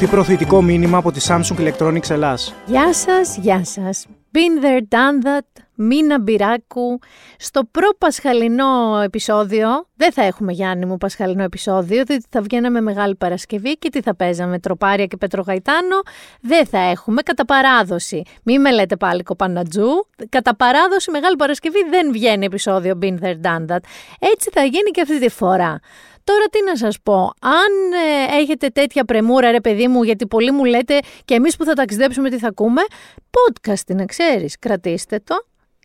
Ακολουθεί 0.00 0.16
προθετικό 0.16 0.62
μήνυμα 0.62 0.98
από 0.98 1.12
τη 1.12 1.20
Samsung 1.28 1.56
Electronics 1.58 2.10
Ελλάς. 2.10 2.54
Γεια 2.66 2.94
σας, 2.94 3.36
γεια 3.36 3.64
σας. 3.64 4.06
Been 4.32 4.64
there, 4.64 4.80
done 4.80 5.26
that. 5.26 5.62
Μίνα 5.74 6.20
Μπυράκου. 6.20 6.98
Στο 7.38 7.64
προ-πασχαλινό 7.70 9.00
επεισόδιο, 9.04 9.68
δεν 9.96 10.12
θα 10.12 10.22
έχουμε 10.22 10.52
Γιάννη 10.52 10.86
μου 10.86 10.96
πασχαλινό 10.96 11.42
επεισόδιο, 11.42 12.04
διότι 12.04 12.24
θα 12.30 12.40
βγαίναμε 12.40 12.80
Μεγάλη 12.80 13.14
Παρασκευή 13.14 13.78
και 13.78 13.88
τι 13.88 14.00
θα 14.00 14.14
παίζαμε, 14.14 14.58
τροπάρια 14.58 15.06
και 15.06 15.16
πετρογαϊτάνο. 15.16 16.00
Δεν 16.40 16.66
θα 16.66 16.78
έχουμε, 16.78 17.22
κατά 17.22 17.44
παράδοση. 17.44 18.22
Μη 18.42 18.58
με 18.58 18.72
λέτε 18.72 18.96
πάλι 18.96 19.22
κοπανατζού. 19.22 19.88
Κατά 20.28 20.56
παράδοση 20.56 21.10
Μεγάλη 21.10 21.36
Παρασκευή 21.36 21.78
δεν 21.90 22.12
βγαίνει 22.12 22.44
επεισόδιο 22.44 22.98
Been 23.02 23.18
there, 23.22 23.40
done 23.42 23.66
that. 23.66 23.80
Έτσι 24.18 24.50
θα 24.52 24.62
γίνει 24.62 24.90
και 24.90 25.00
αυτή 25.00 25.20
τη 25.20 25.28
φορά. 25.28 25.80
Τώρα 26.30 26.46
τι 26.50 26.64
να 26.64 26.76
σας 26.76 27.00
πω, 27.02 27.32
αν 27.40 27.92
ε, 28.32 28.40
έχετε 28.40 28.68
τέτοια 28.68 29.04
πρεμούρα 29.04 29.50
ρε 29.50 29.60
παιδί 29.60 29.88
μου, 29.88 30.02
γιατί 30.02 30.26
πολλοί 30.26 30.50
μου 30.50 30.64
λέτε 30.64 30.98
και 31.24 31.34
εμείς 31.34 31.56
που 31.56 31.64
θα 31.64 31.72
ταξιδέψουμε 31.72 32.30
τι 32.30 32.38
θα 32.38 32.48
ακούμε, 32.48 32.82
podcast 33.30 33.88
είναι, 33.88 34.04
ξέρεις, 34.04 34.58
κρατήστε 34.58 35.20
το. 35.24 35.34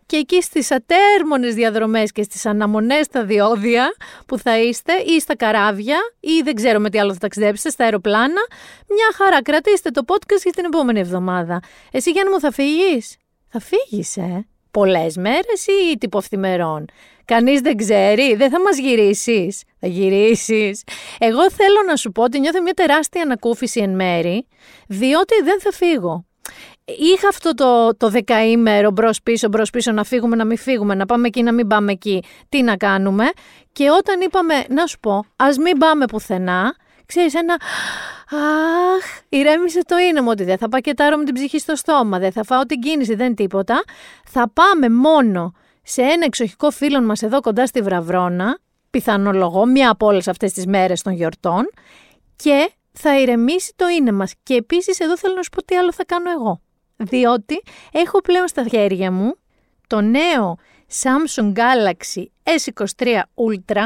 Και 0.05 0.17
εκεί 0.17 0.41
στις 0.41 0.71
ατέρμονες 0.71 1.53
διαδρομές 1.53 2.11
και 2.11 2.23
στις 2.23 2.45
αναμονές 2.45 3.05
στα 3.05 3.23
διόδια 3.23 3.95
που 4.25 4.37
θα 4.37 4.59
είστε 4.59 4.93
ή 4.93 5.19
στα 5.19 5.35
καράβια 5.35 5.97
ή 6.19 6.41
δεν 6.43 6.55
ξέρω 6.55 6.79
με 6.79 6.89
τι 6.89 6.99
άλλο 6.99 7.13
θα 7.13 7.19
ταξιδέψετε, 7.19 7.69
στα 7.69 7.83
αεροπλάνα, 7.83 8.41
μια 8.87 9.07
χαρά 9.15 9.41
κρατήστε 9.41 9.89
το 9.89 10.01
podcast 10.07 10.41
για 10.43 10.51
την 10.51 10.65
επόμενη 10.65 10.99
εβδομάδα. 10.99 11.59
Εσύ 11.91 12.11
Γιάννη 12.11 12.31
μου 12.31 12.39
θα 12.39 12.51
φύγεις; 12.51 13.17
Θα 13.47 13.59
φύγεις 13.59 14.17
ε; 14.17 14.45
Πολλές 14.71 15.17
μέρες 15.17 15.67
ή 15.91 15.97
τυποφθημερών; 15.97 16.85
Κανείς 17.25 17.61
δεν 17.61 17.77
ξέρει, 17.77 18.35
δεν 18.35 18.49
θα 18.49 18.61
μας 18.61 18.77
γυρίσεις. 18.77 19.63
Θα 19.79 19.87
γυρίσεις. 19.87 20.83
Εγώ 21.17 21.51
θέλω 21.51 21.83
να 21.87 21.95
σου 21.95 22.11
πω 22.11 22.23
ότι 22.23 22.39
νιώθω 22.39 22.61
μια 22.61 22.73
τεράστια 22.73 23.21
ανακούφιση 23.21 23.79
εν 23.81 23.89
μέρη, 23.89 24.47
διότι 24.87 25.33
δεν 25.43 25.61
θα 25.61 25.71
φύγω. 25.71 26.25
Είχα 26.85 27.27
αυτό 27.27 27.53
το, 27.53 27.95
το 27.97 28.09
δεκαήμερο 28.09 28.91
μπρος 28.91 29.21
πίσω, 29.23 29.47
μπρος 29.47 29.69
πίσω, 29.69 29.91
να 29.91 30.03
φύγουμε, 30.03 30.35
να 30.35 30.45
μην 30.45 30.57
φύγουμε, 30.57 30.95
να 30.95 31.05
πάμε 31.05 31.27
εκεί, 31.27 31.43
να 31.43 31.53
μην 31.53 31.67
πάμε 31.67 31.91
εκεί, 31.91 32.23
τι 32.49 32.61
να 32.61 32.77
κάνουμε; 32.77 33.25
Και 33.71 33.89
όταν 33.89 34.21
είπαμε, 34.21 34.63
να 34.69 34.85
σου 34.85 34.99
πω, 34.99 35.25
ας 35.35 35.57
μην 35.57 35.77
πάμε 35.77 36.05
πουθενά, 36.05 36.75
ξέρεις, 37.05 37.33
ένα. 37.33 37.53
Αχ, 38.31 39.19
ηρέμησε 39.29 39.79
το 39.85 39.97
είναι 39.97 40.21
μου 40.21 40.27
ότι 40.31 40.43
δεν 40.43 40.57
θα 40.57 40.69
πακετάρω 40.69 41.17
με 41.17 41.23
την 41.23 41.33
ψυχή 41.33 41.59
στο 41.59 41.75
στόμα, 41.75 42.19
δεν 42.19 42.31
θα 42.31 42.43
φάω 42.43 42.63
την 42.63 42.79
κίνηση, 42.79 43.15
δεν 43.15 43.35
τίποτα. 43.35 43.83
Θα 44.25 44.49
πάμε 44.53 44.89
μόνο 44.89 45.53
σε 45.87 46.01
ένα 46.01 46.25
εξοχικό 46.25 46.71
φίλο 46.71 47.01
μας 47.01 47.21
εδώ 47.21 47.41
κοντά 47.41 47.65
στη 47.65 47.81
Βραβρώνα, 47.81 48.59
πιθανολογώ 48.89 49.65
μία 49.65 49.89
από 49.89 50.05
όλες 50.05 50.27
αυτές 50.27 50.53
τις 50.53 50.65
μέρες 50.65 51.01
των 51.01 51.13
γιορτών 51.13 51.69
και 52.35 52.71
θα 52.91 53.19
ηρεμήσει 53.19 53.73
το 53.75 53.87
είναι 53.87 54.11
μας. 54.11 54.33
Και 54.43 54.53
επίσης 54.53 54.99
εδώ 54.99 55.17
θέλω 55.17 55.35
να 55.35 55.43
σου 55.43 55.49
πω 55.49 55.63
τι 55.63 55.75
άλλο 55.75 55.93
θα 55.93 56.05
κάνω 56.05 56.31
εγώ. 56.31 56.61
Διότι 56.95 57.63
έχω 57.91 58.21
πλέον 58.21 58.47
στα 58.47 58.63
χέρια 58.63 59.11
μου 59.11 59.35
το 59.87 60.01
νέο 60.01 60.57
Samsung 61.01 61.53
Galaxy 61.53 62.23
S23 62.43 63.07
Ultra 63.17 63.85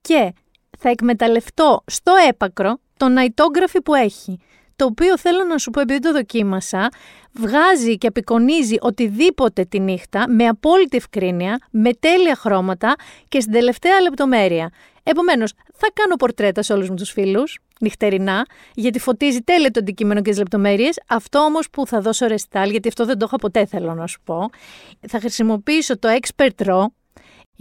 και 0.00 0.32
θα 0.78 0.88
εκμεταλλευτώ 0.88 1.82
στο 1.86 2.12
έπακρο 2.28 2.78
το 2.96 3.08
ναϊτόγραφη 3.08 3.82
που 3.82 3.94
έχει 3.94 4.38
το 4.80 4.86
οποίο 4.86 5.18
θέλω 5.18 5.44
να 5.44 5.58
σου 5.58 5.70
πω 5.70 5.80
επειδή 5.80 5.98
το 5.98 6.12
δοκίμασα, 6.12 6.88
βγάζει 7.32 7.98
και 7.98 8.06
απεικονίζει 8.06 8.76
οτιδήποτε 8.80 9.64
τη 9.64 9.80
νύχτα 9.80 10.28
με 10.28 10.46
απόλυτη 10.46 10.96
ευκρίνεια, 10.96 11.58
με 11.70 11.92
τέλεια 11.94 12.34
χρώματα 12.34 12.94
και 13.28 13.40
στην 13.40 13.52
τελευταία 13.52 14.00
λεπτομέρεια. 14.00 14.70
Επομένως, 15.02 15.52
θα 15.74 15.88
κάνω 15.92 16.16
πορτρέτα 16.16 16.62
σε 16.62 16.72
όλους 16.72 16.88
μου 16.88 16.94
τους 16.94 17.10
φίλους, 17.10 17.58
νυχτερινά, 17.80 18.46
γιατί 18.74 18.98
φωτίζει 18.98 19.40
τέλεια 19.40 19.70
το 19.70 19.80
αντικείμενο 19.80 20.22
και 20.22 20.30
τις 20.30 20.38
λεπτομέρειες. 20.38 21.00
Αυτό 21.06 21.38
όμως 21.38 21.70
που 21.70 21.86
θα 21.86 22.00
δώσω 22.00 22.26
ρεστάλ, 22.26 22.70
γιατί 22.70 22.88
αυτό 22.88 23.04
δεν 23.04 23.18
το 23.18 23.24
είχα 23.28 23.36
ποτέ, 23.36 23.66
θέλω 23.66 23.94
να 23.94 24.06
σου 24.06 24.20
πω. 24.24 24.50
Θα 25.08 25.18
χρησιμοποιήσω 25.18 25.98
το 25.98 26.08
Expert 26.20 26.66
Raw, 26.66 26.84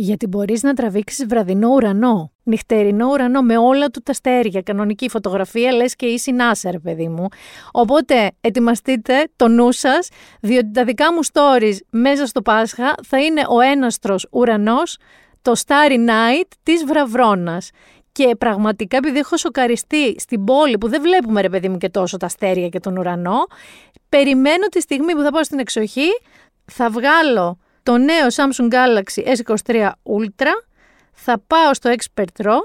γιατί 0.02 0.28
μπορείς 0.28 0.64
να 0.64 0.74
τραβήξεις 0.74 1.26
βραδινό 1.26 1.70
ουρανό, 1.70 2.32
νυχτερινό 2.44 3.08
ουρανό 3.08 3.42
με 3.42 3.58
όλα 3.58 3.88
του 3.88 4.02
τα 4.04 4.12
αστέρια, 4.12 4.62
κανονική 4.62 5.10
φωτογραφία, 5.10 5.72
λες 5.72 5.96
και 5.96 6.06
είσαι 6.06 6.32
νάσερ, 6.32 6.80
παιδί 6.80 7.08
μου. 7.08 7.28
Οπότε 7.72 8.32
ετοιμαστείτε 8.42 9.28
το 9.36 9.48
νου 9.48 9.72
σας, 9.72 10.10
διότι 10.42 10.72
τα 10.72 10.84
δικά 10.84 11.14
μου 11.14 11.20
stories 11.34 11.78
μέσα 11.90 12.26
στο 12.26 12.42
Πάσχα 12.42 12.96
θα 13.04 13.20
είναι 13.20 13.42
ο 13.50 13.60
έναστρος 13.60 14.28
ουρανός, 14.32 14.98
το 15.42 15.54
Starry 15.66 16.10
Night 16.10 16.48
της 16.64 16.86
Βραβρώνας. 16.86 17.70
Και 18.12 18.36
πραγματικά 18.36 18.98
επειδή 18.98 19.20
έχω 19.20 19.38
σοκαριστεί 19.38 20.20
στην 20.20 20.44
πόλη 20.44 20.78
που 20.78 20.90
δεν 20.90 21.02
βλέπουμε 21.02 21.42
ρε 21.42 21.50
παιδί 21.50 21.70
μου 21.70 21.78
και 21.78 21.90
τόσο 21.90 22.18
τα 22.18 22.26
αστέρια 22.26 22.70
και 22.70 22.80
τον 22.80 22.98
ουρανό, 22.98 23.48
περιμένω 24.10 24.68
τη 24.68 24.82
στιγμή 24.82 25.14
που 25.14 25.22
θα 25.22 25.32
πάω 25.32 25.44
στην 25.44 25.60
εξοχή, 25.60 26.10
θα 26.66 26.90
βγάλω 26.90 27.58
το 27.90 27.98
νέο 27.98 28.28
Samsung 28.36 28.74
Galaxy 28.74 29.36
S23 29.36 29.90
Ultra, 30.20 30.52
θα 31.12 31.42
πάω 31.48 31.74
στο 31.74 31.92
Expert 31.96 32.46
Raw 32.46 32.60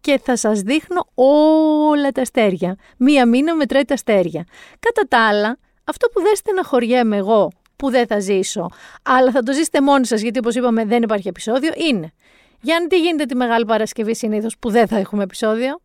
και 0.00 0.20
θα 0.24 0.36
σας 0.36 0.60
δείχνω 0.60 1.06
όλα 1.14 2.10
τα 2.10 2.20
αστέρια. 2.20 2.76
Μία 2.96 3.26
μήνα 3.26 3.54
μετράει 3.54 3.84
τα 3.84 3.94
αστέρια. 3.94 4.44
Κατά 4.80 5.08
τα 5.08 5.26
άλλα, 5.28 5.58
αυτό 5.84 6.08
που 6.08 6.20
δεν 6.20 6.36
στεναχωριέμαι 6.36 7.16
εγώ 7.16 7.52
που 7.76 7.90
δεν 7.90 8.06
θα 8.06 8.18
ζήσω, 8.20 8.70
αλλά 9.02 9.30
θα 9.30 9.42
το 9.42 9.52
ζήσετε 9.52 9.80
μόνοι 9.80 10.06
σας 10.06 10.20
γιατί 10.20 10.38
όπως 10.38 10.54
είπαμε 10.54 10.84
δεν 10.84 11.02
υπάρχει 11.02 11.28
επεισόδιο, 11.28 11.72
είναι 11.90 12.12
Γιάννη, 12.60 12.88
τι 12.88 13.00
γίνεται 13.00 13.24
τη 13.24 13.34
Μεγάλη 13.36 13.64
Παρασκευή 13.64 14.14
συνήθως 14.14 14.58
που 14.58 14.70
δεν 14.70 14.86
θα 14.86 14.98
έχουμε 14.98 15.22
επεισόδιο; 15.22 15.80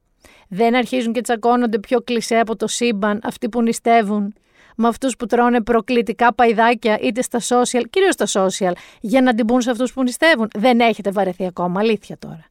Δεν 0.47 0.75
αρχίζουν 0.75 1.13
και 1.13 1.21
τσακώνονται 1.21 1.79
πιο 1.79 2.01
κλεισέ 2.01 2.35
από 2.35 2.55
το 2.55 2.67
σύμπαν 2.67 3.19
αυτοί 3.23 3.49
που 3.49 3.61
νηστεύουν 3.61 4.33
με 4.81 4.87
αυτούς 4.87 5.15
που 5.15 5.25
τρώνε 5.25 5.61
προκλητικά 5.61 6.33
παϊδάκια 6.33 6.97
είτε 7.01 7.21
στα 7.21 7.39
social, 7.39 7.83
κυρίως 7.89 8.13
στα 8.13 8.25
social, 8.25 8.71
για 9.01 9.21
να 9.21 9.33
την 9.33 9.45
πούν 9.45 9.61
σε 9.61 9.71
αυτούς 9.71 9.93
που 9.93 10.03
νηστεύουν. 10.03 10.47
Δεν 10.55 10.79
έχετε 10.79 11.11
βαρεθεί 11.11 11.45
ακόμα, 11.45 11.79
αλήθεια 11.79 12.17
τώρα. 12.19 12.45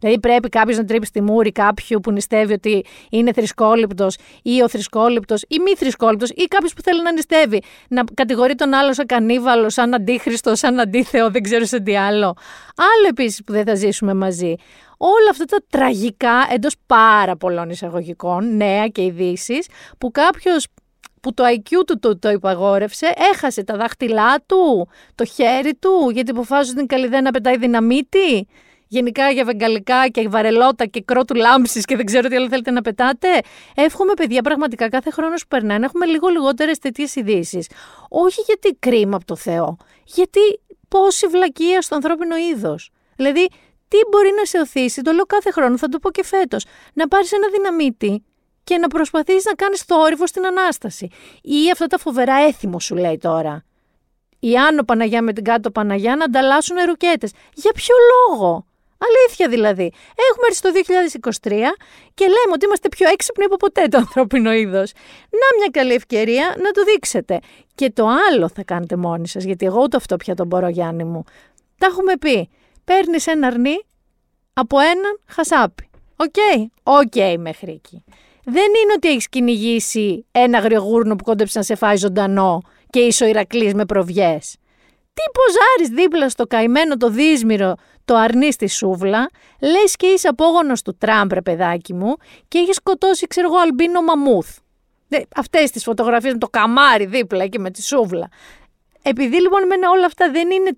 Δηλαδή 0.00 0.20
πρέπει 0.20 0.48
κάποιος 0.48 0.76
να 0.76 0.84
τρύψει 0.84 1.12
τη 1.12 1.22
μούρη 1.22 1.52
κάποιου 1.52 2.00
που 2.00 2.12
νηστεύει 2.12 2.52
ότι 2.52 2.84
είναι 3.10 3.32
θρησκόληπτος 3.32 4.16
ή 4.42 4.62
ο 4.62 4.68
θρησκόληπτος 4.68 5.42
ή 5.48 5.58
μη 5.58 5.74
θρησκόληπτος 5.76 6.30
ή 6.30 6.44
κάποιος 6.44 6.74
που 6.74 6.82
θέλει 6.82 7.02
να 7.02 7.12
νηστεύει. 7.12 7.62
Να 7.88 8.02
κατηγορεί 8.14 8.54
τον 8.54 8.74
άλλο 8.74 8.94
σαν 8.94 9.06
κανίβαλο, 9.06 9.70
σαν 9.70 9.94
αντίχριστο, 9.94 10.54
σαν 10.54 10.80
αντίθεο, 10.80 11.30
δεν 11.30 11.42
ξέρω 11.42 11.64
σε 11.64 11.80
τι 11.80 11.96
άλλο. 11.96 12.34
Άλλο 12.76 13.08
επίσης 13.08 13.44
που 13.44 13.52
δεν 13.52 13.64
θα 13.64 13.74
ζήσουμε 13.74 14.14
μαζί. 14.14 14.54
Όλα 14.96 15.30
αυτά 15.30 15.44
τα 15.44 15.58
τραγικά 15.70 16.48
εντός 16.52 16.74
πάρα 16.86 17.36
πολλών 17.36 17.70
εισαγωγικών, 17.70 18.56
νέα 18.56 18.86
και 18.86 19.02
ειδήσεις, 19.04 19.66
που 19.98 20.10
κάποιος 20.10 20.66
που 21.20 21.34
το 21.34 21.44
IQ 21.46 21.82
του 21.86 21.98
το, 21.98 22.18
το 22.18 22.30
υπαγόρευσε, 22.30 23.12
έχασε 23.32 23.64
τα 23.64 23.76
δάχτυλά 23.76 24.40
του, 24.46 24.88
το 25.14 25.24
χέρι 25.24 25.74
του, 25.74 26.10
γιατί 26.12 26.30
αποφάσισε 26.30 26.74
την 26.74 26.86
καλυδέα 26.86 27.20
να 27.20 27.30
πετάει 27.30 27.56
δυναμίτη. 27.56 28.46
Γενικά 28.90 29.30
για 29.30 29.44
βεγγαλικά 29.44 30.08
και 30.08 30.28
βαρελότα 30.28 30.86
και 30.86 31.02
κρότου 31.02 31.34
λάμψης 31.34 31.84
και 31.84 31.96
δεν 31.96 32.04
ξέρω 32.06 32.28
τι 32.28 32.36
άλλο 32.36 32.48
θέλετε 32.48 32.70
να 32.70 32.82
πετάτε. 32.82 33.28
Εύχομαι, 33.74 34.14
παιδιά, 34.14 34.42
πραγματικά 34.42 34.88
κάθε 34.88 35.10
χρόνος 35.10 35.42
που 35.42 35.48
περνάει 35.48 35.78
να 35.78 35.84
έχουμε 35.84 36.06
λίγο 36.06 36.28
λιγότερες 36.28 36.78
τέτοιες 36.78 37.16
ειδήσεις. 37.16 37.68
Όχι 38.08 38.40
γιατί 38.46 38.76
κρίμα 38.78 39.16
από 39.16 39.24
το 39.24 39.36
Θεό, 39.36 39.76
γιατί 40.04 40.40
πόση 40.88 41.26
βλακεία 41.26 41.82
στο 41.82 41.94
ανθρώπινο 41.94 42.36
είδος. 42.36 42.90
Δηλαδή, 43.16 43.48
τι 43.88 43.96
μπορεί 44.10 44.30
να 44.36 44.44
σε 44.44 44.58
οθήσει, 44.58 45.02
το 45.02 45.12
λέω 45.12 45.24
κάθε 45.24 45.50
χρόνο, 45.50 45.78
θα 45.78 45.88
το 45.88 45.98
πω 45.98 46.10
και 46.10 46.24
φέτος, 46.24 46.64
να 46.94 47.08
πάρεις 47.08 47.32
ένα 47.32 47.48
δυναμίτη 47.52 48.22
και 48.68 48.78
να 48.78 48.88
προσπαθείς 48.88 49.44
να 49.44 49.52
κάνεις 49.52 49.82
θόρυβο 49.82 50.26
στην 50.26 50.46
Ανάσταση. 50.46 51.08
Ή 51.42 51.70
αυτά 51.72 51.86
τα 51.86 51.98
φοβερά 51.98 52.34
έθιμο 52.34 52.80
σου 52.80 52.94
λέει 52.94 53.18
τώρα. 53.18 53.64
Η 54.38 54.56
Άνω 54.56 54.82
Παναγιά 54.82 55.22
με 55.22 55.32
την 55.32 55.44
Κάτω 55.44 55.70
Παναγιά 55.70 56.16
να 56.16 56.24
ανταλλάσσουν 56.24 56.76
ρουκέτες. 56.86 57.32
Για 57.54 57.72
ποιο 57.72 57.94
λόγο; 58.10 58.66
Αλήθεια 58.98 59.48
δηλαδή. 59.48 59.92
Έχουμε 60.28 60.46
έρθει 60.48 60.60
το 60.60 60.70
2023 61.42 61.50
και 62.14 62.24
λέμε 62.24 62.52
ότι 62.52 62.64
είμαστε 62.64 62.88
πιο 62.88 63.08
έξυπνοι 63.08 63.44
από 63.44 63.56
ποτέ 63.56 63.88
το 63.88 63.98
ανθρώπινο 63.98 64.52
είδος. 64.52 64.92
Να 65.30 65.58
μια 65.58 65.68
καλή 65.70 65.92
ευκαιρία 65.92 66.54
να 66.58 66.70
το 66.70 66.82
δείξετε. 66.84 67.40
Και 67.74 67.90
το 67.90 68.06
άλλο 68.30 68.48
θα 68.48 68.62
κάνετε 68.62 68.96
μόνοι 68.96 69.28
σας, 69.28 69.44
γιατί 69.44 69.66
εγώ 69.66 69.82
ούτε 69.82 69.96
αυτό 69.96 70.16
πια 70.16 70.34
τον 70.34 70.46
μπορώ, 70.46 70.68
Γιάννη 70.68 71.04
μου. 71.04 71.24
Τα 71.78 71.86
έχουμε 71.86 72.16
πει. 72.16 72.48
Παίρνεις 72.84 73.26
ένα 73.26 73.46
αρνί 73.46 73.84
από 74.52 74.78
έναν 74.78 75.20
χασάπι. 75.26 75.90
OK, 76.16 76.34
okay. 76.34 76.66
OK 76.82 77.12
okay, 77.14 77.36
μέχρι 77.38 77.72
εκεί 77.72 78.04
δεν 78.50 78.66
είναι 78.82 78.92
ότι 78.96 79.08
έχεις 79.08 79.28
κυνηγήσει 79.28 80.26
ένα 80.32 80.58
γρηγούρνο 80.58 81.16
που 81.16 81.24
κόντεψε 81.24 81.58
να 81.58 81.64
σε 81.64 81.74
φάει 81.74 81.96
ζωντανό 81.96 82.60
και 82.90 82.98
είσαι 82.98 83.24
ο 83.24 83.26
Ηρακλής 83.26 83.74
με 83.74 83.84
προβιές. 83.84 84.56
Τι 85.14 85.22
ποζάρεις 85.32 86.02
δίπλα 86.02 86.28
στο 86.28 86.46
καημένο 86.46 86.96
το 86.96 87.10
δύσμυρο 87.10 87.74
το 88.04 88.16
αρνί 88.16 88.52
στη 88.52 88.68
σούβλα, 88.68 89.30
λες 89.60 89.96
και 89.96 90.06
είσαι 90.06 90.28
απόγονος 90.28 90.82
του 90.82 90.96
Τραμπ, 90.98 91.32
ρε 91.32 91.42
παιδάκι 91.42 91.94
μου, 91.94 92.14
και 92.48 92.58
έχεις 92.58 92.76
σκοτώσει, 92.76 93.26
ξέρω 93.26 93.46
εγώ, 93.46 93.58
αλμπίνο 93.58 94.02
μαμούθ. 94.02 94.56
Αυτές 95.36 95.70
τις 95.70 95.82
φωτογραφίες 95.82 96.32
με 96.32 96.38
το 96.38 96.48
καμάρι 96.48 97.06
δίπλα 97.06 97.44
εκεί 97.44 97.58
με 97.58 97.70
τη 97.70 97.82
σούβλα. 97.82 98.28
Επειδή 99.08 99.40
λοιπόν 99.40 99.62
εμένα 99.62 99.90
όλα 99.90 100.06
αυτά 100.06 100.30
δεν 100.30 100.50
είναι 100.50 100.70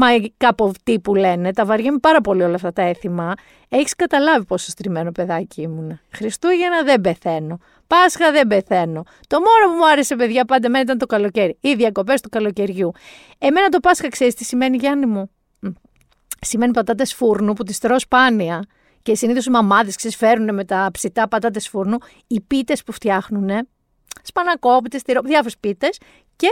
my 0.00 0.26
cup 0.44 0.66
of 0.66 0.70
tea 0.84 0.96
που 1.02 1.14
λένε, 1.14 1.52
τα 1.52 1.64
βαριέμαι 1.64 1.98
πάρα 1.98 2.20
πολύ 2.20 2.42
όλα 2.42 2.54
αυτά 2.54 2.72
τα 2.72 2.82
έθιμα, 2.82 3.34
έχεις 3.68 3.94
καταλάβει 3.94 4.44
πόσο 4.44 4.70
στριμμένο 4.70 5.12
παιδάκι 5.12 5.62
ήμουν. 5.62 6.00
Χριστούγεννα 6.10 6.82
δεν 6.82 7.00
πεθαίνω. 7.00 7.58
Πάσχα 7.86 8.32
δεν 8.32 8.46
πεθαίνω. 8.46 9.02
Το 9.26 9.36
μόνο 9.36 9.72
που 9.72 9.78
μου 9.78 9.88
άρεσε, 9.88 10.16
παιδιά, 10.16 10.44
πάντα 10.44 10.70
μένα 10.70 10.82
ήταν 10.82 10.98
το 10.98 11.06
καλοκαίρι. 11.06 11.58
Οι 11.60 11.74
διακοπές 11.74 12.20
του 12.20 12.28
καλοκαιριού. 12.28 12.92
Εμένα 13.38 13.68
το 13.68 13.80
Πάσχα, 13.80 14.08
ξέρεις 14.08 14.34
τι 14.34 14.44
σημαίνει, 14.44 14.76
Γιάννη 14.76 15.06
μου; 15.06 15.30
Σημαίνει 16.40 16.72
πατάτες 16.72 17.14
φούρνου 17.14 17.52
που 17.52 17.62
τις 17.62 17.78
τρώω 17.78 17.98
σπάνια. 17.98 18.62
Και 19.02 19.14
συνήθως 19.14 19.46
οι 19.46 19.50
μαμάδες 19.50 19.96
ξεσφέρουν 19.96 20.54
με 20.54 20.64
τα 20.64 20.88
ψητά 20.92 21.28
πατάτες 21.28 21.68
φούρνου. 21.68 21.96
Οι 22.26 22.40
πίτες 22.40 22.82
που 22.82 22.92
φτιάχνουν, 22.92 23.68
σπανακόπιτες, 24.22 25.02
διάφορες 25.24 25.58
πίτες 25.58 25.98
και 26.36 26.48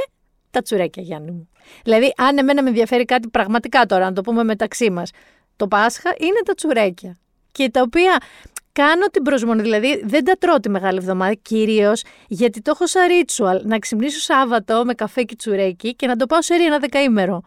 τα 0.50 0.62
τσουρέκια, 0.62 1.02
Γιάννη 1.02 1.30
μου. 1.30 1.48
Δηλαδή, 1.82 2.12
αν 2.16 2.38
εμένα 2.38 2.62
με 2.62 2.68
ενδιαφέρει 2.68 3.04
κάτι 3.04 3.28
πραγματικά 3.28 3.86
τώρα, 3.86 4.04
να 4.04 4.12
το 4.12 4.20
πούμε 4.20 4.44
μεταξύ 4.44 4.90
μας, 4.90 5.10
το 5.56 5.68
Πάσχα 5.68 6.14
είναι 6.18 6.40
τα 6.44 6.54
τσουρέκια. 6.54 7.16
Και 7.52 7.70
τα 7.70 7.80
οποία 7.80 8.18
κάνω 8.72 9.06
την 9.06 9.22
προσμονή, 9.22 9.62
δηλαδή 9.62 10.02
δεν 10.04 10.24
τα 10.24 10.32
τρώω 10.38 10.60
τη 10.60 10.68
Μεγάλη 10.68 10.98
Εβδομάδα, 10.98 11.34
κυρίως 11.34 12.02
γιατί 12.28 12.62
το 12.62 12.70
έχω 12.74 12.86
σαν 12.86 13.08
ritual 13.08 13.60
να 13.62 13.78
ξυπνήσω 13.78 14.20
Σάββατο 14.20 14.84
με 14.84 14.94
καφέ 14.94 15.22
και 15.22 15.36
τσουρέκι 15.36 15.94
και 15.94 16.06
να 16.06 16.16
το 16.16 16.26
πάω 16.26 16.42
σε 16.42 16.54
ένα 16.54 16.78
δεκαήμερο. 16.78 17.42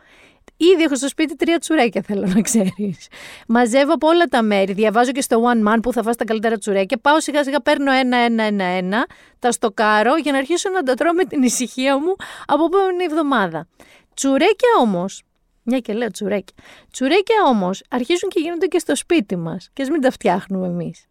Ήδη 0.61 0.83
έχω 0.83 0.95
στο 0.95 1.07
σπίτι 1.07 1.35
τρία 1.35 1.57
τσουρέκια, 1.57 2.01
θέλω 2.01 2.27
να 2.27 2.41
ξέρεις. 2.41 3.07
Μαζεύω 3.47 3.93
από 3.93 4.07
όλα 4.07 4.25
τα 4.25 4.41
μέρη. 4.41 4.73
Διαβάζω 4.73 5.11
και 5.11 5.21
στο 5.21 5.43
One 5.43 5.67
Man 5.67 5.79
που 5.81 5.93
θα 5.93 6.03
φας 6.03 6.15
τα 6.15 6.25
καλύτερα 6.25 6.57
τσουρέκια. 6.57 6.97
Πάω 6.97 7.19
σιγά 7.19 7.43
σιγά, 7.43 7.61
παίρνω 7.61 7.91
ένα-ένα-ένα-ένα, 7.91 9.05
τα 9.39 9.51
στοκάρω 9.51 10.17
για 10.17 10.31
να 10.31 10.37
αρχίσω 10.37 10.69
να 10.69 10.83
τα 10.83 10.93
τρώω 10.93 11.13
με 11.13 11.23
την 11.23 11.43
ησυχία 11.43 11.99
μου 11.99 12.15
από 12.45 12.65
επόμενη 12.65 13.03
εβδομάδα. 13.03 13.67
Τσουρέκια 14.13 14.69
όμως, 14.81 15.23
μια 15.63 15.79
και 15.79 15.93
λέω 15.93 16.11
τσουρέκια. 16.11 16.55
Τσουρέκια 16.91 17.35
όμως 17.47 17.83
αρχίζουν 17.89 18.29
και 18.29 18.39
γίνονται 18.39 18.65
και 18.65 18.79
στο 18.79 18.95
σπίτι 18.95 19.35
μας. 19.35 19.69
Και 19.73 19.81
ας 19.81 19.89
μην 19.89 20.01
τα 20.01 20.11
φτιάχνουμε 20.11 20.67
εμείς. 20.67 21.05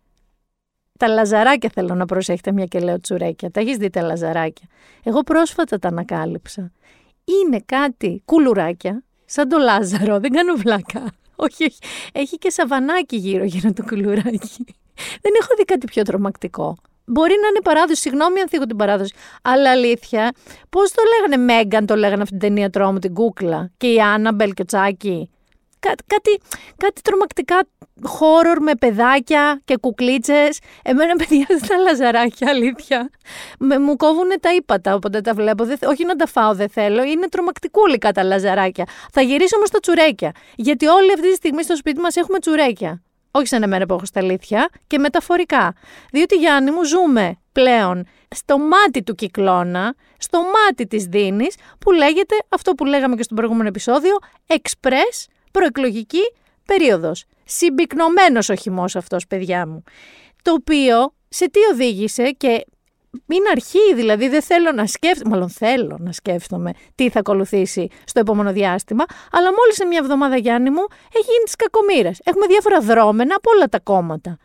Τα 0.98 1.08
λαζαράκια 1.08 1.70
θέλω 1.74 1.94
να 1.94 2.04
προσέχετε, 2.04 2.52
μια 2.52 2.64
και 2.64 2.80
λέω 2.80 3.00
τσουρέκια. 3.00 3.50
Τα 3.50 3.60
έχεις 3.60 3.76
δει 3.76 3.90
τα 3.90 4.02
λαζαράκια. 4.02 4.68
Εγώ 5.02 5.20
πρόσφατα 5.20 5.78
τα 5.78 5.88
ανακάλυψα. 5.88 6.72
Είναι 7.24 7.60
κάτι 7.66 8.22
κουλουράκια, 8.24 9.02
σαν 9.28 9.48
το 9.48 9.58
Λάζαρο, 9.58 10.20
δεν 10.20 10.32
κάνω 10.32 10.54
βλάκα. 10.54 11.12
Όχι, 11.36 11.64
όχι. 11.64 11.78
Έχει 12.12 12.38
και 12.38 12.50
σαβανάκι 12.50 13.16
γύρω 13.16 13.44
γύρω 13.44 13.72
το 13.72 13.82
κουλουράκι. 13.88 14.64
Δεν 15.20 15.32
έχω 15.40 15.54
δει 15.56 15.64
κάτι 15.64 15.86
πιο 15.86 16.02
τρομακτικό. 16.02 16.76
Μπορεί 17.04 17.34
να 17.42 17.48
είναι 17.48 17.60
παράδοση, 17.62 18.00
συγγνώμη 18.00 18.40
αν 18.40 18.48
θίγω 18.48 18.66
την 18.66 18.76
παράδοση. 18.76 19.14
Αλλά 19.42 19.70
αλήθεια, 19.70 20.32
πώς 20.70 20.90
το 20.90 21.02
λέγανε 21.12 21.52
Μέγκαν, 21.52 21.86
το 21.86 21.96
λέγανε 21.96 22.22
αυτή 22.22 22.38
την 22.38 22.48
ταινία 22.48 22.70
τρόμου, 22.70 22.98
την 22.98 23.14
κούκλα. 23.14 23.70
Και 23.76 23.92
η 23.92 24.00
Άνναμπελ 24.00 24.52
και 24.52 24.62
ο 24.62 24.64
Τσάκη; 24.64 25.30
Κά, 25.80 25.92
κάτι, 26.06 26.40
κάτι 26.76 27.00
τρομακτικά 27.02 27.60
χόρορ 28.02 28.60
με 28.60 28.74
παιδάκια 28.74 29.60
και 29.64 29.76
κουκλίτσες. 29.76 30.58
Εμένα, 30.82 31.16
παιδιά, 31.20 31.46
στα 31.64 31.76
λαζαράκια, 31.76 32.48
αλήθεια. 32.50 33.10
Με, 33.58 33.78
μου 33.78 33.96
κόβουν 33.96 34.28
τα 34.40 34.54
ύπατα 34.54 34.94
όποτε 34.94 35.20
τα 35.20 35.34
βλέπω. 35.34 35.64
Δεν, 35.64 35.78
όχι 35.86 36.04
να 36.04 36.16
τα 36.16 36.26
φάω, 36.26 36.54
δεν 36.54 36.68
θέλω. 36.68 37.02
Είναι 37.02 37.28
τρομακτικούλικα 37.28 38.12
τα 38.12 38.22
λαζαράκια. 38.22 38.84
Θα 39.12 39.20
γυρίσω 39.20 39.56
όμως 39.56 39.68
στα 39.68 39.80
τσουρέκια. 39.80 40.32
Γιατί 40.56 40.86
όλη 40.86 41.12
αυτή 41.12 41.28
τη 41.28 41.34
στιγμή 41.34 41.62
στο 41.62 41.76
σπίτι 41.76 42.00
μας 42.00 42.16
έχουμε 42.16 42.38
τσουρέκια. 42.38 43.02
Όχι 43.30 43.46
σαν 43.46 43.62
εμένα 43.62 43.86
που 43.86 43.94
έχω 43.94 44.04
στα 44.04 44.20
αλήθεια 44.20 44.68
και 44.86 44.98
μεταφορικά. 44.98 45.74
Διότι 46.12 46.36
Γιάννη 46.36 46.70
μου 46.70 46.84
ζούμε 46.84 47.38
πλέον 47.52 48.06
στο 48.34 48.58
μάτι 48.58 49.02
του 49.02 49.14
κυκλώνα, 49.14 49.94
στο 50.18 50.38
μάτι 50.38 50.86
της 50.86 51.04
δίνης, 51.04 51.54
που 51.78 51.92
λέγεται 51.92 52.34
αυτό 52.48 52.72
που 52.72 52.84
λέγαμε 52.84 53.16
και 53.16 53.22
στο 53.22 53.34
προηγούμενο 53.34 53.68
επεισόδιο, 53.68 54.16
express 54.46 55.26
προεκλογική 55.50 56.32
περίοδος. 56.66 57.24
Συμπυκνωμένος 57.44 58.48
ο 58.48 58.54
χυμός 58.54 58.96
αυτός, 58.96 59.26
παιδιά 59.26 59.66
μου. 59.66 59.82
Το 60.42 60.52
οποίο 60.52 61.12
σε 61.28 61.50
τι 61.50 61.60
οδήγησε 61.72 62.30
και 62.30 62.66
είναι 63.26 63.48
αρχή, 63.50 63.94
δηλαδή 63.94 64.28
δεν 64.28 64.42
θέλω 64.42 64.72
να 64.72 64.86
σκέφτομαι, 64.86 65.30
μάλλον 65.30 65.50
θέλω 65.50 65.96
να 66.00 66.12
σκέφτομαι 66.12 66.72
τι 66.94 67.10
θα 67.10 67.18
ακολουθήσει 67.18 67.88
στο 68.04 68.20
επόμενο 68.20 68.52
διάστημα, 68.52 69.04
αλλά 69.32 69.52
μόλις 69.52 69.74
σε 69.74 69.84
μια 69.84 69.98
εβδομάδα 69.98 70.36
Γιάννη 70.36 70.70
μου 70.70 70.84
έχει 71.14 71.30
γίνει 71.30 71.44
τις 71.44 71.56
κακομήρες. 71.56 72.20
Έχουμε 72.24 72.46
διάφορα 72.46 72.80
δρόμενα 72.80 73.34
από 73.34 73.50
όλα 73.54 73.66
τα 73.66 73.80
κόμματα. 73.80 74.36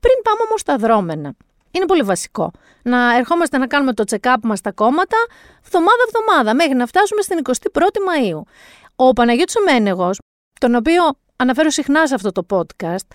Πριν 0.00 0.14
πάμε 0.22 0.40
όμως 0.48 0.60
στα 0.60 0.76
δρόμενα. 0.76 1.34
Είναι 1.70 1.86
πολύ 1.86 2.02
βασικό 2.02 2.50
να 2.82 3.16
ερχόμαστε 3.16 3.58
να 3.58 3.66
κάνουμε 3.66 3.92
το 3.92 4.04
check-up 4.10 4.36
μας 4.42 4.58
στα 4.58 4.72
κόμματα 4.72 5.16
βδομάδα-βδομάδα 5.62 6.54
μέχρι 6.54 6.74
να 6.74 6.86
φτάσουμε 6.86 7.22
στην 7.22 7.38
21η 7.42 7.98
Μαΐου. 8.08 8.40
Ο 8.96 9.12
Παναγιώτης 9.12 9.56
ο 9.56 9.62
Μένεγος, 9.62 10.18
τον 10.60 10.74
οποίο 10.74 11.02
αναφέρω 11.36 11.70
συχνά 11.70 12.06
σε 12.06 12.14
αυτό 12.14 12.32
το 12.32 12.46
podcast, 12.50 13.06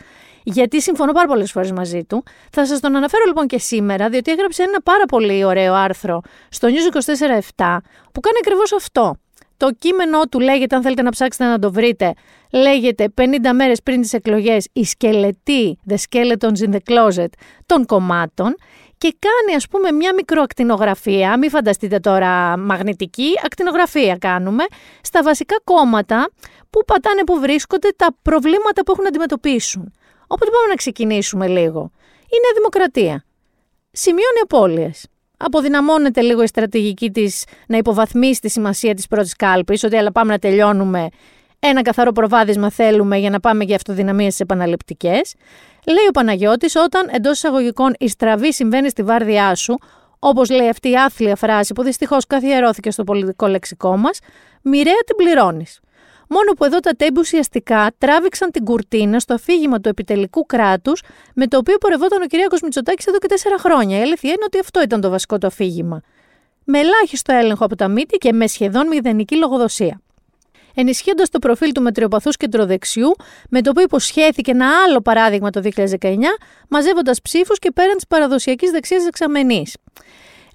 γιατί 0.43 0.81
συμφωνώ 0.81 1.11
πάρα 1.11 1.27
πολλές 1.27 1.51
φορές 1.51 1.71
μαζί 1.71 2.03
του. 2.03 2.23
Θα 2.51 2.65
σας 2.65 2.79
τον 2.79 2.95
αναφέρω 2.95 3.23
λοιπόν 3.25 3.47
και 3.47 3.59
σήμερα, 3.59 4.09
διότι 4.09 4.31
έγραψε 4.31 4.63
ένα 4.63 4.81
πάρα 4.81 5.05
πολύ 5.05 5.43
ωραίο 5.43 5.73
άρθρο 5.73 6.21
στο 6.49 6.67
News 6.67 6.95
24-7 6.95 7.77
που 8.11 8.19
κάνει 8.19 8.37
ακριβώς 8.39 8.73
αυτό. 8.73 9.15
Το 9.57 9.71
κείμενό 9.79 10.21
του 10.25 10.39
λέγεται, 10.39 10.75
αν 10.75 10.81
θέλετε 10.81 11.01
να 11.01 11.09
ψάξετε 11.09 11.45
να 11.45 11.59
το 11.59 11.71
βρείτε, 11.71 12.13
λέγεται 12.51 13.13
50 13.21 13.25
μέρες 13.53 13.81
πριν 13.83 14.01
τις 14.01 14.13
εκλογές 14.13 14.67
η 14.73 14.83
σκελετή, 14.83 15.79
the 15.89 15.95
skeletons 16.09 16.67
in 16.67 16.71
the 16.71 16.79
closet 16.89 17.29
των 17.65 17.85
κομμάτων 17.85 18.55
και 19.01 19.15
κάνει 19.19 19.55
ας 19.55 19.67
πούμε 19.67 19.91
μια 19.91 20.13
μικροακτινογραφία, 20.13 21.37
μην 21.37 21.49
φανταστείτε 21.49 21.99
τώρα 21.99 22.57
μαγνητική, 22.57 23.29
ακτινογραφία 23.45 24.17
κάνουμε, 24.17 24.63
στα 25.01 25.23
βασικά 25.23 25.55
κόμματα 25.63 26.29
που 26.69 26.83
πατάνε 26.85 27.23
που 27.23 27.39
βρίσκονται 27.39 27.89
τα 27.95 28.15
προβλήματα 28.21 28.83
που 28.83 28.91
έχουν 28.91 29.03
να 29.03 29.09
αντιμετωπίσουν. 29.09 29.93
Οπότε 30.27 30.51
πάμε 30.51 30.67
να 30.69 30.75
ξεκινήσουμε 30.75 31.47
λίγο. 31.47 31.91
Η 32.25 32.37
Νέα 32.43 32.53
Δημοκρατία. 32.55 33.23
Σημειώνει 33.91 34.39
απώλειες. 34.43 35.07
Αποδυναμώνεται 35.37 36.21
λίγο 36.21 36.43
η 36.43 36.47
στρατηγική 36.47 37.11
της 37.11 37.45
να 37.67 37.77
υποβαθμίσει 37.77 38.41
τη 38.41 38.49
σημασία 38.49 38.93
της 38.93 39.07
πρώτης 39.07 39.35
κάλπης, 39.35 39.83
ότι 39.83 39.95
αλλά 39.95 40.11
πάμε 40.11 40.31
να 40.31 40.39
τελειώνουμε. 40.39 41.09
Ένα 41.63 41.81
καθαρό 41.81 42.11
προβάδισμα 42.11 42.71
θέλουμε 42.71 43.17
για 43.17 43.29
να 43.29 43.39
πάμε 43.39 43.63
για 43.63 43.75
αυτοδυναμίες 43.75 44.39
επαναληπτικές. 44.39 45.35
Λέει 45.87 46.07
ο 46.07 46.11
Παναγιώτης, 46.11 46.75
όταν 46.75 47.09
εντός 47.11 47.33
εισαγωγικών 47.33 47.95
η 47.99 48.07
στραβή 48.07 48.53
συμβαίνει 48.53 48.89
στη 48.89 49.03
βάρδιά 49.03 49.55
σου, 49.55 49.77
όπως 50.19 50.49
λέει 50.49 50.69
αυτή 50.69 50.89
η 50.89 50.95
άθλια 50.95 51.35
φράση 51.35 51.73
που 51.73 51.83
δυστυχώς 51.83 52.27
καθιερώθηκε 52.27 52.91
στο 52.91 53.03
πολιτικό 53.03 53.47
λεξικό 53.47 53.97
μας, 53.97 54.19
μοιραία 54.61 54.99
την 55.05 55.15
πληρώνεις. 55.15 55.79
Μόνο 56.29 56.51
που 56.51 56.65
εδώ 56.65 56.79
τα 56.79 56.91
τέμπη 56.91 57.19
ουσιαστικά 57.19 57.91
τράβηξαν 57.97 58.51
την 58.51 58.63
κουρτίνα 58.63 59.19
στο 59.19 59.33
αφήγημα 59.33 59.79
του 59.79 59.89
επιτελικού 59.89 60.45
κράτους 60.45 61.01
με 61.35 61.47
το 61.47 61.57
οποίο 61.57 61.77
πορευόταν 61.77 62.21
ο 62.21 62.25
Κυριάκο 62.25 62.55
Μητσοτάκης 62.63 63.05
εδώ 63.05 63.17
και 63.17 63.27
τέσσερα 63.27 63.57
χρόνια. 63.57 63.97
Η 63.97 64.01
αλήθεια 64.01 64.29
είναι 64.29 64.43
ότι 64.45 64.59
αυτό 64.59 64.81
ήταν 64.81 65.01
το 65.01 65.09
βασικό 65.09 65.37
του 65.37 65.47
αφήγημα. 65.47 66.01
Με 66.63 66.79
ελάχιστο 66.79 67.33
έλεγχο 67.33 67.65
από 67.65 67.75
τα 67.75 67.87
μύτη 67.87 68.17
και 68.17 68.33
με 68.33 68.47
σχεδόν 68.47 68.87
μηδενική 68.87 69.35
λογοδοσία. 69.35 70.01
Ενισχύοντας 70.75 71.29
το 71.29 71.39
προφίλ 71.39 71.71
του 71.71 71.81
μετριοπαθούς 71.81 72.37
κεντροδεξιού, 72.37 73.15
με 73.49 73.61
το 73.61 73.69
οποίο 73.69 73.83
υποσχέθηκε 73.83 74.51
ένα 74.51 74.67
άλλο 74.87 75.01
παράδειγμα 75.01 75.49
το 75.49 75.61
2019, 75.61 76.15
μαζεύοντας 76.67 77.21
ψήφους 77.21 77.59
και 77.59 77.71
πέραν 77.71 77.95
της 77.95 78.07
παραδοσιακής 78.07 78.71
δεξιάς 78.71 79.05
εξαμενής. 79.05 79.75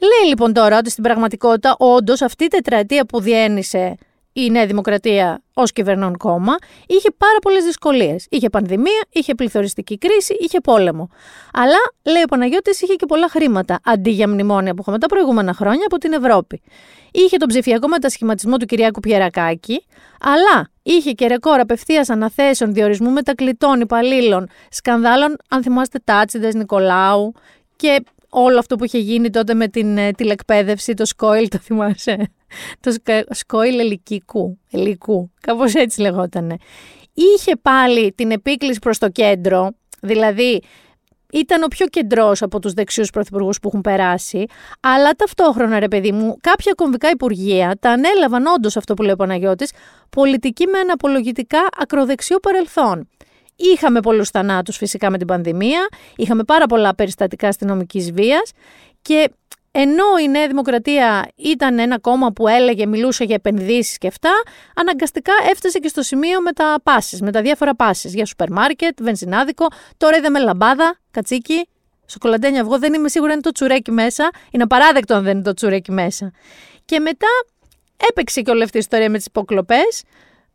Λέει 0.00 0.28
λοιπόν 0.28 0.52
τώρα 0.52 0.78
ότι 0.78 0.90
στην 0.90 1.02
πραγματικότητα, 1.02 1.74
όντως, 1.78 2.22
αυτή 2.22 2.44
η 2.44 2.48
τετραετία 2.48 3.06
που 3.06 3.20
διένυσε 3.20 3.96
η 4.40 4.50
Νέα 4.50 4.66
Δημοκρατία 4.66 5.42
ως 5.54 5.72
κυβερνών 5.72 6.16
κόμμα, 6.16 6.56
είχε 6.86 7.08
πάρα 7.16 7.38
πολλές 7.42 7.64
δυσκολίες. 7.64 8.26
Είχε 8.30 8.50
πανδημία, 8.50 9.06
είχε 9.10 9.34
πληθωριστική 9.34 9.98
κρίση, 9.98 10.36
είχε 10.40 10.60
πόλεμο. 10.60 11.10
Αλλά, 11.52 11.78
λέει 12.04 12.22
ο 12.22 12.26
Παναγιώτης, 12.28 12.80
είχε 12.80 12.94
και 12.94 13.06
πολλά 13.06 13.28
χρήματα 13.28 13.80
αντί 13.84 14.10
για 14.10 14.28
μνημόνια 14.28 14.74
που 14.74 14.80
είχαμε 14.80 14.98
τα 14.98 15.06
προηγούμενα 15.06 15.52
χρόνια 15.54 15.84
από 15.86 15.98
την 15.98 16.12
Ευρώπη. 16.12 16.62
Είχε 17.12 17.36
τον 17.36 17.48
ψηφιακό 17.48 17.88
μετασχηματισμό 17.88 18.56
του 18.56 18.66
Κυριάκου 18.66 19.00
Πιερακάκη, 19.00 19.84
αλλά 20.20 20.70
είχε 20.82 21.12
και 21.12 21.26
ρεκόρ 21.26 21.60
απευθείας 21.60 22.10
αναθέσεων 22.10 22.72
διορισμού 22.72 23.10
μετακλητών 23.10 23.80
υπαλλήλων, 23.80 24.48
σκανδάλων, 24.70 25.36
αν 25.48 25.62
θυμάστε, 25.62 25.98
Τάτσιδε 26.04 26.50
Νικολάου 26.54 27.32
και 27.76 28.04
όλο 28.28 28.58
αυτό 28.58 28.76
που 28.76 28.84
είχε 28.84 28.98
γίνει 28.98 29.30
τότε 29.30 29.54
με 29.54 29.68
την 29.68 29.98
ε, 29.98 30.10
τηλεκπαίδευση, 30.10 30.94
το 30.94 31.04
σκόιλ, 31.04 31.48
το 31.48 31.58
θυμάσαι; 31.58 32.32
Το 32.80 32.94
σκόιλ 33.30 33.78
ελικικού, 33.78 34.58
ελικού, 34.70 35.30
κάπως 35.40 35.74
έτσι 35.74 36.00
λεγότανε. 36.00 36.56
Είχε 37.14 37.56
πάλι 37.62 38.12
την 38.12 38.30
επίκληση 38.30 38.78
προς 38.78 38.98
το 38.98 39.08
κέντρο, 39.08 39.70
δηλαδή 40.00 40.62
ήταν 41.32 41.62
ο 41.62 41.66
πιο 41.66 41.86
κεντρός 41.86 42.42
από 42.42 42.58
τους 42.60 42.72
δεξιούς 42.72 43.10
πρωθυπουργούς 43.10 43.58
που 43.60 43.68
έχουν 43.68 43.80
περάσει. 43.80 44.44
Αλλά 44.80 45.10
ταυτόχρονα, 45.10 45.78
ρε 45.78 45.88
παιδί 45.88 46.12
μου, 46.12 46.36
κάποια 46.40 46.72
κομβικά 46.76 47.10
υπουργεία 47.10 47.76
τα 47.80 47.90
ανέλαβαν 47.90 48.46
όντως 48.46 48.76
αυτό 48.76 48.94
που 48.94 49.02
λέει 49.02 49.12
ο 49.12 49.16
Παναγιώτης, 49.16 49.72
πολιτική 50.10 50.66
με 50.66 50.78
αναπολογητικά 50.78 51.58
ακροδεξιό 51.78 52.38
παρελθόν. 52.38 53.08
Είχαμε 53.56 54.00
πολλούς 54.00 54.30
θανάτους 54.30 54.76
φυσικά 54.76 55.10
με 55.10 55.18
την 55.18 55.26
πανδημία, 55.26 55.88
είχαμε 56.16 56.44
πάρα 56.44 56.66
πολλά 56.66 56.94
περιστατικά 56.94 57.48
αστυνομικής 57.48 58.12
βίας 58.12 58.52
και 59.02 59.30
ενώ 59.78 60.04
η 60.22 60.28
Νέα 60.28 60.46
Δημοκρατία 60.46 61.28
ήταν 61.36 61.78
ένα 61.78 61.98
κόμμα 61.98 62.32
που 62.32 62.48
έλεγε, 62.48 62.86
μιλούσε 62.86 63.24
για 63.24 63.34
επενδύσεις 63.34 63.98
και 63.98 64.06
αυτά, 64.06 64.30
αναγκαστικά 64.74 65.32
έφτασε 65.50 65.78
και 65.78 65.88
στο 65.88 66.02
σημείο 66.02 66.40
με 66.40 66.52
τα 66.52 66.80
πάσης, 66.82 67.20
με 67.20 67.32
τα 67.32 67.42
διάφορα 67.42 67.74
πάσης 67.74 68.14
για 68.14 68.26
σούπερ 68.26 68.50
μάρκετ, 68.50 69.02
βενζινάδικο, 69.02 69.66
τώρα 69.96 70.16
είδαμε 70.16 70.38
λαμπάδα, 70.38 70.98
κατσίκι, 71.10 71.68
σοκολαντένια 72.06 72.60
αυγό, 72.60 72.78
δεν 72.78 72.94
είμαι 72.94 73.08
σίγουρη 73.08 73.30
αν 73.30 73.36
είναι 73.36 73.46
το 73.46 73.52
τσουρέκι 73.52 73.90
μέσα, 73.90 74.30
είναι 74.50 74.62
απαράδεκτο 74.62 75.14
αν 75.14 75.22
δεν 75.22 75.34
είναι 75.34 75.42
το 75.42 75.54
τσουρέκι 75.54 75.92
μέσα. 75.92 76.32
Και 76.84 77.00
μετά 77.00 77.28
έπαιξε 78.08 78.40
και 78.40 78.50
όλη 78.50 78.62
αυτή 78.62 78.76
η 78.76 78.80
ιστορία 78.80 79.10
με 79.10 79.16
τις 79.16 79.26
υποκλοπές, 79.26 80.02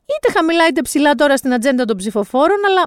είτε 0.05 0.31
χαμηλά 0.33 0.67
είτε 0.67 0.81
ψηλά 0.81 1.15
τώρα 1.15 1.37
στην 1.37 1.53
ατζέντα 1.53 1.85
των 1.85 1.97
ψηφοφόρων, 1.97 2.57
αλλά 2.67 2.83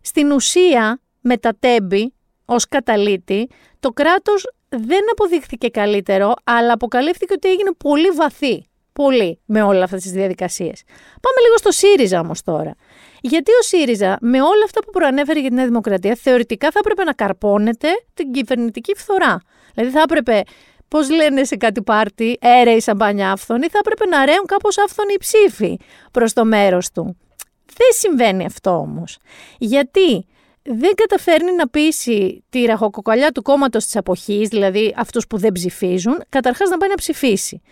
στην 0.00 0.32
ουσία 0.32 1.00
με 1.20 1.36
τα 1.36 1.56
τέμπη 1.60 2.14
ως 2.44 2.68
καταλήτη, 2.68 3.48
το 3.80 3.90
κράτος 3.90 4.46
δεν 4.70 5.00
αποδείχθηκε 5.10 5.68
καλύτερο, 5.68 6.34
αλλά 6.44 6.72
αποκαλύφθηκε 6.72 7.32
ότι 7.32 7.48
έγινε 7.48 7.70
πολύ 7.78 8.08
βαθύ. 8.08 8.64
Πολύ 8.92 9.40
με 9.44 9.62
όλα 9.62 9.84
αυτές 9.84 10.02
τις 10.02 10.12
διαδικασίες. 10.12 10.82
Πάμε 11.20 11.40
λίγο 11.44 11.56
στο 11.56 11.70
ΣΥΡΙΖΑ 11.70 12.20
όμως 12.20 12.42
τώρα. 12.42 12.74
Γιατί 13.20 13.50
ο 13.50 13.62
ΣΥΡΙΖΑ 13.62 14.18
με 14.20 14.42
όλα 14.42 14.64
αυτά 14.64 14.80
που 14.80 14.90
προανέφερε 14.90 15.40
για 15.40 15.48
την 15.48 15.56
Νέα 15.56 15.66
Δημοκρατία 15.66 16.14
θεωρητικά 16.14 16.70
θα 16.70 16.78
έπρεπε 16.78 17.04
να 17.04 17.12
καρπώνεται 17.12 17.88
την 18.14 18.32
κυβερνητική 18.32 18.94
φθορά. 18.96 19.40
Δηλαδή 19.74 19.92
θα 19.92 20.00
έπρεπε, 20.00 20.42
πώς 20.88 21.10
λένε 21.10 21.44
σε 21.44 21.56
κάτι 21.56 21.82
πάρτι, 21.82 22.38
έρεοι 22.40 22.80
σαμπάνια 22.80 23.32
άφθονοι, 23.32 23.68
θα 23.68 23.78
έπρεπε 23.78 24.06
να 24.06 24.24
ρέουν 24.24 24.46
κάπως 24.46 24.78
άφθονοι 24.78 25.12
οι 25.12 25.18
ψήφοι 25.18 25.78
προς 26.10 26.32
το 26.32 26.44
μέρος 26.44 26.90
του. 26.90 27.16
Δεν 27.66 27.88
συμβαίνει 27.90 28.44
αυτό 28.44 28.70
όμως. 28.70 29.18
Γιατί 29.58 30.26
δεν 30.72 30.94
καταφέρνει 30.94 31.52
να 31.52 31.68
πείσει 31.68 32.44
τη 32.48 32.64
ραχοκοκαλιά 32.64 33.30
του 33.30 33.42
κόμματος 33.42 33.84
της 33.84 33.96
αποχή, 33.96 34.46
δηλαδή 34.46 34.94
αυτούς 34.96 35.26
που 35.26 35.38
δεν 35.38 35.52
ψηφίζουν, 35.52 36.22
καταρχάς 36.28 36.68
να 36.68 36.76
πάει 36.76 36.88
να 36.88 36.94
ψηφίσει. 36.94 37.62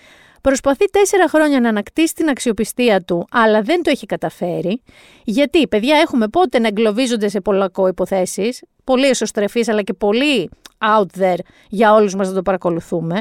Προσπαθεί 0.40 0.84
τέσσερα 0.90 1.28
χρόνια 1.28 1.60
να 1.60 1.68
ανακτήσει 1.68 2.14
την 2.14 2.28
αξιοπιστία 2.28 3.02
του, 3.02 3.26
αλλά 3.30 3.62
δεν 3.62 3.82
το 3.82 3.90
έχει 3.90 4.06
καταφέρει. 4.06 4.82
Γιατί, 5.24 5.68
παιδιά, 5.68 5.96
έχουμε 5.96 6.28
πότε 6.28 6.58
να 6.58 6.66
εγκλωβίζονται 6.66 7.28
σε 7.28 7.40
πολλακό 7.40 7.86
υποθέσεις, 7.86 8.62
πολύ 8.84 9.06
εσωστρεφείς, 9.06 9.68
αλλά 9.68 9.82
και 9.82 9.92
πολύ 9.92 10.50
out 10.96 11.20
there 11.20 11.38
για 11.68 11.94
όλους 11.94 12.14
μας 12.14 12.28
να 12.28 12.34
το 12.34 12.42
παρακολουθούμε. 12.42 13.20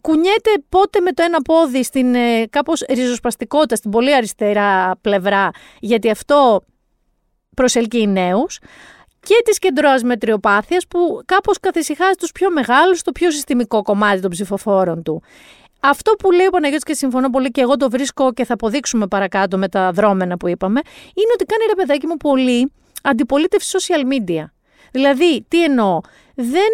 Κουνιέται 0.00 0.50
πότε 0.68 1.00
με 1.00 1.12
το 1.12 1.22
ένα 1.22 1.42
πόδι 1.42 1.82
στην 1.82 2.14
ε, 2.14 2.46
κάπως 2.50 2.80
ριζοσπαστικότητα, 2.88 3.76
στην 3.76 3.90
πολύ 3.90 4.14
αριστερά 4.14 4.98
πλευρά, 5.00 5.50
γιατί 5.80 6.10
αυτό 6.10 6.60
προσελκύει 7.56 8.06
νέους 8.08 8.58
και 9.28 9.42
της 9.44 9.58
κεντρώα 9.58 10.00
μετριοπάθειας 10.04 10.86
που 10.86 11.20
κάπως 11.24 11.60
καθησυχάζει 11.60 12.14
τους 12.18 12.32
πιο 12.32 12.50
μεγάλους 12.50 12.98
στο 12.98 13.12
πιο 13.12 13.30
συστημικό 13.30 13.82
κομμάτι 13.82 14.20
των 14.20 14.30
ψηφοφόρων 14.30 15.02
του. 15.02 15.22
Αυτό 15.80 16.12
που 16.12 16.30
λέει 16.30 16.46
ο 16.46 16.50
Παναγιώτης 16.50 16.84
και 16.84 16.94
συμφωνώ 16.94 17.30
πολύ 17.30 17.50
και 17.50 17.60
εγώ 17.60 17.76
το 17.76 17.90
βρίσκω 17.90 18.32
και 18.32 18.44
θα 18.44 18.54
αποδείξουμε 18.54 19.06
παρακάτω 19.06 19.58
με 19.58 19.68
τα 19.68 19.92
δρόμενα 19.92 20.36
που 20.36 20.48
είπαμε, 20.48 20.80
είναι 21.14 21.32
ότι 21.32 21.44
κάνει 21.44 21.64
ρε 21.68 21.74
παιδάκι 21.74 22.06
μου 22.06 22.16
πολύ 22.16 22.72
αντιπολίτευση 23.02 23.76
social 23.78 24.12
media. 24.12 24.44
Δηλαδή, 24.92 25.44
τι 25.48 25.64
εννοώ, 25.64 26.00
δεν 26.34 26.70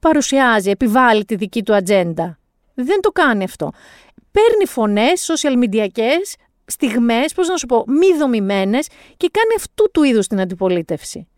παρουσιάζει, 0.00 0.70
επιβάλλει 0.70 1.24
τη 1.24 1.34
δική 1.34 1.62
του 1.62 1.74
ατζέντα. 1.74 2.38
Δεν 2.74 3.00
το 3.00 3.10
κάνει 3.10 3.44
αυτό. 3.44 3.72
Παίρνει 4.30 4.66
φωνές 4.66 5.30
social 5.32 5.64
media 5.64 5.86
στιγμές, 6.66 7.32
πώς 7.34 7.48
να 7.48 7.56
σου 7.56 7.66
πω, 7.66 7.84
μη 7.86 8.16
δομημένες 8.18 8.88
και 9.16 9.28
κάνει 9.32 9.54
αυτού 9.56 9.90
του 9.92 10.02
είδους 10.02 10.26
την 10.26 10.40
αντιπολίτευση. 10.40 11.28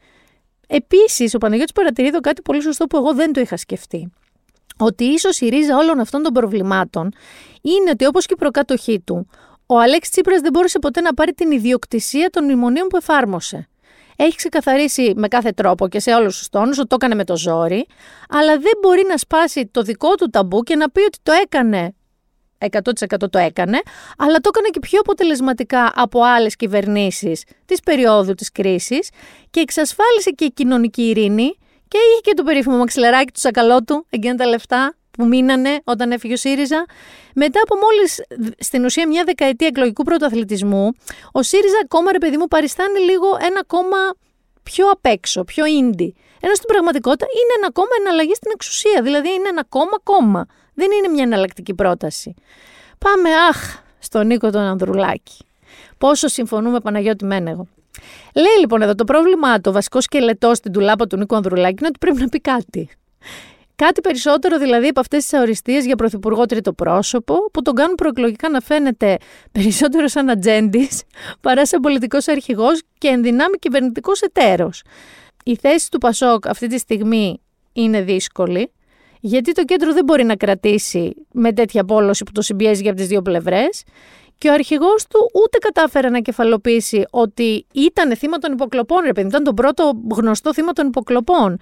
Επίσης, 0.69 1.35
ο 1.35 1.39
Παναγιώτης 1.39 1.73
παρατηρεί 1.73 2.09
εδώ 2.09 2.21
κάτι 2.21 2.43
πολύ 2.43 2.63
σωστό 2.63 2.87
που 2.87 2.97
εγώ 2.97 3.15
δεν 3.15 3.33
το 3.33 3.41
είχα 3.41 3.57
σκεφτεί. 3.57 4.13
Ότι 4.79 5.05
ίσως 5.05 5.41
η 5.41 5.49
ρίζα 5.49 5.77
όλων 5.77 6.01
αυτών 6.01 6.23
των 6.23 6.33
προβλημάτων 6.33 7.13
είναι 7.63 7.91
ότι 7.91 8.07
όπως 8.07 8.27
και 8.27 8.35
η 8.35 8.39
προκάτοχή 8.39 9.01
του, 9.01 9.29
ο 9.67 9.79
Αλέξης 9.79 10.13
Τσίπρας 10.13 10.41
δεν 10.41 10.53
μπόρεσε 10.53 10.79
ποτέ 10.79 11.01
να 11.01 11.15
πάρει 11.15 11.33
την 11.33 11.51
ιδιοκτησία 11.51 12.31
των 12.31 12.45
μνημονίων 12.45 12.87
που 12.87 12.97
εφάρμοσε. 12.97 13.69
Έχει 14.17 14.37
ξεκαθαρίσει 14.37 15.13
με 15.17 15.29
κάθε 15.29 15.51
τρόπο 15.51 15.89
και 15.89 16.01
σε 16.01 16.15
όλους 16.15 16.39
τους 16.39 16.49
τόνους 16.49 16.79
ότι 16.79 16.89
το 16.89 16.95
έκανε 16.99 17.15
με 17.15 17.25
το 17.25 17.37
ζόρι, 17.37 17.87
αλλά 18.29 18.59
δεν 18.59 18.73
μπορεί 18.83 19.05
να 19.09 19.17
σπάσει 19.17 19.67
το 19.67 19.83
δικό 19.83 20.15
του 20.15 20.31
ταμπού 20.31 20.63
και 20.63 20.77
να 20.77 20.91
πει 20.91 21.01
ότι 21.01 21.19
το 21.23 21.33
έκανε 21.43 21.95
100% 22.59 23.31
το 23.31 23.38
έκανε, 23.38 23.81
αλλά 24.19 24.38
το 24.38 24.50
έκανε 24.55 24.69
και 24.69 24.79
πιο 24.81 25.00
αποτελεσματικά 25.00 25.93
από 25.95 26.23
άλλες 26.23 26.57
κυβερνήσεις 26.57 27.45
της 27.67 27.81
περίοδου 27.81 28.35
της 28.35 28.53
κρίσης 28.53 29.09
και 29.50 29.61
εξασφάλισε 29.61 30.31
και 30.31 30.45
η 30.45 30.50
κοινωνική 30.50 31.03
ειρήνη 31.03 31.59
και 31.88 31.99
είχε 31.99 32.21
και 32.21 32.35
το 32.35 32.43
περίφημο 32.43 32.77
μαξιλεράκι 32.77 33.33
του 33.33 33.41
σακαλώτου, 33.41 34.07
εκείνα 34.11 34.35
τα 34.35 34.47
λεφτά 34.47 34.95
που 35.11 35.27
μείνανε 35.27 35.81
όταν 35.85 36.11
έφυγε 36.11 36.33
ο 36.33 36.37
ΣΥΡΙΖΑ. 36.37 36.85
Μετά 37.35 37.61
από 37.62 37.77
μόλις 37.77 38.21
στην 38.59 38.85
ουσία 38.85 39.09
μια 39.09 39.25
δεκαετία 39.25 39.67
εκλογικού 39.67 40.03
πρωτοαθλητισμού, 40.03 40.93
ο 41.33 41.43
ΣΥΡΙΖΑ 41.43 41.79
ακόμα 41.85 42.12
ρε 42.12 42.19
παιδί 42.19 42.37
μου 42.37 42.47
παριστάνει 42.49 42.99
λίγο 42.99 43.27
ένα 43.41 43.65
κόμμα 43.65 44.15
πιο 44.62 44.91
απ' 44.91 45.07
έξω, 45.07 45.45
πιο 45.45 45.67
ίντι. 45.67 46.15
Ενώ 46.41 46.55
στην 46.55 46.67
πραγματικότητα 46.67 47.27
είναι 47.35 47.53
ένα 47.59 47.73
κόμμα 47.73 47.95
εναλλαγή 48.00 48.35
στην 48.35 48.50
εξουσία. 48.55 49.03
Δηλαδή 49.03 49.29
είναι 49.29 49.49
ένα 49.49 49.65
κόμμα 49.65 49.99
κόμμα. 50.03 50.47
Δεν 50.79 50.91
είναι 50.93 51.09
μια 51.09 51.23
εναλλακτική 51.23 51.75
πρόταση. 51.75 52.35
Πάμε, 52.99 53.31
αχ, 53.49 53.83
στον 53.99 54.27
Νίκο 54.27 54.51
τον 54.51 54.63
Ανδρουλάκη. 54.63 55.37
Πόσο 55.99 56.29
συμφωνούμε, 56.29 56.81
Παναγιώτη 56.81 57.25
Μένεγο. 57.25 57.67
Λέει 58.35 58.59
λοιπόν 58.61 58.83
εδώ 58.83 58.95
το 58.95 59.05
πρόβλημα, 59.05 59.61
το 59.61 59.73
βασικός 59.73 60.05
σκελετός 60.05 60.57
στην 60.57 60.73
τουλάπα 60.73 61.07
του 61.07 61.17
Νίκο 61.17 61.37
Ανδρουλάκη 61.37 61.77
είναι 61.79 61.87
ότι 61.87 61.99
πρέπει 61.99 62.21
να 62.21 62.29
πει 62.29 62.41
κάτι. 62.41 62.89
Κάτι 63.77 64.01
περισσότερο 64.01 64.59
δηλαδή 64.59 64.87
από 64.89 65.01
αυτές 65.01 65.23
τις 65.23 65.39
αοριστείε 65.39 65.81
για 65.81 65.97
πρωθυπουργό 65.97 66.47
τρίτο 66.47 66.73
πρόσωπο, 66.73 67.51
που 67.53 67.63
τον 67.63 67.75
κάνουν 67.75 67.95
προεκλογικά 67.95 68.49
να 68.49 68.61
φαίνεται 68.61 69.17
περισσότερο 69.53 70.09
σαν 70.09 70.31
ατζέντης 70.31 71.03
παρά 71.41 71.67
σαν 71.67 71.81
πολιτικός 71.81 72.29
αρχηγός 72.29 72.83
και 72.99 73.09
ενδυνάμει 73.09 73.57
κυβερνητικός 73.57 74.21
εταίρος. 74.21 74.83
Η 75.45 75.57
θέση 75.57 75.91
του 75.91 75.99
Πασόκ 75.99 76.49
αυτή 76.49 76.67
τη 76.67 76.79
στιγμή 76.79 77.41
είναι 77.73 78.03
δύσκολη. 78.03 78.73
Γιατί 79.21 79.53
το 79.53 79.65
κέντρο 79.65 79.93
δεν 79.93 80.05
μπορεί 80.05 80.25
να 80.25 80.37
κρατήσει 80.37 81.15
με 81.33 81.53
τέτοια 81.53 81.85
πόλωση 81.85 82.25
που 82.25 82.33
το 82.33 82.43
συμπιέζει 82.43 82.83
για 82.83 82.91
από 82.91 83.01
τις 83.01 83.09
δύο 83.09 83.23
πλευρές. 83.23 83.83
Και 84.39 84.49
ο 84.49 84.53
αρχηγός 84.53 85.07
του 85.07 85.31
ούτε 85.45 85.59
κατάφερε 85.59 86.09
να 86.09 86.21
κεφαλοποιήσει 86.21 87.05
ότι 87.11 87.67
ήταν 87.73 88.17
θύμα 88.17 88.39
των 88.39 88.53
υποκλοπών, 88.53 89.03
ρε 89.05 89.13
παιδί, 89.13 89.29
ήταν 89.29 89.45
το 89.45 89.55
πρώτο 89.55 89.93
γνωστό 90.11 90.55
θύμα 90.55 90.73
των 90.73 90.87
υποκλοπών. 90.87 91.59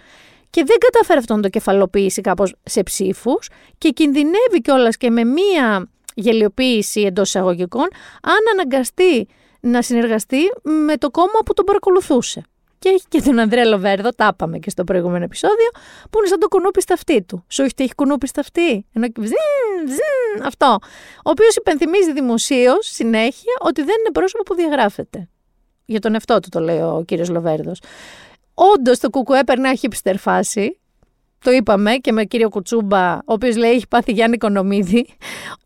Και 0.50 0.64
δεν 0.66 0.76
κατάφερε 0.78 1.18
αυτό 1.18 1.34
να 1.34 1.42
το 1.42 1.48
κεφαλοποιήσει 1.48 2.20
κάπως 2.20 2.54
σε 2.62 2.82
ψήφους 2.82 3.48
και 3.78 3.88
κινδυνεύει 3.90 4.60
κιόλας 4.62 4.96
και 4.96 5.10
με 5.10 5.24
μία 5.24 5.88
γελιοποίηση 6.14 7.00
εντός 7.00 7.28
εισαγωγικών, 7.28 7.88
αν 8.22 8.38
αναγκαστεί 8.52 9.28
να 9.60 9.82
συνεργαστεί 9.82 10.40
με 10.62 10.96
το 10.96 11.10
κόμμα 11.10 11.38
που 11.44 11.52
τον 11.54 11.64
παρακολουθούσε. 11.64 12.42
Και 12.78 12.88
έχει 12.88 13.04
και 13.08 13.22
τον 13.22 13.38
Ανδρέα 13.38 13.64
Λοβέρδο, 13.64 14.10
τα 14.10 14.30
είπαμε 14.32 14.58
και 14.58 14.70
στο 14.70 14.84
προηγούμενο 14.84 15.24
επεισόδιο, 15.24 15.70
που 16.10 16.18
είναι 16.18 16.26
σαν 16.26 16.38
το 16.38 16.48
κουνούπι 16.48 16.80
στα 16.80 16.94
αυτή 16.94 17.22
του. 17.22 17.44
Σου 17.48 17.62
έχει 17.62 17.74
έχει 17.76 17.94
κουνούπι 17.94 18.26
στα 18.26 18.40
αυτή. 18.40 18.86
Ενώ 18.92 19.08
και 19.08 19.20
αυτό. 20.44 20.78
Ο 21.16 21.30
οποίος 21.30 21.56
υπενθυμίζει 21.56 22.12
δημοσίως 22.12 22.86
συνέχεια 22.86 23.52
ότι 23.60 23.82
δεν 23.82 23.94
είναι 24.00 24.12
πρόσωπο 24.12 24.42
που 24.42 24.54
διαγράφεται. 24.54 25.28
Για 25.84 26.00
τον 26.00 26.12
εαυτό 26.14 26.40
του 26.40 26.48
το 26.48 26.60
λέει 26.60 26.78
ο 26.78 27.02
κύριος 27.06 27.28
Λοβέρδος. 27.28 27.80
Όντως 28.54 28.98
το 28.98 29.10
κουκουέ 29.10 29.44
περνάει 29.44 29.74
hipster 29.82 30.14
φάση 30.18 30.80
το 31.44 31.50
είπαμε 31.50 31.94
και 31.94 32.12
με 32.12 32.24
κύριο 32.24 32.48
Κουτσούμπα, 32.48 33.12
ο 33.12 33.20
οποίος 33.24 33.56
λέει 33.56 33.70
έχει 33.70 33.88
πάθει 33.88 34.12
Γιάννη 34.12 34.34
Οικονομίδη, 34.34 35.06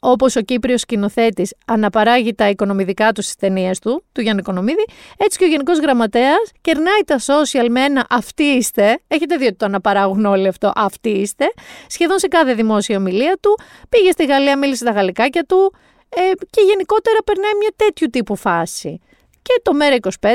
όπως 0.00 0.36
ο 0.36 0.40
Κύπριος 0.40 0.80
σκηνοθέτης 0.80 1.54
αναπαράγει 1.66 2.34
τα 2.34 2.48
οικονομιδικά 2.48 3.12
του 3.12 3.22
στις 3.22 3.34
ταινίες 3.34 3.78
του, 3.78 4.04
του 4.12 4.20
Γιάννη 4.20 4.40
Οικονομίδη, 4.40 4.84
έτσι 5.16 5.38
και 5.38 5.44
ο 5.44 5.48
Γενικός 5.48 5.78
Γραμματέας 5.78 6.50
κερνάει 6.60 7.00
τα 7.06 7.18
social 7.18 7.66
με 7.70 7.80
ένα 7.80 8.06
αυτοί 8.10 8.42
είστε. 8.42 8.98
Έχετε 9.08 9.36
δει 9.36 9.44
ότι 9.46 9.56
το 9.56 9.64
αναπαράγουν 9.64 10.24
όλοι 10.24 10.48
αυτό, 10.48 10.72
αυτοί 10.74 11.08
είστε. 11.08 11.52
Σχεδόν 11.86 12.18
σε 12.18 12.28
κάθε 12.28 12.54
δημόσια 12.54 12.96
ομιλία 12.96 13.38
του. 13.40 13.58
Πήγε 13.88 14.10
στη 14.10 14.24
Γαλλία, 14.24 14.58
μίλησε 14.58 14.84
τα 14.84 14.90
γαλλικάκια 14.90 15.44
του 15.44 15.74
ε, 16.08 16.20
και 16.50 16.60
γενικότερα 16.60 17.18
περνάει 17.24 17.52
μια 17.58 17.70
τέτοιου 17.76 18.08
τύπου 18.10 18.36
φάση. 18.36 19.00
Και 19.42 19.60
το 19.62 19.72
ΜΕΡΑ25 19.80 20.34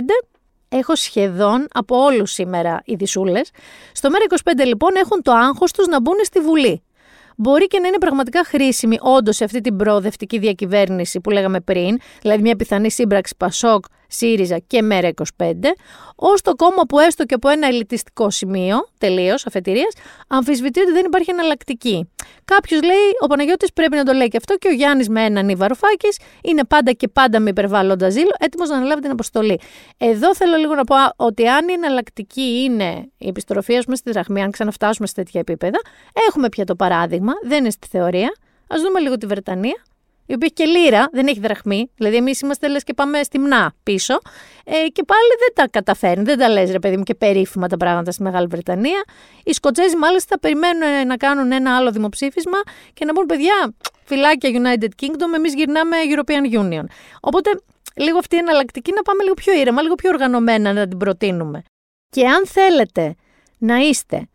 έχω 0.70 0.96
σχεδόν 0.96 1.68
από 1.72 1.98
όλους 1.98 2.32
σήμερα 2.32 2.82
οι 2.86 2.96
δισούλες. 2.96 3.50
Στο 3.92 4.10
ΜΕΡΑ25 4.10 4.66
λοιπόν 4.66 4.96
έχουν 4.96 5.22
το 5.22 5.32
άγχος 5.32 5.72
τους 5.72 5.88
να 5.88 6.02
μπουν 6.02 6.16
στη 6.24 6.40
Βουλή. 6.40 6.84
Μπορεί 7.38 7.68
και 7.68 7.80
να 7.80 7.88
είναι 7.88 7.98
πραγματικά 7.98 8.44
χρήσιμη 8.46 8.98
όντως 9.02 9.36
σε 9.36 9.44
αυτή 9.44 9.62
την 9.62 9.76
προοδευτική 9.76 10.38
διακυβέρνηση 10.38 11.22
που 11.22 11.30
λέγαμε 11.30 11.60
πριν, 11.60 11.98
δηλαδή 12.22 12.42
μια 12.42 12.56
πιθανή 12.56 12.92
σύμπραξη 12.92 13.34
Πασόκ 13.38 13.86
ΣΥΡΙΖΑ 14.08 14.58
και 14.68 14.80
ΜΕΡΑ25, 14.92 15.54
ως 16.16 16.42
το 16.42 16.56
κόμμα 16.56 16.82
που 16.88 17.00
έστω 17.00 17.26
και 17.26 17.34
από 17.34 17.50
ένα 17.50 17.68
ελιτιστικό 17.68 18.30
σημείο, 18.30 18.88
τελείως 18.98 19.46
αφετηρίας, 19.46 19.94
αμφισβητεί 20.28 20.80
ότι 20.80 20.92
δεν 20.92 21.06
υπάρχει 21.06 21.32
εναλλακτική. 21.32 22.10
Κάποιος 22.46 22.82
λέει, 22.82 22.98
ο 23.20 23.28
Παναγιώτης 23.28 23.74
πρέπει 23.74 23.96
να 23.96 24.04
το 24.04 24.14
λέει 24.14 24.28
και 24.28 24.38
αυτό, 24.38 24.56
και 24.56 24.68
ο 24.68 24.72
Γιάννης 24.72 25.10
με 25.10 25.24
έναν 25.24 25.50
Ιβαροφάκη 25.50 26.08
είναι 26.44 26.64
πάντα 26.66 26.92
και 26.92 27.08
πάντα 27.08 27.40
με 27.40 27.50
υπερβάλλοντα 27.50 28.10
ζήλο, 28.10 28.32
έτοιμος 28.40 28.70
να 28.70 28.76
αναλάβει 28.76 29.02
την 29.02 29.12
αποστολή. 29.12 29.60
Εδώ 29.98 30.36
θέλω 30.36 30.56
λίγο 30.58 30.76
να 30.76 30.84
πω 30.84 30.96
ότι 31.16 31.48
αν 31.48 31.68
η 31.68 31.74
εναλλακτική 31.74 32.64
είναι 32.64 33.10
η 33.18 33.28
επιστροφή, 33.28 33.78
ας 33.78 33.84
πούμε, 33.84 33.96
στη 33.96 34.12
δραχμή, 34.12 34.42
αν 34.42 34.52
ξαναφτάσουμε 34.52 35.08
σε 35.08 35.14
τέτοια 35.14 35.40
επίπεδα, 35.40 35.80
έχουμε 36.28 36.50
πια 36.50 36.66
το 36.66 36.76
παράδειγμα, 36.76 37.34
δεν 37.44 37.58
είναι 37.58 37.70
στη 37.70 37.88
θεωρία. 37.88 38.28
Α 38.68 38.76
δούμε 38.82 39.00
λίγο 39.00 39.18
τη 39.18 39.26
Βρετανία 39.26 39.84
η 40.26 40.34
οποία 40.34 40.50
έχει 40.52 40.54
και 40.54 40.80
λίρα, 40.80 41.10
δεν 41.12 41.28
έχει 41.28 41.40
δραχμή. 41.40 41.92
Δηλαδή, 41.96 42.16
εμείς 42.16 42.40
είμαστε 42.40 42.68
λες 42.68 42.84
και 42.84 42.94
πάμε 42.94 43.24
στη 43.24 43.40
μνά 43.40 43.74
πίσω. 43.84 44.20
Ε, 44.66 44.88
και 44.88 45.04
πάλι 45.04 45.30
δεν 45.40 45.54
τα 45.54 45.68
καταφέρνει, 45.68 46.24
δεν 46.24 46.38
τα 46.38 46.50
λες, 46.50 46.72
ρε 46.72 46.80
παιδί 46.80 46.98
μου, 46.98 47.04
και 47.04 47.16
περίφημα 47.16 47.68
τα 47.68 47.78
πράγματα 47.78 48.12
στη 48.12 48.24
Μεγάλη 48.24 48.48
Βρετανία. 48.48 49.04
Οι 49.44 49.54
Σκοτσέζοι, 49.54 49.96
μάλιστα, 49.96 50.40
περιμένουν 50.40 51.08
να 51.08 51.18
κάνουν 51.18 51.52
ένα 51.52 51.76
άλλο 51.76 51.92
δημοψήφισμα 51.92 52.58
και 52.94 53.06
να 53.06 53.14
πούν, 53.14 53.26
παιδιά, 53.26 53.74
φυλάκια 54.04 54.50
United 54.54 55.04
Kingdom, 55.04 55.36
εμείς 55.36 55.54
γυρνάμε 55.54 55.98
European 56.16 56.60
Union. 56.60 56.84
Οπότε, 57.20 57.50
λίγο 57.96 58.18
αυτή 58.18 58.36
η 58.36 58.40
εναλλακτική 58.40 58.92
να 58.92 59.02
πάμε 59.02 59.24
λίγο 59.24 59.34
πιο 59.34 59.54
ήρεμα, 59.54 59.82
λίγο 59.82 59.96
πιο 59.96 60.10
οργανωμένα 60.10 60.74
να 60.74 60.88
την 60.88 60.98
προτείνουμε. 60.98 61.64
Και 62.10 62.28
αν 62.28 62.48
θέλετε 62.48 63.16
να 63.58 63.78
είστε 63.78 64.28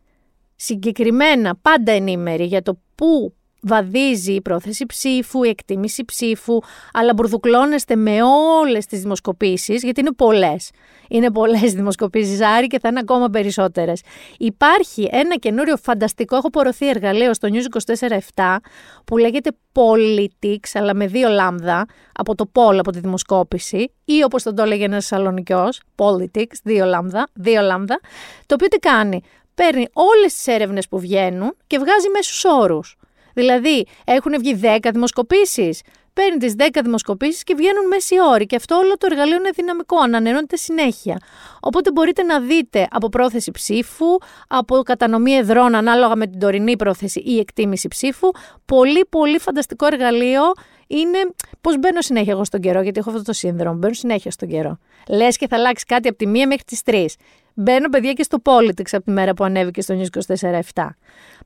συγκεκριμένα 0.57 1.57
πάντα 1.63 1.93
ενήμεροι 1.93 2.45
για 2.45 2.63
το 2.63 2.81
πού 2.95 3.35
βαδίζει 3.63 4.33
η 4.33 4.41
πρόθεση 4.41 4.87
ψήφου, 4.87 5.43
η 5.43 5.49
εκτίμηση 5.49 6.05
ψήφου, 6.05 6.59
αλλά 6.93 7.13
μπουρδουκλώνεστε 7.13 7.97
με 7.97 8.23
όλες 8.23 8.87
τις 8.87 9.01
δημοσκοπήσεις, 9.01 9.83
γιατί 9.83 10.01
είναι 10.01 10.13
πολλές. 10.13 10.71
Είναι 11.09 11.31
πολλές 11.31 11.73
δημοσκοπήσεις, 11.73 12.41
Άρη, 12.41 12.67
και 12.67 12.79
θα 12.79 12.89
είναι 12.89 12.99
ακόμα 12.99 13.29
περισσότερες. 13.29 14.03
Υπάρχει 14.39 15.09
ένα 15.11 15.37
καινούριο 15.37 15.77
φανταστικό, 15.77 16.37
έχω 16.37 16.51
πορωθεί 16.51 16.89
εργαλείο 16.89 17.35
στο 17.35 17.49
News 17.53 17.95
24-7, 18.35 18.57
που 19.05 19.19
λέγεται 19.19 19.51
Politics, 19.73 20.71
αλλά 20.75 20.95
με 20.95 21.07
δύο 21.07 21.29
λάμδα, 21.29 21.87
από 22.13 22.35
το 22.35 22.47
Πολ, 22.47 22.79
από 22.79 22.91
τη 22.91 23.01
δημοσκόπηση, 23.01 23.93
ή 24.05 24.23
όπως 24.25 24.43
τον 24.43 24.55
το 24.55 24.63
έλεγε 24.63 24.85
ένας 24.85 25.07
Σαλονικιός, 25.07 25.81
Politics, 25.97 26.55
δύο 26.63 26.85
λάμδα, 26.85 27.29
δύο 27.33 27.61
λάμδα, 27.61 28.01
το 28.47 28.55
οποίο 28.55 28.69
τι 28.69 28.79
κάνει, 28.79 29.23
παίρνει 29.55 29.89
όλες 29.93 30.35
τις 30.35 30.47
έρευνες 30.47 30.89
που 30.89 30.99
βγαίνουν 30.99 31.57
και 31.67 31.79
βγάζει 31.79 32.09
μέσους 32.09 32.45
όρους. 32.45 33.00
Δηλαδή, 33.35 33.87
έχουν 34.05 34.33
βγει 34.39 34.61
10 34.63 34.91
δημοσκοπήσεις. 34.93 35.81
Παίρνει 36.13 36.39
τις 36.39 36.55
10 36.59 36.81
δημοσκοπήσεις 36.83 37.45
και 37.45 37.55
βγαίνουν 37.55 37.87
μέση 37.87 38.15
όρη. 38.31 38.47
Και 38.47 38.57
αυτό 38.57 38.77
όλο 38.77 38.97
το 38.97 39.07
εργαλείο 39.11 39.37
είναι 39.37 39.51
δυναμικό, 39.55 39.99
ανανεώνεται 39.99 40.57
συνέχεια. 40.57 41.19
Οπότε 41.61 41.93
μπορείτε 41.93 42.23
να 42.23 42.41
δείτε 42.41 42.87
από 42.91 43.09
πρόθεση 43.09 43.51
ψήφου, 43.51 44.19
από 44.49 44.83
κατανομή 44.83 45.33
εδρών 45.33 45.75
ανάλογα 45.75 46.17
με 46.17 46.27
την 46.27 46.39
τωρινή 46.39 46.77
πρόθεση 46.77 47.21
ή 47.21 47.39
εκτίμηση 47.39 47.89
ψήφου. 47.89 48.31
Πολύ, 48.65 49.07
πολύ 49.09 49.39
φανταστικό 49.39 49.87
εργαλείο 49.87 50.43
είναι 50.87 51.19
πώς 51.61 51.79
μπαίνω 51.79 52.01
συνέχεια 52.01 52.33
εγώ 52.33 52.45
στον 52.45 52.61
καιρό, 52.61 52.83
γιατί 52.83 52.99
έχω 52.99 53.11
αυτό 53.11 53.23
το 53.23 53.33
σύνδρομο. 53.33 53.77
Μπαίνω 53.77 53.95
συνέχεια 53.95 54.31
στον 54.31 54.49
καιρό. 54.49 54.79
Λες 55.09 55.37
και 55.37 55.49
θα 55.49 55.57
αλλάξει 55.57 55.85
κάτι 55.85 56.09
από 56.09 56.19
τη 56.19 56.27
μία 56.27 56.47
μέχρι 56.47 56.65
τις 56.65 56.83
τρεις. 56.83 57.15
Μπαίνω, 57.63 57.89
παιδιά, 57.89 58.13
και 58.13 58.23
στο 58.23 58.39
Politics 58.45 58.93
από 58.93 59.05
τη 59.05 59.11
μέρα 59.11 59.35
που 59.35 59.45
ανέβηκε 59.45 59.81
στο 59.81 59.95
News 59.95 60.19
24-7. 60.41 60.61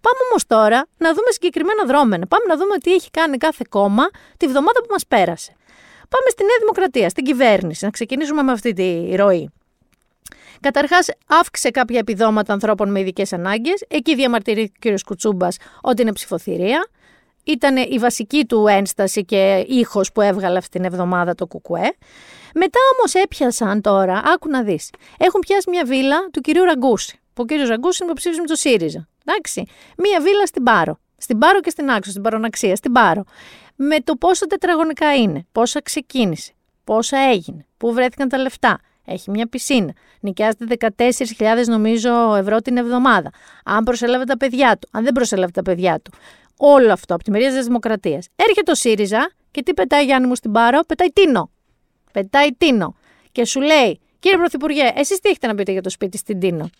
Πάμε 0.00 0.20
όμως 0.30 0.46
τώρα 0.46 0.86
να 0.96 1.08
δούμε 1.08 1.30
συγκεκριμένα 1.30 1.84
δρόμενα. 1.86 2.26
Πάμε 2.26 2.44
να 2.48 2.56
δούμε 2.56 2.78
τι 2.78 2.92
έχει 2.92 3.10
κάνει 3.10 3.36
κάθε 3.36 3.64
κόμμα 3.68 4.04
τη 4.36 4.46
βδομάδα 4.46 4.80
που 4.80 4.86
μας 4.90 5.06
πέρασε. 5.06 5.52
Πάμε 6.08 6.30
στη 6.30 6.42
Νέα 6.42 6.56
Δημοκρατία, 6.60 7.08
στην 7.08 7.24
κυβέρνηση, 7.24 7.84
να 7.84 7.90
ξεκινήσουμε 7.90 8.42
με 8.42 8.52
αυτή 8.52 8.72
τη 8.72 9.16
ροή. 9.16 9.50
Καταρχάς, 10.60 11.08
αύξησε 11.26 11.70
κάποια 11.70 11.98
επιδόματα 11.98 12.52
ανθρώπων 12.52 12.90
με 12.90 13.00
ειδικές 13.00 13.32
ανάγκες. 13.32 13.84
Εκεί 13.88 14.14
διαμαρτυρεί 14.14 14.72
ο 14.84 14.94
κ. 14.94 15.00
Κουτσούμπας 15.06 15.56
ότι 15.80 16.02
είναι 16.02 16.12
ψηφοθυρία. 16.12 16.88
Ήταν 17.44 17.76
η 17.76 17.98
βασική 17.98 18.44
του 18.44 18.66
ένσταση 18.66 19.24
και 19.24 19.64
ήχος 19.68 20.12
που 20.12 20.20
έβγαλε 20.20 20.58
αυτήν 20.58 20.82
την 20.82 20.92
εβδομάδα 20.92 21.34
το 21.34 21.46
Κουκουέ. 21.46 21.92
Μετά 22.54 22.78
όμως 22.96 23.14
έπιασαν 23.14 23.80
τώρα, 23.80 24.22
άκου 24.24 24.48
να 24.48 24.62
δεις. 24.62 24.90
Έχουν 25.18 25.40
πιάσει 25.40 25.70
μια 25.70 25.84
βίλα 25.84 26.30
του 26.30 26.40
κυρίου 26.40 26.64
Ραγκούση. 26.64 27.18
Που 27.32 27.42
ο 27.42 27.44
κύριος 27.44 27.68
Ραγκούση 27.68 27.98
είναι 28.02 28.10
υποψήφιος 28.10 28.40
με 28.40 28.46
το 28.46 28.54
ΣΥΡΙΖΑ. 28.54 29.08
Εντάξει. 29.24 29.64
Μία 29.98 30.20
βίλα 30.20 30.46
στην 30.46 30.62
Πάρο. 30.62 30.98
Στην 31.16 31.38
Πάρο 31.38 31.60
και 31.60 31.70
στην 31.70 31.90
Άξο, 31.90 32.10
στην 32.10 32.22
Παροναξία, 32.22 32.76
στην 32.76 32.92
Πάρο. 32.92 33.24
Με 33.76 34.00
το 34.00 34.16
πόσο 34.16 34.46
τετραγωνικά 34.46 35.14
είναι, 35.14 35.46
πόσα 35.52 35.82
ξεκίνησε, 35.82 36.52
πόσα 36.84 37.18
έγινε, 37.18 37.66
πού 37.76 37.92
βρέθηκαν 37.92 38.28
τα 38.28 38.38
λεφτά. 38.38 38.80
Έχει 39.06 39.30
μια 39.30 39.46
πισίνα. 39.46 39.92
Νοικιάζεται 40.20 40.92
14.000 41.38 41.64
νομίζω 41.66 42.34
ευρώ 42.34 42.58
την 42.60 42.76
εβδομάδα. 42.76 43.30
Αν 43.64 43.84
προσέλαβε 43.84 44.24
τα 44.24 44.36
παιδιά 44.36 44.78
του, 44.78 44.88
αν 44.92 45.04
δεν 45.04 45.12
προσέλαβε 45.12 45.50
τα 45.50 45.62
παιδιά 45.62 46.00
του. 46.00 46.10
Όλο 46.56 46.92
αυτό 46.92 47.14
από 47.14 47.24
τη 47.24 47.30
μερία 47.30 47.52
της 47.52 47.66
Δημοκρατίας. 47.66 48.26
Έρχεται 48.36 48.70
ο 48.70 48.74
ΣΥΡΙΖΑ 48.74 49.30
και 49.50 49.62
τι 49.62 49.74
πετάει 49.74 50.04
Γιάννη 50.04 50.28
μου 50.28 50.34
στην 50.34 50.52
Πάρο, 50.52 50.80
πετάει 50.80 51.12
Τίνο. 51.12 51.50
Πετάει 52.12 52.52
Τίνο. 52.52 52.94
Και 53.32 53.44
σου 53.44 53.60
λέει, 53.60 54.00
Κύριε 54.24 54.38
Πρωθυπουργέ, 54.38 54.92
εσείς 54.94 55.20
τι 55.20 55.28
έχετε 55.28 55.46
να 55.46 55.54
πείτε 55.54 55.72
για 55.72 55.80
το 55.80 55.90
σπίτι 55.90 56.18
στην 56.18 56.40
Τίνο; 56.40 56.70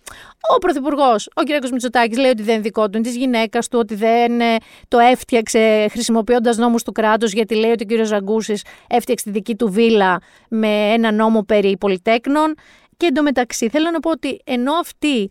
Ο 0.55 0.59
Πρωθυπουργός, 0.59 1.29
ο 1.35 1.43
κ. 1.43 1.71
Μητσοτάκης, 1.71 2.19
λέει 2.19 2.31
ότι 2.31 2.43
δεν 2.43 2.55
είναι 2.55 2.63
δικό 2.63 2.89
του, 2.89 2.99
είναι 2.99 3.07
της 3.07 3.17
γυναίκας 3.17 3.69
του, 3.69 3.79
ότι 3.79 3.95
δεν 3.95 4.41
ε, 4.41 4.57
το 4.89 4.99
έφτιαξε 4.99 5.87
χρησιμοποιώντας 5.91 6.57
νόμους 6.57 6.83
του 6.83 6.93
κράτους, 6.93 7.33
γιατί 7.33 7.55
λέει 7.55 7.71
ότι 7.71 7.95
ο 7.95 8.05
κ. 8.05 8.09
Ραγκούση 8.09 8.61
έφτιαξε 8.87 9.25
τη 9.25 9.31
δική 9.31 9.55
του 9.55 9.71
βίλα 9.71 10.21
με 10.49 10.69
ένα 10.69 11.13
νόμο 11.13 11.43
περί 11.43 11.77
πολυτέκνων. 11.77 12.55
Και 12.97 13.07
εντωμεταξύ 13.07 13.69
θέλω 13.69 13.91
να 13.91 14.01
πω 14.01 14.11
ότι 14.11 14.41
ενώ 14.45 14.73
αυτοί 14.75 15.31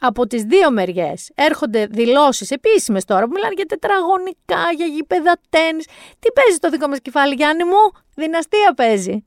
από 0.00 0.26
τις 0.26 0.42
δύο 0.42 0.70
μεριές 0.70 1.30
έρχονται 1.34 1.86
δηλώσεις 1.90 2.50
επίσημες 2.50 3.04
τώρα 3.04 3.24
που 3.24 3.30
μιλάνε 3.34 3.52
για 3.56 3.66
τετραγωνικά, 3.66 4.62
για 4.76 4.86
γήπεδα 4.86 5.36
τέννις. 5.50 5.84
Τι 6.18 6.32
παίζει 6.32 6.58
το 6.58 6.70
δικό 6.70 6.88
μας 6.88 6.98
κεφάλι 7.02 7.34
Γιάννη 7.34 7.64
μου, 7.64 8.02
δυναστεία 8.14 8.74
παίζει. 8.76 9.24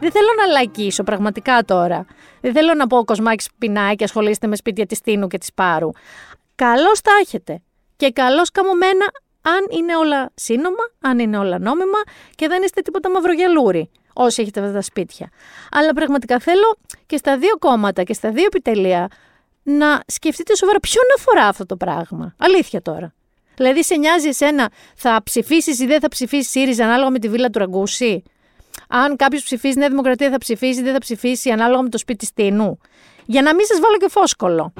Δεν 0.00 0.10
θέλω 0.10 0.28
να 0.36 0.46
λαϊκίσω 0.46 1.02
πραγματικά 1.02 1.64
τώρα. 1.64 2.06
Δεν 2.40 2.52
θέλω 2.52 2.74
να 2.74 2.86
πω 2.86 2.98
ο 2.98 3.04
Κοσμάκη 3.04 3.44
πεινάει 3.58 3.94
και 3.94 4.04
ασχολείστε 4.04 4.46
με 4.46 4.56
σπίτια 4.56 4.86
της 4.86 5.00
Τίνου 5.00 5.26
και 5.26 5.38
της 5.38 5.52
Πάρου. 5.54 5.90
Καλώς 6.54 7.00
τα 7.00 7.10
έχετε. 7.20 7.62
Και 7.96 8.10
καλώς 8.10 8.50
καμωμένα 8.50 9.04
αν 9.42 9.78
είναι 9.78 9.96
όλα 9.96 10.30
σύνομα, 10.34 10.90
αν 11.00 11.18
είναι 11.18 11.38
όλα 11.38 11.58
νόμιμα 11.58 11.98
και 12.34 12.48
δεν 12.48 12.62
είστε 12.62 12.80
τίποτα 12.80 13.10
μαυρογελούρι 13.10 13.90
όσοι 14.12 14.42
έχετε 14.42 14.60
αυτά 14.60 14.72
τα 14.72 14.82
σπίτια. 14.82 15.30
Αλλά 15.70 15.92
πραγματικά 15.92 16.38
θέλω 16.38 16.76
και 17.06 17.16
στα 17.16 17.38
δύο 17.38 17.56
κόμματα 17.58 18.02
και 18.02 18.12
στα 18.12 18.30
δύο 18.30 18.44
επιτελεία 18.44 19.08
να 19.62 20.00
σκεφτείτε 20.06 20.56
σοβαρά 20.56 20.78
ποιον 20.80 21.04
αφορά 21.18 21.46
αυτό 21.46 21.66
το 21.66 21.76
πράγμα. 21.76 22.34
Αλήθεια 22.38 22.82
τώρα. 22.82 23.14
Δηλαδή, 23.56 23.84
σε 23.84 23.94
νοιάζει 23.94 24.28
εσένα, 24.28 24.70
θα 24.96 25.20
ψηφίσεις 25.24 25.80
ή 25.80 25.86
δεν 25.86 26.00
θα 26.00 26.08
ψηφίσεις 26.08 26.50
ΣΥΡΙΖΑ 26.50 26.84
ανάλογα 26.84 27.10
με 27.10 27.18
τη 27.18 27.28
βίλα 27.28 27.50
του 27.50 27.58
Ραγκούση; 27.58 28.22
Αν 28.88 29.16
κάποιος 29.16 29.42
ψηφίσει 29.42 29.78
Νέα 29.78 29.88
Δημοκρατία 29.88 30.30
θα 30.30 30.38
ψηφίσει 30.38 30.80
ή 30.80 30.82
δεν 30.82 30.92
θα 30.92 30.98
ψηφίσει 30.98 31.50
ανάλογα 31.50 31.82
με 31.82 31.88
το 31.88 31.98
σπίτι 31.98 32.26
στήνου. 32.26 32.78
Για 33.26 33.42
να 33.42 33.54
μην 33.54 33.66
σας 33.66 33.80
βάλω 33.80 33.96
και 33.96 34.08
φόσκολο. 34.08 34.72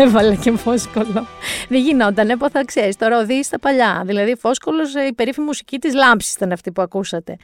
Έβαλε 0.00 0.36
και 0.36 0.56
φόσκολο. 0.56 1.26
Δεν 1.68 1.80
γινόταν, 1.80 2.30
έπαθα, 2.30 2.64
ξέρεις. 2.64 2.96
Τώρα 2.96 3.18
οδήγησε 3.18 3.42
στα 3.42 3.58
παλιά. 3.58 4.02
Δηλαδή, 4.06 4.36
φόσκολος, 4.36 4.94
η 4.94 5.12
περίφημη 5.12 5.46
μουσική 5.46 5.78
της 5.78 5.94
λάμψης 5.94 6.34
ήταν 6.34 6.52
αυτή 6.52 6.72
που 6.72 6.82
ακούσατε. 6.82 7.36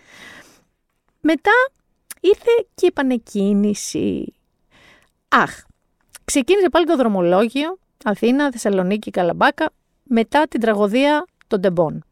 Μετά 1.21 1.51
ήρθε 2.21 2.51
και 2.75 2.85
η 2.85 2.87
επανεκκίνηση. 2.87 4.35
Αχ, 5.29 5.63
ξεκίνησε 6.25 6.69
πάλι 6.69 6.87
το 6.87 6.97
δρομολόγιο 6.97 7.79
Αθήνα, 8.05 8.51
Θεσσαλονίκη, 8.53 9.11
Καλαμπάκα 9.11 9.71
μετά 10.03 10.49
την 10.49 10.61
τραγωδία 10.61 11.27
των 11.47 11.61
Τεμπών. 11.61 12.05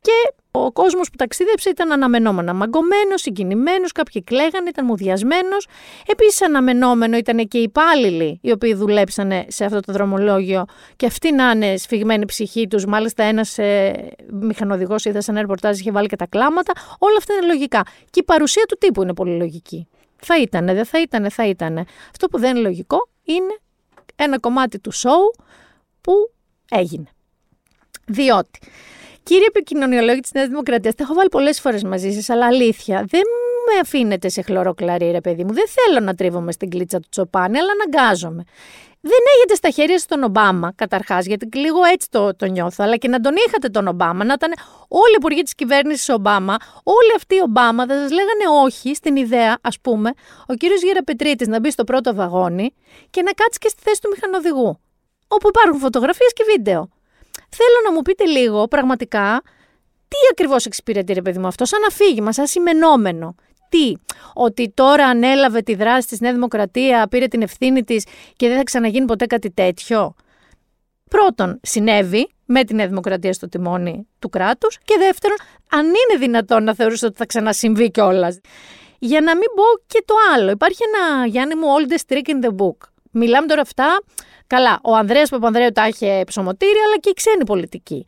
Και 0.00 0.34
Ο 0.52 0.72
κόσμος 0.72 1.10
που 1.10 1.16
ταξίδεψε 1.16 1.70
ήταν 1.70 1.92
αναμενόμενο. 1.92 2.54
Μαγκωμένο, 2.54 3.16
συγκινημένος, 3.16 3.92
κάποιοι 3.92 4.22
κλαίγανε, 4.22 4.68
ήταν 4.68 4.84
μουδιασμένος. 4.84 5.66
Επίσης, 6.06 6.42
αναμενόμενο 6.42 7.16
ήταν 7.16 7.48
και 7.48 7.58
οι 7.58 7.62
υπάλληλοι 7.62 8.38
οι 8.42 8.50
οποίοι 8.50 8.74
δουλέψανε 8.74 9.44
σε 9.48 9.64
αυτό 9.64 9.80
το 9.80 9.92
δρομολόγιο 9.92 10.64
και 10.96 11.06
αυτοί 11.06 11.32
να 11.32 11.50
είναι 11.50 11.76
σφιγμένοι 11.76 12.24
ψυχή 12.24 12.66
τους. 12.66 12.84
Μάλιστα, 12.84 13.22
ένας 13.22 13.58
ε, 13.58 13.92
μηχανοδηγός 14.30 15.04
είδα 15.04 15.20
σε 15.20 15.30
ένα 15.30 15.40
ρεπορτάζ 15.40 15.78
είχε 15.78 15.90
βάλει 15.90 16.08
και 16.08 16.16
τα 16.16 16.26
κλάματα. 16.26 16.72
Όλα 16.98 17.16
αυτά 17.18 17.34
είναι 17.34 17.46
λογικά. 17.46 17.82
Και 18.10 18.20
η 18.20 18.24
παρουσία 18.24 18.64
του 18.68 18.76
τύπου 18.80 19.02
είναι 19.02 19.14
πολύ 19.14 19.36
λογική. 19.36 19.88
Θα 20.22 20.40
ήταν, 20.40 20.66
δεν 20.66 20.84
θα 20.84 21.00
ήταν, 21.00 21.30
θα 21.30 21.46
ήταν. 21.46 21.86
Αυτό 22.10 22.26
που 22.28 22.38
δεν 22.38 22.50
είναι 22.50 22.60
λογικό 22.60 23.08
είναι 23.24 23.58
ένα 24.16 24.38
κομμάτι 24.38 24.78
του 24.78 24.90
σοου 24.92 25.34
που 26.00 26.12
έγινε. 26.70 27.06
Διότι 28.06 28.58
Κύριε 29.22 29.46
επικοινωνιολόγη 29.46 30.20
της 30.20 30.32
Νέας 30.32 30.48
Δημοκρατίας, 30.48 30.94
τα 30.94 31.02
έχω 31.04 31.14
βάλει 31.14 31.28
πολλές 31.28 31.60
φορές 31.60 31.82
μαζί 31.82 32.12
σας, 32.12 32.28
αλλά 32.28 32.46
αλήθεια, 32.46 33.04
δεν 33.08 33.22
με 33.66 33.78
αφήνετε 33.80 34.28
σε 34.28 34.42
χλωροκλαρί, 34.42 35.10
ρε 35.10 35.20
παιδί 35.20 35.44
μου. 35.44 35.52
Δεν 35.52 35.64
θέλω 35.68 36.00
να 36.00 36.14
τρίβομαι 36.14 36.52
στην 36.52 36.70
κλίτσα 36.70 37.00
του 37.00 37.08
Τσοπάνη, 37.10 37.58
αλλά 37.58 37.70
αναγκάζομαι. 37.72 38.44
Δεν 39.02 39.18
έχετε 39.36 39.54
στα 39.54 39.70
χέρια 39.70 39.98
σας 39.98 40.06
τον 40.06 40.22
Ομπάμα, 40.22 40.72
καταρχάς, 40.76 41.26
γιατί 41.26 41.58
λίγο 41.58 41.84
έτσι 41.92 42.08
το, 42.10 42.36
το 42.36 42.46
νιώθω, 42.46 42.84
αλλά 42.84 42.96
και 42.96 43.08
να 43.08 43.20
τον 43.20 43.34
είχατε 43.46 43.68
τον 43.68 43.86
Ομπάμα, 43.86 44.24
να 44.24 44.32
ήταν 44.32 44.52
όλοι 44.88 45.12
οι 45.12 45.16
υπουργοί 45.16 45.42
της 45.42 45.54
κυβέρνησης 45.54 46.08
Ομπάμα, 46.08 46.56
όλοι 46.82 47.12
αυτοί 47.16 47.34
οι 47.34 47.40
Ομπάμα 47.42 47.86
θα 47.86 47.94
σας 47.94 48.10
λέγανε 48.10 48.44
όχι 48.64 48.94
στην 48.94 49.16
ιδέα, 49.16 49.58
ας 49.60 49.80
πούμε, 49.80 50.10
ο 50.46 50.54
κύριος 50.54 50.82
Γεραπετρίτης 50.82 51.48
να 51.48 51.60
μπει 51.60 51.70
στο 51.70 51.84
πρώτο 51.84 52.14
βαγόνι 52.14 52.74
και 53.10 53.22
να 53.22 53.32
κάτσει 53.32 53.58
και 53.58 53.68
στη 53.68 53.82
θέση 53.82 54.00
του 54.00 54.10
μηχανοδηγού. 54.14 54.80
Όπου 55.28 55.48
υπάρχουν 55.48 55.80
φωτογραφίες 55.80 56.32
και 56.32 56.44
βίντεο. 56.52 56.88
Θέλω 57.50 57.80
να 57.84 57.92
μου 57.92 58.02
πείτε 58.02 58.24
λίγο 58.24 58.68
πραγματικά 58.68 59.42
τι 60.08 60.16
ακριβώς 60.30 60.66
εξυπηρετεί, 60.66 61.12
ρε 61.12 61.22
παιδί 61.22 61.38
μου, 61.38 61.46
αυτό, 61.46 61.64
σαν 61.64 61.80
αφήγημα, 61.88 62.32
σαν 62.32 62.46
σημενόμενο. 62.46 63.34
Τι, 63.68 63.92
ότι 64.34 64.72
τώρα 64.74 65.06
ανέλαβε 65.06 65.60
τη 65.60 65.74
δράση 65.74 66.08
της 66.08 66.20
Νέα 66.20 66.32
Δημοκρατία, 66.32 67.06
πήρε 67.10 67.26
την 67.26 67.42
ευθύνη 67.42 67.84
της 67.84 68.06
και 68.36 68.48
δεν 68.48 68.56
θα 68.56 68.62
ξαναγίνει 68.62 69.06
ποτέ 69.06 69.26
κάτι 69.26 69.50
τέτοιο. 69.50 70.14
Πρώτον, 71.10 71.60
συνέβη 71.62 72.30
με 72.44 72.64
τη 72.64 72.74
Νέα 72.74 72.86
Δημοκρατία 72.86 73.32
στο 73.32 73.48
τιμόνι 73.48 74.06
του 74.18 74.28
κράτους. 74.28 74.78
Και 74.84 74.94
δεύτερον, 74.98 75.36
αν 75.70 75.86
είναι 75.86 76.18
δυνατόν 76.18 76.64
να 76.64 76.74
θεωρήσω 76.74 77.06
ότι 77.06 77.16
θα 77.16 77.26
ξανασυμβεί 77.26 77.90
κιόλας. 77.90 78.40
Για 78.98 79.20
να 79.20 79.34
μην 79.34 79.46
πω 79.54 79.62
και 79.86 80.02
το 80.06 80.14
άλλο, 80.34 80.50
υπάρχει 80.50 80.78
ένα 80.94 81.26
Γιάννη 81.26 81.54
μου 81.54 81.66
oldest 81.78 82.12
trick 82.12 82.30
in 82.30 82.44
the 82.44 82.50
book. 82.56 82.88
Μιλάμε 83.10 83.46
τώρα 83.46 83.60
αυτά 83.60 84.02
Καλά, 84.54 84.80
ο 84.82 84.94
Ανδρέας 84.94 85.28
Παπανδρέου 85.28 85.70
τα 85.72 85.88
είχε 85.88 86.22
ψωμοτήρια, 86.26 86.82
αλλά 86.86 86.98
και 86.98 87.08
η 87.08 87.12
ξένη 87.12 87.44
πολιτική. 87.44 88.06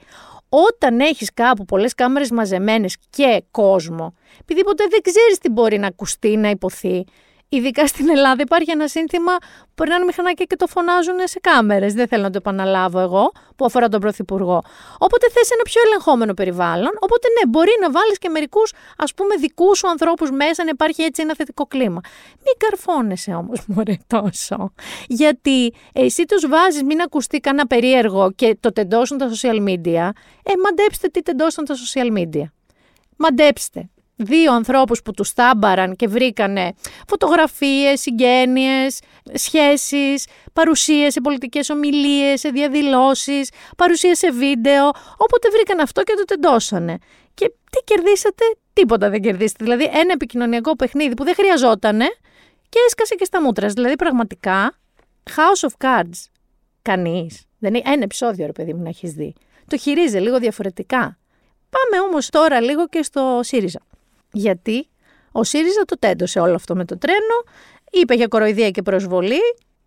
Όταν 0.48 1.00
έχεις 1.00 1.32
κάπου 1.34 1.64
πολλές 1.64 1.94
κάμερες 1.94 2.30
μαζεμένες 2.30 2.96
και 3.10 3.42
κόσμο, 3.50 4.14
επειδή 4.40 4.64
ποτέ 4.64 4.84
δεν 4.90 5.00
ξέρεις 5.02 5.38
τι 5.38 5.50
μπορεί 5.50 5.78
να 5.78 5.86
ακουστεί, 5.86 6.36
να 6.36 6.50
υποθεί, 6.50 7.04
Ειδικά 7.54 7.86
στην 7.86 8.08
Ελλάδα 8.08 8.42
υπάρχει 8.42 8.70
ένα 8.70 8.88
σύνθημα 8.88 9.36
που 9.38 9.74
περνάνε 9.74 10.04
μηχανάκια 10.04 10.44
και 10.44 10.56
το 10.56 10.66
φωνάζουν 10.66 11.14
σε 11.24 11.40
κάμερες. 11.40 11.94
Δεν 11.94 12.08
θέλω 12.08 12.22
να 12.22 12.30
το 12.30 12.36
επαναλάβω 12.36 12.98
εγώ, 12.98 13.32
που 13.56 13.64
αφορά 13.64 13.88
τον 13.88 14.00
Πρωθυπουργό. 14.00 14.62
Οπότε 14.98 15.30
θες 15.30 15.50
ένα 15.50 15.62
πιο 15.62 15.80
ελεγχόμενο 15.86 16.34
περιβάλλον. 16.34 16.90
Οπότε 17.00 17.28
ναι, 17.28 17.50
μπορεί 17.50 17.70
να 17.80 17.90
βάλεις 17.90 18.18
και 18.18 18.28
μερικούς 18.28 18.72
ας 18.96 19.14
πούμε 19.14 19.36
δικούς 19.36 19.78
σου 19.78 19.88
ανθρώπους 19.88 20.30
μέσα, 20.30 20.64
να 20.64 20.70
υπάρχει 20.70 21.02
έτσι 21.02 21.22
ένα 21.22 21.34
θετικό 21.34 21.66
κλίμα. 21.66 22.00
Μην 22.44 22.54
καρφώνεσαι 22.56 23.32
όμως, 23.34 23.64
μωρέ 23.66 23.96
τόσο. 24.06 24.72
Γιατί 25.06 25.74
εσύ 25.92 26.24
τους 26.24 26.48
βάζεις, 26.48 26.82
μην 26.82 27.00
ακουστεί 27.00 27.40
κανένα 27.40 27.66
περίεργο 27.66 28.32
και 28.32 28.56
το 28.60 28.72
τεντώσουν 28.72 29.18
τα 29.18 29.30
social 29.30 29.68
media. 29.68 30.10
Ε, 30.42 30.52
μαντέψτε 30.64 31.08
τι 31.08 31.22
τεντώσουν 31.22 31.64
τα 31.64 31.74
social 31.74 32.18
media. 32.18 32.44
Μαντέψτε 33.16 33.90
δύο 34.16 34.52
ανθρώπους 34.52 35.02
που 35.02 35.12
τους 35.12 35.32
τάμπαραν 35.32 35.96
και 35.96 36.08
βρήκανε 36.08 36.72
φωτογραφίες, 37.08 38.00
συγγένειες, 38.00 39.00
σχέσεις, 39.32 40.26
παρουσίες 40.52 41.12
σε 41.12 41.20
πολιτικές 41.20 41.70
ομιλίες, 41.70 42.40
σε 42.40 42.48
διαδηλώσεις, 42.48 43.50
παρουσίες 43.76 44.18
σε 44.18 44.30
βίντεο, 44.30 44.88
όποτε 45.16 45.48
βρήκαν 45.50 45.80
αυτό 45.80 46.02
και 46.02 46.14
το 46.16 46.24
τεντώσανε. 46.24 46.98
Και 47.34 47.48
τι 47.48 47.84
κερδίσατε, 47.84 48.44
τίποτα 48.72 49.10
δεν 49.10 49.20
κερδίσατε. 49.20 49.64
Δηλαδή 49.64 49.84
ένα 49.84 50.12
επικοινωνιακό 50.12 50.76
παιχνίδι 50.76 51.14
που 51.14 51.24
δεν 51.24 51.34
χρειαζότανε 51.34 52.06
και 52.68 52.78
έσκασε 52.86 53.14
και 53.14 53.24
στα 53.24 53.42
μούτρας. 53.42 53.72
Δηλαδή 53.72 53.96
πραγματικά, 53.96 54.78
House 55.36 55.68
of 55.68 55.86
Cards, 55.86 56.24
κανείς, 56.82 57.44
δεν 57.58 57.74
είναι 57.74 57.90
ένα 57.90 58.02
επεισόδιο 58.02 58.46
ρε 58.46 58.52
παιδί 58.52 58.74
μου 58.74 58.82
να 58.82 58.88
έχεις 58.88 59.12
δει. 59.12 59.34
Το 59.66 59.76
χειρίζει 59.76 60.18
λίγο 60.18 60.38
διαφορετικά. 60.38 61.18
Πάμε 61.70 62.04
όμως 62.08 62.28
τώρα 62.28 62.60
λίγο 62.60 62.88
και 62.88 63.02
στο 63.02 63.40
ΣΥΡΙΖΑ. 63.42 63.80
Γιατί 64.32 64.88
ο 65.32 65.44
ΣΥΡΙΖΑ 65.44 65.84
το 65.84 65.98
τέντωσε 65.98 66.40
όλο 66.40 66.54
αυτό 66.54 66.74
με 66.74 66.84
το 66.84 66.98
τρένο, 66.98 67.44
είπε 67.90 68.14
για 68.14 68.26
κοροϊδία 68.26 68.70
και 68.70 68.82
προσβολή 68.82 69.40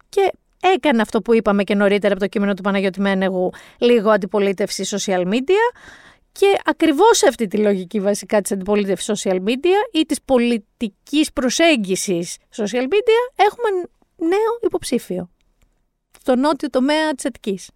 και 0.10 0.32
έκανε 0.74 1.02
αυτό 1.02 1.22
που 1.22 1.34
είπαμε 1.34 1.64
και 1.64 1.76
νωρίτερα 1.76 2.14
από 2.14 2.22
το 2.22 2.28
κείμενο 2.30 2.54
του 2.54 2.62
Παναγιώτη 2.62 3.02
Μένεγου, 3.02 3.52
λίγο 3.78 4.10
αντιπολίτευση 4.10 4.86
social 4.90 5.28
media. 5.28 5.78
Και 6.32 6.60
ακριβώς 6.64 7.24
αυτή 7.24 7.48
τη 7.48 7.58
λογική 7.58 8.00
βασικά 8.00 8.42
της 8.42 8.52
αντιπολίτευσης 8.52 9.24
social 9.24 9.36
media 9.36 9.94
ή 9.94 10.06
της 10.06 10.22
πολιτικής 10.26 11.34
προσέγγισης 11.34 12.38
social 12.56 12.84
media 12.84 13.22
έχουμε 13.36 13.88
νέο 14.16 14.60
υποψήφιο. 14.62 15.30
Στο 16.20 16.36
νότιο 16.36 16.70
τομέα 16.70 17.14
της 17.14 17.26
Αττικής. 17.26 17.70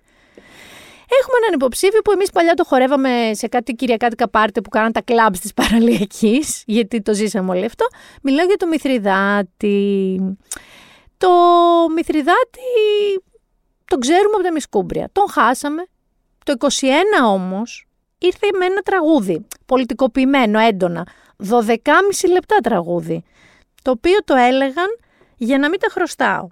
Έχουμε 1.22 1.38
έναν 1.42 1.54
υποψήφιο 1.54 2.02
που 2.02 2.12
εμείς 2.12 2.32
παλιά 2.32 2.54
το 2.54 2.64
χορεύαμε 2.64 3.32
σε 3.34 3.48
κάτι 3.48 3.74
κυριακάτικα 3.74 4.30
πάρτε 4.30 4.62
που 4.62 4.70
κάναν 4.70 4.92
τα 4.92 5.02
κλαμπ 5.02 5.34
τη 5.34 5.50
παραλιακή, 5.56 6.44
γιατί 6.78 7.02
το 7.02 7.14
ζήσαμε 7.14 7.52
όλο 7.52 7.66
αυτό. 7.66 7.86
Μιλάω 8.22 8.46
για 8.46 8.58
το 8.58 8.68
Μηθριδάτη. 8.68 10.20
Το 11.18 11.30
Μηθριδάτη 11.96 12.60
τον 13.86 14.00
ξέρουμε 14.00 14.34
από 14.34 14.44
τα 14.44 14.52
Μισκούμπρια. 14.52 15.10
Τον 15.12 15.30
χάσαμε. 15.30 15.86
Το 16.46 16.54
21 16.60 16.68
όμως 17.26 17.88
ήρθε 18.18 18.48
με 18.60 18.66
ένα 18.66 18.82
τραγούδι, 18.82 19.48
πολιτικοποιημένο 19.66 20.60
έντονα, 20.60 21.08
12,5 21.50 21.68
λεπτά 22.32 22.58
τραγούδι, 22.64 23.24
το 23.82 23.92
οποίο 23.92 24.18
το 24.26 24.36
έλεγαν 24.36 24.88
για 25.38 25.58
να 25.58 25.70
μην 25.70 25.80
τα 25.80 25.88
χρωστάω. 25.92 26.48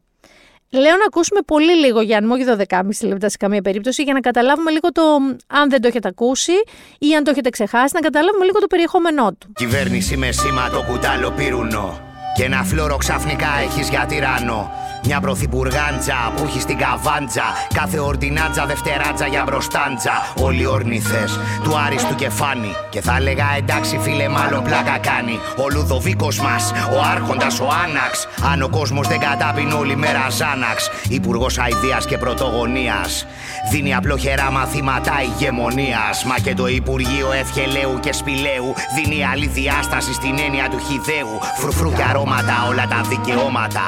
Λέω 0.71 0.95
να 0.95 1.05
ακούσουμε 1.05 1.39
πολύ 1.45 1.75
λίγο 1.75 2.01
Γιάννη, 2.01 2.31
όχι 2.31 2.43
12,5 2.69 2.81
λεπτά 3.01 3.29
σε 3.29 3.37
καμία 3.37 3.61
περίπτωση, 3.61 4.03
για 4.03 4.13
να 4.13 4.19
καταλάβουμε 4.19 4.71
λίγο 4.71 4.91
το 4.91 5.01
αν 5.47 5.69
δεν 5.69 5.81
το 5.81 5.87
έχετε 5.87 6.07
ακούσει 6.07 6.53
ή 6.99 7.15
αν 7.15 7.23
το 7.23 7.31
έχετε 7.31 7.49
ξεχάσει, 7.49 7.93
να 7.93 7.99
καταλάβουμε 7.99 8.45
λίγο 8.45 8.59
το 8.59 8.67
περιεχόμενό 8.67 9.33
του. 9.33 9.51
Κυβέρνηση 9.55 10.17
με 10.17 10.31
σήμα 10.31 10.69
το 10.69 10.83
κουτάλο 10.91 11.31
πυρουνό. 11.31 12.06
Και 12.37 12.43
ένα 12.43 12.63
φλόρο 12.63 12.97
ξαφνικά 12.97 13.47
έχεις 13.63 13.89
για 13.89 14.05
τυράννο. 14.07 14.71
Μια 15.03 15.19
πρωθυπουργάντζα 15.19 16.31
που 16.35 16.43
έχει 16.43 16.59
στην 16.59 16.77
καβάντζα. 16.77 17.43
Κάθε 17.73 17.99
ορτινάτζα 17.99 18.65
δευτεράτζα 18.65 19.27
για 19.27 19.43
μπροστάντζα. 19.45 20.11
Όλοι 20.35 20.65
ορνηθε 20.65 21.27
του 21.63 21.77
άριστου 21.77 22.15
κεφάνη. 22.15 22.75
Και 22.89 23.01
θα 23.01 23.15
έλεγα 23.15 23.45
εντάξει 23.57 23.99
φίλε, 24.01 24.29
μάλλον 24.29 24.63
πλάκα 24.63 24.97
κάνει. 24.97 25.39
Ο 25.57 25.69
Λουδοβίκος 25.73 26.39
μας, 26.39 26.71
ο 26.95 27.01
Άρχοντας, 27.13 27.59
ο 27.59 27.67
Άναξ. 27.83 28.27
Αν 28.51 28.61
ο 28.61 28.69
κόσμος 28.69 29.07
δεν 29.07 29.19
κατάπινε 29.19 29.73
όλη 29.73 29.95
μέρα 29.95 30.29
Ζάναξ. 30.29 30.89
Υπουργός 31.09 31.57
Αιδεία 31.57 31.99
και 32.07 32.17
Πρωτογωνία. 32.17 33.05
Δίνει 33.71 33.95
απλοχερά 33.95 34.51
μαθήματα 34.51 35.13
ηγεμονίας. 35.21 36.23
Μα 36.25 36.35
και 36.39 36.53
το 36.53 36.67
Υπουργείο 36.67 37.31
Ευχελαίου 37.31 37.99
και 37.99 38.13
Σπηλαίου 38.13 38.73
δίνει 38.95 39.25
άλλη 39.25 39.47
διάσταση 39.47 40.13
στην 40.13 40.39
έννοια 40.45 40.69
του 40.69 40.79
χιδαίου. 40.87 41.39
Φρουφρού 41.57 41.93
και 41.93 42.03
αρώματα, 42.27 42.67
όλα 42.67 42.87
τα 42.87 43.01
δικαιώματα. 43.09 43.85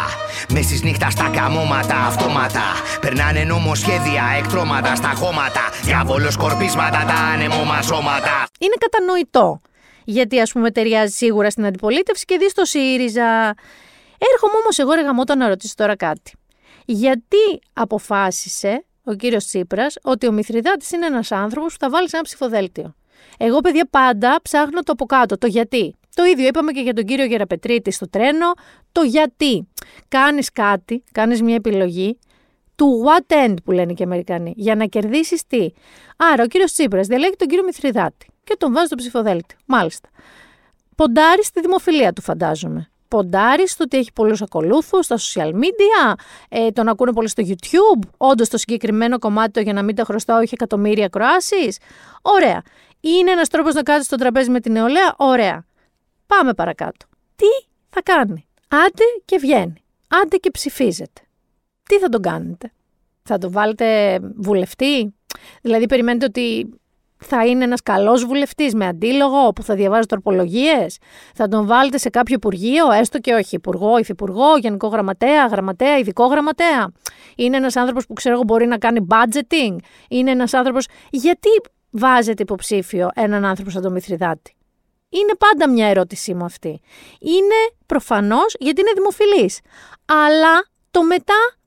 Με 0.49 0.61
στι 0.61 0.85
νύχτα 0.85 1.09
στα 1.09 1.29
καμώματα, 1.29 1.95
αυτόματα. 1.95 2.63
Περνάνε 3.01 3.43
νομοσχέδια, 3.43 4.23
εκτρώματα 4.37 4.95
στα 4.95 5.07
χώματα. 5.07 5.61
Διάβολο 5.83 6.31
σκορπίσματα, 6.31 7.03
τα 7.07 7.13
ανεμομαζώματα. 7.33 8.47
Είναι 8.59 8.75
κατανοητό. 8.79 9.61
Γιατί 10.03 10.39
ας 10.39 10.51
πούμε 10.51 10.71
ταιριάζει 10.71 11.13
σίγουρα 11.15 11.49
στην 11.49 11.65
αντιπολίτευση 11.65 12.25
και 12.25 12.37
δεις 12.37 12.51
στο 12.51 12.65
ΣΥΡΙΖΑ. 12.65 13.55
Έρχομαι 14.33 14.57
όμως 14.61 14.77
εγώ 14.77 14.93
ρε 14.93 15.01
γαμώτο 15.01 15.35
να 15.35 15.47
ρωτήσω 15.47 15.73
τώρα 15.77 15.95
κάτι. 15.95 16.31
Γιατί 16.85 17.61
αποφάσισε 17.73 18.85
ο 19.03 19.13
κύριος 19.13 19.45
Τσίπρας 19.45 19.97
ότι 20.01 20.27
ο 20.27 20.31
Μηθριδάτης 20.31 20.91
είναι 20.91 21.05
ένας 21.05 21.31
άνθρωπος 21.31 21.73
που 21.73 21.79
θα 21.79 21.89
βάλει 21.89 22.09
σε 22.09 22.15
ένα 22.15 22.25
ψηφοδέλτιο; 22.25 22.95
Εγώ, 23.37 23.59
παιδιά, 23.59 23.87
πάντα 23.89 24.39
ψάχνω 24.41 24.81
το 24.81 24.91
από 24.91 25.05
κάτω. 25.05 25.37
Το 25.37 25.47
γιατί; 25.47 25.95
Το 26.19 26.25
ίδιο 26.25 26.47
είπαμε 26.47 26.71
και 26.71 26.81
για 26.81 26.93
τον 26.93 27.03
κύριο 27.03 27.25
Γεραπετρίτη 27.25 27.91
στο 27.91 28.09
τρένο. 28.09 28.53
Το 28.91 29.01
γιατί. 29.01 29.67
Κάνεις 30.07 30.51
κάτι, 30.51 31.03
κάνεις 31.11 31.41
μια 31.41 31.55
επιλογή 31.55 32.19
του 32.75 33.03
what 33.05 33.47
end 33.47 33.53
που 33.63 33.71
λένε 33.71 33.93
και 33.93 34.01
οι 34.01 34.05
Αμερικανοί. 34.05 34.53
Για 34.55 34.75
να 34.75 34.85
κερδίσεις 34.85 35.47
τι; 35.47 35.69
Άρα, 36.17 36.43
ο 36.43 36.47
κύριος 36.47 36.71
Τσίπρας 36.71 37.07
διαλέγει 37.07 37.35
τον 37.35 37.47
κύριο 37.47 37.63
Μηθριδάτη 37.63 38.27
και 38.43 38.55
τον 38.57 38.73
βάζει 38.73 38.85
στο 38.85 38.95
ψηφοδέλτιο. 38.95 39.57
Μάλιστα. 39.65 40.09
Ποντάρεις 40.95 41.45
στη 41.45 41.61
δημοφιλία 41.61 42.13
του, 42.13 42.21
φαντάζομαι 42.21 42.89
ποντάρεις 43.07 43.71
στο 43.71 43.83
ότι 43.83 43.97
έχει 43.97 44.11
πολλούς 44.13 44.41
ακολούθους 44.41 45.05
στα 45.05 45.17
social 45.17 45.51
media, 45.51 46.13
ε, 46.49 46.69
τον 46.69 46.87
ακούνε 46.87 47.11
πολύ 47.11 47.29
στο 47.29 47.43
YouTube. 47.47 48.09
Όντως 48.17 48.49
το 48.49 48.57
συγκεκριμένο 48.57 49.19
κομμάτι, 49.19 49.51
το 49.51 49.59
για 49.59 49.73
να 49.73 49.83
μην 49.83 49.95
τα 49.95 50.03
χρωστάω, 50.03 50.39
έχει 50.39 50.53
εκατομμύρια 50.53 51.07
κροάσει. 51.07 51.77
Ωραία. 52.21 52.61
Είναι 52.99 53.31
ένας 53.31 53.47
τρόπος 53.47 53.73
να 53.73 53.83
κάτσει 53.83 54.05
στο 54.05 54.15
τραπέζι 54.15 54.49
με 54.49 54.59
την 54.59 54.71
νεολαία; 54.71 55.13
Ωραία. 55.17 55.65
Πάμε 56.35 56.53
παρακάτω. 56.53 57.05
Τι 57.35 57.67
θα 57.89 58.01
κάνει; 58.01 58.47
Άντε 58.67 59.03
και 59.25 59.37
βγαίνει. 59.37 59.83
Άντε 60.07 60.37
και 60.37 60.51
ψηφίζετε. 60.51 61.21
Τι 61.83 61.99
θα 61.99 62.09
τον 62.09 62.21
κάνετε; 62.21 62.71
Θα 63.23 63.37
τον 63.37 63.51
βάλετε 63.51 64.19
βουλευτή; 64.35 65.15
Δηλαδή 65.61 65.85
περιμένετε 65.85 66.25
ότι 66.25 66.73
θα 67.17 67.45
είναι 67.45 67.63
ένας 67.63 67.81
καλός 67.81 68.25
βουλευτής 68.25 68.73
με 68.73 68.87
αντίλογο 68.87 69.49
που 69.53 69.63
θα 69.63 69.75
διαβάζει 69.75 70.07
τροπολογίες; 70.07 70.97
Θα 71.33 71.47
τον 71.47 71.65
βάλετε 71.65 71.97
σε 71.97 72.09
κάποιο 72.09 72.35
υπουργείο, 72.35 72.91
έστω 72.91 73.19
και 73.19 73.33
όχι 73.33 73.55
υπουργό, 73.55 73.97
υφυπουργό, 73.97 74.57
γενικό 74.57 74.87
γραμματέα, 74.87 75.45
γραμματέα, 75.45 75.97
ειδικό 75.97 76.25
γραμματέα. 76.25 76.91
Είναι 77.35 77.57
ένας 77.57 77.75
άνθρωπος 77.75 78.05
που 78.05 78.13
ξέρω 78.13 78.35
εγώ 78.35 78.43
μπορεί 78.43 78.65
να 78.65 78.77
κάνει 78.77 79.07
budgeting. 79.09 79.75
Είναι 80.09 80.31
ένας 80.31 80.53
άνθρωπος... 80.53 80.87
Γιατί 81.09 81.49
βάζετε 81.89 82.41
υποψήφιο 82.41 83.09
έναν 83.15 83.45
άνθρωπο 83.45 83.69
σαν 83.69 83.81
τον 83.81 83.91
Μηθριδάτη. 83.91 84.53
Είναι 85.09 85.35
πάντα 85.37 85.69
μια 85.69 85.87
ερώτησή 85.87 86.33
μου 86.33 86.45
αυτή. 86.45 86.81
Είναι 87.19 87.59
προφανώς 87.85 88.55
γιατί 88.59 88.81
είναι 88.81 88.91
δημοφιλής. 88.95 89.59
Αλλά 90.05 90.65
το 90.91 91.03
μετά 91.03 91.57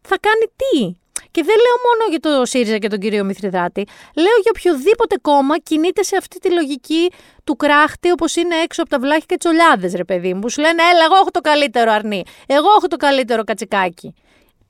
θα 0.00 0.18
κάνει 0.20 0.52
τι; 0.56 1.00
Και 1.30 1.42
δεν 1.42 1.56
λέω 1.56 1.76
μόνο 1.86 2.10
για 2.10 2.20
το 2.20 2.46
ΣΥΡΙΖΑ 2.46 2.78
και 2.78 2.88
τον 2.88 2.98
κύριο 2.98 3.24
Μηθριδάτη. 3.24 3.86
Λέω 4.14 4.36
για 4.42 4.52
οποιοδήποτε 4.56 5.16
κόμμα 5.22 5.58
κινείται 5.58 6.02
σε 6.02 6.16
αυτή 6.16 6.38
τη 6.38 6.50
λογική 6.50 7.10
του 7.44 7.56
κράχτη, 7.56 8.10
όπως 8.10 8.36
είναι 8.36 8.54
έξω 8.56 8.82
από 8.82 8.90
τα 8.90 8.98
βλάχια 8.98 9.24
και 9.26 9.36
τσολιάδες, 9.36 9.94
ρε 9.94 10.04
παιδί 10.04 10.34
μου. 10.34 10.40
Που 10.40 10.50
σου 10.50 10.60
λένε, 10.60 10.82
Έλα, 10.82 11.04
εγώ 11.04 11.14
έχω 11.14 11.30
το 11.30 11.40
καλύτερο 11.40 11.92
αρνί. 11.92 12.24
Εγώ 12.46 12.68
έχω 12.76 12.86
το 12.86 12.96
καλύτερο 12.96 13.44
κατσικάκι. 13.44 14.14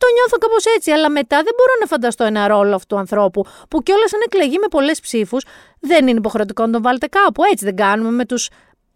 Το 0.02 0.08
νιώθω 0.16 0.36
κάπως 0.38 0.64
έτσι, 0.76 0.90
αλλά 0.90 1.10
μετά 1.10 1.36
δεν 1.36 1.54
μπορώ 1.56 1.72
να 1.80 1.86
φανταστώ 1.86 2.24
ένα 2.24 2.48
ρόλο 2.48 2.74
αυτού 2.74 2.94
του 2.94 3.00
ανθρώπου, 3.00 3.44
που 3.68 3.82
κιόλας 3.82 4.14
αν 4.14 4.20
εκλεγεί 4.24 4.58
με 4.58 4.66
πολλές 4.70 5.00
ψήφους, 5.00 5.44
δεν 5.80 6.06
είναι 6.08 6.18
υποχρεωτικό 6.18 6.66
να 6.66 6.72
τον 6.72 6.82
βάλετε 6.82 7.06
κάπου. 7.06 7.42
Έτσι 7.52 7.64
δεν 7.64 7.76
κάνουμε 7.76 8.10
με 8.10 8.24
τους 8.24 8.48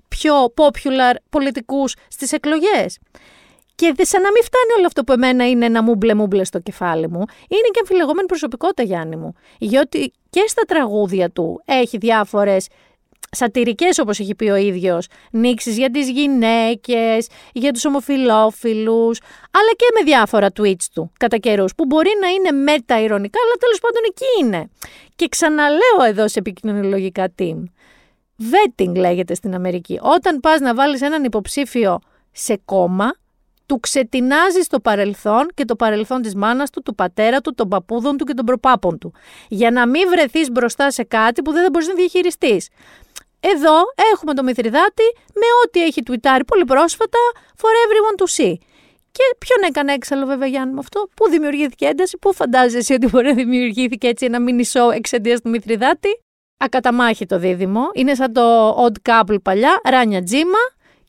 πιο 0.08 0.34
popular 0.54 1.14
πολιτικούς 1.30 1.94
στις 2.08 2.32
εκλογές. 2.32 2.98
Και 3.74 3.94
σαν 3.98 4.22
να 4.22 4.30
μην 4.30 4.42
φτάνει 4.42 4.72
όλο 4.76 4.86
αυτό 4.86 5.04
που 5.04 5.12
εμένα 5.12 5.48
είναι 5.48 5.64
ένα 5.64 5.82
μούμπλε 5.82 6.14
μούμπλε 6.14 6.44
στο 6.44 6.58
κεφάλι 6.58 7.08
μου, 7.08 7.24
είναι 7.48 7.68
και 7.72 7.80
αμφιλεγόμενη 7.80 8.26
προσωπικότητα 8.26 8.82
Γιάννη 8.82 9.16
μου. 9.16 9.34
Γιατί 9.58 10.12
και 10.30 10.44
στα 10.46 10.62
τραγούδια 10.62 11.30
του 11.30 11.62
έχει 11.64 11.98
διάφορες 11.98 12.68
σατυρικές, 13.30 13.98
όπως 13.98 14.18
έχει 14.18 14.34
πει 14.34 14.44
ο 14.50 14.56
ίδιος, 14.56 15.06
νήξει 15.30 15.72
για 15.72 15.90
τις 15.90 16.10
γυναίκες, 16.10 17.28
για 17.52 17.72
τους 17.72 17.84
ομοφυλόφιλους, 17.84 19.20
αλλά 19.50 19.72
και 19.76 19.86
με 19.98 20.04
διάφορα 20.04 20.48
tweets 20.60 20.84
του 20.92 21.12
κατά 21.18 21.36
καιρούς, 21.36 21.74
που 21.74 21.86
μπορεί 21.86 22.10
να 22.20 22.28
είναι 22.28 22.50
μετα-ηρωνικά, 22.50 23.38
αλλά 23.44 23.54
τέλος 23.58 23.78
πάντων 23.80 24.02
εκεί 24.08 24.24
είναι. 24.40 24.70
Και 25.16 25.28
ξαναλέω 25.28 26.02
εδώ 26.08 26.28
σε 26.28 26.38
επικοινωνιολογικά 26.38 27.32
team. 27.38 27.62
Vetting 28.38 28.94
λέγεται 28.96 29.34
στην 29.34 29.54
Αμερική. 29.54 29.98
Όταν 30.02 30.40
πας 30.40 30.60
να 30.60 30.74
βάλεις 30.74 31.00
έναν 31.00 31.24
υποψήφιο 31.24 31.98
σε 32.32 32.60
κόμμα, 32.64 33.14
του 33.66 33.80
ξετινάζεις 33.80 34.66
το 34.66 34.80
παρελθόν 34.80 35.48
και 35.54 35.64
το 35.64 35.76
παρελθόν 35.76 36.22
της 36.22 36.34
μάνας 36.34 36.70
του, 36.70 36.82
του 36.82 36.94
πατέρα 36.94 37.40
του, 37.40 37.54
των 37.54 37.68
παππούδων 37.68 38.16
του 38.16 38.24
και 38.24 38.34
των 38.34 38.44
προπάπων 38.44 38.98
του. 38.98 39.12
Για 39.48 39.70
να 39.70 39.88
μην 39.88 40.08
βρεθείς 40.08 40.50
μπροστά 40.50 40.90
σε 40.90 41.02
κάτι 41.02 41.42
που 41.42 41.52
δεν 41.52 41.62
θα 41.62 41.68
μπορείς 41.72 41.88
να 41.88 41.94
διαχειριστείς. 41.94 42.68
Εδώ 43.40 43.82
έχουμε 44.12 44.34
το 44.34 44.42
Μηθριδάτη 44.42 45.04
με 45.34 45.46
ό,τι 45.64 45.82
έχει 45.82 46.02
τουιτάρει 46.02 46.44
πολύ 46.44 46.64
πρόσφατα 46.64 47.18
for 47.56 47.70
everyone 47.84 48.24
to 48.24 48.26
see. 48.36 48.54
Και 49.10 49.22
ποιον 49.38 49.58
έκανε 49.68 49.92
έξαλλο 49.92 50.26
βέβαια 50.26 50.48
Γιάννη 50.48 50.74
με 50.74 50.80
αυτό, 50.80 51.08
πού 51.16 51.28
δημιουργήθηκε 51.28 51.86
ένταση, 51.86 52.18
πού 52.18 52.34
φαντάζεσαι 52.34 52.94
ότι 52.94 53.06
μπορεί 53.06 53.26
να 53.26 53.34
δημιουργήθηκε 53.34 54.08
έτσι 54.08 54.24
ένα 54.24 54.38
mini 54.48 54.62
show 54.72 54.94
εξαιτίας 54.94 55.40
του 55.40 55.48
Μηθριδάτη. 55.48 56.08
Ακαταμάχη 56.58 57.26
το 57.26 57.38
δίδυμο, 57.38 57.90
είναι 57.94 58.14
σαν 58.14 58.32
το 58.32 58.70
odd 58.70 59.10
couple 59.10 59.42
παλιά, 59.42 59.80
Ράνια 59.84 60.22
Τζίμα 60.22 60.58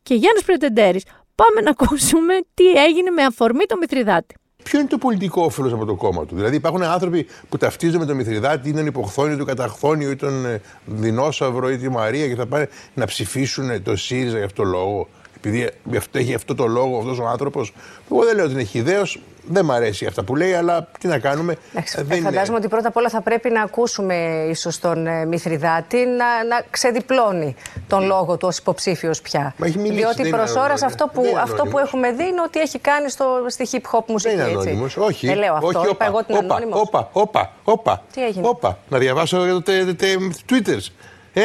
και 0.04 0.14
Γιάννης 0.14 0.44
Πρετεντέρης 0.44 1.04
πάμε 1.36 1.62
να 1.62 1.70
ακούσουμε 1.70 2.40
τι 2.54 2.72
έγινε 2.72 3.10
με 3.10 3.24
αφορμή 3.24 3.66
το 3.66 3.78
Μηθριδάτη. 3.78 4.36
Ποιο 4.68 4.80
είναι 4.80 4.88
το 4.88 4.98
πολιτικό 4.98 5.44
όφελος 5.44 5.74
από 5.74 5.86
το 5.86 5.96
κόμμα 5.96 6.26
του; 6.26 6.36
Δηλαδή, 6.36 6.56
υπάρχουν 6.56 6.84
άνθρωποι 6.84 7.28
που 7.50 7.58
ταυτίζονται 7.58 7.98
με 7.98 8.06
τον 8.06 8.16
Μηθριδάτη, 8.16 8.70
ή 8.70 8.74
τον 8.74 8.86
υποχθόνιο, 8.86 9.38
του 9.38 9.46
καταχθόνιο, 9.46 10.12
ή 10.12 10.16
τον 10.16 10.46
ε, 10.46 10.62
Δεινόσαυρο, 10.86 11.70
ή 11.70 11.78
τη 11.78 11.90
Μαρία 11.90 12.28
και 12.28 12.36
θα 12.36 12.46
πάνε 12.46 12.70
να 12.94 13.06
ψηφίσουν 13.06 13.84
το 13.84 13.96
ΣΥΡΙΖΑ 13.96 14.36
για 14.38 14.46
αυτό 14.46 14.64
το 14.64 14.70
λόγο; 14.70 15.08
Επειδή 15.36 15.70
έχει 16.12 16.34
αυτό 16.34 16.56
το 16.56 16.68
λόγο 16.68 16.98
αυτός 16.98 17.20
ο 17.20 17.28
άνθρωπος. 17.28 17.74
Εγώ 18.12 18.24
δεν 18.24 18.36
λέω 18.36 18.44
ότι 18.46 18.54
είναι 18.54 18.64
χιδαίο, 18.64 19.04
δεν 19.50 19.66
μ' 19.66 19.72
αρέσει 19.72 20.06
αυτά 20.06 20.24
που 20.24 20.36
λέει, 20.36 20.54
αλλά 20.54 20.88
τι 21.00 21.08
να 21.08 21.20
κάνουμε. 21.20 21.54
Ε, 21.74 21.82
δεν 21.96 22.22
φαντάζομαι 22.22 22.46
είναι... 22.46 22.56
ότι 22.58 22.68
πρώτα 22.68 22.88
απ' 22.88 22.96
όλα 22.96 23.10
θα 23.10 23.22
πρέπει 23.22 23.50
να 23.50 23.62
ακούσουμε 23.62 24.46
ίσως 24.50 24.80
τον 24.80 25.08
ε, 25.08 25.26
Μηθριδάτη 25.26 25.98
να, 25.98 26.44
να 26.44 26.64
ξεδιπλώνει 26.70 27.56
τον 27.88 28.06
λόγο 28.06 28.38
του 28.38 28.48
ως 28.48 28.58
υποψήφιος 28.58 29.22
πια. 29.22 29.54
Μα 29.58 29.66
έχει 29.66 29.78
μιλήσει, 29.78 29.98
Διότι 29.98 30.30
προς 30.30 30.56
ώρας 30.56 30.82
αυτό, 30.82 31.10
που, 31.14 31.24
αυτό 31.42 31.64
που 31.64 31.78
έχουμε 31.78 32.12
δει 32.12 32.24
είναι 32.24 32.42
ότι 32.42 32.60
έχει 32.60 32.80
κάνει 32.80 33.10
στο, 33.10 33.26
στη 33.48 33.68
hip 33.72 33.98
hop 33.98 34.04
μουσική. 34.08 34.36
Δεν 34.36 34.48
είναι 34.48 34.60
ανώνυμος, 34.60 34.98
όχι. 34.98 35.28
Δεν 35.28 35.38
λέω 35.38 35.54
αυτό, 35.54 35.80
όχι, 35.80 35.90
είπα 35.90 36.06
εγώ 36.06 36.24
την 36.24 36.36
όπα, 36.36 36.60
όπα, 36.72 37.10
όπα, 37.12 37.54
όπα, 37.64 38.04
Τι 38.14 38.26
έγινε; 38.26 38.48
Όπα, 38.48 38.78
να 38.90 38.98
διαβάσω 38.98 39.44
για 39.46 39.54
το 39.54 39.72
Twitter. 40.50 40.78
Ε, 41.34 41.42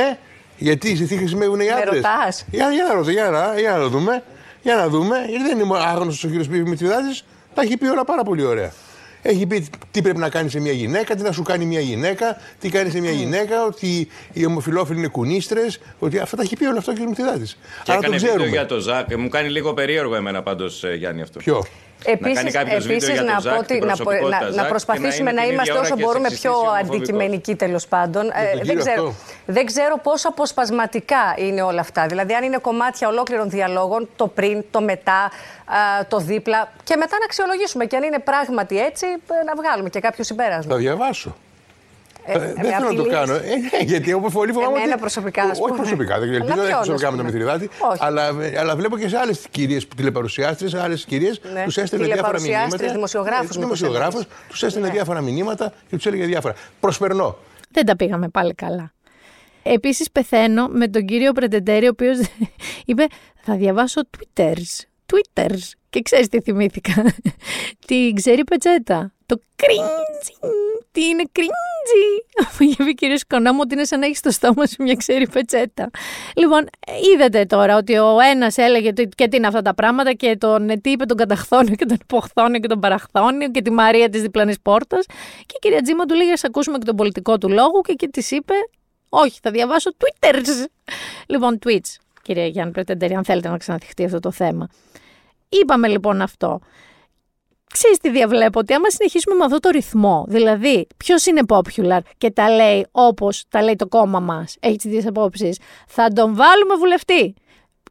γιατί 0.56 0.96
σε 0.96 1.04
τι 1.04 1.16
χρησιμεύουν 1.16 1.60
οι 1.60 1.70
άντρες; 1.70 2.04
Για, 2.50 2.70
για, 2.70 2.84
να 2.88 2.94
ρωτώ, 2.94 3.10
για, 3.10 3.30
να, 3.30 3.58
για 3.58 3.76
να 3.76 3.86
δούμε. 3.86 4.22
Για 4.62 4.74
να 4.74 4.88
δούμε. 4.88 5.16
Γιατί 5.28 5.44
δεν 5.44 5.58
είναι 5.58 5.78
άγνωστος 5.78 6.24
ο 6.24 6.28
κύριος 6.28 6.48
Πίπη 6.48 6.68
Μητριδάτη. 6.68 7.20
Τα 7.54 7.62
έχει 7.62 7.76
πει 7.76 7.86
όλα 7.86 8.04
πάρα 8.04 8.22
πολύ 8.22 8.44
ωραία. 8.44 8.72
Έχει 9.22 9.46
πει 9.46 9.66
τι 9.90 10.02
πρέπει 10.02 10.18
να 10.18 10.28
κάνει 10.28 10.50
σε 10.50 10.60
μια 10.60 10.72
γυναίκα, 10.72 11.14
τι 11.14 11.22
να 11.22 11.32
σου 11.32 11.42
κάνει 11.42 11.64
μια 11.64 11.80
γυναίκα, 11.80 12.40
τι 12.60 12.68
κάνει 12.68 12.90
σε 12.90 13.00
μια 13.00 13.10
γυναίκα, 13.10 13.64
ότι 13.64 14.08
οι 14.32 14.46
ομοφυλόφιλοι 14.46 14.98
είναι 14.98 15.08
κουνίστρες. 15.08 15.80
Ότι 15.98 16.18
αυτά 16.18 16.36
τα 16.36 16.42
έχει 16.42 16.56
πει 16.56 16.64
όλα 16.64 16.78
αυτό 16.78 16.92
ο 16.92 16.94
κ. 16.94 16.98
Μητριδάτη. 16.98 17.46
Και 17.82 17.92
έκανε 17.92 18.16
βίντεο 18.16 18.46
για 18.46 18.66
το 18.66 18.78
Ζακ. 18.78 19.16
Μου 19.16 19.28
κάνει 19.28 19.48
λίγο 19.48 19.74
περίεργο 19.74 20.14
εμένα 20.14 20.42
πάντως, 20.42 20.84
ε, 20.84 20.94
Γιάννη 20.94 21.22
αυτό. 21.22 21.38
Ποιο; 21.38 21.64
Επίσης, 22.04 22.54
να, 22.54 22.60
επίσης 22.60 23.20
να, 23.20 23.40
πω 23.40 23.58
ότι, 23.58 23.78
να, 23.78 23.94
να, 24.28 24.50
να, 24.50 24.64
προσπαθήσουμε 24.64 25.32
να, 25.32 25.44
είμαστε 25.44 25.78
όσο 25.78 25.96
μπορούμε 25.98 26.28
πιο 26.30 26.52
αντικειμενικοί 26.80 27.54
τέλος 27.54 27.86
πάντων. 27.86 28.26
Ε, 28.26 28.60
δεν, 28.62 28.76
ξέρω, 28.78 29.14
δεν 29.46 29.66
ξέρω 29.66 29.98
πόσο 30.02 30.28
αποσπασματικά 30.28 31.34
είναι 31.36 31.62
όλα 31.62 31.80
αυτά. 31.80 32.06
Δηλαδή, 32.06 32.34
αν 32.34 32.42
είναι 32.42 32.58
κομμάτια 32.58 33.08
ολόκληρων 33.08 33.50
διαλόγων, 33.50 34.08
το 34.16 34.26
πριν, 34.26 34.64
το 34.70 34.80
μετά, 34.80 35.30
το 36.08 36.18
δίπλα, 36.18 36.72
και 36.84 36.96
μετά 36.96 37.18
να 37.18 37.24
αξιολογήσουμε. 37.24 37.84
Και 37.84 37.96
αν 37.96 38.02
είναι 38.02 38.18
πράγματι 38.18 38.80
έτσι, 38.80 39.06
ε, 39.06 39.44
να 39.44 39.52
βγάλουμε 39.56 39.88
και 39.88 40.00
κάποιο 40.00 40.24
συμπέρασμα. 40.24 40.74
Θα 40.74 40.78
διαβάσω. 40.80 41.34
Ε, 42.24 42.32
ε, 42.32 42.38
δεν 42.38 42.72
θέλω 42.72 42.88
να 42.88 42.94
το 42.94 43.04
κάνω. 43.04 43.34
Ε, 43.34 43.38
ναι, 43.38 43.84
γιατί 43.84 44.12
όπω 44.12 44.28
πολύ 44.28 44.52
φοβάμαι. 44.52 44.78
Εμένα 44.78 44.96
προσωπικά. 44.96 45.50
Όχι 45.60 45.74
προσωπικά. 45.76 46.18
Δεν 46.18 46.32
ελπίζω 46.32 46.62
να 46.62 46.76
προσωπικά 46.76 47.10
με 47.10 47.16
το 47.16 47.24
Μηθριδάτη. 47.24 47.68
Αλλά, 47.98 48.30
αλλά 48.58 48.76
βλέπω 48.76 48.98
και 48.98 49.08
σε 49.08 49.18
άλλες 49.18 49.46
κυρίες 49.50 49.88
τηλεπαρουσιάστρες, 49.88 50.74
άλλες 50.74 51.04
κυρίες 51.04 51.40
ναι. 51.52 51.64
τους 51.64 51.76
έστελνε 51.76 52.06
διάφορα 52.06 52.40
μηνύματα. 52.40 52.92
Δημοσιογράφους. 52.92 53.56
Δημοσιογράφους 53.56 54.24
τους 54.48 54.62
έστελνε 54.62 54.86
ναι. 54.88 54.92
διάφορα 54.94 55.20
μηνύματα 55.20 55.72
και 55.88 55.96
τους 55.96 56.06
έλεγε 56.06 56.24
διάφορα. 56.24 56.54
Προσπερνώ. 56.80 57.36
Δεν 57.70 57.86
τα 57.86 57.96
πήγαμε 57.96 58.28
πάλι 58.28 58.54
καλά. 58.54 58.92
Επίσης 59.62 60.10
πεθαίνω 60.10 60.66
με 60.66 60.88
τον 60.88 61.04
κύριο 61.04 61.32
Πρεντεντέρη, 61.32 61.86
ο 61.86 61.90
οποίος 61.92 62.18
είπε 62.84 63.06
Θα 63.42 63.56
διαβάσω 63.56 64.00
Twitters. 64.18 64.80
Twitters. 65.12 65.70
Και 65.90 66.02
ξέρεις 66.02 66.28
τι 66.28 66.40
θυμήθηκα. 66.40 66.92
Την 67.86 68.14
ξέρει 68.14 68.44
πετσέτα. 68.44 69.12
Το 69.32 69.40
cringe. 69.56 70.50
Τι 70.92 71.04
είναι 71.04 71.22
cringe. 71.38 72.44
Αφού 72.46 72.64
είχε 72.64 72.84
πει 72.84 72.94
κύριος 72.94 73.26
Κονά 73.26 73.52
μου 73.52 73.58
ότι 73.62 73.74
είναι 73.74 73.84
σαν 73.84 73.98
να 73.98 74.06
έχεις 74.06 74.18
στο 74.18 74.30
στόμα 74.30 74.66
σου 74.66 74.82
μια 74.82 74.94
ξέρει 74.94 75.28
πετσέτα. 75.28 75.90
Λοιπόν, 76.36 76.68
είδατε 77.12 77.44
τώρα 77.44 77.76
ότι 77.76 77.96
ο 77.96 78.18
ένας 78.30 78.56
έλεγε 78.56 78.90
και 78.90 79.28
τι 79.28 79.36
είναι 79.36 79.46
αυτά 79.46 79.62
τα 79.62 79.74
πράγματα 79.74 80.12
και 80.12 80.36
τον 80.36 80.80
τι 80.80 80.90
είπε 80.90 81.04
τον 81.04 81.16
καταχθόνιο 81.16 81.74
και 81.74 81.84
τον 81.84 81.98
υποχθόνιο 82.02 82.60
και 82.60 82.66
τον 82.66 82.80
παραχθόνιο 82.80 83.50
και 83.50 83.62
τη 83.62 83.70
Μαρία 83.70 84.08
της 84.08 84.22
διπλανής 84.22 84.60
πόρτας. 84.60 85.06
Και 85.46 85.54
η 85.54 85.58
κυρία 85.60 85.82
Τζίμα 85.82 86.04
του 86.04 86.14
λέγε: 86.14 86.30
Α 86.30 86.40
ακούσουμε 86.42 86.78
και 86.78 86.84
τον 86.84 86.96
πολιτικό 86.96 87.38
του 87.38 87.48
λόγο 87.48 87.80
και 87.80 87.92
εκεί 87.92 88.08
της 88.08 88.30
είπε: 88.30 88.54
Όχι, 89.08 89.38
θα 89.42 89.50
διαβάσω 89.50 89.90
Twitter. 89.98 90.34
Λοιπόν, 91.26 91.58
tweets, 91.66 91.96
κυρία 92.22 92.46
Γιάννη 92.46 92.72
Πρετεντερή, 92.72 93.14
αν 93.14 93.24
θέλετε 93.24 93.48
να 93.48 93.56
ξαναθιχτεί 93.56 94.04
αυτό 94.04 94.20
το 94.20 94.30
θέμα. 94.30 94.68
Είπαμε 95.48 95.88
λοιπόν 95.88 96.22
αυτό. 96.22 96.60
Ξέρεις 97.72 97.98
τι 97.98 98.10
διαβλέπω, 98.10 98.58
ότι 98.58 98.72
άμα 98.72 98.90
συνεχίσουμε 98.90 99.34
με 99.34 99.44
αυτό 99.44 99.60
το 99.60 99.68
ρυθμό, 99.68 100.24
δηλαδή 100.28 100.86
ποιος 100.96 101.26
είναι 101.26 101.40
popular 101.48 101.98
και 102.18 102.30
τα 102.30 102.50
λέει 102.50 102.86
όπως 102.90 103.44
τα 103.48 103.62
λέει 103.62 103.76
το 103.76 103.86
κόμμα 103.86 104.20
μας, 104.20 104.56
έχεις 104.60 104.76
τις 104.76 104.84
ίδιες 104.84 105.06
απόψεις, 105.06 105.58
θα 105.86 106.08
τον 106.08 106.34
βάλουμε 106.34 106.74
βουλευτή. 106.78 107.34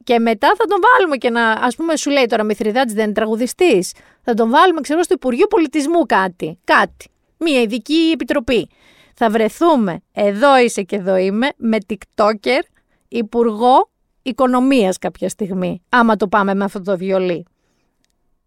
Και 0.04 0.20
μετά 0.20 0.48
θα 0.58 0.65
τον 0.65 0.80
βάλουμε 0.91 1.17
και 1.17 1.30
να, 1.30 1.52
ας 1.52 1.76
πούμε, 1.76 1.96
σου 1.96 2.10
λέει 2.10 2.26
τώρα 2.26 2.44
Μηθριδάτης 2.44 2.94
δεν 2.94 3.04
είναι 3.04 3.13
τραγουδιστής. 3.13 3.94
Θα 4.22 4.34
τον 4.34 4.50
βάλουμε, 4.50 4.82
ξέρω, 4.82 5.04
στο 5.04 5.13
Υπουργείο 5.13 5.48
Πολιτισμού 5.48 6.06
κάτι. 6.06 6.60
Κάτι. 6.63 7.10
Μία 7.38 7.62
ειδική 7.62 8.12
επιτροπή. 8.13 8.70
Θα 9.13 9.30
βρεθούμε, 9.30 10.02
εδώ 10.13 10.58
είσαι 10.58 10.82
και 10.82 10.96
εδώ 10.96 11.15
είμαι, 11.15 11.50
με 11.58 11.78
TikToker, 11.88 12.62
Υπουργό 13.08 13.89
Οικονομίας 14.22 14.98
κάποια 14.98 15.30
στιγμή, 15.30 15.82
άμα 15.89 16.15
το 16.15 16.28
πάμε 16.28 16.54
με 16.54 16.63
αυτό 16.63 16.82
το 16.82 16.98
βιολί. 16.98 17.46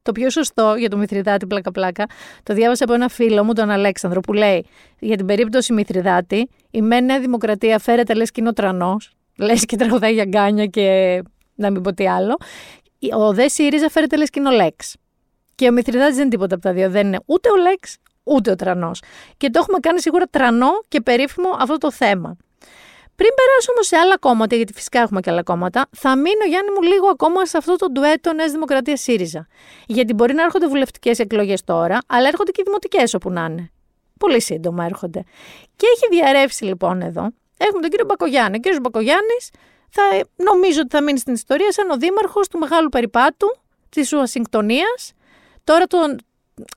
Το 0.05 0.12
πιο 0.12 0.31
σωστό 0.31 0.75
για 0.79 0.88
το 0.88 0.97
Μηθριδάτη 0.97 1.47
πλάκα-πλάκα, 1.47 2.07
το 2.43 2.55
διάβασα 2.55 2.85
από 2.85 2.93
ένα 2.93 3.09
φίλο 3.09 3.45
μου, 3.45 3.53
τον 3.53 3.71
Αλέξανδρο, 3.71 4.21
που 4.21 4.33
λέει 4.33 4.67
για 4.99 5.17
την 5.17 5.27
περίπτωση 5.27 5.73
Μηθριδάτη, 5.73 6.49
η 6.71 6.83
Μένια 6.83 7.21
Δημοκρατία 7.21 7.79
φέρεται 7.79 8.14
λες 8.14 8.31
κοινό 8.31 8.53
τρανός, 8.53 9.11
λες 9.38 9.64
και 9.64 9.77
τραγουδάει 9.77 10.12
για 10.12 10.25
γκάνια 10.25 10.67
και 10.67 11.23
να 11.55 11.71
μην 11.71 11.83
πω 11.83 11.93
τι 11.93 12.09
άλλο. 12.09 12.37
Ο 13.17 13.33
Δε 13.33 13.49
ΣΥΡΙΖΑ 13.49 13.88
φέρεται 13.88 14.17
λες 14.17 14.31
κοινό 14.31 14.51
Λέξ. 14.51 14.97
Και 15.55 15.69
ο 15.69 15.73
Μηθριδάτη 15.73 16.12
δεν 16.12 16.21
είναι 16.21 16.31
τίποτα 16.31 16.55
από 16.55 16.62
τα 16.62 16.73
δύο. 16.73 16.90
Δεν 16.90 17.07
είναι 17.07 17.21
ούτε 17.25 17.51
ο 17.51 17.57
Λέξ, 17.57 17.97
ούτε 18.23 18.51
ο 18.51 18.55
τρανός. 18.57 19.03
Και 19.37 19.51
το 19.51 19.59
έχουμε 19.59 19.79
κάνει 19.79 20.01
σίγουρα 20.01 20.25
τρανό 20.27 20.71
και 20.88 21.01
περίφημο 21.01 21.49
αυτό 21.59 21.79
το 21.79 21.93
θέμα. 21.93 22.37
Πριν 23.16 23.31
περάσω 23.35 23.72
όμως 23.72 23.87
σε 23.87 23.96
άλλα 23.96 24.18
κόμματα, 24.18 24.57
γιατί 24.57 24.72
φυσικά 24.72 25.00
έχουμε 25.00 25.20
και 25.20 25.31
άλλα 25.31 25.42
κόμματα, 25.42 25.87
θα 25.96 26.16
μείνω 26.16 26.44
Γιάννη 26.48 26.70
μου 26.70 26.83
λίγο 26.83 27.07
ακόμα 27.09 27.46
σε 27.46 27.57
αυτό 27.57 27.77
το 27.77 27.90
ντουέτο 27.90 28.33
Νέας 28.33 28.53
Δημοκρατίας 28.53 29.00
ΣΥΡΙΖΑ. 29.00 29.46
Γιατί 29.87 30.12
μπορεί 30.14 30.35
να 30.35 30.42
έρχονται 30.42 30.68
βουλευτικές 30.68 31.18
εκλογές 31.18 31.64
τώρα, 31.64 31.98
αλλά 32.07 32.29
έρχονται 32.29 32.50
και 32.50 32.62
δημοτικές 32.66 33.14
όπου 33.14 33.31
να 33.31 33.44
είναι. 33.44 33.70
Πολύ 34.18 34.40
σύντομα 34.40 34.85
έρχονται. 34.85 35.24
Και 35.77 35.87
έχει 35.94 36.09
διαρρεύσει 36.11 36.64
λοιπόν 36.64 37.00
εδώ. 37.00 37.31
Έχουμε 37.57 37.81
τον 37.81 37.90
κύριο 37.90 38.05
Μπακογιάννη. 38.05 38.57
Ο 38.57 38.61
κύριος 38.61 38.81
Μπακογιάννης 38.81 39.50
θα, 39.88 40.03
νομίζω 40.37 40.81
ότι 40.81 40.88
θα 40.96 41.03
μείνει 41.03 41.18
στην 41.18 41.35
ιστορία 41.35 41.72
σαν 41.72 41.90
ο 41.90 41.96
δήμαρχος 41.96 42.48
του 42.48 42.59
μεγάλου 42.59 42.88
περιπάτου 42.88 43.57
της 43.88 44.12
Ουασιγκτονίας. 44.12 45.12
Τώρα 45.64 45.87
τον, 45.87 46.18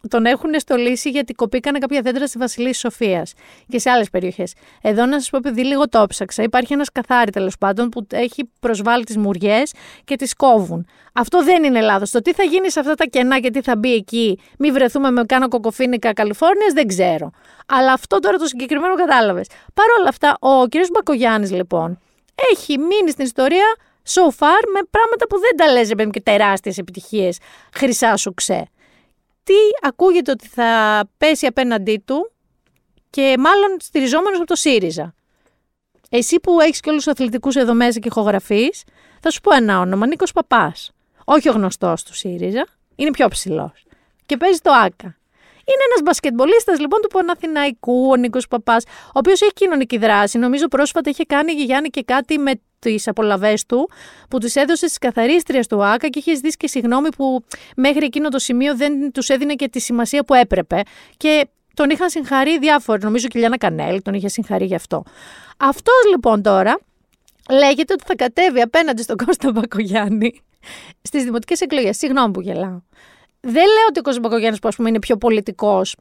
τον 0.10 0.26
έχουν 0.26 0.60
στολίσει 0.60 1.10
γιατί 1.10 1.34
κοπήκανε 1.34 1.78
κάποια 1.78 2.02
δέντρα 2.02 2.28
στη 2.28 2.38
Βασιλής 2.38 2.80
Σοφίας 2.80 3.34
και 3.68 3.80
σε 3.80 3.90
άλλες 3.90 4.10
περιοχές. 4.10 4.54
Εδώ 4.82 5.06
να 5.06 5.20
σας 5.20 5.30
πω, 5.30 5.38
επειδή 5.38 5.64
λίγο 5.64 5.90
το 5.90 6.06
ψάξα, 6.10 6.44
υπάρχει 6.44 6.74
ένας 6.74 6.92
καθάρι 6.92 7.32
τέλος 7.32 7.58
πάντων 7.58 7.90
που 7.90 8.08
έχει 8.12 8.50
προσβάλει 8.60 9.04
τις 9.04 9.18
μουριές 9.18 9.74
και 10.04 10.16
τις 10.16 10.34
κόβουν. 10.36 10.88
Αυτό 11.14 11.44
δεν 11.44 11.64
είναι 11.64 11.82
λάθος. 11.82 12.12
Το 12.12 12.22
τι 12.22 12.34
θα 12.34 12.44
γίνει 12.44 12.72
σε 12.72 12.80
αυτά 12.80 12.94
τα 12.94 13.06
κενά 13.06 13.40
και 13.40 13.50
τι 13.50 13.62
θα 13.62 13.76
μπει 13.76 13.94
εκεί, 13.94 14.40
μη 14.58 14.72
βρεθούμε 14.72 15.12
με 15.12 15.24
κάνα 15.24 15.48
κοκοφίνικα 15.48 16.14
Καλιφόρνιας, 16.14 16.74
δεν 16.74 16.88
ξέρω. 16.88 17.32
Αλλά 17.66 17.92
αυτό 17.92 18.20
τώρα 18.20 18.38
το 18.38 18.46
συγκεκριμένο 18.46 18.96
κατάλαβες. 18.96 19.48
Παρ' 19.74 20.00
όλα 20.00 20.10
αυτά, 20.10 20.38
ο 20.40 20.68
κ. 20.68 20.74
Μπακογιάννης 20.94 21.52
λοιπόν 21.52 22.00
έχει 22.52 22.78
μείνει 22.78 23.12
στην 23.12 23.26
ιστορία 23.26 23.76
so 24.10 24.22
far 24.22 24.64
με 24.74 24.80
πράγματα 24.90 25.28
που 25.30 25.40
δεν 25.40 25.56
τα 25.58 25.72
λέζε 25.72 25.94
και 25.94 26.22
τεράστιες 26.22 26.78
επιτυχίες 26.78 27.38
χρυσά 27.74 28.18
σου 28.18 28.34
ξέ 28.34 28.68
τι 29.48 29.88
ακούγεται 29.88 30.32
ότι 30.32 30.48
θα 30.48 31.04
πέσει 31.18 31.46
απέναντί 31.46 32.04
του 32.06 32.32
και 33.10 33.36
μάλλον 33.40 33.78
στηριζόμενος 33.80 34.38
από 34.38 34.48
το 34.48 34.56
ΣΥΡΙΖΑ. 34.56 35.14
Εσύ 36.10 36.40
που 36.40 36.60
έχεις 36.60 36.80
και 36.80 36.90
όλους 36.90 37.04
τους 37.04 37.12
αθλητικούς 37.14 37.56
εδώ 37.56 37.74
μέσα 37.74 38.00
και 38.00 38.08
ηχογραφείς, 38.08 38.84
θα 39.22 39.30
σου 39.32 39.42
πω 39.42 39.56
ένα 39.56 39.80
όνομα, 39.80 40.08
Νίκος 40.08 40.32
Παπάς. 40.32 40.92
Όχι 41.26 41.50
ο 41.50 41.52
γνωστός 41.52 42.04
του 42.04 42.14
ΣΥΡΙΖΑ, 42.14 42.66
είναι 42.96 43.12
πιο 43.12 43.28
ψηλός. 43.28 43.86
Και 44.26 44.38
παίζει 44.38 44.60
το 44.60 44.72
ΆΚΑ. 44.72 45.18
Είναι 45.70 45.84
ένας 45.90 46.02
μπασκετμπολίστας 46.04 46.80
λοιπόν 46.80 47.02
του 47.02 47.08
Παναθηναϊκού, 47.08 48.10
ο 48.10 48.16
Νίκος 48.16 48.48
Παπάς, 48.48 48.84
ο 48.86 49.12
οποίος 49.14 49.42
έχει 49.42 49.54
κοινωνική 49.54 49.98
δράση. 49.98 50.38
Νομίζω 50.38 50.68
πρόσφατα 50.68 51.10
είχε 51.10 51.24
κάνει 51.24 51.52
η 51.52 51.64
Γιάννη 51.64 51.90
και 51.90 52.04
κάτι 52.04 52.38
με 52.38 52.52
τις 52.80 53.08
απολαυές 53.08 53.66
του, 53.66 53.90
που 54.30 54.38
τους 54.38 54.56
έδωσε 54.56 54.86
στις 54.88 54.98
καθαρίστριες 54.98 55.68
του 55.68 55.86
ΆΚΑ 55.86 56.08
και 56.08 56.20
είχες 56.20 56.40
δει 56.40 56.50
και 56.50 56.68
συγγνώμη 56.68 57.10
που 57.10 57.44
μέχρι 57.76 58.06
εκείνο 58.06 58.30
το 58.30 58.40
σημείο 58.40 58.76
δεν 58.76 59.12
τους 59.12 59.30
έδινε 59.30 59.54
και 59.54 59.70
τη 59.70 59.80
σημασία 59.80 60.24
που 60.24 60.34
έπρεπε. 60.34 60.82
Και 61.18 61.48
τον 61.74 61.90
είχαν 61.90 62.10
συγχαρεί 62.10 62.60
διάφοροι. 62.60 63.04
Νομίζω 63.04 63.28
και 63.28 63.38
η 63.38 63.40
Λιάννα 63.40 63.58
Κανέλ 63.58 64.02
τον 64.02 64.14
είχε 64.14 64.28
συγχαρεί 64.28 64.66
γι' 64.66 64.76
αυτό. 64.76 65.04
Αυτός 65.58 66.04
λοιπόν 66.10 66.42
τώρα 66.42 66.80
λέγεται 67.50 67.94
ότι 67.94 68.04
θα 68.08 68.16
κατέβει 68.16 68.62
απέναντι 68.62 69.02
στον 69.02 69.18
Κώστα 69.26 69.52
Μπακογιάννη 69.52 70.42
στις 71.02 71.24
δημοτικές 71.24 71.62
εκλογές. 71.62 71.98
Συγγνώμη 71.98 72.32
που 72.32 72.42
γελάω. 72.42 72.82
Δεν 73.40 73.54
λέω 73.54 73.86
ότι 73.90 74.00
ο 74.00 74.02
Κώστας 74.02 74.20
Μπακογιάννης, 74.24 74.60
που 74.60 74.70
πούμε 74.76 74.90
είναι 74.90 75.00
πιο 75.00 75.18
πολιτικός 75.18 75.96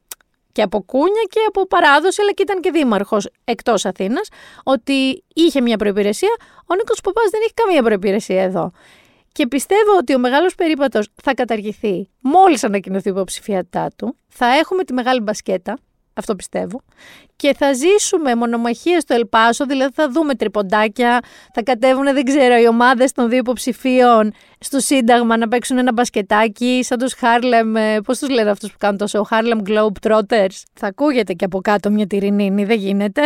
και 0.56 0.62
από 0.62 0.82
κούνια 0.82 1.24
και 1.30 1.40
από 1.48 1.66
παράδοση, 1.66 2.22
αλλά 2.22 2.32
και 2.32 2.42
ήταν 2.42 2.60
και 2.60 2.70
δήμαρχος 2.70 3.28
εκτός 3.44 3.84
Αθήνας, 3.84 4.28
ότι 4.64 5.24
είχε 5.34 5.60
μια 5.60 5.76
προπηρεσία. 5.76 6.36
Ο 6.66 6.74
Νίκος 6.74 7.00
Παπάς 7.00 7.30
δεν 7.30 7.40
έχει 7.44 7.54
καμία 7.54 7.82
προπηρεσία 7.82 8.42
εδώ. 8.42 8.70
Και 9.32 9.46
πιστεύω 9.46 9.96
ότι 9.98 10.14
ο 10.14 10.18
μεγάλος 10.18 10.54
περίπατος 10.54 11.08
θα 11.22 11.34
καταργηθεί 11.34 12.10
μόλις 12.20 12.64
ανακοινωθεί 12.64 13.08
η 13.08 13.10
υποψηφιότητά 13.10 13.90
του. 13.96 14.16
Θα 14.28 14.46
έχουμε 14.46 14.84
τη 14.84 14.92
μεγάλη 14.92 15.20
μπασκέτα 15.20 15.78
αυτό 16.16 16.34
πιστεύω. 16.34 16.80
Και 17.36 17.54
θα 17.58 17.72
ζήσουμε 17.72 18.34
μονομαχίες 18.34 19.02
στο 19.02 19.14
Ελπάσο, 19.14 19.66
δηλαδή 19.66 19.92
θα 19.94 20.10
δούμε 20.10 20.34
τριποντάκια, 20.34 21.20
θα 21.54 21.62
κατέβουν, 21.62 22.04
δεν 22.04 22.24
ξέρω, 22.24 22.56
οι 22.56 22.66
ομάδες 22.68 23.12
των 23.12 23.28
δύο 23.28 23.38
υποψηφίων 23.38 24.32
στο 24.58 24.80
Σύνταγμα 24.80 25.36
να 25.36 25.48
παίξουν 25.48 25.78
ένα 25.78 25.92
μπασκετάκι, 25.92 26.80
σαν 26.82 26.98
τους 26.98 27.14
Harlem, 27.20 27.74
ε, 27.76 27.98
πώς 28.04 28.18
τους 28.18 28.28
λένε 28.28 28.50
αυτούς 28.50 28.70
που 28.70 28.76
κάνουν 28.78 28.98
τόσο, 28.98 29.26
Harlem 29.30 29.68
Globetrotters. 29.68 30.62
Θα 30.72 30.86
ακούγεται 30.86 31.32
και 31.32 31.44
από 31.44 31.60
κάτω 31.60 31.90
μια 31.90 32.06
τυρινίνη, 32.06 32.64
δεν 32.64 32.78
γίνεται. 32.78 33.22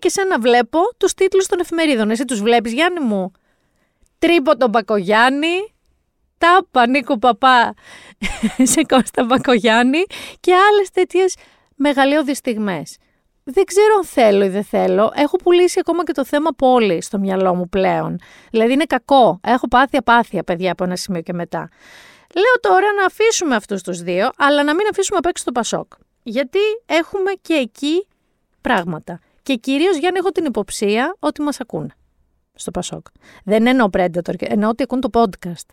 Και 0.00 0.08
σαν 0.08 0.26
να 0.28 0.38
βλέπω 0.38 0.78
τους 0.96 1.14
τίτλους 1.14 1.46
των 1.46 1.60
εφημερίδων. 1.60 2.10
Εσύ 2.10 2.24
τους 2.24 2.40
βλέπεις, 2.40 2.72
Γιάννη 2.72 3.00
μου; 3.00 3.32
Τρίπο 4.18 4.56
τον 4.56 4.70
Μπακογιάννη, 4.70 5.74
τάπα 6.38 6.86
Νίκο 6.88 7.18
Παπά 7.18 7.74
σε 8.72 8.82
Κώστα 8.88 9.24
Μπακογιάννη 9.24 10.02
και 10.40 10.54
άλλες 10.54 10.90
τέτοιες 10.90 11.34
μεγαλειώδεις 11.76 12.38
στιγμές. 12.38 12.96
Δεν 13.44 13.64
ξέρω 13.64 13.94
αν 13.96 14.04
θέλω 14.04 14.44
ή 14.44 14.48
δεν 14.48 14.64
θέλω. 14.64 15.12
Έχω 15.14 15.36
πουλήσει 15.36 15.78
ακόμα 15.80 16.04
και 16.04 16.12
το 16.12 16.24
θέμα 16.24 16.50
πόλη 16.56 17.02
στο 17.02 17.18
μυαλό 17.18 17.54
μου 17.54 17.68
πλέον. 17.68 18.18
Δηλαδή 18.50 18.72
είναι 18.72 18.84
κακό. 18.84 19.40
Έχω 19.42 19.68
πάθει 19.68 19.96
απάθεια, 19.96 20.42
παιδιά, 20.42 20.72
από 20.72 20.84
ένα 20.84 20.96
σημείο 20.96 21.20
και 21.20 21.32
μετά. 21.32 21.68
Λέω 22.34 22.60
τώρα 22.60 22.92
να 22.92 23.04
αφήσουμε 23.04 23.54
αυτούς 23.54 23.82
τους 23.82 24.02
δύο, 24.02 24.30
αλλά 24.36 24.62
να 24.62 24.74
μην 24.74 24.86
αφήσουμε 24.90 25.18
απ' 25.18 25.26
έξω 25.26 25.44
το 25.44 25.52
Πασόκ. 25.52 25.92
Γιατί 26.22 26.58
έχουμε 26.86 27.32
και 27.42 27.54
εκεί 27.54 28.06
πράγματα. 28.60 29.20
Και 29.42 29.54
κυρίως 29.54 29.98
για 29.98 30.10
να 30.10 30.18
έχω 30.18 30.30
την 30.30 30.44
υποψία 30.44 31.16
ότι 31.18 31.42
μας 31.42 31.60
ακούν 31.60 31.92
στο 32.54 32.70
Πασόκ. 32.70 33.06
Δεν 33.44 33.66
εννοώ 33.66 33.88
Predator, 33.92 34.34
εννοώ 34.38 34.70
ότι 34.70 34.82
ακούν 34.82 35.00
το 35.00 35.08
podcast. 35.12 35.66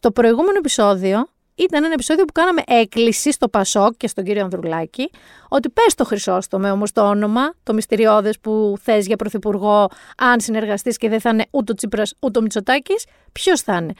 Το 0.00 0.10
προηγούμενο 0.10 0.58
επεισόδιο 0.58 1.26
ήταν 1.54 1.84
ένα 1.84 1.92
επεισόδιο 1.92 2.24
που 2.24 2.32
κάναμε 2.32 2.62
έκκληση 2.66 3.32
στο 3.32 3.48
Πασόκ 3.48 3.96
και 3.96 4.08
στον 4.08 4.24
κύριο 4.24 4.42
Ανδρουλάκη 4.42 5.10
ότι 5.48 5.70
πες 5.70 5.94
το 5.94 6.04
Χρυσόστομε 6.04 6.70
όμως 6.70 6.92
το 6.92 7.08
όνομα, 7.08 7.54
το 7.62 7.74
μυστηριώδες 7.74 8.38
που 8.40 8.74
θες 8.82 9.06
για 9.06 9.16
πρωθυπουργό, 9.16 9.88
αν 10.16 10.40
συνεργαστείς 10.40 10.96
και 10.96 11.08
δεν 11.08 11.20
θα 11.20 11.30
είναι 11.30 11.46
ούτε 11.50 11.72
ο 11.72 11.74
Τσίπρας 11.74 12.14
ούτε 12.20 12.38
ο 12.38 12.42
Μητσοτάκης, 12.42 13.06
ποιος 13.32 13.60
θα 13.60 13.76
είναι. 13.76 13.92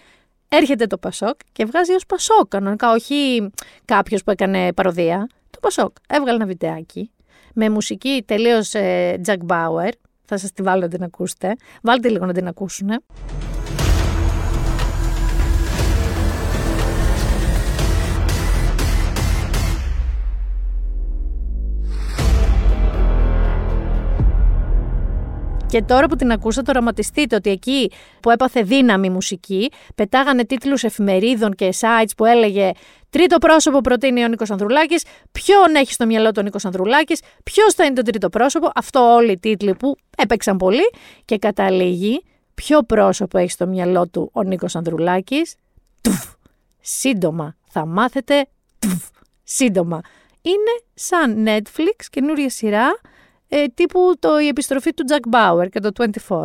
Έρχεται 0.49 0.87
το 0.87 0.99
Πασόκ 0.99 1.39
και 1.53 1.65
βγάζει 1.65 1.93
ως 1.93 2.07
Πασόκ 2.07 2.49
κανονικά, 2.49 2.93
όχι 2.93 3.51
κάποιος 3.85 4.23
που 4.25 4.31
έκανε 4.31 4.73
παροδία. 4.73 5.27
Το 5.51 5.59
Πασόκ 5.61 5.97
έβγαλε 6.09 6.37
ένα 6.37 6.47
βιντεάκι 6.47 7.11
με 7.55 7.71
μουσική 7.71 8.23
τελείως 8.27 8.75
ε, 8.75 9.21
Jack 9.27 9.39
Bauer. 9.47 9.91
Θα 10.25 10.39
σας 10.39 10.53
τη 10.53 10.63
βάλω 10.63 10.81
να 10.81 10.89
την 10.89 11.03
ακούσετε. 11.03 11.57
Βάλτε 11.83 12.09
λίγο 12.09 12.27
να 12.27 12.33
την 12.33 12.47
ακούσουν. 12.47 12.89
Και 25.71 25.83
τώρα 25.83 26.07
που 26.07 26.17
την 26.17 26.31
ακούσατε, 26.33 26.71
οραματιστείτε 26.71 27.35
ότι 27.37 27.51
εκεί 27.51 27.91
που 28.21 28.31
έπαθε 28.31 28.63
δύναμη 28.63 29.11
μουσική, 29.11 29.71
πετάγανε 29.95 30.45
τίτλους 30.45 30.85
εφημερίδων 30.85 31.55
και 31.55 31.75
sites 31.81 32.11
που 32.17 32.25
έλεγε 32.25 32.71
Τρίτο 33.11 33.39
πρόσωπο 33.39 33.81
προτείνει 33.81 34.25
ο 34.25 34.29
Νίκος 34.29 34.51
Ανδρουλάκης. 34.51 35.05
Ποιον 35.33 35.75
έχει 35.75 35.93
στο 35.93 36.07
μυαλό 36.07 36.31
του 36.31 36.37
ο 36.39 36.43
Νίκος 36.43 36.65
Ανδρουλάκης, 36.65 37.21
ποιος 37.45 37.75
θα 37.75 37.85
είναι 37.85 37.95
το 37.95 38.03
τρίτο 38.03 38.29
πρόσωπο. 38.29 38.71
Αυτό 38.75 39.15
όλοι 39.15 39.31
οι 39.31 39.39
τίτλοι 39.39 39.75
που 39.75 39.97
έπαιξαν 40.17 40.57
πολύ. 40.57 40.91
Και 41.25 41.39
καταλήγει, 41.39 42.23
ποιο 42.55 42.83
πρόσωπο 42.83 43.39
έχει 43.39 43.51
στο 43.51 43.67
μυαλό 43.67 44.09
του 44.09 44.31
ο 44.33 44.43
Νίκος 44.43 44.77
Ανδρουλάκης; 44.77 45.55
Σύντομα 46.81 47.57
θα 47.69 47.87
μάθετε. 47.87 48.47
Σύντομα. 49.45 50.01
Είναι 50.43 50.83
σαν 50.95 51.47
Netflix, 51.47 52.05
καινούρια 52.11 52.51
σειρά, 52.51 53.01
ε, 53.53 53.65
τύπου 53.75 54.13
το, 54.19 54.39
η 54.39 54.47
επιστροφή 54.47 54.95
του 54.95 55.05
Jack 55.09 55.35
Bauer 55.35 55.69
και 55.71 55.81
το 55.81 55.91
24. 56.29 56.45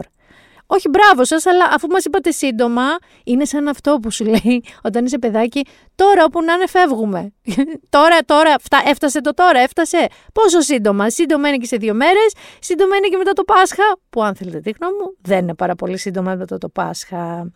όχι 0.66 0.90
μπράβο 0.90 1.26
σας, 1.26 1.46
αλλά 1.46 1.66
αφού 1.72 1.88
μας 1.88 2.06
είπατε 2.06 2.32
σύντομα, 2.32 2.84
είναι 3.24 3.46
σαν 3.46 3.68
αυτό 3.68 4.00
που 4.02 4.12
σου 4.12 4.26
λέει 4.26 4.64
όταν 4.84 5.06
είσαι 5.06 5.20
παιδάκι, 5.20 5.66
τώρα 5.96 6.24
όπου 6.24 6.42
να 6.42 6.54
είναι 6.54 6.68
φεύγουμε. 6.68 7.34
τώρα, 7.90 8.18
τώρα, 8.26 8.56
έφτασε 8.86 9.22
το 9.22 9.34
τώρα, 9.34 9.60
έφτασε. 9.60 10.08
Πόσο 10.34 10.62
σύντομα. 10.62 11.10
Σύντομα 11.10 11.48
είναι 11.48 11.58
και 11.58 11.66
σε 11.66 11.78
δύο 11.78 11.94
μέρες, 11.94 12.34
σύντομα 12.60 12.96
είναι 12.96 13.08
και 13.08 13.18
μετά 13.18 13.34
το 13.34 13.44
Πάσχα, 13.44 13.98
που 14.10 14.24
αν 14.24 14.36
θέλετε 14.36 14.60
τη 14.60 14.72
γνώμη 14.80 14.98
μου, 14.98 15.16
δεν 15.22 15.40
είναι 15.40 15.56
πάρα 15.56 15.76
πολύ 15.76 15.98
σύντομα 15.98 16.36
μετά 16.36 16.58
το 16.58 16.70
Πάσχα. 16.70 17.52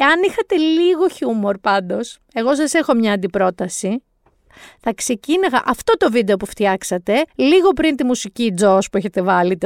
Εάν 0.00 0.22
είχατε 0.22 0.56
λίγο 0.56 1.08
χιούμορ 1.08 1.58
πάντως, 1.58 2.18
εγώ 2.32 2.54
σας 2.54 2.74
έχω 2.74 2.94
μια 2.94 3.12
αντιπρόταση 3.12 4.02
θα 4.80 4.94
ξεκίναγα 4.94 5.62
αυτό 5.66 5.96
το 5.96 6.10
βίντεο 6.10 6.36
που 6.36 6.46
φτιάξατε, 6.46 7.24
λίγο 7.34 7.72
πριν 7.72 7.96
τη 7.96 8.04
μουσική 8.04 8.52
Τζος 8.52 8.88
που 8.90 8.96
έχετε 8.96 9.22
βάλει, 9.22 9.58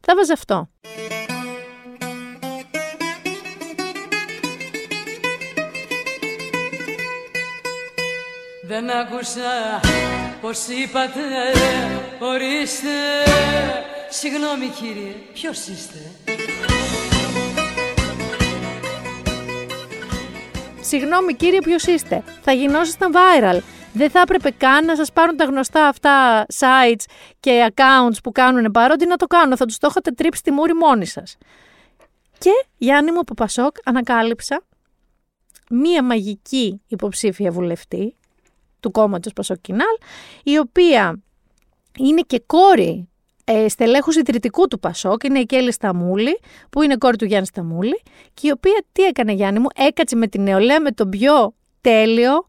θα 0.00 0.14
βάζα 0.16 0.32
αυτό. 0.32 0.68
Δεν 8.68 8.90
άκουσα 8.90 9.80
πως 10.40 10.66
είπατε, 10.66 11.20
ορίστε, 12.20 12.88
συγγνώμη 14.10 14.66
κύριε, 14.66 15.12
ποιος 15.32 15.66
είστε; 15.66 15.98
Συγγνώμη 20.86 21.34
κύριε, 21.34 21.60
ποιος 21.60 21.84
είστε; 21.84 22.22
Θα 22.42 22.52
γινόσασταν 22.52 23.12
viral. 23.12 23.60
Δεν 23.92 24.10
θα 24.10 24.20
έπρεπε 24.20 24.50
καν 24.50 24.84
να 24.84 24.96
σας 24.96 25.12
πάρουν 25.12 25.36
τα 25.36 25.44
γνωστά 25.44 25.88
αυτά 25.88 26.46
sites 26.58 27.04
και 27.40 27.66
accounts 27.74 28.16
που 28.22 28.32
κάνουν 28.32 28.70
παρότι 28.70 29.06
να 29.06 29.16
το 29.16 29.26
κάνουν. 29.26 29.56
Θα 29.56 29.64
τους 29.64 29.78
το 29.78 29.86
είχατε 29.90 30.10
τρίψει 30.10 30.42
τη 30.42 30.50
μούρη 30.50 30.74
μόνοι 30.74 31.06
σας. 31.06 31.36
Και 32.38 32.50
Γιάννη 32.76 33.12
μου 33.12 33.18
από 33.18 33.34
Πασόκ 33.34 33.76
ανακάλυψα 33.84 34.62
μία 35.70 36.04
μαγική 36.04 36.80
υποψήφια 36.86 37.50
βουλευτή 37.50 38.14
του 38.80 38.90
κόμματος 38.90 39.32
Πασόκ 39.32 39.60
Κινάλ, 39.60 39.96
η 40.42 40.58
οποία 40.58 41.22
είναι 41.98 42.20
και 42.20 42.42
κόρη 42.46 43.08
ε, 43.48 43.68
στελέχου 43.68 44.10
ιδρυτικού 44.10 44.68
του 44.68 44.78
Πασόκ, 44.78 45.24
είναι 45.24 45.38
η 45.38 45.46
Κέλλη 45.46 45.72
Σταμούλη, 45.72 46.40
που 46.70 46.82
είναι 46.82 46.96
κόρη 46.96 47.16
του 47.16 47.24
Γιάννη 47.24 47.46
Σταμούλη, 47.46 48.02
και 48.34 48.46
η 48.46 48.50
οποία 48.50 48.84
τι 48.92 49.02
έκανε 49.02 49.32
Γιάννη 49.32 49.58
μου, 49.58 49.66
έκατσε 49.74 50.16
με 50.16 50.26
την 50.26 50.42
νεολαία 50.42 50.80
με 50.80 50.90
τον 50.90 51.08
πιο 51.08 51.54
τέλειο, 51.80 52.46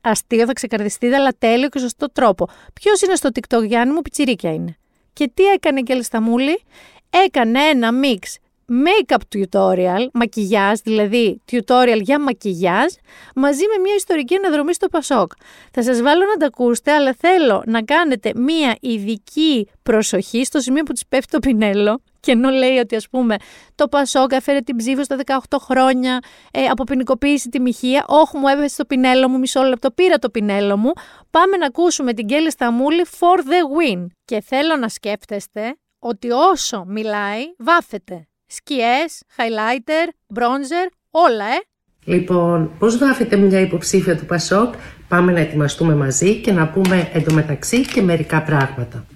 αστείο, 0.00 0.46
θα 0.46 0.52
ξεκαρδιστεί, 0.52 1.06
αλλά 1.06 1.30
τέλειο 1.38 1.68
και 1.68 1.78
σωστό 1.78 2.12
τρόπο. 2.12 2.48
Ποιος 2.72 3.02
είναι 3.02 3.14
στο 3.14 3.28
TikTok, 3.34 3.66
Γιάννη 3.66 3.94
μου, 3.94 4.02
πιτσιρίκια 4.02 4.52
είναι. 4.52 4.76
Και 5.12 5.30
τι 5.34 5.44
έκανε 5.44 5.80
η 5.80 5.82
Κέλλη 5.82 6.04
Σταμούλη, 6.04 6.62
έκανε 7.10 7.60
ένα 7.60 7.92
μίξ 7.92 8.38
make-up 8.68 9.38
tutorial, 9.38 10.06
μακιγιάζ, 10.12 10.78
δηλαδή 10.84 11.42
tutorial 11.50 12.00
για 12.00 12.20
μακιγιάζ, 12.20 12.92
μαζί 13.34 13.62
με 13.76 13.82
μια 13.82 13.94
ιστορική 13.94 14.34
αναδρομή 14.34 14.74
στο 14.74 14.88
Πασόκ. 14.88 15.32
Θα 15.72 15.82
σας 15.82 16.02
βάλω 16.02 16.24
να 16.24 16.36
τα 16.36 16.46
ακούσετε, 16.46 16.92
αλλά 16.92 17.14
θέλω 17.18 17.62
να 17.66 17.82
κάνετε 17.82 18.32
μια 18.36 18.76
ειδική 18.80 19.68
προσοχή 19.82 20.44
στο 20.44 20.60
σημείο 20.60 20.82
που 20.82 20.92
της 20.92 21.06
πέφτει 21.06 21.30
το 21.30 21.38
πινέλο 21.38 22.02
και 22.20 22.30
ενώ 22.30 22.50
λέει 22.50 22.76
ότι 22.76 22.96
ας 22.96 23.08
πούμε 23.08 23.36
το 23.74 23.88
Πασόκ 23.88 24.32
έφερε 24.32 24.60
την 24.60 24.76
ψήφο 24.76 25.04
στα 25.04 25.16
18 25.26 25.58
χρόνια, 25.60 26.18
ε, 26.50 26.64
αποποινικοποίησε 26.64 27.48
τη 27.48 27.60
μοιχεία, 27.60 28.04
όχι 28.08 28.36
μου 28.36 28.48
έπεσε 28.48 28.76
το 28.76 28.84
πινέλο 28.84 29.28
μου, 29.28 29.38
μισό 29.38 29.62
λεπτό 29.62 29.90
πήρα 29.90 30.18
το 30.18 30.30
πινέλο 30.30 30.76
μου, 30.76 30.92
πάμε 31.30 31.56
να 31.56 31.66
ακούσουμε 31.66 32.12
την 32.12 32.26
Κέλλη 32.26 32.50
Σταμούλη 32.50 33.04
for 33.18 33.38
the 33.38 33.94
win. 33.96 34.06
Και 34.24 34.40
θέλω 34.40 34.76
να 34.76 34.88
σκέφτεστε 34.88 35.76
ότι 35.98 36.30
όσο 36.30 36.84
μιλάει, 36.86 37.42
βάφεται 37.58 38.27
σκιές, 38.48 39.22
highlighter, 39.36 40.34
bronzer, 40.34 40.88
όλα, 41.10 41.44
ε. 41.44 41.60
Λοιπόν, 42.04 42.70
πώς 42.78 42.94
γράφεται 42.94 43.36
μια 43.36 43.60
υποψήφια 43.60 44.16
του 44.16 44.26
Πασόκ, 44.26 44.74
πάμε 45.08 45.32
να 45.32 45.40
ετοιμαστούμε 45.40 45.94
μαζί 45.94 46.34
και 46.40 46.52
να 46.52 46.68
πούμε 46.68 47.08
εντωμεταξύ 47.12 47.86
και 47.86 48.02
μερικά 48.02 48.42
πράγματα. 48.42 49.06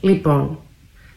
Λοιπόν, 0.00 0.58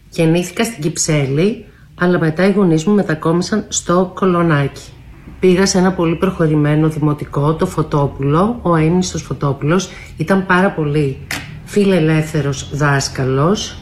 γεννήθηκα 0.09 0.63
στην 0.63 0.81
Κυψέλη, 0.81 1.65
αλλά 1.99 2.19
μετά 2.19 2.45
οι 2.45 2.51
γονείς 2.51 2.85
μου 2.85 2.93
μετακόμισαν 2.93 3.65
στο 3.67 4.11
Κολονάκι. 4.15 4.93
Πήγα 5.39 5.65
σε 5.65 5.77
ένα 5.77 5.93
πολύ 5.93 6.15
προχωρημένο 6.15 6.89
δημοτικό, 6.89 7.55
το 7.55 7.65
Φωτόπουλο, 7.65 8.59
ο 8.61 8.73
αείμνηστος 8.73 9.21
Φωτόπουλος, 9.21 9.89
ήταν 10.17 10.45
πάρα 10.45 10.71
πολύ 10.71 11.27
φιλελεύθερος 11.65 12.69
δάσκαλος, 12.75 13.77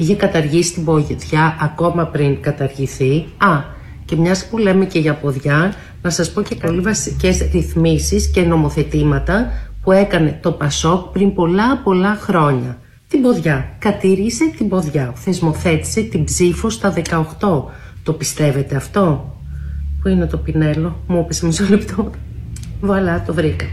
είχε 0.00 0.14
καταργήσει 0.14 0.72
την 0.72 0.84
ποδιά 0.84 1.56
ακόμα 1.60 2.06
πριν 2.06 2.40
καταργηθεί. 2.40 3.26
Α, 3.38 3.78
και 4.04 4.16
μιας 4.16 4.46
που 4.46 4.58
λέμε 4.58 4.84
και 4.84 4.98
για 4.98 5.14
ποδιά, 5.14 5.74
να 6.02 6.10
σας 6.10 6.32
πω 6.32 6.42
και 6.42 6.54
πολύ 6.54 6.80
βασικές 6.80 7.48
ρυθμίσεις 7.52 8.30
και 8.30 8.42
νομοθετήματα 8.42 9.52
που 9.82 9.92
έκανε 9.92 10.38
το 10.42 10.52
Πασόκ 10.52 11.12
πριν 11.12 11.34
πολλά 11.34 11.76
πολλά 11.84 12.14
χρόνια. 12.14 12.78
Την 13.08 13.22
ποδιά. 13.22 13.76
Κατηρήσε 13.78 14.52
την 14.56 14.68
ποδιά. 14.68 15.12
Θεσμοθέτησε 15.14 16.00
την 16.00 16.24
ψήφο 16.24 16.70
στα 16.70 16.92
18. 16.92 17.64
Το 18.02 18.12
πιστεύετε 18.12 18.76
αυτό; 18.76 19.34
Πού 20.02 20.08
είναι 20.08 20.26
το 20.26 20.36
πινέλο; 20.36 20.96
Μου 21.06 21.18
έπεσε 21.18 21.46
μισό 21.46 21.64
λεπτό. 21.68 22.10
Βαλά, 22.80 23.22
το 23.26 23.34
βρήκα. 23.34 23.66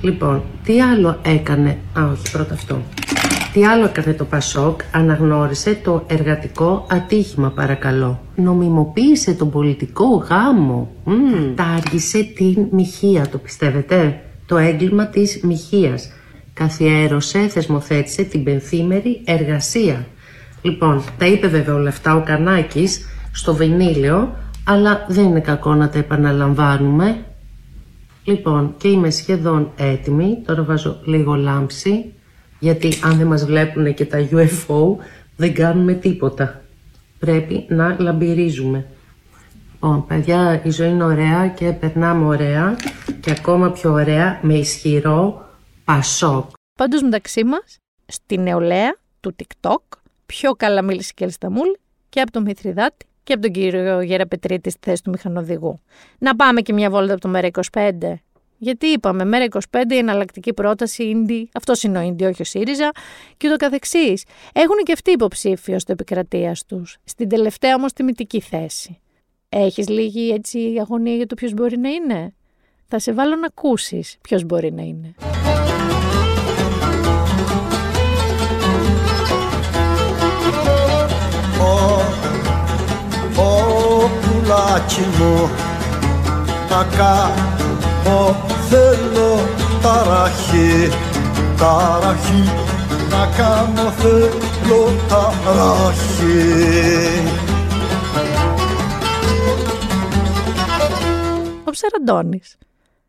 Λοιπόν, 0.00 0.42
τι 0.64 0.80
άλλο 0.80 1.18
έκανε... 1.22 1.78
Α, 1.98 2.02
όχι, 2.12 2.30
πρώτα 2.32 2.54
αυτό. 2.54 2.82
Τι 3.52 3.64
άλλο 3.64 3.84
έκανε 3.84 4.12
το 4.12 4.24
Πασόκ, 4.24 4.80
αναγνώρισε 4.92 5.74
το 5.74 6.04
εργατικό 6.06 6.86
ατύχημα 6.90 7.50
παρακαλώ. 7.50 8.20
Νομιμοποίησε 8.36 9.34
τον 9.34 9.50
πολιτικό 9.50 10.04
γάμο. 10.04 10.90
Mm. 11.06 11.54
Τάργησε 11.54 12.22
την 12.22 12.66
μοιχεία, 12.70 13.28
το 13.28 13.38
πιστεύετε; 13.38 14.20
Το 14.46 14.56
έγκλημα 14.56 15.06
της 15.06 15.40
μοιχείας. 15.42 16.12
Καθιέρωσε, 16.54 17.48
θεσμοθέτησε 17.48 18.22
την 18.22 18.44
πενθήμερη 18.44 19.20
εργασία. 19.24 20.06
Λοιπόν, 20.62 21.02
τα 21.18 21.26
είπε 21.26 21.46
βέβαια 21.46 21.74
όλα 21.74 21.88
αυτά 21.88 22.14
ο 22.14 22.22
Κανάκης 22.22 23.06
στο 23.32 23.54
βινίλιο, 23.54 24.36
αλλά 24.64 25.06
δεν 25.08 25.24
είναι 25.24 25.40
κακό 25.40 25.74
να 25.74 25.88
τα 25.88 25.98
επαναλαμβάνουμε. 25.98 27.24
Λοιπόν, 28.24 28.74
και 28.76 28.88
είμαι 28.88 29.10
σχεδόν 29.10 29.70
έτοιμη. 29.76 30.42
Τώρα 30.46 30.62
βάζω 30.62 31.00
λίγο 31.04 31.34
λάμψη 31.34 32.12
γιατί 32.60 32.92
αν 33.02 33.16
δεν 33.16 33.26
μας 33.26 33.44
βλέπουν 33.44 33.94
και 33.94 34.04
τα 34.04 34.28
UFO 34.30 34.96
δεν 35.36 35.54
κάνουμε 35.54 35.92
τίποτα. 35.92 36.60
Πρέπει 37.18 37.66
να 37.68 37.96
λαμπυρίζουμε. 37.98 38.86
Λοιπόν, 39.72 40.06
παιδιά, 40.06 40.60
η 40.64 40.70
ζωή 40.70 40.88
είναι 40.88 41.04
ωραία 41.04 41.48
και 41.48 41.72
περνάμε 41.72 42.26
ωραία 42.26 42.76
και 43.20 43.30
ακόμα 43.30 43.70
πιο 43.70 43.92
ωραία 43.92 44.38
με 44.42 44.54
ισχυρό 44.54 45.48
πασόκ. 45.84 46.50
Πάντως 46.78 47.02
μεταξύ 47.02 47.44
μας, 47.44 47.76
στη 48.06 48.38
νεολαία 48.38 48.96
του 49.20 49.34
TikTok, 49.38 49.98
πιο 50.26 50.52
καλά 50.52 50.82
μίλησε 50.82 51.12
και 51.14 51.24
Ελσταμούλ 51.24 51.68
και 52.08 52.20
από 52.20 52.32
τον 52.32 52.42
Μηθριδάτη 52.42 53.06
και 53.22 53.32
από 53.32 53.42
τον 53.42 53.52
κύριο 53.52 54.00
Γεραπετρίτη 54.00 54.70
στη 54.70 54.80
θέση 54.82 55.02
του 55.02 55.10
μηχανοδηγού. 55.10 55.80
Να 56.18 56.36
πάμε 56.36 56.60
και 56.60 56.72
μια 56.72 56.90
βόλτα 56.90 57.12
από 57.12 57.20
το 57.20 57.30
ΜΕΡΑ25 57.34 58.14
γιατί 58.62 58.86
είπαμε, 58.86 59.24
μέρα 59.24 59.46
25 59.50 59.58
η 59.90 59.96
εναλλακτική 59.96 60.52
πρόταση, 60.52 61.02
Ίντι, 61.04 61.48
αυτός 61.54 61.82
είναι 61.82 61.98
ο 61.98 62.00
Ίντι, 62.00 62.24
όχι 62.24 62.42
ο 62.42 62.44
ΣΥΡΙΖΑ, 62.44 62.90
και 63.36 63.46
ούτω 63.46 63.56
καθεξής. 63.56 64.24
Έχουν 64.52 64.76
και 64.82 64.92
αυτοί 64.92 65.10
υποψήφιο 65.10 65.78
στο 65.78 65.92
επικρατείας 65.92 66.64
τους. 66.66 66.98
Στην 67.04 67.28
τελευταία 67.28 67.74
όμως 67.74 67.92
τιμητική 67.92 68.40
θέση. 68.40 68.98
Έχεις 69.48 69.88
λίγη 69.88 70.30
έτσι 70.30 70.76
αγωνία 70.80 71.14
για 71.14 71.26
το 71.26 71.34
ποιος 71.34 71.52
μπορεί 71.52 71.78
να 71.78 71.88
είναι; 71.88 72.34
Θα 72.88 72.98
σε 72.98 73.12
βάλω 73.12 73.36
να 73.36 73.46
ακούσεις 73.46 74.16
ποιος 74.20 74.44
μπορεί 74.44 74.72
να 74.72 74.82
είναι. 74.82 75.14
Ω 88.10 88.34
θέλω 88.68 89.48
ταραχή, 89.82 90.88
ταραχή 91.58 92.42
να 93.10 93.28
κάνω 93.36 93.90
θέλω 93.90 94.90
ταραχή. 95.08 96.40
Ο 101.64 101.70
Ψαραντώνης 101.70 102.56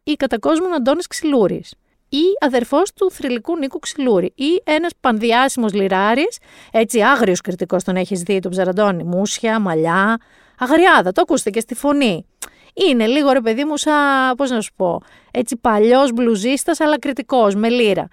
ή 0.04 0.14
κατά 0.14 0.40
κόσμον 0.40 0.74
Αντώνης 0.74 1.08
Ξυλούρης 1.08 1.74
ή 2.10 2.24
αδερφός 2.40 2.94
του 2.94 3.12
θρηλυκού 3.12 3.58
Νίκου 3.58 3.80
Ξυλούρη 3.80 4.32
ή 4.36 4.62
ένας 4.64 4.92
πανδιάσιμος 5.00 5.74
λιράρης, 5.74 6.38
έτσι 6.72 7.02
άγριος 7.02 7.42
κριτικός 7.42 7.84
τον 7.84 7.96
έχεις 7.96 8.22
δει 8.22 8.40
τον 8.40 8.52
Ψαραντώνη, 8.52 9.04
μουσια, 9.04 9.60
μαλλιά, 9.60 10.18
αγριάδα, 10.60 11.12
το 11.12 11.22
ακούστε 11.22 11.50
και 11.50 11.60
στη 11.60 11.76
φωνή 11.76 12.26
είναι 12.74 13.06
λίγο 13.06 13.32
ρε 13.32 13.42
παιδί 13.42 13.66
μου 13.66 13.78
σαν, 13.78 14.36
πώς 14.36 14.50
να 14.50 14.62
σου 14.62 14.72
πω, 14.76 15.02
έτσι 15.32 15.58
παλιός 15.58 16.12
μπλουζίστας 16.12 16.80
αλλά 16.80 17.00
κριτικός, 17.00 17.56
με 17.56 17.70
λύρα. 17.70 18.08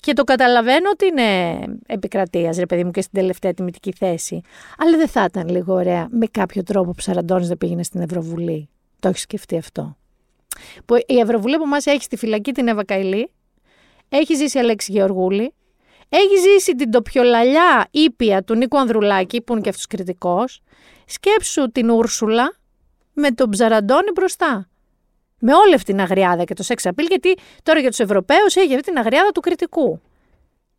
Και 0.00 0.12
το 0.12 0.24
καταλαβαίνω 0.24 0.90
ότι 0.92 1.06
είναι 1.06 1.58
επικρατείας, 1.86 2.56
ρε 2.56 2.66
παιδί 2.66 2.84
μου, 2.84 2.90
και 2.90 3.00
στην 3.00 3.18
τελευταία 3.18 3.54
τιμητική 3.54 3.92
θέση. 3.92 4.40
Αλλά 4.78 4.96
δεν 4.96 5.08
θα 5.08 5.24
ήταν 5.24 5.48
λίγο 5.48 5.74
ωραία 5.74 6.06
με 6.10 6.26
κάποιο 6.26 6.62
τρόπο 6.62 6.90
που 6.90 7.00
Σαραντώνης 7.00 7.48
δεν 7.48 7.58
πήγαινε 7.58 7.82
στην 7.82 8.00
Ευρωβουλή. 8.00 8.68
Το 9.00 9.08
έχεις 9.08 9.20
σκεφτεί 9.20 9.56
αυτό. 9.56 9.96
Που 10.84 10.94
η 11.06 11.18
Ευρωβουλή 11.18 11.56
που 11.56 11.66
μα 11.66 11.76
έχει 11.84 12.02
στη 12.02 12.16
φυλακή 12.16 12.52
την 12.52 12.68
Εύα 12.68 12.84
Καηλή, 12.84 13.30
έχει 14.08 14.34
ζήσει 14.34 14.56
η 14.56 14.60
Αλέξη 14.60 14.92
Γεωργούλη, 14.92 15.54
έχει 16.08 16.36
ζήσει 16.36 16.74
την 16.74 16.90
τοπιολαλιά 16.90 17.88
ήπια 17.90 18.42
του 18.42 18.54
Νίκου 18.54 18.78
Ανδρουλάκη, 18.78 19.40
που 19.42 19.52
είναι 19.52 19.62
και 19.62 19.68
αυτός 19.68 19.86
κριτικός. 19.86 20.60
Σκέψου 21.06 21.72
την 21.72 21.90
Ούρσουλα 21.90 22.57
με 23.18 23.30
τον 23.30 23.50
Ψαραντώνη 23.50 24.10
μπροστά. 24.14 24.68
Με 25.38 25.54
όλη 25.54 25.74
αυτή 25.74 25.92
την 25.92 26.00
αγριάδα 26.00 26.44
και 26.44 26.54
το 26.54 26.62
σεξ 26.62 26.86
απειλ, 26.86 27.06
γιατί 27.06 27.36
τώρα 27.62 27.80
για 27.80 27.88
τους 27.88 27.98
Ευρωπαίους 27.98 28.56
έχει 28.56 28.74
αυτή 28.74 28.90
την 28.90 28.98
αγριάδα 28.98 29.30
του 29.30 29.40
κριτικού. 29.40 30.00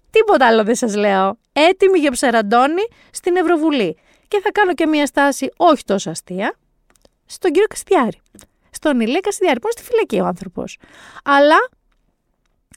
Τίποτα 0.10 0.48
άλλο 0.48 0.64
δεν 0.64 0.76
σας 0.76 0.96
λέω. 0.96 1.38
Έτοιμη 1.54 2.00
για 2.00 2.12
ψαραντώνη 2.12 2.82
στην 3.12 3.36
Ευρωβουλή. 3.36 3.98
Και 4.28 4.40
θα 4.44 4.52
κάνω 4.52 4.74
και 4.74 4.86
μια 4.86 5.06
στάση 5.06 5.50
όχι 5.58 5.84
τόσο 5.84 6.10
αστεία 6.10 6.58
στον 7.26 7.52
κύριο 7.52 7.68
Καστιάρη. 7.68 8.22
Στον 8.72 9.00
Ηλία 9.00 9.20
Καστιάρη, 9.20 9.60
που 9.60 9.68
είναι 9.68 9.82
στη 9.82 9.92
φυλακή 9.92 10.20
ο 10.20 10.26
άνθρωπος. 10.26 10.78
Αλλά 11.24 11.70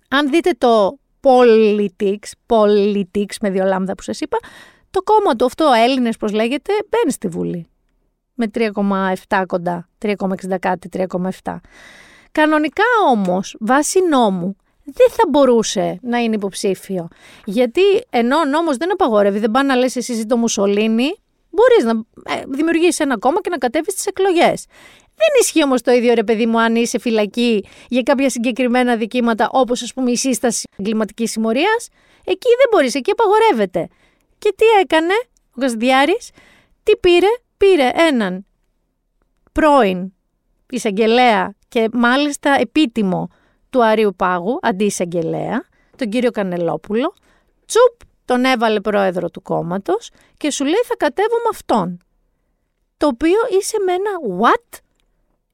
αν 0.08 0.30
δείτε 0.30 0.50
το 0.58 0.98
politics, 1.20 2.30
politics 2.46 3.36
με 3.40 3.50
δύο 3.50 3.64
λάμδα 3.64 3.94
που 3.94 4.02
σας 4.02 4.20
είπα, 4.20 4.38
το 4.90 5.02
κόμμα 5.02 5.36
του 5.36 5.44
αυτό, 5.44 5.70
Έλληνες, 5.84 6.16
πώς 6.16 6.32
λέγεται, 6.32 6.72
μπαίνει 6.88 7.12
στη 7.12 7.28
Βουλή 7.28 7.71
με 8.43 8.70
3,7 9.28 9.43
κοντά, 9.47 9.88
3,60 9.99 10.14
κάτι, 10.61 10.88
3,7. 11.43 11.57
Κανονικά 12.32 12.82
όμως, 13.11 13.57
βάσει 13.61 13.99
νόμου, 14.11 14.57
δεν 14.84 15.07
θα 15.11 15.24
μπορούσε 15.28 15.99
να 16.03 16.18
είναι 16.18 16.34
υποψήφιο. 16.34 17.09
Γιατί 17.45 17.80
ενώ 18.11 18.38
ο 18.38 18.45
νόμος 18.45 18.76
δεν 18.76 18.93
απαγορεύει, 18.93 19.38
δεν 19.38 19.51
πάει 19.51 19.64
να 19.64 19.76
λες 19.76 19.97
εσύ 19.97 20.26
το 20.26 20.36
Μουσολίνι, 20.36 21.14
μπορείς 21.51 21.84
να 21.84 21.90
ε, 22.34 22.43
δημιουργήσεις 22.49 23.01
ένα 23.01 23.18
κόμμα 23.18 23.40
και 23.40 23.51
να 23.51 23.57
κατέβεις 23.57 23.93
στις 23.93 24.07
εκλογές. 24.07 24.66
Δεν 25.16 25.28
ισχύει 25.40 25.64
όμως 25.64 25.82
το 25.82 25.93
ίδιο 25.93 26.14
ρε 26.14 26.24
παιδί 26.24 26.47
μου 26.47 26.61
αν 26.61 26.76
είσαι 26.76 26.99
φυλακή 26.99 27.64
για 27.88 28.03
κάποια 28.03 28.30
συγκεκριμένα 28.30 28.97
δικήματα 28.97 29.49
όπως 29.53 29.82
ας 29.82 29.93
πούμε 29.93 30.11
η 30.11 30.16
σύσταση 30.16 30.68
εγκληματικής 30.76 31.30
συμμορίας. 31.30 31.88
Εκεί 32.24 32.49
δεν 32.49 32.68
μπορείς, 32.70 32.95
εκεί 32.95 33.11
απαγορεύεται. 33.11 33.88
Και 34.38 34.55
τι 34.57 34.64
έκανε 34.80 35.14
ο 35.57 35.61
Κασδιάρη, 35.61 36.18
τι 36.82 36.97
πήρε, 36.97 37.26
πήρε 37.62 37.90
έναν 37.94 38.46
πρώην 39.52 40.12
εισαγγελέα 40.70 41.54
και 41.68 41.88
μάλιστα 41.92 42.56
επίτιμο 42.60 43.28
του 43.70 43.84
Αρίου 43.84 44.14
Πάγου, 44.16 44.58
αντί 44.62 44.84
εισαγγελέα, 44.84 45.64
τον 45.96 46.08
κύριο 46.08 46.30
Κανελόπουλο, 46.30 47.14
τσουπ 47.66 48.00
τον 48.24 48.44
έβαλε 48.44 48.80
πρόεδρο 48.80 49.30
του 49.30 49.42
κόμματος 49.42 50.10
και 50.36 50.50
σου 50.50 50.64
λέει 50.64 50.82
θα 50.84 50.96
κατέβω 50.96 51.34
με 51.34 51.48
αυτόν. 51.50 51.98
Το 52.96 53.06
οποίο 53.06 53.38
είσαι 53.58 53.76
με 53.86 53.92
ένα 53.92 54.10
what? 54.40 54.78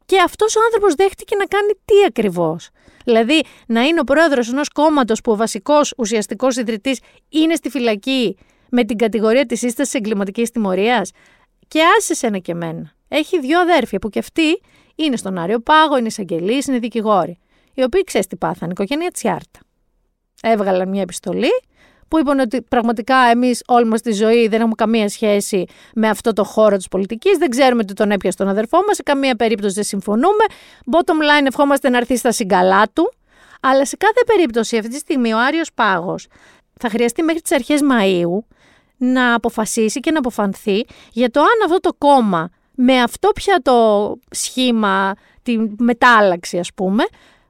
Και 0.04 0.20
αυτός 0.20 0.56
ο 0.56 0.60
άνθρωπος 0.64 0.94
δέχτηκε 0.94 1.36
να 1.36 1.44
κάνει 1.44 1.72
τι 1.84 2.04
ακριβώς. 2.06 2.70
Δηλαδή 3.04 3.42
να 3.66 3.82
είναι 3.82 4.00
ο 4.00 4.04
πρόεδρος 4.04 4.48
ενός 4.48 4.68
κόμματος 4.68 5.20
που 5.20 5.32
ο 5.32 5.36
βασικός 5.36 5.94
ουσιαστικός 5.96 6.56
ιδρυτής 6.56 7.00
είναι 7.28 7.54
στη 7.54 7.70
φυλακή 7.70 8.36
με 8.70 8.84
την 8.84 8.96
κατηγορία 8.96 9.46
της 9.46 9.58
σύστασης 9.58 9.94
εγκληματικής 9.94 10.50
τιμωρίας. 10.50 11.10
Και 11.68 11.80
άσε 11.98 12.26
ένα 12.26 12.38
και 12.38 12.52
εμένα. 12.52 12.92
Έχει 13.08 13.40
δύο 13.40 13.60
αδέρφια 13.60 13.98
που 13.98 14.08
και 14.08 14.18
αυτοί 14.18 14.60
είναι 14.94 15.16
στον 15.16 15.38
Άριο 15.38 15.60
Πάγο, 15.60 15.96
είναι 15.96 16.06
εισαγγελείς, 16.06 16.66
είναι 16.66 16.78
δικηγόροι. 16.78 17.38
Οι 17.74 17.82
οποίοι 17.82 18.04
ξέρεις 18.04 18.26
τι 18.26 18.36
πάθανε, 18.36 18.72
οικογένεια 18.72 19.10
Τσιάρτα. 19.10 19.60
Έβγαλαν 20.42 20.88
μια 20.88 21.02
επιστολή 21.02 21.50
που 22.08 22.18
είπαν 22.18 22.38
ότι 22.38 22.62
πραγματικά 22.62 23.16
εμείς 23.16 23.62
όλη 23.66 23.84
μας 23.84 24.00
τη 24.00 24.12
ζωή 24.12 24.48
δεν 24.48 24.58
έχουμε 24.60 24.74
καμία 24.76 25.08
σχέση 25.08 25.64
με 25.94 26.08
αυτό 26.08 26.32
το 26.32 26.44
χώρο 26.44 26.76
της 26.76 26.88
πολιτικής. 26.88 27.38
Δεν 27.38 27.50
ξέρουμε 27.50 27.84
τι 27.84 27.92
τον 27.92 28.10
έπιασε 28.10 28.36
τον 28.36 28.48
αδερφό 28.48 28.78
μας. 28.86 28.96
Σε 28.96 29.02
καμία 29.02 29.36
περίπτωση 29.36 29.74
δεν 29.74 29.84
συμφωνούμε. 29.84 30.44
Bottom 30.90 31.40
line, 31.42 31.46
ευχόμαστε 31.46 31.88
να 31.88 31.96
έρθει 31.96 32.16
στα 32.16 32.32
συγκαλά 32.32 32.88
του. 32.92 33.12
Αλλά 33.60 33.86
σε 33.86 33.96
κάθε 33.96 34.20
περίπτωση 34.26 34.76
αυτή 34.76 34.90
τη 34.90 34.96
στιγμή 34.96 35.32
ο 35.32 35.38
Άριος 35.38 35.72
Πάγος 35.74 36.26
θα 36.80 36.88
χρειαστεί 36.88 37.22
μέχρι 37.22 37.40
τις 37.40 37.52
αρχές 37.52 37.80
Μαΐου 37.82 38.38
να 38.98 39.34
αποφασίσει 39.34 40.00
και 40.00 40.10
να 40.10 40.18
αποφανθεί 40.18 40.84
για 41.12 41.30
το 41.30 41.40
αν 41.40 41.46
αυτό 41.64 41.80
το 41.80 41.94
κόμμα 41.98 42.50
με 42.74 43.00
αυτό 43.00 43.30
πια 43.34 43.60
το 43.62 44.14
σχήμα, 44.30 45.14
τη 45.42 45.58
μετάλλαξη 45.78 46.58
ας 46.58 46.70
πούμε, 46.74 47.04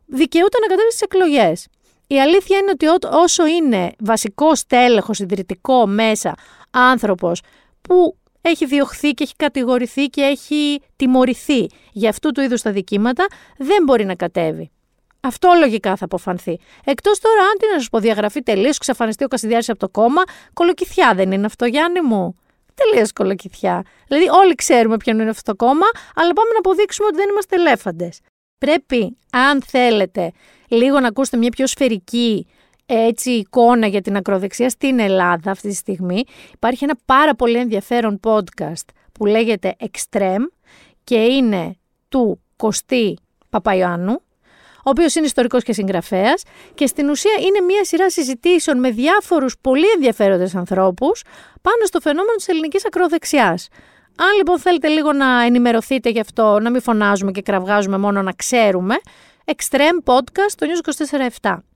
δικαιούται 0.06 0.58
να 0.60 0.66
κατέβει 0.66 0.90
στις 0.90 1.02
εκλογές. 1.02 1.66
Η 2.06 2.20
αλήθεια 2.20 2.58
είναι 2.58 2.70
ότι 2.70 2.86
όσο 3.16 3.46
είναι 3.46 3.92
βασικός 3.98 4.66
τέλεχος 4.66 5.18
ιδρυτικό 5.18 5.86
μέσα 5.86 6.34
άνθρωπος 6.70 7.40
που 7.80 8.16
έχει 8.40 8.66
διωχθεί 8.66 9.10
και 9.10 9.22
έχει 9.22 9.34
κατηγορηθεί 9.36 10.06
και 10.06 10.22
έχει 10.22 10.80
τιμωρηθεί 10.96 11.66
για 11.92 12.08
αυτού 12.08 12.32
του 12.32 12.40
είδους 12.40 12.62
τα 12.62 12.72
δικήματα, 12.72 13.26
δεν 13.58 13.82
μπορεί 13.84 14.04
να 14.04 14.14
κατέβει. 14.14 14.70
Αυτό 15.20 15.48
λογικά 15.58 15.96
θα 15.96 16.04
αποφανθεί. 16.04 16.58
Εκτός 16.84 17.18
τώρα, 17.18 17.40
αν 17.40 17.58
την 17.58 17.68
να 17.74 17.80
σα 17.80 17.88
πω 17.88 17.98
διαγραφή 17.98 18.42
τελείως, 18.42 18.78
ξαφανιστεί 18.78 19.24
ο 19.24 19.28
Κασιδιάρης 19.28 19.68
από 19.68 19.78
το 19.78 19.88
κόμμα, 19.88 20.22
κολοκυθιά 20.52 21.14
δεν 21.14 21.32
είναι 21.32 21.46
αυτό, 21.46 21.66
Γιάννη 21.66 22.00
μου. 22.00 22.36
Τελείως 22.74 23.12
κολοκυθιά. 23.12 23.82
Δηλαδή, 24.06 24.28
όλοι 24.28 24.54
ξέρουμε 24.54 24.96
ποιο 24.96 25.12
είναι 25.12 25.30
αυτό 25.30 25.52
το 25.52 25.64
κόμμα, 25.64 25.86
αλλά 26.14 26.32
πάμε 26.32 26.50
να 26.52 26.58
αποδείξουμε 26.58 27.06
ότι 27.06 27.16
δεν 27.16 27.28
είμαστε 27.28 27.56
ελέφαντες. 27.56 28.20
Πρέπει, 28.58 29.16
αν 29.32 29.62
θέλετε, 29.62 30.32
λίγο 30.68 31.00
να 31.00 31.08
ακούσετε 31.08 31.36
μια 31.36 31.50
πιο 31.50 31.66
σφαιρική 31.66 32.46
έτσι, 32.86 33.30
εικόνα 33.30 33.86
για 33.86 34.00
την 34.00 34.16
ακροδεξιά 34.16 34.68
στην 34.68 34.98
Ελλάδα 34.98 35.50
αυτή 35.50 35.68
τη 35.68 35.74
στιγμή. 35.74 36.24
Υπάρχει 36.52 36.84
ένα 36.84 36.98
πάρα 37.04 37.34
πολύ 37.34 37.58
ενδιαφέρον 37.58 38.20
podcast 38.22 38.84
που 39.12 39.26
λέγεται 39.26 39.76
Extreme 39.80 40.46
και 41.04 41.16
είναι 41.16 41.76
του 42.08 42.40
Κωστή 42.56 43.18
Παπαϊωάννου, 43.50 44.22
ο 44.78 44.90
οποίος 44.90 45.14
είναι 45.14 45.26
ιστορικός 45.26 45.62
και 45.62 45.72
συγγραφέας, 45.72 46.42
και 46.74 46.86
στην 46.86 47.08
ουσία 47.08 47.34
είναι 47.40 47.60
μια 47.60 47.84
σειρά 47.84 48.10
συζητήσεων 48.10 48.78
με 48.78 48.90
διάφορους 48.90 49.54
πολύ 49.60 49.86
ενδιαφέροντες 49.94 50.54
ανθρώπους 50.54 51.22
πάνω 51.62 51.84
στο 51.84 52.00
φαινόμενο 52.00 52.34
της 52.36 52.48
ελληνικής 52.48 52.86
ακροδεξιάς. 52.86 53.68
Αν 54.16 54.36
λοιπόν 54.36 54.58
θέλετε 54.58 54.88
λίγο 54.88 55.12
να 55.12 55.42
ενημερωθείτε 55.42 56.10
γι' 56.10 56.20
αυτό, 56.20 56.58
να 56.60 56.70
μην 56.70 56.82
φωνάζουμε 56.82 57.30
και 57.30 57.42
κραυγάζουμε 57.42 57.98
μόνο 57.98 58.22
να 58.22 58.32
ξέρουμε, 58.32 58.96
Extreme 59.44 60.12
Podcast 60.12 60.52
το 60.56 60.66
News 60.66 60.80
24-7. 61.50 61.67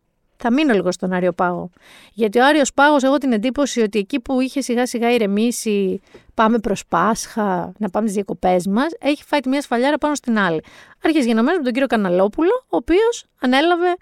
Θα 0.44 0.52
μείνω 0.52 0.74
λίγο 0.74 0.92
στον 0.92 1.12
Άριο 1.12 1.32
Πάγο. 1.32 1.70
Γιατί 2.12 2.38
ο 2.38 2.46
Άριος 2.46 2.72
Πάγος, 2.72 3.02
έχω 3.02 3.18
την 3.18 3.32
εντύπωση 3.32 3.80
ότι 3.80 3.98
εκεί 3.98 4.20
που 4.20 4.40
είχε 4.40 4.60
σιγά 4.60 4.86
σιγά 4.86 5.10
ηρεμήσει, 5.10 6.00
πάμε 6.34 6.58
προς 6.58 6.86
Πάσχα, 6.86 7.72
να 7.78 7.90
πάμε 7.90 8.06
στις 8.06 8.14
διακοπές 8.14 8.66
μας, 8.66 8.92
έχει 8.98 9.24
φάει 9.24 9.40
τη 9.40 9.48
μία 9.48 9.62
σφαλιάρα 9.62 9.98
πάνω 9.98 10.14
στην 10.14 10.38
άλλη. 10.38 10.62
Άρχισε 11.04 11.26
γενομένο 11.26 11.56
με 11.56 11.62
τον 11.62 11.72
κύριο 11.72 11.86
Καναλόπουλο, 11.86 12.64
ο 12.64 12.76
οποίος 12.76 13.24
ανέλαβε 13.40 13.94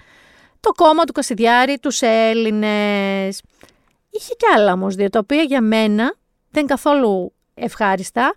το 0.61 0.71
κόμμα 0.73 1.05
του 1.05 1.13
Κασιδιάρη, 1.13 1.79
τους 1.79 2.01
Έλληνες. 2.01 3.43
Είχε 4.11 4.35
κι 4.37 4.47
άλλα 4.57 4.73
όμως 4.73 4.95
δύο, 4.95 5.09
τα 5.09 5.19
οποία 5.19 5.43
για 5.43 5.61
μένα 5.61 6.15
δεν 6.51 6.67
καθόλου 6.67 7.33
ευχάριστα 7.55 8.35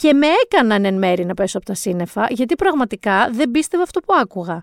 και 0.00 0.14
με 0.14 0.26
έκαναν 0.44 0.84
εν 0.84 0.98
μέρη 0.98 1.24
να 1.24 1.34
πέσω 1.34 1.56
από 1.56 1.66
τα 1.66 1.74
σύννεφα, 1.74 2.26
γιατί 2.30 2.54
πραγματικά 2.54 3.30
δεν 3.32 3.50
πίστευα 3.50 3.82
αυτό 3.82 4.00
που 4.00 4.14
άκουγα. 4.20 4.62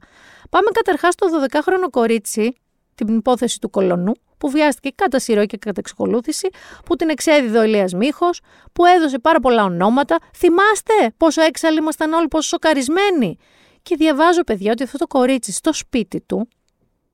Πάμε 0.49 0.69
καταρχάς 0.73 1.13
στο 1.13 1.27
12χρονο 1.27 1.89
κορίτσι, 1.89 2.55
την 2.95 3.15
υπόθεση 3.15 3.59
του 3.59 3.69
κολονού, 3.69 4.11
που 4.37 4.49
βιάστηκε 4.49 4.89
κατά 4.95 5.19
σειρό 5.19 5.45
και 5.45 5.57
κατά 5.57 5.79
εξακολούθηση, 5.79 6.49
που 6.85 6.95
την 6.95 7.09
εξέδιδε 7.09 7.57
ο 7.57 7.63
Ηλίας 7.63 7.93
Μίχος, 7.93 8.41
που 8.73 8.85
έδωσε 8.85 9.19
πάρα 9.19 9.39
πολλά 9.39 9.63
ονόματα. 9.63 10.17
Θυμάστε 10.35 10.93
πόσο 11.17 11.41
έξαλλοι 11.41 11.77
ήμασταν 11.77 12.13
όλοι, 12.13 12.27
πόσο 12.27 12.47
σοκαρισμένοι. 12.47 13.37
Και 13.81 13.95
διαβάζω, 13.95 14.43
παιδιά, 14.43 14.71
ότι 14.71 14.83
αυτό 14.83 14.97
το 14.97 15.07
κορίτσι 15.07 15.51
στο 15.51 15.73
σπίτι 15.73 16.21
του 16.21 16.47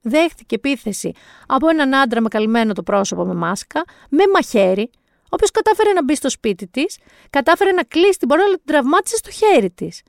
δέχτηκε 0.02 0.56
επίθεση 0.56 1.12
από 1.48 1.70
έναν 1.70 1.96
άντρα 1.96 2.22
με 2.22 2.28
καλυμμένο 2.28 2.74
το 2.74 2.84
πρόσωπο 2.84 3.26
με 3.26 3.34
μάσκα, 3.34 3.84
με 4.10 4.24
μαχαίρι, 4.34 4.82
ο 4.82 5.03
οποίο 5.34 5.48
κατάφερε 5.54 5.92
να 5.94 6.04
μπει 6.04 6.16
στο 6.16 6.30
σπίτι 6.30 6.68
της, 6.68 6.98
κατάφερε 7.30 7.72
να 7.72 7.84
κλείσει 7.84 8.18
την 8.20 8.28
πορεία, 8.28 8.46
αλλά 8.46 8.56
την 8.56 8.66
τραυμάτισε 8.66 9.16
στο 9.16 9.32
χέρι 9.32 9.72
της. 9.72 10.02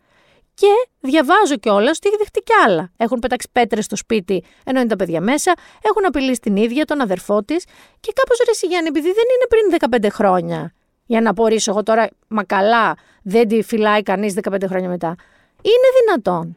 Και 0.55 0.89
διαβάζω 1.01 1.57
κιόλας 1.57 1.97
ότι 1.97 2.09
έχει 2.09 2.16
δεχτεί 2.16 2.41
κι 2.41 2.53
άλλα. 2.66 2.91
Έχουν 2.97 3.18
πετάξει 3.18 3.49
πέτρες 3.53 3.85
στο 3.85 3.97
σπίτι, 3.97 4.45
ενώ 4.64 4.81
είναι 4.81 4.89
τα 4.89 4.97
παιδιά 4.97 5.20
μέσα, 5.20 5.53
έχουν 5.83 6.07
απειλήσει 6.07 6.41
την 6.41 6.57
ίδια, 6.57 6.85
τον 6.85 7.01
αδερφό 7.01 7.45
της. 7.45 7.64
Και 8.01 8.12
κάπως 8.14 8.39
ρε 8.47 8.66
Γιάννη, 8.68 8.89
επειδή 8.89 9.12
δεν 9.12 9.25
είναι 9.35 9.47
πριν 9.49 9.91
15 10.07 10.11
χρόνια, 10.12 10.72
για 11.07 11.20
να 11.20 11.31
απορρίσω 11.31 11.70
εγώ 11.70 11.83
τώρα, 11.83 12.09
μα 12.29 12.45
καλά, 12.45 12.97
δεν 13.22 13.49
τη 13.49 13.62
φυλάει 13.62 14.03
κανείς 14.03 14.35
15 14.51 14.66
χρόνια 14.66 14.89
μετά. 14.89 15.14
Είναι 15.62 15.89
δυνατόν. 16.01 16.57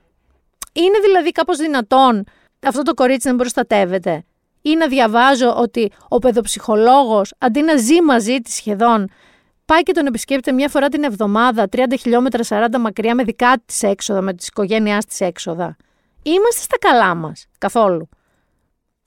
Είναι 0.74 1.00
δηλαδή 1.00 1.32
κάπως 1.32 1.58
δυνατόν 1.58 2.24
αυτό 2.66 2.82
το 2.82 2.94
κορίτσι 2.94 3.28
να 3.28 3.34
μην 3.34 3.42
προστατεύεται. 3.42 4.26
Ή 4.68 4.76
να 4.76 4.88
διαβάζω 4.88 5.56
ότι 5.58 5.92
ο 6.08 6.18
παιδοψυχολόγος 6.18 7.34
αντί 7.38 7.62
να 7.62 7.78
ζει 7.78 8.02
μαζί 8.02 8.40
της 8.40 8.54
σχεδόν 8.54 9.10
πάει 9.66 9.84
και 9.84 9.92
τον 9.92 10.06
επισκέπτεται 10.06 10.56
μια 10.56 10.70
φορά 10.70 10.88
την 10.88 11.04
εβδομάδα, 11.04 11.68
30 11.76 11.84
χιλιόμετρα 12.00 12.68
40 12.74 12.78
μακριά 12.80 13.16
με 13.16 13.24
δικά 13.24 13.62
της 13.66 13.84
έξοδα, 13.84 14.22
με 14.22 14.34
της 14.34 14.48
οικογένειάς 14.48 15.06
της 15.06 15.22
έξοδα. 15.22 15.76
Είμαστε 16.24 16.62
στα 16.62 16.78
καλά 16.78 17.16
μας. 17.16 17.46
Καθόλου. 17.58 18.10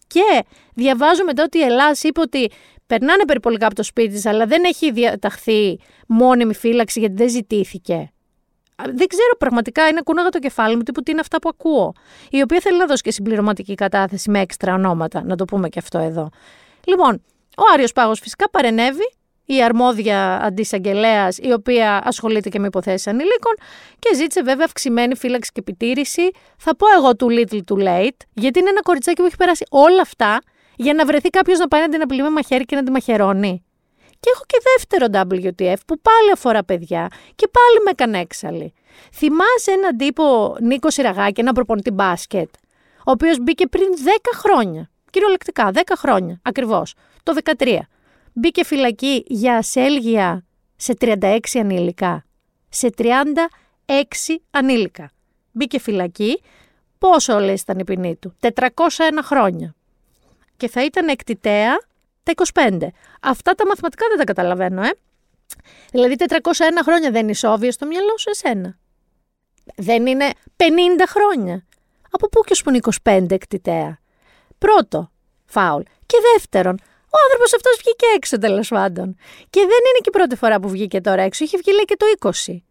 Και 0.06 0.44
διαβάζω 0.74 1.24
μετά 1.24 1.42
ότι 1.42 1.58
η 1.58 1.62
Ελλάδα 1.62 1.96
είπε 2.02 2.20
ότι 2.20 2.50
περνάνε 2.86 3.24
περιπολικά 3.24 3.66
από 3.66 3.74
το 3.74 3.82
σπίτι 3.82 4.14
της, 4.14 4.26
αλλά 4.26 4.46
δεν 4.46 4.64
έχει 4.64 4.92
διαταχθεί 4.92 5.78
μόνιμη 6.06 6.54
φύλαξη 6.54 7.00
γιατί 7.00 7.14
δεν 7.14 7.28
ζητήθηκε. 7.28 8.12
Δεν 8.84 9.06
ξέρω 9.06 9.36
πραγματικά, 9.38 9.88
είναι 9.88 10.00
κούναγα 10.00 10.28
το 10.28 10.38
κεφάλι 10.38 10.76
μου, 10.76 10.82
τύπου 10.82 11.02
τι 11.02 11.10
είναι 11.10 11.20
αυτά 11.20 11.38
που 11.38 11.48
ακούω. 11.48 11.92
Η 12.30 12.42
οποία 12.42 12.60
θέλει 12.60 12.78
να 12.78 12.86
δώσει 12.86 13.02
και 13.02 13.12
συμπληρωματική 13.12 13.74
κατάθεση 13.74 14.30
με 14.30 14.40
έξτρα 14.40 14.74
ονόματα, 14.74 15.22
να 15.24 15.36
το 15.36 15.44
πούμε 15.44 15.68
και 15.68 15.78
αυτό 15.78 15.98
εδώ. 15.98 16.28
Λοιπόν, 16.84 17.22
ο 17.56 17.62
Άριος 17.72 17.92
Πάγος 17.92 18.20
φυσικά 18.20 18.50
παρενέβη, 18.50 19.14
η 19.44 19.62
αρμόδια 19.62 20.42
αντισαγγελέας, 20.42 21.38
η 21.38 21.52
οποία 21.52 22.02
ασχολείται 22.04 22.48
και 22.48 22.58
με 22.58 22.66
υποθέσεις 22.66 23.06
ανηλίκων 23.06 23.54
και 23.98 24.14
ζήτησε 24.14 24.42
βέβαια 24.42 24.64
αυξημένη 24.64 25.16
φύλαξη 25.16 25.50
και 25.52 25.60
επιτήρηση. 25.60 26.30
Θα 26.56 26.76
πω 26.76 26.86
εγώ 26.96 27.10
too 27.18 27.38
little 27.38 27.60
too 27.72 27.86
late, 27.86 28.16
γιατί 28.32 28.58
είναι 28.58 28.68
ένα 28.68 28.82
κοριτσάκι 28.82 29.20
που 29.20 29.26
έχει 29.26 29.36
περάσει 29.36 29.66
όλα 29.70 30.00
αυτά 30.00 30.40
για 30.76 30.94
να 30.94 31.04
βρεθεί 31.04 31.28
κάποιος 31.30 31.58
να 31.58 31.68
πάει 31.68 31.80
να 31.80 31.88
την 31.88 32.02
απειλεί 32.02 32.22
με 32.22 32.30
μαχαίρι 32.30 32.64
και 32.64 32.76
να 32.76 32.82
την 32.82 32.92
μαχαιρώνει. 32.92 33.64
Και 34.20 34.30
έχω 34.34 34.44
και 34.46 34.58
δεύτερο 34.74 35.06
WTF 35.12 35.80
που 35.86 36.00
πάλι 36.00 36.30
αφορά 36.32 36.64
παιδιά 36.64 37.08
και 37.34 37.48
πάλι 37.48 37.84
με 37.84 37.90
έκανε 37.90 38.18
έξαλλη. 38.18 38.72
Θυμάσαι 39.12 39.70
έναν 39.70 39.96
τύπο 39.96 40.56
Νίκος 40.60 40.94
Σιραγάκη, 40.94 41.40
ένα 41.40 41.52
προπονητή 41.52 41.90
μπάσκετ, 41.90 42.48
ο 42.96 43.10
οποίος 43.10 43.38
μπήκε 43.38 43.66
πριν 43.66 43.88
10 43.96 44.30
χρόνια. 44.34 44.90
Κυριολεκτικά, 45.10 45.70
10 45.74 45.80
χρόνια 45.96 46.40
ακριβώς. 46.42 46.94
Το 47.22 47.34
13. 47.58 47.78
Μπήκε 48.32 48.64
φυλακή 48.64 49.24
για 49.26 49.56
ασέλγεια 49.56 50.44
σε 50.76 50.94
36 51.00 51.38
ανήλικα. 51.54 52.24
Σε 52.68 52.90
36 52.96 53.12
ανήλικα. 54.50 55.10
Μπήκε 55.52 55.78
φυλακή. 55.78 56.42
Πόσο 56.98 57.38
λες 57.38 57.60
ήταν 57.60 57.78
η 57.78 57.84
ποινή 57.84 58.16
του. 58.16 58.34
401 58.40 58.48
χρόνια. 59.22 59.74
Και 60.56 60.68
θα 60.68 60.84
ήταν 60.84 61.08
εκτιτέα 61.08 61.78
τα 62.22 62.32
25. 62.52 62.78
Αυτά 63.22 63.54
τα 63.54 63.66
μαθηματικά 63.66 64.06
δεν 64.08 64.18
τα 64.18 64.24
καταλαβαίνω, 64.24 64.82
ε. 64.82 64.90
Δηλαδή 65.92 66.14
401 66.18 66.32
χρόνια 66.84 67.10
δεν 67.10 67.22
είναι 67.22 67.30
ισόβια 67.30 67.72
στο 67.72 67.86
μυαλό 67.86 68.18
σου 68.18 68.30
εσένα. 68.30 68.78
Δεν 69.76 70.06
είναι 70.06 70.30
50 70.56 70.62
χρόνια. 71.08 71.64
Από 72.10 72.28
πού 72.28 72.40
και 72.40 72.54
σου 72.54 72.64
25 73.02 73.26
εκτιτέα; 73.30 73.98
Πρώτο, 74.58 75.10
φάουλ. 75.44 75.82
Και 76.06 76.16
δεύτερον, 76.32 76.78
ο 77.04 77.16
άνθρωπος 77.24 77.54
αυτός 77.54 77.76
βγήκε 77.78 78.06
έξω 78.16 78.38
τέλος 78.38 78.68
πάντων. 78.68 79.16
Και 79.50 79.60
δεν 79.60 79.80
είναι 79.88 79.98
και 80.00 80.08
η 80.08 80.10
πρώτη 80.10 80.36
φορά 80.36 80.60
που 80.60 80.68
βγήκε 80.68 81.00
τώρα 81.00 81.22
έξω, 81.22 81.44
είχε 81.44 81.56
βγει 81.56 81.72
λέει 81.72 81.84
και 81.84 81.96
το 81.96 82.06
20. 82.46 82.62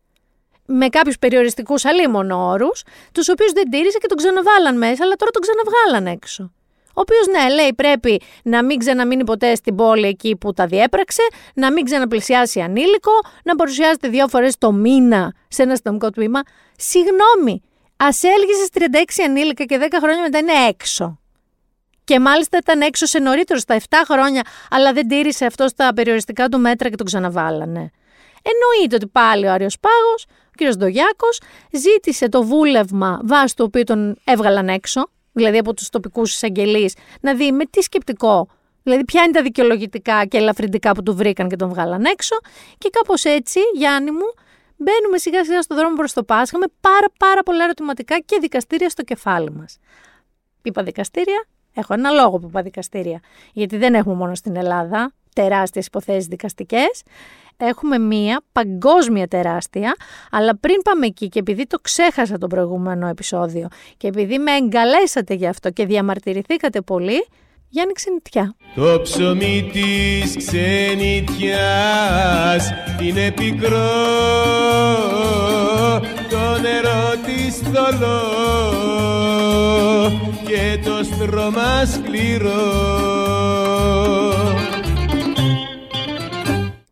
Με 0.66 0.90
κάποιους 0.90 1.20
περιοριστικούς 1.20 1.86
αλίμονο 1.86 2.50
όρους, 2.50 2.84
τους 3.12 3.30
οποίους 3.30 3.52
δεν 3.52 3.70
τήρησε 3.70 3.98
και 3.98 4.08
τον 4.08 4.18
ξαναβάλαν 4.18 4.78
μέσα, 4.78 5.04
αλλά 5.04 5.16
τώρα 5.16 5.32
τον 5.32 5.42
ξαναβγάλαν 5.42 6.14
έξω. 6.14 6.52
Ο 7.00 7.02
οποίος, 7.02 7.28
ναι, 7.28 7.54
λέει 7.54 7.74
πρέπει 7.74 8.22
να 8.44 8.64
μην 8.64 8.80
ξαναμείνει 8.80 9.24
ποτέ 9.24 9.56
στην 9.56 9.76
πόλη 9.76 10.08
εκεί 10.08 10.36
που 10.36 10.54
τα 10.54 10.66
διέπραξε, 10.66 11.22
να 11.54 11.72
μην 11.72 11.86
ξαναπλησιάσει 11.86 12.60
ανήλικο, 12.60 13.12
να 13.44 13.56
παρουσιάζεται 13.56 14.08
δύο 14.08 14.28
φορές 14.28 14.58
το 14.58 14.72
μήνα 14.72 15.34
σε 15.48 15.64
ένα 15.64 15.72
αστυνομικό 15.72 16.10
τμήμα. 16.10 16.42
Συγγνώμη, 16.78 17.62
ασέλγησε 17.98 18.70
36 18.74 18.80
ανήλικα 19.26 19.64
και 19.64 19.78
10 19.82 19.98
χρόνια 20.02 20.22
μετά 20.22 20.38
είναι 20.38 20.68
έξω. 20.70 21.20
Και 22.04 22.20
μάλιστα 22.20 22.58
ήταν 22.58 22.82
έξω 22.82 23.06
σε 23.06 23.20
νωρίτερο, 23.20 23.60
στα 23.60 23.78
7 23.90 23.96
χρόνια, 24.10 24.42
αλλά 24.70 24.94
δεν 24.94 25.08
τήρησε 25.08 25.46
αυτό 25.46 25.68
στα 25.68 25.94
περιοριστικά 25.94 26.50
του 26.50 26.60
μέτρα 26.60 26.90
και 26.90 26.96
τον 26.96 27.06
ξαναβάλανε. 27.06 27.92
Εννοείται 28.42 28.96
ότι 28.96 29.08
πάλι 29.08 29.46
ο 29.46 29.52
Άριος 29.52 29.78
Πάγος, 29.80 30.26
ο 30.30 30.72
κ. 30.72 30.78
Ντογιάκος, 30.78 31.42
ζήτησε 31.72 32.30
το 32.30 32.44
βούλευμα 32.44 33.20
βάσει 33.24 33.56
του 33.56 33.64
οποίου 33.68 33.84
τον 33.84 34.18
έβγαλαν 34.24 34.70
έξω, 34.70 35.10
δηλαδή 35.32 35.58
από 35.58 35.74
τους 35.74 35.90
τοπικούς 35.90 36.34
εισαγγελείς, 36.34 36.96
να 37.22 37.34
δει 37.36 37.52
με 37.52 37.66
τι 37.66 37.82
σκεπτικό, 37.82 38.48
δηλαδή 38.84 39.06
ποια 39.06 39.24
είναι 39.24 39.32
τα 39.32 39.42
δικαιολογητικά 39.42 40.26
και 40.26 40.38
ελαφρυντικά 40.38 40.92
που 40.92 41.04
του 41.04 41.16
βρήκαν 41.16 41.50
και 41.50 41.56
τον 41.56 41.70
βγάλαν 41.70 42.06
έξω. 42.06 42.36
Και 42.78 42.90
κάπως 42.92 43.24
έτσι, 43.24 43.60
Γιάννη 43.74 44.12
μου, 44.12 44.34
μπαίνουμε 44.76 45.18
σιγά 45.18 45.44
σιγά 45.44 45.62
στο 45.62 45.76
δρόμο 45.76 45.96
προς 45.96 46.14
το 46.14 46.24
Πάσχα 46.24 46.58
με 46.58 46.66
πάρα 46.82 47.08
πάρα 47.20 47.44
πολλά 47.44 47.64
ερωτηματικά 47.64 48.20
και 48.20 48.38
δικαστήρια 48.42 48.90
στο 48.90 49.04
κεφάλι 49.04 49.52
μας. 49.52 49.78
Είπα 50.62 50.84
δικαστήρια, 50.84 51.46
έχω 51.74 51.94
ένα 51.94 52.10
λόγο 52.10 52.40
που 52.40 52.48
είπα 52.48 52.62
δικαστήρια. 52.62 53.20
Γιατί 53.54 53.78
δεν 53.78 53.94
έχουμε 53.94 54.16
μόνο 54.16 54.36
στην 54.36 54.56
Ελλάδα 54.56 55.14
τεράστιες 55.34 55.86
υποθέσεις 55.86 56.26
δικαστικές 56.26 57.04
έχουμε 57.66 57.98
μία 57.98 58.42
παγκόσμια 58.52 59.28
τεράστια, 59.28 59.96
αλλά 60.32 60.58
πριν 60.58 60.82
πάμε 60.84 61.06
εκεί 61.06 61.30
και 61.30 61.40
επειδή 61.40 61.68
το 61.68 61.78
ξέχασα 61.82 62.38
το 62.38 62.48
προηγούμενο 62.48 63.08
επεισόδιο 63.08 63.68
και 63.98 64.08
επειδή 64.08 64.40
με 64.40 64.52
εγκαλέσατε 64.52 65.34
γι' 65.34 65.48
αυτό 65.48 65.70
και 65.70 65.86
διαμαρτυρηθήκατε 65.86 66.82
πολύ, 66.82 67.26
Γιάννη 67.72 67.94
Ξενιτιά. 67.94 68.56
Το 68.76 69.02
ψωμί 69.02 69.70
της 69.72 70.38
ξενιτιάς 70.38 71.54
είναι 73.02 73.32
πικρό, 73.32 73.90
το 76.30 76.60
νερό 76.62 77.14
της 77.26 77.58
θολό 77.58 78.22
και 80.46 80.80
το 80.84 81.04
στρώμα 81.04 81.86
σκληρό. 81.86 82.58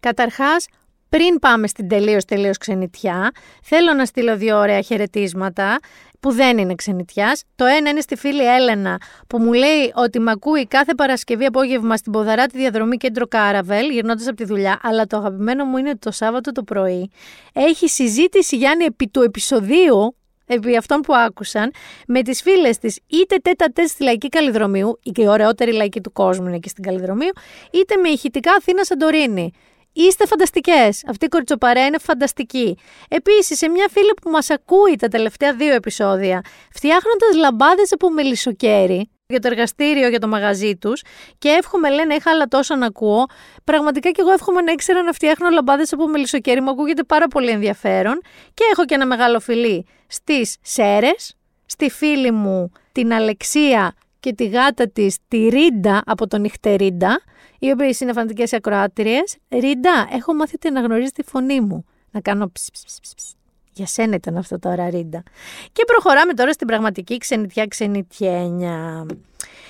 Καταρχάς, 0.08 0.68
πριν 1.10 1.40
πάμε 1.40 1.68
στην 1.68 1.88
τελείως 1.88 2.26
τελείως 2.26 2.58
ξενιτιά, 2.58 3.32
θέλω 3.64 3.94
να 3.94 4.06
στείλω 4.06 4.38
δύο 4.38 4.58
ωραία 4.58 4.82
χαιρετίσματα 4.82 5.78
που 6.20 6.32
δεν 6.32 6.58
είναι 6.58 6.76
ξενιτιάς. 6.76 7.44
Το 7.56 7.66
ένα 7.66 7.90
είναι 7.90 8.02
στη 8.02 8.16
φίλη 8.16 8.56
Έλενα 8.56 9.02
που 9.28 9.38
μου 9.38 9.54
λέει 9.54 9.92
ότι 9.96 10.20
με 10.20 10.32
ακούει 10.32 10.68
κάθε 10.68 10.94
Παρασκευή 10.96 11.46
απόγευμα 11.46 11.98
στην 11.98 12.12
ποδαρά 12.12 12.46
τη 12.46 12.58
διαδρομή 12.58 12.98
κέντρο 12.98 13.28
Κάραβελ, 13.28 13.90
γυρνώντας 13.90 14.28
από 14.28 14.36
τη 14.36 14.46
δουλειά. 14.46 14.80
Αλλά 14.84 15.06
το 15.06 15.18
αγαπημένο 15.18 15.66
μου 15.66 15.78
είναι 15.78 15.96
το 15.96 16.12
Σάββατο 16.12 16.52
το 16.52 16.64
πρωί. 16.64 17.12
Έχει 17.54 17.90
συζήτηση 17.90 18.56
Γιάννη 18.56 18.86
επί 18.86 19.08
του 19.08 19.22
επεισοδίου 19.22 20.16
επί 20.48 20.78
αυτών 20.78 21.02
που 21.02 21.16
άκουσαν, 21.16 21.72
με 22.08 22.22
τις 22.22 22.42
φίλες 22.42 22.78
της 22.78 23.00
είτε 23.08 23.36
τέτα 23.36 23.66
τέτ 23.74 23.88
στη 23.88 24.04
Λαϊκή 24.04 24.30
Καλλιδρομίου, 24.30 25.00
η 25.04 25.28
ωραιότερη 25.28 25.74
λαϊκή 25.74 26.02
του 26.02 26.12
κόσμου 26.12 26.48
είναι 26.48 26.56
εκεί 26.56 26.70
στην 26.70 26.84
Καλλιδρομίου, 26.84 27.32
είτε 27.72 27.96
με 27.96 28.10
ηχητικά 28.10 28.52
Αθήνα 28.58 28.84
Σαντορίνη. 28.84 29.52
Είστε 29.94 30.26
φανταστικές. 30.26 31.04
Αυτή 31.08 31.26
η 31.26 31.28
κοριτσοπαρέα 31.28 31.86
είναι 31.86 31.98
φανταστική. 31.98 32.78
Επίσης, 33.08 33.58
σε 33.58 33.70
μια 33.70 33.88
φίλη 33.92 34.14
που 34.22 34.30
μας 34.30 34.50
ακούει 34.50 34.96
τα 34.96 35.08
τελευταία 35.08 35.54
δύο 35.54 35.74
επεισόδια, 35.74 36.42
φτιάχνοντας 36.72 37.36
λαμπάδες 37.36 37.92
από 37.92 38.10
μελισσοκέρι 38.10 39.10
για 39.28 39.40
το 39.40 39.48
εργαστήριο, 39.48 40.10
για 40.10 40.20
το 40.20 40.28
μαγαζί 40.28 40.76
τους 40.76 41.02
και 41.38 41.50
εύχομαι, 41.50 41.90
λένε, 41.90 42.14
είχα 42.14 42.32
άλλα 42.32 42.46
τόσα 42.46 42.76
να 42.76 42.86
ακούω. 42.86 43.26
Πραγματικά 43.64 44.10
και 44.10 44.22
εγώ 44.22 44.32
εύχομαι 44.32 44.62
να 44.62 44.72
ήξερα 44.72 45.04
να 45.04 45.12
φτιάχνω 45.12 45.50
λαμπάδες 45.50 45.94
από 45.94 46.08
μελισσοκέρι. 46.08 46.62
Μου 46.62 46.70
ακούγεται 46.70 47.04
πάρα 47.04 47.28
πολύ 47.28 47.50
ενδιαφέρον. 47.50 48.22
Και 48.54 48.64
έχω 48.72 48.86
και 48.86 48.94
ένα 48.94 49.06
μεγάλο 49.06 49.40
φιλί 49.40 49.86
στις 50.08 50.56
Σέρες, 50.62 51.36
στη 51.66 51.90
φίλη 51.90 52.32
μου 52.32 52.72
την 52.92 53.14
Αλεξία 53.14 53.94
και 54.20 54.34
τη 54.34 54.48
γάτα 54.48 54.90
της 54.90 55.18
τη 55.28 55.48
Ρίντα 55.48 56.02
από 56.06 56.28
τον 56.28 56.42
Νυχτερίντα 56.42 57.22
οι 57.60 57.72
οποίε 57.72 57.94
είναι 58.00 58.14
φαντικέ 58.14 58.56
ακροάτριες. 58.56 59.38
Ρίντα, 59.50 60.08
έχω 60.12 60.34
μάθει 60.34 60.72
να 60.72 60.82
γνωρίζει 60.82 61.12
τη 61.12 61.24
φωνή 61.24 61.62
μου. 61.62 61.86
Να 62.12 62.22
κάνω 62.22 62.52
ψ, 62.52 62.70
ψ, 62.72 62.82
ψ, 63.02 63.14
ψ. 63.16 63.34
Για 63.74 63.86
σένα 63.86 64.16
ήταν 64.16 64.38
αυτό 64.38 64.60
τώρα, 64.60 64.90
Ρίντα. 64.90 65.24
Και 65.72 65.84
προχωράμε 65.86 66.34
τώρα 66.34 66.52
στην 66.52 66.68
πραγματική 66.68 67.18
ξενιτιά 67.18 67.66
ξενιτιένια. 67.66 69.06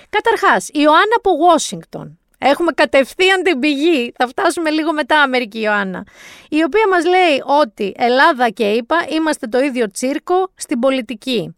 Καταρχάς, 0.10 0.68
η 0.68 0.72
Ιωάννα 0.74 1.16
από 1.18 1.32
Washington. 1.48 2.12
Έχουμε 2.38 2.72
κατευθείαν 2.72 3.44
την 3.44 3.60
πηγή. 3.60 4.14
Θα 4.16 4.28
φτάσουμε 4.28 4.70
λίγο 4.70 4.94
μετά 4.94 5.22
Αμερική 5.22 5.60
Ιωάννα. 5.60 6.06
Η 6.50 6.64
οποία 6.64 6.88
μας 6.90 7.06
λέει 7.06 7.44
ότι 7.62 7.94
Ελλάδα 7.98 8.50
και 8.50 8.72
είπα 8.72 8.96
είμαστε 9.10 9.48
το 9.48 9.60
ίδιο 9.60 9.92
τσίρκο 9.92 10.52
στην 10.56 10.80
πολιτική. 10.80 11.57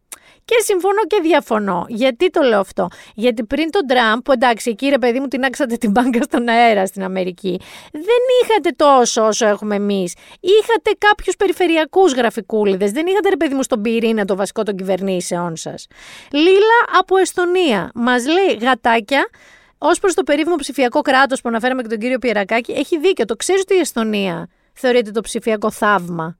Και 0.50 0.56
συμφωνώ 0.64 1.02
και 1.08 1.20
διαφωνώ. 1.22 1.86
Γιατί 1.88 2.30
το 2.30 2.42
λέω 2.42 2.60
αυτό; 2.60 2.88
Γιατί 3.16 3.44
πριν 3.44 3.72
τον 3.72 3.86
Τραμπ, 3.88 4.20
που 4.24 4.32
εντάξει, 4.32 4.76
κύριε 4.76 4.98
παιδί 4.98 5.20
μου, 5.20 5.28
την 5.28 5.44
άξατε 5.44 5.76
την 5.76 5.92
μπάνκα 5.92 6.22
στον 6.22 6.48
αέρα 6.48 6.86
στην 6.86 7.04
Αμερική, 7.04 7.60
δεν 7.92 8.22
είχατε 8.42 8.70
τόσο 8.76 9.26
όσο 9.26 9.48
έχουμε 9.48 9.76
εμείς. 9.76 10.14
Είχατε 10.40 10.92
κάποιους 10.98 11.36
περιφερειακούς 11.36 12.14
γραφικούλιδες. 12.14 12.92
Δεν 12.92 13.08
είχατε, 13.08 13.30
ρε 13.30 13.38
παιδί 13.38 13.54
μου, 13.56 13.64
στον 13.64 13.82
πυρήνα 13.82 14.26
το 14.26 14.36
βασικό 14.36 14.64
των 14.64 14.76
κυβερνήσεών 14.76 15.56
σας. 15.56 15.88
Λίλα 16.32 16.80
από 17.00 17.18
Εστονία. 17.18 17.92
Μας 17.94 18.26
λέει 18.26 18.58
γατάκια. 18.62 19.30
Ω 19.78 20.00
προς 20.02 20.14
το 20.14 20.24
περίφημο 20.24 20.56
ψηφιακό 20.56 21.02
κράτος 21.02 21.42
που 21.42 21.50
αναφέραμε 21.50 21.82
και 21.82 21.88
τον 21.88 21.98
κύριο 21.98 22.20
Πιερακάκη, 22.20 22.72
έχει 22.72 23.00
δίκιο. 23.00 23.26
Το 23.26 23.36
ξέρεις 23.36 23.62
ότι 23.62 23.74
η 23.76 23.80
Εστονία 23.80 24.50
θεωρείται 24.74 25.12
το 25.12 25.22
ψηφιακό 25.22 25.72
θαύμα 25.72 26.39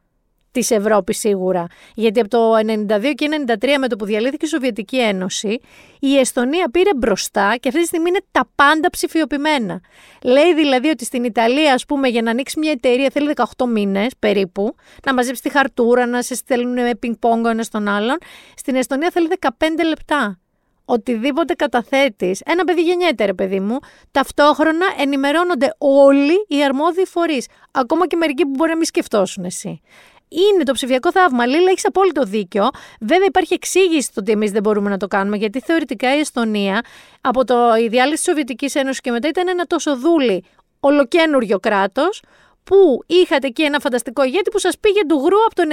της 0.60 0.72
Ευρώπης 0.72 1.20
σίγουρα. 1.20 1.66
Γιατί 1.96 2.20
από 2.20 2.30
το 2.30 2.56
1992 2.56 3.14
και 3.16 3.30
1993 3.60 3.78
με 3.80 3.88
το 3.88 3.96
που 3.96 4.06
διαλύθηκε 4.06 4.46
η 4.46 4.50
Σοβιετική 4.50 5.00
Ένωση, 5.00 5.60
η 6.00 6.18
Εστονία 6.18 6.70
πήρε 6.72 6.90
μπροστά 6.96 7.56
και 7.60 7.68
αυτή 7.68 7.82
τη 7.82 7.88
στιγμή 7.88 8.10
είναι 8.10 8.22
τα 8.32 8.50
πάντα 8.56 8.90
ψηφιοποιημένα. 8.90 9.82
Λέει 10.24 10.54
δηλαδή 10.54 10.90
ότι 10.90 11.06
στην 11.06 11.24
Ιταλία, 11.24 11.74
ας 11.74 11.86
πούμε, 11.86 12.08
για 12.08 12.22
να 12.22 12.32
ανοίξει 12.32 12.60
μια 12.60 12.72
εταιρεία 12.72 13.10
θέλει 13.14 13.34
18 13.36 13.66
μήνες 13.68 14.12
περίπου, 14.20 14.76
να 15.06 15.14
μαζέψει 15.14 15.42
τη 15.42 15.50
χαρτούρα, 15.50 16.06
να 16.06 16.22
σε 16.22 16.36
στέλνουν 16.36 16.74
με 16.74 16.96
πινκ-πόγκο 16.96 17.50
ένας 17.50 17.66
στον 17.66 17.88
άλλον. 17.88 18.18
Στην 18.56 18.76
Εστονία 18.76 19.10
θέλει 19.12 19.28
15 19.40 19.84
λεπτά. 19.88 20.40
οτιδήποτε 20.86 21.54
καταθέτεις, 21.54 22.42
ένα 22.46 22.64
παιδί 22.64 22.82
γεννιέται, 22.82 23.26
ρε 23.26 23.34
παιδί 23.34 23.60
μου, 23.60 23.78
ταυτόχρονα 24.12 24.86
ενημερώνονται 25.00 25.76
όλοι 25.78 26.46
οι 26.48 26.64
αρμόδιοι 26.64 27.06
φορείς. 27.06 27.48
Ακόμα 27.72 28.08
και 28.08 28.16
μερικοί 28.16 28.44
που 28.44 28.50
μπορεί 28.50 28.70
να 28.70 28.76
μην 28.76 28.86
σκεφτόσουν 28.86 29.44
εσύ. 29.44 29.82
Είναι 30.30 30.64
το 30.64 30.74
ψηφιακό 30.74 31.12
θαύμα. 31.12 31.46
Λίλα, 31.46 31.70
έχεις 31.70 31.86
απόλυτο 31.86 32.24
δίκιο. 32.24 32.70
Βέβαια, 33.00 33.26
υπάρχει 33.28 33.54
εξήγηση 33.54 34.02
στο 34.02 34.22
ότι 34.22 34.32
εμείς 34.32 34.52
δεν 34.52 34.62
μπορούμε 34.62 34.90
να 34.90 34.98
το 34.98 35.08
κάνουμε, 35.08 35.38
γιατί 35.38 35.60
θεωρητικά 35.60 36.16
η 36.16 36.20
Εστονία 36.20 36.82
από 37.22 37.46
το, 37.46 37.56
η 37.76 37.88
διάλυση 37.88 38.16
της 38.16 38.24
Σοβιετικής 38.24 38.76
Ένωσης 38.76 39.02
και 39.02 39.12
μετά 39.12 39.28
ήταν 39.28 39.48
ένα 39.48 39.66
τόσο 39.66 39.98
δούλη 39.98 40.44
ολοκένουργιο 40.80 41.60
κράτος, 41.60 42.22
που 42.64 43.04
είχατε 43.06 43.48
εκεί 43.48 43.64
ένα 43.64 43.80
φανταστικό 43.80 44.24
ηγέτη 44.24 44.50
που 44.50 44.60
σας 44.60 44.80
πήγε 44.80 45.00
του 45.08 45.16
γρου 45.16 45.44
από 45.46 45.56
το 45.56 45.64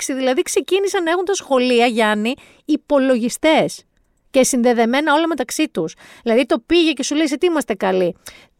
96, 0.00 0.14
δηλαδή 0.16 0.42
ξεκίνησαν 0.42 1.02
να 1.02 1.10
έχουν 1.10 1.24
τα 1.24 1.34
σχολεία, 1.34 1.86
Γιάννη, 1.86 2.34
υπολογιστές 2.64 3.82
και 4.30 4.44
συνδεδεμένα 4.44 5.14
όλα 5.14 5.26
μεταξύ 5.26 5.68
τους. 5.68 5.94
Δηλαδή 6.22 6.46
το 6.46 6.58
πήγε 6.66 6.92
και 6.92 7.02
σου 7.02 7.14
λέει 7.14 7.26
σε 7.26 7.38
τι 7.38 7.46
είμαστε 7.46 7.74
καλοί. 7.74 8.16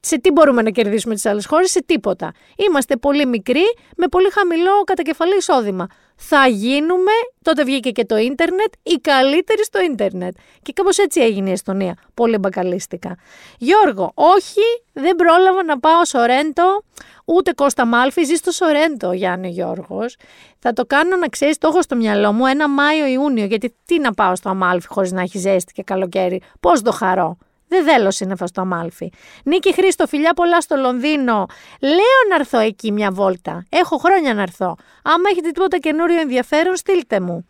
Σε 0.09 0.19
τι 0.19 0.31
μπορούμε 0.31 0.63
να 0.63 0.71
κερδίσουμε 0.71 1.15
τις 1.15 1.27
άλλες 1.27 1.47
χώρες, 1.47 1.71
σε 1.71 1.83
τίποτα. 1.83 2.33
Είμαστε 2.57 2.97
πολύ 2.97 3.27
μικροί, 3.27 3.65
με 3.97 4.09
πολύ 4.09 4.31
χαμηλό 4.31 4.83
κατακεφαλή 4.85 5.37
εισόδημα. 5.37 5.87
Θα 6.17 6.47
γίνουμε, 6.47 7.11
τότε 7.43 7.65
βγήκε 7.65 7.91
και 7.91 8.05
το 8.05 8.17
ίντερνετ, 8.17 8.73
οι 8.83 8.95
καλύτεροι 8.95 9.65
στο 9.65 9.81
ίντερνετ. 9.81 10.37
Και 10.63 10.73
κάπως 10.73 10.99
έτσι 10.99 11.21
έγινε 11.21 11.49
η 11.49 11.53
Εστονία. 11.53 11.97
Πολύ 12.15 12.39
μπακαλίστηκα. 12.39 13.17
Γιώργο, 13.59 14.13
όχι, 14.15 14.63
δεν 14.93 15.17
πρόλαβα 15.17 15.65
να 15.65 15.79
πάω 15.79 16.05
στο 16.05 16.25
Ρέντο, 16.25 16.83
ούτε 17.25 17.53
Κώστα 17.53 17.85
Μάλφη, 17.87 18.25
ζει 18.25 18.35
στο 18.35 18.51
Σορέντο, 18.51 19.13
Γιάννη 19.13 19.49
Γιώργος. 19.49 20.17
Θα 20.59 20.73
το 20.73 20.85
κάνω 20.87 21.17
να 21.17 21.29
ξέρεις, 21.29 21.59
το 21.59 21.69
έχω 21.69 21.83
στο 21.83 21.97
μυαλό 21.97 22.33
μου 22.33 22.47
ένα 22.47 22.69
Μάιο-Ιούνιο. 22.69 23.45
Γιατί 23.45 23.75
τι 23.85 23.99
να 23.99 24.13
πάω 24.13 24.37
στο 24.37 24.49
Αμάλφη 24.49 24.87
χωρίς 24.89 25.13
να 25.13 25.21
έχει 25.21 25.39
ζέστη 25.39 25.73
και 25.73 25.83
καλοκαίρι. 25.83 26.43
Πώς 26.61 26.83
το 26.83 26.93
χαρώ. 26.93 27.37
Δεν 27.69 27.85
θέλω 27.85 28.11
σύννεφα 28.11 28.47
στο 28.47 28.61
Αμάλφι. 28.61 29.11
Νίκη 29.45 29.73
Χρήστο, 29.75 30.07
φιλιά 30.07 30.35
πολλά 30.35 30.61
στο 30.61 30.77
Λονδίνο. 30.77 31.47
Λέω 31.81 32.21
να 32.29 32.35
έρθω 32.35 32.59
εκεί 32.59 32.93
μια 32.93 33.11
βόλτα. 33.11 33.65
Έχω 33.69 33.97
χρόνια 33.97 34.35
να 34.35 34.43
έρθω. 34.43 34.77
Άμα 35.03 35.29
έχετε 35.31 35.51
τίποτα 35.51 35.79
καινούριο 35.79 36.21
ενδιαφέρον, 36.21 36.77
στείλτε 36.77 37.21
μου. 37.21 37.47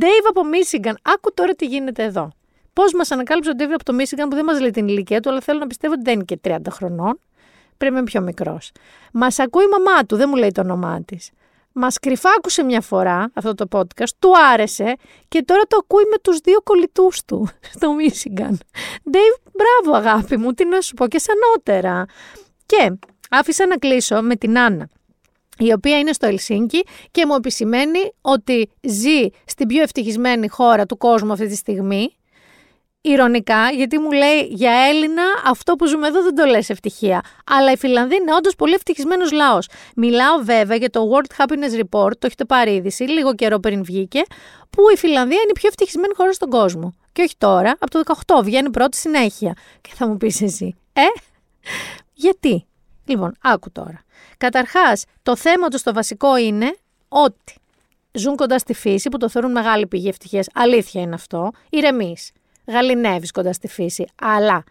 Dave 0.00 0.26
από 0.28 0.44
Μίσιγκαν, 0.44 0.98
άκου 1.02 1.34
τώρα 1.34 1.54
τι 1.54 1.66
γίνεται 1.66 2.02
εδώ. 2.02 2.30
Πώς 2.72 2.92
μας 2.92 3.10
ανακάλυψε 3.10 3.50
ο 3.50 3.52
Dave 3.58 3.72
από 3.74 3.84
το 3.84 3.92
Μίσιγκαν 3.92 4.28
που 4.28 4.34
δεν 4.34 4.44
μας 4.44 4.60
λέει 4.60 4.70
την 4.70 4.88
ηλικία 4.88 5.20
του, 5.20 5.30
αλλά 5.30 5.40
θέλω 5.40 5.58
να 5.58 5.66
πιστεύω 5.66 5.92
ότι 5.92 6.02
δεν 6.02 6.14
είναι 6.14 6.24
και 6.24 6.40
30 6.44 6.56
χρονών. 6.70 7.20
Πρέπει 7.76 7.92
να 7.92 8.00
είναι 8.00 8.10
πιο 8.10 8.20
μικρός. 8.20 8.72
Μας 9.12 9.38
ακούει 9.38 9.64
η 9.64 9.68
μαμά 9.84 10.04
του, 10.04 10.16
δεν 10.16 10.28
μου 10.28 10.36
λέει 10.36 10.50
το 10.52 10.60
όνομά 10.60 11.02
της. 11.04 11.30
Μας 11.74 11.98
κρυφάκουσε 11.98 12.62
μια 12.62 12.80
φορά 12.80 13.30
αυτό 13.34 13.54
το 13.54 13.66
podcast, 13.70 14.10
του 14.18 14.32
άρεσε 14.52 14.96
και 15.28 15.42
τώρα 15.42 15.62
το 15.62 15.76
ακούει 15.80 16.04
με 16.10 16.16
τους 16.22 16.38
δύο 16.38 16.60
κολλητούς 16.62 17.24
του 17.24 17.48
στο 17.74 17.92
Μίσιγκαν. 17.92 18.58
Dave, 19.12 19.50
μπράβο 19.52 19.98
αγάπη 19.98 20.36
μου, 20.36 20.52
τι 20.52 20.64
να 20.64 20.80
σου 20.80 20.94
πω 20.94 21.06
και 21.08 21.18
σανότερα. 21.18 22.04
Και 22.66 22.92
άφησα 23.30 23.66
να 23.66 23.76
κλείσω 23.76 24.22
με 24.22 24.36
την 24.36 24.58
Άννα 24.58 24.88
η 25.58 25.72
οποία 25.72 25.98
είναι 25.98 26.12
στο 26.12 26.26
Ελσίνκι 26.26 26.84
και 27.10 27.26
μου 27.26 27.34
επισημαίνει 27.34 28.12
ότι 28.20 28.70
ζει 28.80 29.26
στην 29.44 29.66
πιο 29.66 29.82
ευτυχισμένη 29.82 30.48
χώρα 30.48 30.86
του 30.86 30.96
κόσμου 30.96 31.32
αυτή 31.32 31.46
τη 31.46 31.56
στιγμή 31.56 32.16
ηρωνικά, 33.02 33.70
γιατί 33.70 33.98
μου 33.98 34.10
λέει 34.10 34.40
για 34.50 34.72
Έλληνα 34.88 35.22
αυτό 35.46 35.74
που 35.74 35.86
ζούμε 35.86 36.06
εδώ 36.06 36.22
δεν 36.22 36.34
το 36.34 36.44
λες 36.44 36.70
ευτυχία. 36.70 37.20
Αλλά 37.46 37.72
η 37.72 37.76
Φιλανδία 37.76 38.16
είναι 38.16 38.34
όντως 38.34 38.54
πολύ 38.56 38.74
ευτυχισμένος 38.74 39.32
λαός. 39.32 39.68
Μιλάω 39.96 40.38
βέβαια 40.42 40.76
για 40.76 40.90
το 40.90 41.10
World 41.10 41.42
Happiness 41.42 41.80
Report, 41.80 42.10
το 42.18 42.26
έχετε 42.26 42.44
πάρει 42.44 42.74
είδηση, 42.74 43.02
λίγο 43.02 43.34
καιρό 43.34 43.58
πριν 43.58 43.84
βγήκε, 43.84 44.22
που 44.70 44.82
η 44.94 44.96
Φιλανδία 44.96 45.36
είναι 45.36 45.50
η 45.50 45.58
πιο 45.58 45.68
ευτυχισμένη 45.68 46.14
χώρα 46.14 46.32
στον 46.32 46.50
κόσμο. 46.50 46.94
Και 47.12 47.22
όχι 47.22 47.34
τώρα, 47.38 47.76
από 47.78 47.90
το 47.90 48.14
18 48.26 48.42
βγαίνει 48.42 48.70
πρώτη 48.70 48.96
συνέχεια. 48.96 49.56
Και 49.80 49.90
θα 49.94 50.08
μου 50.08 50.16
πεις 50.16 50.42
εσύ, 50.42 50.76
ε, 50.92 51.02
γιατί; 52.12 52.66
Λοιπόν, 53.04 53.36
άκου 53.40 53.70
τώρα. 53.72 54.02
Καταρχάς, 54.36 55.04
το 55.22 55.36
θέμα 55.36 55.68
τους 55.68 55.80
στο 55.80 55.92
βασικό 55.92 56.36
είναι 56.36 56.76
ότι 57.08 57.54
ζουν 58.12 58.36
κοντά 58.36 58.58
στη 58.58 58.74
φύση 58.74 59.08
που 59.08 59.18
το 59.18 59.28
θεωρούν 59.28 59.52
μεγάλη 59.52 59.86
πηγή 59.86 60.08
ευτυχίας. 60.08 60.46
Αλήθεια 60.54 61.00
είναι 61.00 61.14
αυτό. 61.14 61.50
Ηρεμείς 61.70 62.30
γαλινεύεις 62.66 63.30
κοντά 63.30 63.52
στη 63.52 63.68
φύση. 63.68 64.06
Αλλά 64.22 64.64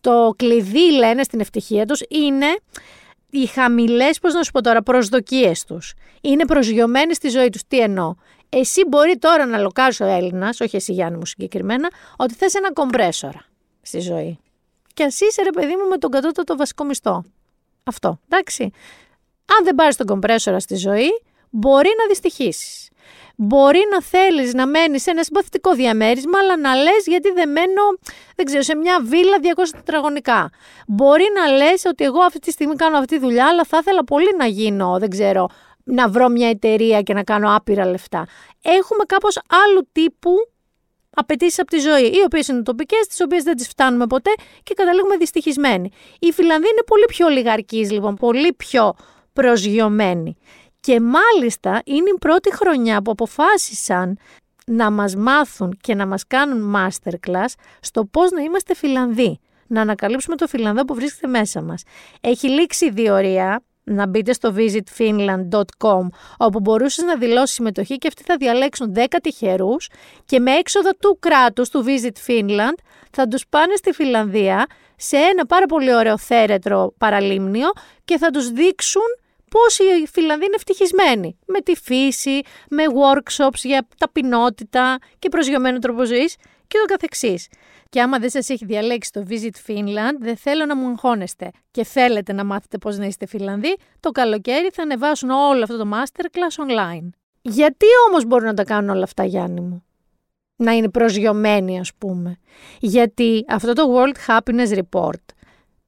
το 0.00 0.34
κλειδί, 0.36 0.92
λένε, 0.92 1.22
στην 1.22 1.40
ευτυχία 1.40 1.86
τους 1.86 2.02
είναι 2.08 2.58
οι 3.30 3.46
χαμηλές, 3.46 4.18
πώς 4.18 4.34
να 4.34 4.42
σου 4.42 4.50
πω 4.50 4.60
τώρα, 4.60 4.82
προσδοκίες 4.82 5.64
τους. 5.64 5.94
Είναι 6.20 6.44
προσγειωμένοι 6.44 7.14
στη 7.14 7.28
ζωή 7.28 7.48
τους. 7.48 7.62
Τι 7.68 7.80
εννοώ; 7.80 8.14
Εσύ 8.48 8.84
μπορεί 8.88 9.18
τώρα 9.18 9.46
να 9.46 9.58
λοκάρει 9.58 9.94
ο 10.00 10.04
Έλληνας, 10.04 10.60
όχι 10.60 10.76
εσύ 10.76 10.92
Γιάννη 10.92 11.18
μου 11.18 11.26
συγκεκριμένα, 11.26 11.90
ότι 12.16 12.34
θες 12.34 12.54
ένα 12.54 12.72
κομπρέσορα 12.72 13.44
στη 13.82 14.00
ζωή. 14.00 14.38
Και 14.94 15.04
ας 15.04 15.20
είσαι 15.20 15.42
ρε 15.42 15.50
παιδί 15.50 15.76
μου 15.76 15.88
με 15.88 15.96
τον 15.96 16.10
κατώτατο 16.10 16.56
βασικό 16.56 16.84
μισθό. 16.84 17.24
Αυτό, 17.84 18.20
εντάξει. 18.28 18.62
Αν 19.58 19.64
δεν 19.64 19.74
πάρεις 19.74 19.96
τον 19.96 20.06
κομπρέσορα 20.06 20.60
στη 20.60 20.76
ζωή, 20.76 21.08
μπορεί 21.50 21.90
να 21.98 22.06
δυστυχήσει. 22.06 22.92
Μπορεί 23.36 23.80
να 23.92 24.02
θέλεις 24.02 24.54
να 24.54 24.66
μένεις 24.66 25.02
σε 25.02 25.10
ένα 25.10 25.22
συμπαθητικό 25.22 25.72
διαμέρισμα, 25.72 26.38
αλλά 26.38 26.56
να 26.56 26.74
λες 26.74 27.06
γιατί 27.06 27.30
δεν 27.30 27.50
μένω, 27.50 27.82
δεν 28.36 28.44
ξέρω, 28.44 28.62
σε 28.62 28.76
μια 28.76 29.00
βίλα 29.02 29.36
200 29.42 29.68
τετραγωνικά. 29.70 30.50
Μπορεί 30.86 31.24
να 31.34 31.56
λες 31.56 31.84
ότι 31.84 32.04
εγώ 32.04 32.20
αυτή 32.20 32.38
τη 32.38 32.50
στιγμή 32.50 32.74
κάνω 32.74 32.96
αυτή 32.96 33.14
τη 33.14 33.18
δουλειά, 33.18 33.46
αλλά 33.46 33.64
θα 33.64 33.78
ήθελα 33.80 34.04
πολύ 34.04 34.34
να 34.38 34.46
γίνω, 34.46 34.96
δεν 34.98 35.10
ξέρω, 35.10 35.48
να 35.84 36.08
βρω 36.08 36.28
μια 36.28 36.48
εταιρεία 36.48 37.02
και 37.02 37.14
να 37.14 37.22
κάνω 37.22 37.54
άπειρα 37.56 37.86
λεφτά. 37.86 38.26
Έχουμε 38.62 39.04
κάπως 39.06 39.40
άλλου 39.66 39.88
τύπου 39.92 40.30
απαιτήσεις 41.14 41.58
από 41.58 41.70
τη 41.70 41.78
ζωή, 41.78 42.04
οι 42.04 42.22
οποίες 42.24 42.48
είναι 42.48 42.62
τοπικές, 42.62 43.06
τις 43.06 43.20
οποίες 43.20 43.42
δεν 43.42 43.56
τις 43.56 43.68
φτάνουμε 43.68 44.06
ποτέ 44.06 44.30
και 44.62 44.74
καταλήγουμε 44.74 45.16
δυστυχισμένοι. 45.16 45.90
Η 46.18 46.32
Φιλανδία 46.32 46.70
είναι 46.72 46.82
πολύ 46.86 47.04
πιο 47.06 47.26
ολιγαρκή, 47.26 47.86
λοιπόν, 47.90 48.14
πολύ 48.14 48.52
πιο 48.52 48.94
προσγειωμένη. 49.32 50.36
Και 50.84 51.00
μάλιστα 51.00 51.82
είναι 51.84 52.10
η 52.14 52.18
πρώτη 52.18 52.54
χρονιά 52.54 53.02
που 53.02 53.10
αποφάσισαν 53.10 54.18
να 54.66 54.90
μας 54.90 55.16
μάθουν 55.16 55.78
και 55.80 55.94
να 55.94 56.06
μας 56.06 56.26
κάνουν 56.26 56.74
masterclass 56.76 57.52
στο 57.80 58.04
πώς 58.04 58.30
να 58.30 58.42
είμαστε 58.42 58.74
Φιλανδοί. 58.74 59.40
Να 59.66 59.80
ανακαλύψουμε 59.80 60.36
το 60.36 60.46
Φιλανδό 60.46 60.84
που 60.84 60.94
βρίσκεται 60.94 61.26
μέσα 61.26 61.62
μας. 61.62 61.82
Έχει 62.20 62.48
λήξει 62.48 62.86
η 62.86 62.90
διορία, 62.90 63.62
να 63.84 64.06
μπείτε 64.06 64.32
στο 64.32 64.54
visitfinland.com 64.56 66.06
όπου 66.36 66.60
μπορούσες 66.60 67.04
να 67.04 67.16
δηλώσεις 67.16 67.54
συμμετοχή 67.54 67.96
και 67.96 68.08
αυτοί 68.08 68.22
θα 68.22 68.36
διαλέξουν 68.36 68.94
10 68.96 69.04
τυχερούς 69.22 69.88
και 70.24 70.40
με 70.40 70.50
έξοδα 70.50 70.90
του 71.00 71.18
κράτους 71.20 71.68
του 71.68 71.84
Visit 71.86 72.30
Finland 72.30 72.78
θα 73.10 73.28
τους 73.28 73.46
πάνε 73.48 73.76
στη 73.76 73.92
Φιλανδία 73.92 74.66
σε 74.96 75.16
ένα 75.16 75.46
πάρα 75.46 75.66
πολύ 75.66 75.94
ωραίο 75.94 76.18
θέρετρο 76.18 76.94
παραλίμνιο 76.98 77.70
και 78.04 78.18
θα 78.18 78.30
τους 78.30 78.50
δείξουν 78.50 79.02
πώς 79.54 79.78
οι 79.78 80.06
Φιλανδοί 80.06 80.44
είναι 80.44 80.54
ευτυχισμένοι 80.54 81.38
με 81.46 81.60
τη 81.60 81.74
φύση, 81.76 82.40
με 82.70 82.82
workshops 83.02 83.62
για 83.62 83.86
ταπεινότητα 83.98 84.98
και 85.18 85.28
προσγειωμένο 85.28 85.78
τρόπο 85.78 86.04
ζωής 86.04 86.36
και 86.66 86.78
το 86.78 86.84
καθεξής. 86.84 87.48
Και 87.88 88.00
άμα 88.00 88.18
δεν 88.18 88.30
σας 88.30 88.48
έχει 88.48 88.64
διαλέξει 88.64 89.12
το 89.12 89.24
Visit 89.28 89.70
Finland, 89.70 90.16
δεν 90.18 90.36
θέλω 90.36 90.66
να 90.66 90.76
μου 90.76 90.88
εγχώνεστε 90.88 91.50
και 91.70 91.84
θέλετε 91.84 92.32
να 92.32 92.44
μάθετε 92.44 92.78
πώς 92.78 92.98
να 92.98 93.06
είστε 93.06 93.26
Φιλανδοί, 93.26 93.76
το 94.00 94.10
καλοκαίρι 94.10 94.70
θα 94.72 94.82
ανεβάσουν 94.82 95.30
όλο 95.30 95.62
αυτό 95.62 95.76
το 95.76 95.88
masterclass 95.92 96.64
online. 96.66 97.08
Γιατί 97.42 97.86
όμως 98.08 98.24
μπορούν 98.24 98.46
να 98.46 98.54
τα 98.54 98.64
κάνουν 98.64 98.90
όλα 98.90 99.04
αυτά, 99.04 99.24
Γιάννη 99.24 99.60
μου; 99.60 99.84
Να 100.56 100.72
είναι 100.72 100.88
προσγειωμένοι, 100.88 101.78
ας 101.78 101.94
πούμε. 101.98 102.38
Γιατί 102.80 103.44
αυτό 103.48 103.72
το 103.72 103.82
World 103.94 104.32
Happiness 104.32 104.78
Report 104.78 105.24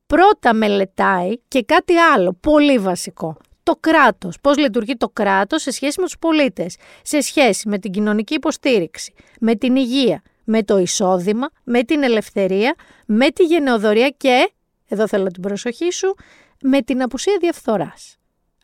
πρώτα 0.07 0.55
μελετάει 0.55 1.39
και 1.49 1.63
κάτι 1.63 1.97
άλλο, 1.97 2.39
πολύ 2.41 2.79
βασικό 2.79 3.37
το 3.67 3.77
κράτος, 3.81 4.41
πώς 4.41 4.57
λειτουργεί 4.57 4.97
το 4.97 5.09
κράτος 5.09 5.63
σε 5.63 5.71
σχέση 5.71 6.01
με 6.01 6.05
τους 6.07 6.19
πολίτες, 6.19 6.77
σε 7.03 7.21
σχέση 7.21 7.69
με 7.69 7.79
την 7.79 7.91
κοινωνική 7.91 8.35
υποστήριξη, 8.35 9.13
με 9.41 9.55
την 9.55 9.77
υγεία, 9.77 10.23
με 10.45 10.63
το 10.63 10.79
εισόδημα, 10.79 11.49
με 11.65 11.83
την 11.83 12.03
ελευθερία, 12.03 12.75
με 13.07 13.31
τη 13.31 13.45
γενεοδορία 13.45 14.09
και, 14.09 14.53
εδώ 14.89 15.09
θέλω 15.09 15.27
την 15.27 15.43
προσοχή 15.43 15.93
σου, 15.93 16.15
με 16.63 16.83
την 16.83 17.03
απουσία 17.03 17.37
διαφθοράς. 17.41 18.16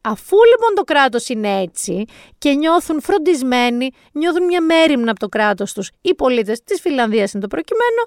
Αφού 0.04 0.36
λοιπόν 0.50 0.74
το 0.74 0.82
κράτος 0.82 1.28
είναι 1.28 1.60
έτσι 1.60 2.04
και 2.38 2.50
νιώθουν 2.52 3.00
φροντισμένοι, 3.00 3.90
νιώθουν 4.12 4.44
μια 4.44 4.60
μέρημνα 4.60 5.10
από 5.10 5.20
το 5.20 5.28
κράτος 5.28 5.72
τους, 5.72 5.90
οι 6.00 6.14
πολίτες 6.14 6.62
της 6.64 6.80
Φιλανδίας 6.80 7.32
είναι 7.32 7.42
το 7.42 7.48
προκειμένο, 7.48 8.02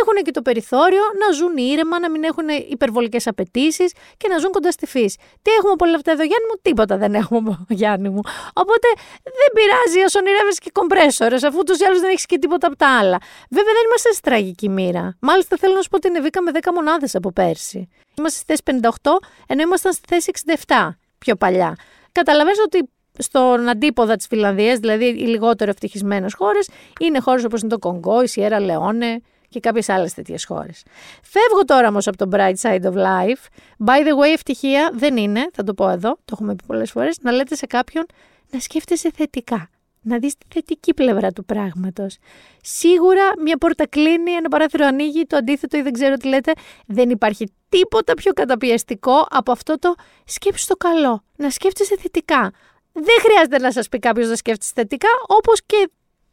έχουν 0.00 0.24
και 0.24 0.30
το 0.30 0.42
περιθώριο 0.42 1.02
να 1.20 1.32
ζουν 1.32 1.56
ήρεμα, 1.56 2.00
να 2.00 2.10
μην 2.10 2.22
έχουν 2.24 2.48
υπερβολικές 2.68 3.26
απαιτήσεις 3.26 3.92
και 4.16 4.28
να 4.28 4.38
ζουν 4.38 4.50
κοντά 4.50 4.70
στη 4.70 4.86
φύση. 4.86 5.16
Τι 5.42 5.50
έχουμε 5.50 5.72
από 5.72 5.84
όλα 5.86 5.96
αυτά 5.96 6.10
εδώ, 6.10 6.22
Γιάννη 6.22 6.46
μου, 6.50 6.58
τίποτα 6.62 6.96
δεν 6.96 7.14
έχουμε, 7.14 7.64
Γιάννη 7.80 8.08
μου. 8.08 8.20
Οπότε 8.52 8.88
δεν 9.22 9.50
πειράζει 9.54 10.04
όσο 10.06 10.18
ονειρεύεσαι 10.18 10.60
και 10.62 10.70
κομπρέσορες, 10.72 11.42
αφού 11.42 11.62
του 11.62 11.74
ή 11.80 11.84
άλλου 11.84 11.98
δεν 12.00 12.10
έχεις 12.10 12.26
και 12.26 12.38
τίποτα 12.38 12.66
από 12.66 12.76
τα 12.76 12.98
άλλα. 12.98 13.18
Βέβαια 13.50 13.72
δεν 13.72 13.84
είμαστε 13.86 14.12
σε 14.12 14.20
τραγική 14.20 14.68
μοίρα. 14.68 15.16
Μάλιστα 15.20 15.56
θέλω 15.56 15.74
να 15.74 15.82
σου 15.82 15.88
πω 15.88 15.96
ότι 15.96 16.08
ανεβήκαμε 16.08 16.50
10 16.54 16.58
μονάδες 16.74 17.14
από 17.14 17.32
πέρσι. 17.32 17.88
Είμαστε 18.18 18.38
στη 18.38 18.62
θέση 18.64 18.80
58, 19.02 19.10
ενώ 19.46 19.62
ήμασταν 19.62 19.92
στη 19.92 20.04
θέση 20.08 20.30
67 20.66 20.88
πιο 21.24 21.36
παλιά. 21.36 21.76
Καταλαβαίνετε 22.12 22.62
ότι 22.62 22.90
στον 23.18 23.68
αντίποδα 23.68 24.16
της 24.16 24.26
Φιλανδίας, 24.26 24.78
δηλαδή 24.78 25.04
οι 25.04 25.26
λιγότερο 25.26 25.70
ευτυχισμένες 25.70 26.34
χώρες, 26.34 26.68
είναι 27.00 27.20
χώρες 27.20 27.44
όπως 27.44 27.60
είναι 27.60 27.70
το 27.70 27.78
Κονγκό, 27.78 28.22
η 28.22 28.26
Σιέρα 28.26 28.60
Λεόνε 28.60 29.20
και 29.48 29.60
κάποιες 29.60 29.88
άλλες 29.88 30.14
τέτοιες 30.14 30.44
χώρες. 30.44 30.82
Φεύγω 31.22 31.64
τώρα 31.64 31.88
όμως 31.88 32.06
από 32.06 32.16
το 32.16 32.28
bright 32.32 32.54
side 32.60 32.82
of 32.82 32.94
life. 32.94 33.42
By 33.86 34.06
the 34.06 34.14
way, 34.20 34.32
ευτυχία 34.34 34.90
δεν 34.94 35.16
είναι, 35.16 35.46
θα 35.52 35.64
το 35.64 35.74
πω 35.74 35.88
εδώ, 35.88 36.10
το 36.10 36.32
έχουμε 36.32 36.54
πει 36.54 36.64
πολλές 36.66 36.90
φορές, 36.90 37.18
να 37.20 37.32
λέτε 37.32 37.54
σε 37.54 37.66
κάποιον 37.66 38.06
να 38.50 38.60
σκέφτεσαι 38.60 39.10
θετικά. 39.14 39.68
Να 40.02 40.18
δεις 40.18 40.34
τη 40.38 40.46
θετική 40.48 40.94
πλευρά 40.94 41.32
του 41.32 41.44
πράγματος. 41.44 42.16
Σίγουρα 42.62 43.22
μια 43.42 43.56
πόρτα 43.56 43.86
κλείνει, 43.86 44.32
ένα 44.32 44.48
παράθυρο 44.48 44.86
ανοίγει, 44.86 45.24
το 45.26 45.36
αντίθετο 45.36 45.76
ή 45.76 45.82
δεν 45.82 45.92
ξέρω 45.92 46.16
τι 46.16 46.28
λέτε. 46.28 46.52
Δεν 46.86 47.10
υπάρχει 47.10 47.52
τίποτα 47.68 48.14
πιο 48.14 48.32
καταπιεστικό 48.32 49.26
από 49.30 49.52
αυτό 49.52 49.78
το 49.78 49.94
σκέψου 50.24 50.66
το 50.66 50.76
καλό. 50.76 51.24
Να 51.36 51.50
σκέφτεσαι 51.50 51.96
θετικά. 51.96 52.52
Δεν 52.92 53.16
χρειάζεται 53.20 53.58
να 53.58 53.72
σας 53.72 53.88
πει 53.88 53.98
κάποιος 53.98 54.28
να 54.28 54.36
σκέφτεσαι 54.36 54.72
θετικά, 54.74 55.08
όπως 55.26 55.62
και 55.66 55.90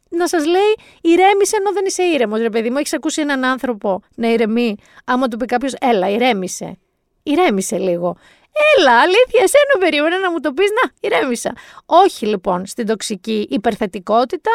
να 0.08 0.28
σας 0.28 0.46
λέει 0.46 0.74
ηρέμησε 1.00 1.56
ενώ 1.56 1.72
δεν 1.72 1.84
είσαι 1.86 2.02
ήρεμος. 2.02 2.40
Ρε 2.40 2.50
παιδί 2.50 2.70
μου, 2.70 2.76
έχεις 2.76 2.92
ακούσει 2.92 3.20
έναν 3.20 3.44
άνθρωπο 3.44 4.02
να 4.14 4.32
ηρεμεί. 4.32 4.76
Άμα 5.04 5.28
του 5.28 5.36
πει 5.36 5.44
κάποιος, 5.44 5.74
έλα, 5.80 6.08
ηρέμησε. 6.08 6.78
Ηρέμησε 7.22 7.78
λίγο. 7.78 8.16
Έλα, 8.76 9.00
αλήθεια, 9.00 9.42
εσένα 9.42 9.74
περίμενα 9.78 10.18
να 10.18 10.30
μου 10.30 10.40
το 10.40 10.52
πεις, 10.52 10.68
να, 10.82 10.90
ηρέμησα. 11.00 11.52
Όχι 11.86 12.26
λοιπόν 12.26 12.66
στην 12.66 12.86
τοξική 12.86 13.46
υπερθετικότητα. 13.50 14.50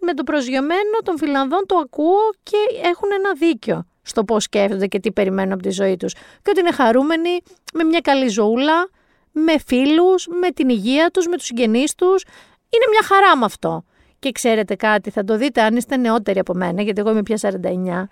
Με 0.00 0.14
το 0.14 0.22
προσγειωμένο 0.22 0.98
των 1.04 1.18
Φιλανδών 1.18 1.66
το 1.66 1.76
ακούω 1.76 2.30
και 2.42 2.56
έχουν 2.82 3.08
ένα 3.18 3.32
δίκιο 3.32 3.86
στο 4.02 4.24
πώς 4.24 4.42
σκέφτονται 4.42 4.86
και 4.86 5.00
τι 5.00 5.12
περιμένουν 5.12 5.52
από 5.52 5.62
τη 5.62 5.70
ζωή 5.70 5.96
τους. 5.96 6.12
Και 6.12 6.50
ότι 6.50 6.60
είναι 6.60 6.72
χαρούμενοι 6.72 7.40
με 7.74 7.84
μια 7.84 8.00
καλή 8.00 8.28
ζωούλα, 8.28 8.88
με 9.32 9.58
φίλους, 9.66 10.26
με 10.40 10.50
την 10.50 10.68
υγεία 10.68 11.10
τους, 11.10 11.26
με 11.26 11.36
τους 11.36 11.46
συγγενείς 11.46 11.94
τους. 11.94 12.22
Είναι 12.68 12.84
μια 12.90 13.02
χαρά 13.02 13.36
με 13.36 13.44
αυτό. 13.44 13.84
Και 14.18 14.32
ξέρετε 14.32 14.74
κάτι, 14.74 15.10
θα 15.10 15.24
το 15.24 15.36
δείτε 15.36 15.62
αν 15.62 15.76
είστε 15.76 15.96
νεότεροι 15.96 16.38
από 16.38 16.54
μένα, 16.54 16.82
γιατί 16.82 17.00
εγώ 17.00 17.10
είμαι 17.10 17.22
πια 17.22 17.36
49, 17.36 18.08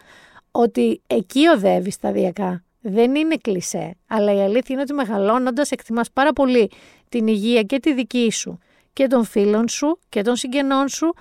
ότι 0.51 1.03
εκεί 1.07 1.47
οδεύει 1.47 1.91
σταδιακά. 1.91 2.65
Δεν 2.83 3.15
είναι 3.15 3.37
κλισέ, 3.37 3.97
αλλά 4.07 4.35
η 4.35 4.41
αλήθεια 4.41 4.67
είναι 4.69 4.81
ότι 4.81 4.93
μεγαλώνοντας 4.93 5.71
εκτιμάς 5.71 6.11
πάρα 6.13 6.33
πολύ 6.33 6.71
την 7.09 7.27
υγεία 7.27 7.63
και 7.63 7.79
τη 7.79 7.95
δική 7.95 8.31
σου 8.33 8.59
και 8.93 9.07
των 9.07 9.25
φίλων 9.25 9.69
σου 9.69 9.99
και 10.09 10.23
των 10.23 10.37
συγγενών 10.37 10.89
σου 10.89 11.15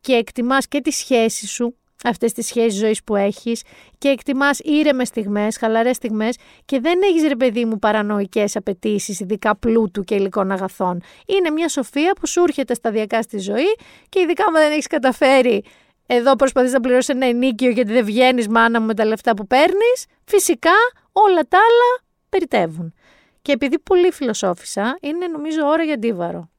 και 0.00 0.12
εκτιμάς 0.12 0.68
και 0.68 0.80
τη 0.80 0.90
σχέση 0.90 1.46
σου 1.46 1.74
αυτές 2.04 2.32
τις 2.32 2.46
σχέσεις 2.46 2.78
ζωής 2.78 3.04
που 3.04 3.16
έχεις 3.16 3.62
και 3.98 4.08
εκτιμάς 4.08 4.58
ήρεμες 4.58 5.08
στιγμές, 5.08 5.56
χαλαρές 5.56 5.96
στιγμές 5.96 6.36
και 6.64 6.80
δεν 6.80 6.98
έχεις 7.02 7.28
ρε 7.28 7.36
παιδί 7.36 7.64
μου 7.64 7.78
παρανοϊκές 7.78 8.56
απαιτήσεις, 8.56 9.20
ειδικά 9.20 9.56
πλούτου 9.56 10.02
και 10.02 10.14
υλικών 10.14 10.50
αγαθών. 10.50 11.02
Είναι 11.26 11.50
μια 11.50 11.68
σοφία 11.68 12.12
που 12.20 12.26
σου 12.26 12.42
έρχεται 12.42 12.74
σταδιακά 12.74 13.22
στη 13.22 13.38
ζωή 13.38 13.76
και 14.08 14.20
ειδικά 14.20 14.44
αν 14.44 14.52
δεν 14.52 14.72
έχεις 14.72 14.86
καταφέρει 14.86 15.64
εδώ 16.10 16.36
προσπαθείς 16.36 16.72
να 16.72 16.80
πληρώσεις 16.80 17.08
ένα 17.08 17.26
ενίκιο 17.26 17.70
γιατί 17.70 17.92
δεν 17.92 18.04
βγαίνεις 18.04 18.48
μάνα 18.48 18.80
μου 18.80 18.86
με 18.86 18.94
τα 18.94 19.04
λεφτά 19.04 19.34
που 19.34 19.46
παίρνεις, 19.46 20.06
φυσικά 20.24 20.70
όλα 21.26 21.42
τα 21.48 21.58
άλλα 21.58 21.90
περιτεύουν. 22.28 22.94
Και 23.42 23.52
επειδή 23.52 23.78
πολύ 23.78 24.12
φιλοσόφησα, 24.12 24.98
είναι 25.00 25.26
νομίζω 25.26 25.66
ώρα 25.66 25.82
για 25.82 25.94
αντίβαρο. 25.94 26.50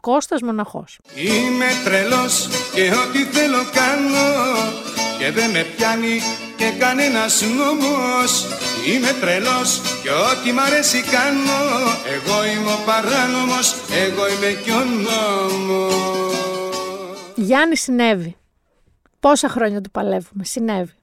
Κώστας 0.00 0.42
Μοναχός. 0.42 0.98
Είμαι 1.14 1.66
τρελός 1.84 2.48
και 2.74 2.82
ό,τι 2.82 3.24
θέλω 3.24 3.62
κάνω 3.72 4.28
και 5.18 5.30
δεν 5.30 5.50
με 5.50 5.66
πιάνει 5.76 6.20
και 6.56 6.70
κανένας 6.78 7.42
νόμος 7.42 8.46
Είμαι 8.86 9.12
τρελός 9.20 9.80
και 10.02 10.10
ό,τι 10.10 10.52
μ' 10.52 10.58
αρέσει 10.58 11.02
κάνω 11.02 11.60
Εγώ 12.14 12.44
είμαι 12.44 12.72
ο 12.72 12.78
παράνομος, 12.86 13.74
εγώ 13.90 14.28
είμαι 14.28 14.60
κι 14.62 14.70
ο 14.70 14.84
νόμος 14.84 16.20
Γιάννη 17.34 17.76
συνέβη. 17.76 18.36
Πόσα 19.20 19.48
χρόνια 19.48 19.80
του 19.80 19.90
παλεύουμε, 19.90 20.44
συνέβη. 20.44 20.94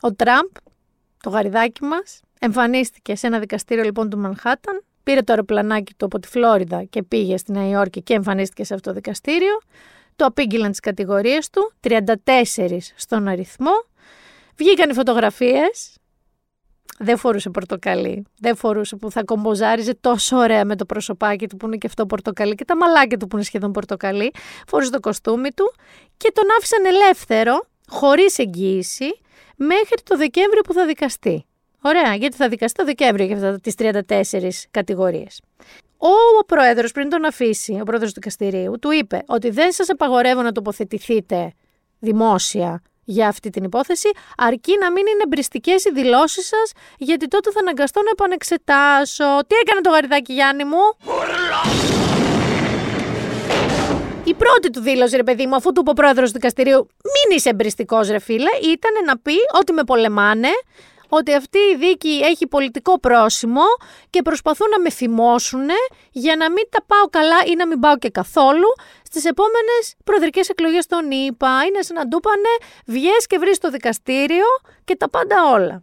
Ο 0.00 0.14
Τραμπ, 0.14 0.48
το 1.22 1.30
γαριδάκι 1.30 1.84
μας, 1.84 2.20
εμφανίστηκε 2.40 3.16
σε 3.16 3.26
ένα 3.26 3.38
δικαστήριο 3.38 3.84
λοιπόν 3.84 4.10
του 4.10 4.18
Μανχάταν 4.18 4.82
Πήρε 5.02 5.22
το 5.22 5.32
αεροπλανάκι 5.32 5.94
του 5.94 6.04
από 6.04 6.18
τη 6.18 6.28
Φλόριδα 6.28 6.84
και 6.84 7.02
πήγε 7.02 7.36
στη 7.36 7.52
Νέα 7.52 7.68
Υόρκη 7.68 8.02
και 8.02 8.14
εμφανίστηκε 8.14 8.64
σε 8.64 8.74
αυτό 8.74 8.88
το 8.88 8.94
δικαστήριο. 8.94 9.60
Το 10.16 10.24
απήγγειλαν 10.24 10.70
τις 10.70 10.80
κατηγορίες 10.80 11.50
του, 11.50 11.72
34 11.80 12.76
στον 12.96 13.28
αριθμό. 13.28 13.70
Βγήκαν 14.56 14.90
οι 14.90 14.94
φωτογραφίες. 14.94 15.96
Δεν 16.98 17.16
φορούσε 17.16 17.50
πορτοκαλί. 17.50 18.26
Δεν 18.38 18.56
φορούσε 18.56 18.96
που 18.96 19.10
θα 19.10 19.24
κομποζάριζε 19.24 19.94
τόσο 19.94 20.36
ωραία 20.36 20.64
με 20.64 20.76
το 20.76 20.84
προσωπάκι 20.84 21.48
του 21.48 21.56
που 21.56 21.66
είναι 21.66 21.76
και 21.76 21.86
αυτό 21.86 22.06
πορτοκαλί 22.06 22.54
και 22.54 22.64
τα 22.64 22.76
μαλάκια 22.76 23.16
του 23.16 23.26
που 23.26 23.36
είναι 23.36 23.44
σχεδόν 23.44 23.72
πορτοκαλί. 23.72 24.32
Φορούσε 24.66 24.90
το 24.90 25.00
κοστούμι 25.00 25.50
του 25.50 25.74
και 26.16 26.32
τον 26.34 26.44
άφησαν 26.58 26.84
ελεύθερο, 26.84 27.66
χωρίς 27.86 28.38
εγγύηση, 28.38 29.20
μέχρι 29.56 30.02
το 30.04 30.16
Δεκέμβριο 30.16 30.62
που 30.62 30.72
θα 30.72 30.86
δικαστεί. 30.86 31.44
Ωραία, 31.82 32.14
γιατί 32.14 32.36
θα 32.36 32.48
δικαστεί 32.48 32.78
το 32.78 32.84
Δεκέμβριο 32.84 33.26
για 33.26 33.36
αυτά 33.36 33.60
τις 33.60 33.74
34 33.74 34.66
κατηγορίες. 34.70 35.40
Ο 35.98 36.44
πρόεδρος, 36.46 36.92
πριν 36.92 37.08
τον 37.08 37.24
αφήσει, 37.24 37.78
ο 37.80 37.84
πρόεδρος 37.84 38.12
του 38.12 38.20
δικαστηρίου, 38.20 38.78
του 38.80 38.90
είπε 38.90 39.22
ότι 39.26 39.50
δεν 39.50 39.72
σας 39.72 39.88
απαγορεύω 39.88 40.42
να 40.42 40.52
τοποθετηθείτε 40.52 41.52
δημόσια 41.98 42.82
για 43.04 43.28
αυτή 43.28 43.50
την 43.50 43.64
υπόθεση, 43.64 44.10
αρκεί 44.36 44.72
να 44.80 44.90
μην 44.90 45.06
είναι 45.06 45.24
μπριστικέ 45.28 45.70
οι 45.70 45.90
δηλώσεις 45.92 46.46
σας, 46.46 46.72
γιατί 46.98 47.28
τότε 47.28 47.50
θα 47.50 47.60
αναγκαστώ 47.60 48.02
να 48.02 48.10
επανεξετάσω. 48.10 49.38
Τι 49.46 49.54
έκανε 49.54 49.80
το 49.80 49.90
γαριδάκι, 49.90 50.32
Γιάννη 50.32 50.64
μου; 50.64 50.82
Η 54.24 54.34
πρώτη 54.34 54.70
του 54.70 54.80
δήλωση, 54.80 55.16
ρε 55.16 55.22
παιδί 55.22 55.46
μου, 55.46 55.54
αφού 55.54 55.72
του 55.72 55.80
είπε 55.80 55.90
ο 55.90 55.92
πρόεδρος 55.92 56.26
του 56.26 56.32
δικαστηρίου, 56.32 56.88
μην 57.04 57.36
είσαι 57.36 57.48
εμπριστικός, 57.48 58.08
ρε 58.08 58.18
φίλε, 58.18 58.50
ήταν 58.72 59.04
να 59.06 59.18
πει 59.18 59.34
ότι 59.58 59.72
με 59.72 59.84
πολεμάνε, 59.84 60.48
ότι 61.10 61.34
αυτή 61.34 61.58
η 61.58 61.76
δίκη 61.76 62.20
έχει 62.24 62.46
πολιτικό 62.46 63.00
πρόσημο 63.00 63.62
και 64.10 64.22
προσπαθούν 64.22 64.68
να 64.70 64.80
με 64.80 64.90
θυμώσουν 64.90 65.68
για 66.10 66.36
να 66.36 66.50
μην 66.50 66.64
τα 66.70 66.84
πάω 66.86 67.06
καλά 67.06 67.36
ή 67.46 67.54
να 67.54 67.66
μην 67.66 67.80
πάω 67.80 67.98
και 67.98 68.10
καθόλου 68.10 68.68
στις 69.02 69.24
επόμενες 69.24 69.94
προεδρικές 70.04 70.48
εκλογές 70.48 70.86
των 70.86 71.10
ΗΠΑ. 71.10 71.64
Είναι 71.68 71.82
σαν 71.82 71.96
να 71.96 72.06
ντούπανε 72.06 72.52
βγες 72.86 73.26
και 73.26 73.38
βρεις 73.38 73.58
το 73.58 73.70
δικαστήριο 73.70 74.46
και 74.84 74.96
τα 74.96 75.10
πάντα 75.10 75.36
όλα. 75.52 75.82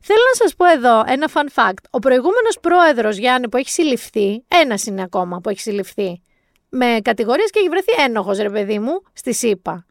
Θέλω 0.00 0.20
να 0.32 0.44
σας 0.44 0.54
πω 0.56 0.64
εδώ 0.66 1.04
ένα 1.06 1.30
fun 1.34 1.46
fact. 1.54 1.82
Ο 1.90 1.98
προηγούμενος 1.98 2.58
πρόεδρος 2.60 3.16
Γιάννη 3.16 3.48
που 3.48 3.56
έχει 3.56 3.70
συλληφθεί, 3.70 4.44
ένας 4.48 4.84
είναι 4.86 5.02
ακόμα 5.02 5.40
που 5.40 5.48
έχει 5.48 5.60
συλληφθεί, 5.60 6.22
με 6.68 6.98
κατηγορίες 7.02 7.50
και 7.50 7.58
έχει 7.58 7.68
βρεθεί 7.68 7.92
ένοχος 8.02 8.38
ρε 8.38 8.50
παιδί 8.50 8.78
μου, 8.78 9.02
στη 9.12 9.32
ΣΥΠΑ. 9.34 9.86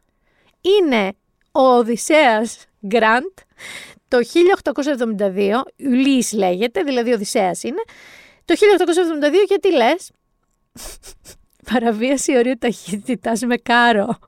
Είναι 0.60 1.12
ο 1.52 1.60
Οδυσσέας 1.60 2.64
Γκραντ, 2.86 3.32
το 4.08 4.18
1872, 5.18 5.62
Ουλής 5.78 6.32
λέγεται, 6.32 6.82
δηλαδή 6.82 7.12
Οδυσσέας 7.12 7.62
είναι, 7.62 7.82
το 8.44 8.54
1872 8.54 9.34
γιατί 9.48 9.72
λες, 9.72 10.10
παραβίαση 11.72 12.36
ορίου 12.36 12.58
ταχύτητας 12.58 13.40
με 13.40 13.56
κάρο. 13.56 14.18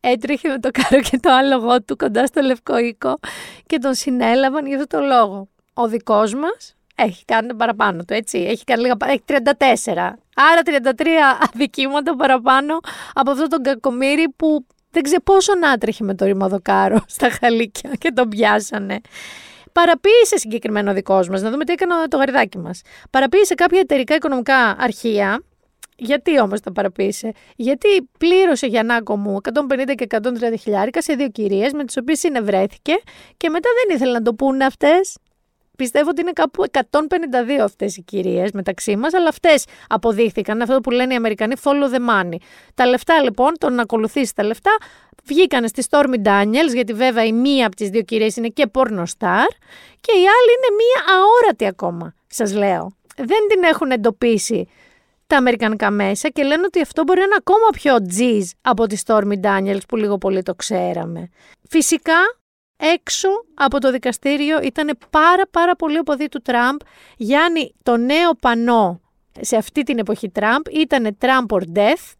Έτρεχε 0.00 0.48
με 0.48 0.58
το 0.58 0.70
κάρο 0.70 1.02
και 1.02 1.18
το 1.18 1.32
άλογο 1.32 1.82
του 1.82 1.96
κοντά 1.96 2.26
στο 2.26 2.40
Λευκό 2.40 2.78
Οίκο 2.78 3.18
και 3.66 3.78
τον 3.78 3.94
συνέλαβαν 3.94 4.66
για 4.66 4.76
αυτό 4.76 4.98
το 4.98 5.04
λόγο. 5.04 5.48
Ο 5.74 5.88
δικός 5.88 6.34
μας 6.34 6.76
έχει 6.94 7.24
κάνει 7.24 7.54
παραπάνω 7.54 8.04
του, 8.04 8.14
έτσι. 8.14 8.38
Έχει 8.38 8.64
κάνει 8.64 8.82
λίγα, 8.82 8.96
έχει 9.04 9.22
34. 9.26 10.16
Άρα 10.34 10.60
33 10.64 11.06
αδικήματα 11.52 12.16
παραπάνω 12.16 12.78
από 13.12 13.30
αυτό 13.30 13.46
τον 13.46 13.62
κακομύρι 13.62 14.28
που 14.36 14.66
δεν 14.94 15.02
ξέρω 15.02 15.20
πόσο 15.22 15.54
να 15.54 15.78
τρέχει 15.78 16.02
με 16.04 16.14
το 16.14 16.24
ρημαδοκάρο 16.24 17.04
στα 17.16 17.30
χαλίκια 17.30 17.90
και 17.98 18.10
τον 18.14 18.28
πιάσανε. 18.28 19.00
Παραποίησε 19.72 20.36
συγκεκριμένο 20.36 20.92
δικός 20.92 21.28
μας, 21.28 21.42
να 21.42 21.50
δούμε 21.50 21.64
τι 21.64 21.72
έκανε 21.72 21.94
το 22.08 22.16
γαριδάκι 22.16 22.58
μας. 22.58 22.80
Παραποίησε 23.10 23.54
κάποια 23.54 23.80
εταιρικά 23.80 24.14
οικονομικά 24.14 24.76
αρχεία. 24.78 25.42
Γιατί 25.96 26.40
όμως 26.40 26.60
τα 26.60 26.72
παραποίησε, 26.72 27.32
Γιατί 27.56 27.88
πλήρωσε 28.18 28.66
για 28.66 28.82
Νάκο 28.82 29.16
μου 29.16 29.36
150 29.42 29.94
και 29.94 30.06
130 30.08 30.20
χιλιάρικα 30.60 31.02
σε 31.02 31.14
δύο 31.14 31.28
κυρίες 31.28 31.72
με 31.72 31.84
τις 31.84 31.96
οποίες 31.96 32.18
συνευρέθηκε 32.18 32.92
και 33.36 33.48
μετά 33.48 33.68
δεν 33.84 33.96
ήθελε 33.96 34.12
να 34.12 34.22
το 34.22 34.34
πούνε 34.34 34.64
αυτές 34.64 35.16
πιστεύω 35.76 36.08
ότι 36.10 36.20
είναι 36.20 36.32
κάπου 36.32 36.64
152 36.72 36.80
αυτές 37.62 37.96
οι 37.96 38.02
κυρίες 38.02 38.50
μεταξύ 38.52 38.96
μας, 38.96 39.14
αλλά 39.14 39.28
αυτές 39.28 39.64
αποδείχθηκαν 39.88 40.62
αυτό 40.62 40.80
που 40.80 40.90
λένε 40.90 41.12
οι 41.12 41.16
Αμερικανοί 41.16 41.54
follow 41.62 41.94
the 41.94 42.10
money. 42.10 42.36
Τα 42.74 42.86
λεφτά 42.86 43.22
λοιπόν, 43.22 43.52
το 43.58 43.70
να 43.70 43.82
ακολουθήσεις 43.82 44.32
τα 44.32 44.44
λεφτά, 44.44 44.76
βγήκαν 45.24 45.68
στη 45.68 45.84
Stormy 45.90 46.26
Daniels, 46.26 46.72
γιατί 46.74 46.92
βέβαια 46.92 47.24
η 47.24 47.32
μία 47.32 47.66
από 47.66 47.76
τις 47.76 47.88
δύο 47.88 48.02
κυρίες 48.02 48.36
είναι 48.36 48.48
και 48.48 48.70
pornostar 48.72 49.48
και 50.00 50.12
η 50.12 50.24
άλλη 50.36 50.50
είναι 50.56 50.70
μία 50.76 51.16
αόρατη 51.16 51.66
ακόμα, 51.66 52.14
σας 52.26 52.54
λέω. 52.54 52.96
Δεν 53.16 53.48
την 53.48 53.62
έχουν 53.62 53.90
εντοπίσει 53.90 54.68
τα 55.26 55.36
αμερικανικά 55.36 55.90
μέσα 55.90 56.28
και 56.28 56.42
λένε 56.42 56.62
ότι 56.64 56.80
αυτό 56.80 57.02
μπορεί 57.02 57.18
να 57.18 57.24
είναι 57.24 57.34
ακόμα 57.38 57.68
πιο 57.72 58.06
τζιζ 58.08 58.50
από 58.60 58.86
τη 58.86 58.96
Stormy 59.06 59.40
Daniels 59.42 59.86
που 59.88 59.96
λίγο 59.96 60.18
πολύ 60.18 60.42
το 60.42 60.54
ξέραμε. 60.54 61.28
Φυσικά 61.68 62.16
έξω 62.76 63.28
από 63.54 63.80
το 63.80 63.90
δικαστήριο 63.90 64.60
ήταν 64.62 64.98
πάρα 65.10 65.42
πάρα 65.50 65.76
πολύ 65.76 65.98
οπαδοί 65.98 66.28
του 66.28 66.42
Τραμπ. 66.42 66.76
Γιάννη, 67.16 67.74
το 67.82 67.96
νέο 67.96 68.34
πανό 68.40 69.00
σε 69.40 69.56
αυτή 69.56 69.82
την 69.82 69.98
εποχή 69.98 70.30
Τραμπ 70.30 70.62
ήταν 70.70 71.16
Trump 71.20 71.56
or 71.56 71.62
Death. 71.74 72.12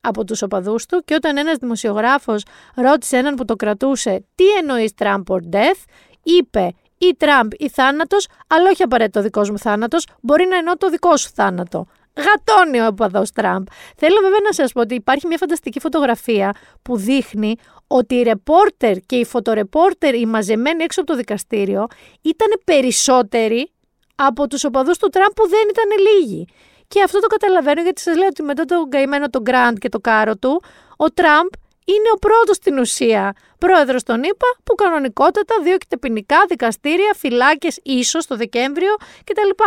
από 0.00 0.24
τους 0.24 0.42
οπαδούς 0.42 0.86
του 0.86 1.02
και 1.04 1.14
όταν 1.14 1.36
ένας 1.36 1.56
δημοσιογράφος 1.56 2.42
ρώτησε 2.74 3.16
έναν 3.16 3.34
που 3.34 3.44
το 3.44 3.56
κρατούσε 3.56 4.24
τι 4.34 4.48
εννοείς 4.50 4.92
Trump 4.98 5.22
or 5.26 5.38
death, 5.52 5.84
είπε 6.22 6.74
ή 6.98 7.14
Τραμπ 7.16 7.50
ή 7.58 7.68
θάνατος, 7.68 8.28
αλλά 8.46 8.70
όχι 8.70 8.82
απαραίτητο 8.82 9.20
ο 9.20 9.22
δικός 9.22 9.50
μου 9.50 9.58
θάνατος, 9.58 10.06
μπορεί 10.20 10.46
να 10.46 10.56
εννοώ 10.56 10.76
το 10.76 10.90
δικό 10.90 11.16
σου 11.16 11.30
θάνατο. 11.34 11.86
Γατώνει 12.16 12.80
ο 12.80 12.86
οπαδός 12.86 13.30
Τραμπ. 13.32 13.66
Θέλω 13.96 14.20
βέβαια 14.22 14.40
να 14.44 14.52
σας 14.52 14.72
πω 14.72 14.80
ότι 14.80 14.94
υπάρχει 14.94 15.26
μια 15.26 15.36
φανταστική 15.36 15.80
φωτογραφία 15.80 16.54
που 16.82 16.96
δείχνει 16.96 17.54
ότι 17.86 18.14
οι 18.14 18.22
ρεπόρτερ 18.22 18.96
και 18.98 19.16
οι 19.16 19.24
φωτορεπόρτερ, 19.24 20.14
οι 20.14 20.26
μαζεμένοι 20.26 20.82
έξω 20.84 21.00
από 21.00 21.10
το 21.10 21.16
δικαστήριο, 21.16 21.86
ήταν 22.22 22.60
περισσότεροι 22.64 23.70
από 24.14 24.46
τους 24.46 24.64
οπαδούς 24.64 24.98
του 24.98 25.08
Τραμπ 25.08 25.32
που 25.34 25.48
δεν 25.48 25.66
ήταν 25.70 25.88
λίγοι. 26.06 26.46
Και 26.88 27.02
αυτό 27.02 27.20
το 27.20 27.26
καταλαβαίνω 27.26 27.82
γιατί 27.82 28.00
σας 28.00 28.16
λέω 28.16 28.26
ότι 28.26 28.42
μετά 28.42 28.64
τον 28.64 28.88
καημένο 28.88 29.30
τον 29.30 29.42
Γκραντ 29.42 29.76
και 29.78 29.88
το 29.88 29.98
κάρο 29.98 30.36
του, 30.36 30.62
ο 30.96 31.12
Τραμπ 31.12 31.48
είναι 31.84 32.10
ο 32.14 32.18
πρώτος 32.18 32.56
στην 32.56 32.78
ουσία 32.78 33.32
πρόεδρος 33.58 34.02
των 34.02 34.22
ΗΠΑ 34.22 34.46
που 34.64 34.74
κανονικότατα 34.74 35.54
διώκεται 35.62 35.96
ποινικά, 35.96 36.44
δικαστήρια, 36.48 37.14
φυλάκες 37.16 37.78
ίσως 37.82 38.26
το 38.26 38.36
Δεκέμβριο 38.36 38.94
κτλ. 39.24 39.62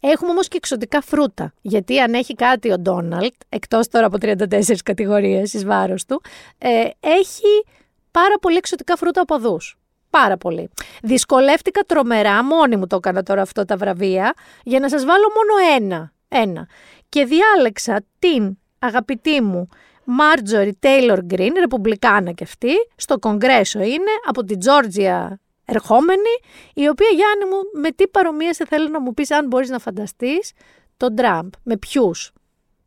Έχουμε 0.00 0.30
όμως 0.30 0.48
και 0.48 0.56
εξωτικά 0.56 1.00
φρούτα, 1.00 1.52
γιατί 1.60 2.00
αν 2.00 2.14
έχει 2.14 2.34
κάτι 2.34 2.72
ο 2.72 2.78
Ντόναλτ, 2.78 3.34
εκτός 3.48 3.88
τώρα 3.88 4.06
από 4.06 4.16
34 4.20 4.82
κατηγορίες 4.84 5.52
εις 5.52 5.64
βάρος 5.64 6.04
του, 6.04 6.22
ε, 6.58 6.68
έχει 7.00 7.64
πάρα 8.10 8.38
πολύ 8.40 8.56
εξωτικά 8.56 8.96
φρούτα 8.96 9.20
από 9.20 9.34
αδούς. 9.34 9.78
Πάρα 10.10 10.36
πολύ. 10.36 10.70
Δυσκολεύτηκα 11.02 11.80
τρομερά, 11.80 12.44
μόνη 12.44 12.76
μου 12.76 12.86
το 12.86 12.96
έκανα 12.96 13.22
τώρα 13.22 13.42
αυτό 13.42 13.64
τα 13.64 13.76
βραβεία, 13.76 14.34
για 14.64 14.80
να 14.80 14.88
σας 14.88 15.04
βάλω 15.04 15.26
μόνο 15.34 15.76
ένα. 15.76 16.12
Ένα. 16.28 16.68
Και 17.08 17.24
διάλεξα 17.24 18.04
την 18.18 18.58
αγαπητή 18.78 19.42
μου 19.42 19.68
Μάρτζορι 20.04 20.74
Τέιλορ 20.74 21.20
Γκριν, 21.22 21.52
ρεπουμπλικάνα 21.58 22.32
και 22.32 22.44
αυτή, 22.44 22.72
στο 22.96 23.18
Κογκρέσο 23.18 23.80
είναι, 23.80 24.10
από 24.28 24.44
την 24.44 24.58
Τζόρτζια 24.58 25.40
ερχόμενη, 25.68 26.34
η 26.74 26.88
οποία 26.88 27.08
Γιάννη 27.14 27.44
μου 27.44 27.80
με 27.80 27.90
τι 27.90 28.08
παρομοίασε 28.08 28.66
θέλω 28.66 28.88
να 28.88 29.00
μου 29.00 29.14
πεις 29.14 29.30
αν 29.30 29.46
μπορείς 29.46 29.68
να 29.68 29.78
φανταστείς 29.78 30.52
τον 30.96 31.14
Τραμπ, 31.14 31.52
με 31.62 31.76
ποιους. 31.76 32.32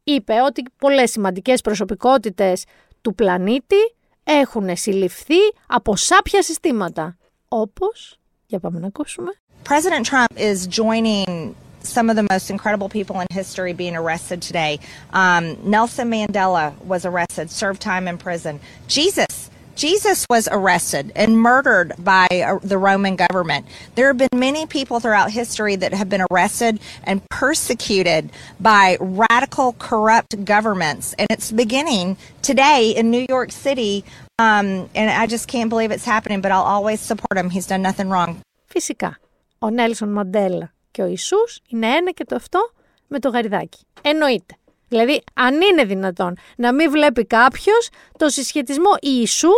Είπε 0.03 0.34
ότι 0.45 0.63
πολλές 0.77 1.11
σημαντικές 1.11 1.61
προσωπικότητες 1.61 2.63
του 3.01 3.15
πλανήτη 3.15 3.75
έχουν 4.23 4.77
συλληφθεί 4.77 5.39
από 5.67 5.95
σάπια 5.95 6.41
συστήματα. 6.41 7.17
Όπως, 7.47 8.19
για 8.45 8.59
πάμε 8.59 8.79
να 8.79 8.88
ακούσουμε. 8.88 9.32
President 9.63 10.05
Trump 10.11 10.34
is 10.38 10.67
joining 10.67 11.55
some 11.95 12.09
of 12.09 12.15
the 12.15 12.27
most 12.34 12.49
incredible 12.49 12.89
people 12.89 13.19
in 13.19 13.27
history 13.41 13.73
being 13.73 13.95
arrested 13.95 14.41
today. 14.41 14.79
Um, 15.13 15.43
Nelson 15.63 16.09
Mandela 16.09 16.73
was 16.93 17.05
arrested, 17.05 17.45
served 17.51 17.82
time 17.82 18.07
in 18.07 18.17
prison. 18.17 18.59
Jesus 18.88 19.50
Jesus 19.80 20.24
was 20.30 20.48
arrested 20.50 21.12
and 21.14 21.38
murdered 21.38 21.92
by 21.98 22.26
uh, 22.32 22.59
the 22.62 22.78
Roman 22.78 23.14
government. 23.14 23.66
There 23.94 24.07
have 24.07 24.16
been 24.16 24.28
many 24.34 24.64
people 24.66 25.00
throughout 25.00 25.30
history 25.30 25.76
that 25.76 25.92
have 25.92 26.09
been 26.09 26.24
arrested 26.30 26.80
and 27.04 27.20
persecuted 27.28 28.30
by 28.59 28.96
radical, 29.00 29.74
corrupt 29.74 30.32
governments. 30.46 31.14
And 31.18 31.26
it's 31.30 31.52
beginning 31.52 32.16
today 32.40 32.94
in 32.96 33.11
New 33.11 33.26
York 33.28 33.52
City. 33.52 34.02
Um, 34.38 34.88
and 34.94 35.11
I 35.11 35.26
just 35.26 35.46
can't 35.46 35.68
believe 35.68 35.90
it's 35.90 36.07
happening, 36.07 36.40
but 36.40 36.50
I'll 36.52 36.70
always 36.76 37.00
support 37.00 37.36
him. 37.36 37.50
He's 37.50 37.66
done 37.66 37.82
nothing 37.82 38.09
wrong. 38.09 38.40
Φυσικά. 38.66 39.18
Ο 39.59 39.70
Νέλσον 39.70 40.12
Μαντέλα 40.12 40.72
και 40.90 41.02
ο 41.02 41.07
Ιησούς 41.07 41.61
είναι 41.68 41.86
ένα 41.86 42.11
και 42.11 42.24
το 42.24 42.36
αυτό 42.36 42.70
με 43.07 43.18
το 43.18 43.28
γαριδάκι. 43.28 43.86
Εννοείται. 44.02 44.54
Δηλαδή, 44.88 45.22
αν 45.34 45.61
είναι 45.61 45.84
δυνατόν 45.84 46.36
να 46.57 46.72
μην 46.72 46.90
βλέπει 46.90 47.24
κάποιο 47.24 47.72
το 48.18 48.28
συσχετισμό 48.28 48.90
Ιησού 49.00 49.50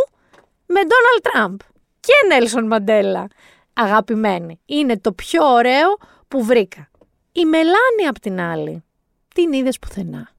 με 0.74 0.80
Ντόναλτ 0.80 1.22
Τραμπ 1.32 1.60
και 2.00 2.14
Νέλσον 2.28 2.68
Μαντέλα. 2.68 3.28
Αγαπημένη. 3.74 4.60
Είναι 4.66 5.00
το 5.00 5.12
πιο 5.12 5.46
ωραίο 5.46 5.98
που 6.28 6.44
βρήκα. 6.44 6.90
Η 7.32 7.46
Μελάνη 7.46 8.08
απ' 8.08 8.20
την 8.20 8.40
άλλη, 8.40 8.84
την 9.36 9.54
είδες 9.54 9.80
πουθενά. 9.80 10.30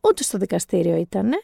Ούτε 0.00 0.22
στο 0.22 0.38
δικαστήριο 0.38 0.96
ήτανε. 0.96 1.36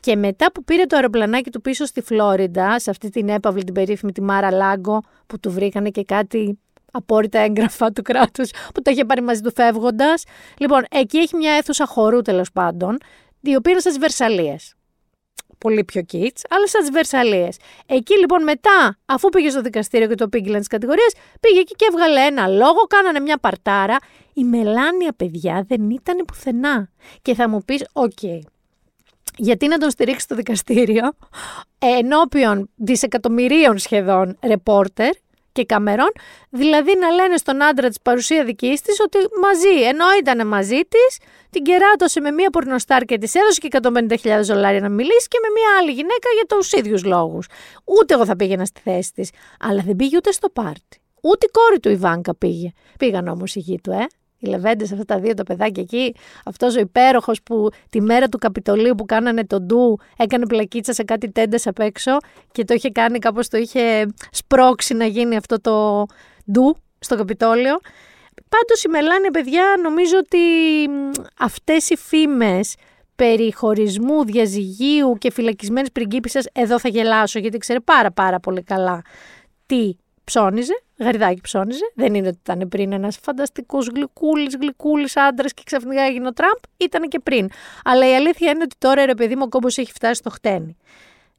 Και 0.00 0.16
μετά 0.16 0.52
που 0.52 0.64
πήρε 0.64 0.84
το 0.84 0.96
αεροπλανάκι 0.96 1.50
του 1.50 1.60
πίσω 1.60 1.84
στη 1.84 2.00
Φλόριντα, 2.00 2.78
σε 2.78 2.90
αυτή 2.90 3.10
την 3.10 3.28
έπαυλη 3.28 3.64
την 3.64 3.74
περίφημη 3.74 4.12
τη 4.12 4.22
Μάρα 4.22 4.50
Λάγκο, 4.50 5.02
που 5.26 5.40
του 5.40 5.50
βρήκανε 5.50 5.90
και 5.90 6.04
κάτι 6.04 6.58
απόρριτα 6.92 7.38
έγγραφα 7.38 7.92
του 7.92 8.02
κράτους 8.02 8.50
που 8.74 8.82
τα 8.82 8.90
είχε 8.90 9.04
πάρει 9.04 9.22
μαζί 9.22 9.40
του 9.40 9.52
φεύγοντας. 9.54 10.24
Λοιπόν, 10.58 10.84
εκεί 10.90 11.18
έχει 11.18 11.36
μια 11.36 11.52
αίθουσα 11.52 11.86
χορού 11.86 12.22
τέλος 12.22 12.52
πάντων, 12.52 12.98
η 13.40 13.54
οποία 13.54 13.72
είναι 13.72 13.80
στις 13.80 13.98
Βερσαλίες. 13.98 14.74
Πολύ 15.58 15.84
πιο 15.84 16.02
kids, 16.12 16.40
αλλά 16.48 16.66
στι 16.66 16.90
Βερσαλίες. 16.92 17.56
Εκεί 17.86 18.18
λοιπόν 18.18 18.42
μετά, 18.42 18.98
αφού 19.06 19.28
πήγε 19.28 19.50
στο 19.50 19.60
δικαστήριο 19.60 20.08
και 20.08 20.14
του 20.14 20.28
είπανε 20.28 20.58
τις 20.58 20.68
κατηγορίες, 20.68 21.14
πήγε 21.40 21.60
εκεί 21.60 21.74
και 21.74 21.86
έβγαλε 21.92 22.20
ένα 22.20 22.46
λόγο, 22.46 22.80
κάνανε 22.88 23.20
μια 23.20 23.38
παρτάρα. 23.38 23.96
Η 24.32 24.44
Μελάνια, 24.44 25.12
παιδιά, 25.16 25.64
δεν 25.68 25.90
ήταν 25.90 26.24
πουθενά. 26.26 26.90
Και 27.22 27.34
θα 27.34 27.48
μου 27.48 27.62
πεις, 27.64 27.86
OK, 27.92 28.12
okay, 28.22 28.38
γιατί 29.36 29.68
να 29.68 29.78
τον 29.78 29.90
στηρίξει 29.90 30.20
στο 30.20 30.34
δικαστήριο 30.34 31.12
ενώπιον 31.78 32.70
δισεκατομμυρίων 32.74 33.78
σχεδόν 33.78 34.38
ρεπόρτερ 34.42 35.10
και 35.58 35.64
καμερών, 35.64 36.12
δηλαδή 36.50 36.96
να 36.98 37.10
λένε 37.10 37.36
στον 37.36 37.62
άντρα 37.62 37.88
της 37.88 38.00
παρουσία 38.02 38.44
δική 38.44 38.78
της 38.84 39.00
ότι 39.00 39.18
μαζί, 39.42 39.82
ενώ 39.82 40.04
ήταν 40.20 40.46
μαζί 40.46 40.80
της, 40.80 41.18
την 41.50 41.62
κεράτωσε 41.62 42.20
με 42.20 42.30
μία 42.30 42.50
πορνοστάρ 42.50 43.04
και 43.04 43.18
της 43.18 43.34
έδωσε 43.34 43.60
και 43.60 43.68
150.000 43.82 44.40
δολάρια 44.42 44.80
να 44.80 44.88
μιλήσει 44.88 45.28
και 45.28 45.38
με 45.42 45.48
μία 45.54 45.78
άλλη 45.80 45.90
γυναίκα 45.90 46.28
για 46.34 46.46
τους 46.48 46.72
ίδιους 46.72 47.04
λόγους. 47.04 47.46
Ούτε 47.84 48.14
εγώ 48.14 48.24
θα 48.24 48.36
πήγαινα 48.36 48.64
στη 48.64 48.80
θέση 48.84 49.12
της. 49.12 49.30
Αλλά 49.60 49.82
δεν 49.86 49.96
πήγε 49.96 50.16
ούτε 50.16 50.32
στο 50.32 50.48
πάρτι. 50.48 51.00
Ούτε 51.22 51.46
η 51.46 51.50
κόρη 51.50 51.80
του 51.80 51.88
Ιβάνκα 51.88 52.34
πήγε. 52.34 52.70
Πήγαν 52.98 53.28
όμως 53.28 53.54
η 53.54 53.58
γη 53.58 53.80
του, 53.82 53.90
ε 53.90 54.06
οι 54.38 54.48
Λεβέντες, 54.48 54.92
αυτά 54.92 55.04
τα 55.04 55.18
δύο 55.18 55.34
τα 55.34 55.42
παιδάκια 55.42 55.82
εκεί, 55.82 56.14
αυτός 56.44 56.76
ο 56.76 56.80
υπέροχος 56.80 57.42
που 57.42 57.68
τη 57.90 58.00
μέρα 58.00 58.28
του 58.28 58.38
Καπιτολίου 58.38 58.94
που 58.94 59.04
κάνανε 59.04 59.46
τον 59.46 59.62
ντου, 59.62 59.98
έκανε 60.16 60.46
πλακίτσα 60.46 60.92
σε 60.92 61.02
κάτι 61.02 61.30
τέντες 61.30 61.66
απ' 61.66 61.78
έξω 61.78 62.16
και 62.52 62.64
το 62.64 62.74
είχε 62.74 62.90
κάνει 62.90 63.18
κάπως 63.18 63.48
το 63.48 63.56
είχε 63.56 64.06
σπρώξει 64.30 64.94
να 64.94 65.04
γίνει 65.04 65.36
αυτό 65.36 65.60
το 65.60 66.06
ντου 66.52 66.76
στο 66.98 67.16
Καπιτόλιο. 67.16 67.78
Πάντως 68.48 68.84
η 68.84 68.88
Μελάνια, 68.88 69.30
παιδιά, 69.30 69.64
νομίζω 69.82 70.18
ότι 70.18 70.38
αυτές 71.38 71.90
οι 71.90 71.96
φήμες 71.96 72.74
περί 73.16 73.54
χωρισμού, 73.54 74.24
διαζυγίου 74.24 75.14
και 75.18 75.30
φυλακισμένης 75.30 75.92
πριγκίπισσας, 75.92 76.46
εδώ 76.52 76.78
θα 76.78 76.88
γελάσω 76.88 77.38
γιατί 77.38 77.58
ξέρει 77.58 77.80
πάρα 77.80 78.10
πάρα 78.10 78.40
πολύ 78.40 78.62
καλά 78.62 79.02
τι 79.66 79.96
ψώνιζε, 80.24 80.82
γαριδάκι 80.98 81.40
ψώνιζε. 81.40 81.92
Δεν 81.94 82.14
είναι 82.14 82.28
ότι 82.28 82.38
ήταν 82.42 82.68
πριν 82.68 82.92
ένας 82.92 83.18
φανταστικός 83.22 83.86
γλυκούλης, 83.86 84.56
γλυκούλης 84.60 85.16
άντρας 85.16 85.54
και 85.54 85.62
ξαφνικά 85.64 86.02
έγινε 86.02 86.26
ο 86.26 86.32
Τραμπ. 86.32 86.58
Ήταν 86.76 87.08
και 87.08 87.18
πριν. 87.18 87.48
Αλλά 87.84 88.10
η 88.10 88.14
αλήθεια 88.14 88.50
είναι 88.50 88.62
ότι 88.62 88.76
τώρα 88.78 89.06
ρε 89.06 89.14
παιδί 89.14 89.36
μου 89.36 89.42
ο 89.44 89.48
κόμπος 89.48 89.78
έχει 89.78 89.92
φτάσει 89.92 90.14
στο 90.14 90.30
χτένι. 90.30 90.76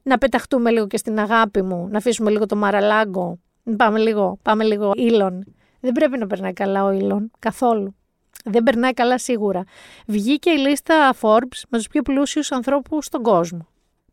Να 0.02 0.18
πεταχτούμε 0.18 0.70
λίγο 0.70 0.86
και 0.86 0.96
στην 0.96 1.18
αγάπη 1.18 1.62
μου, 1.62 1.88
να 1.90 1.98
αφήσουμε 1.98 2.30
λίγο 2.30 2.46
το 2.46 2.56
μαραλάγκο. 2.56 3.38
Πάμε 3.76 3.98
λίγο, 3.98 4.38
πάμε 4.42 4.64
λίγο 4.64 4.92
ήλον. 4.94 5.44
Δεν 5.80 5.92
πρέπει 5.92 6.18
να 6.18 6.26
περνάει 6.26 6.52
καλά 6.52 6.84
ο 6.84 6.90
ήλον, 6.90 7.30
καθόλου. 7.38 7.94
Δεν 8.44 8.62
περνάει 8.62 8.92
καλά 8.92 9.18
σίγουρα. 9.18 9.64
Βγήκε 10.06 10.50
η 10.50 10.56
λίστα 10.56 11.14
Forbes 11.20 11.62
με 11.68 11.78
τους 11.78 11.88
πιο 11.88 12.02
πλούσιους 12.02 12.52
ανθρώπους 12.52 13.04
στον 13.04 13.22
κόσμο. 13.22 13.66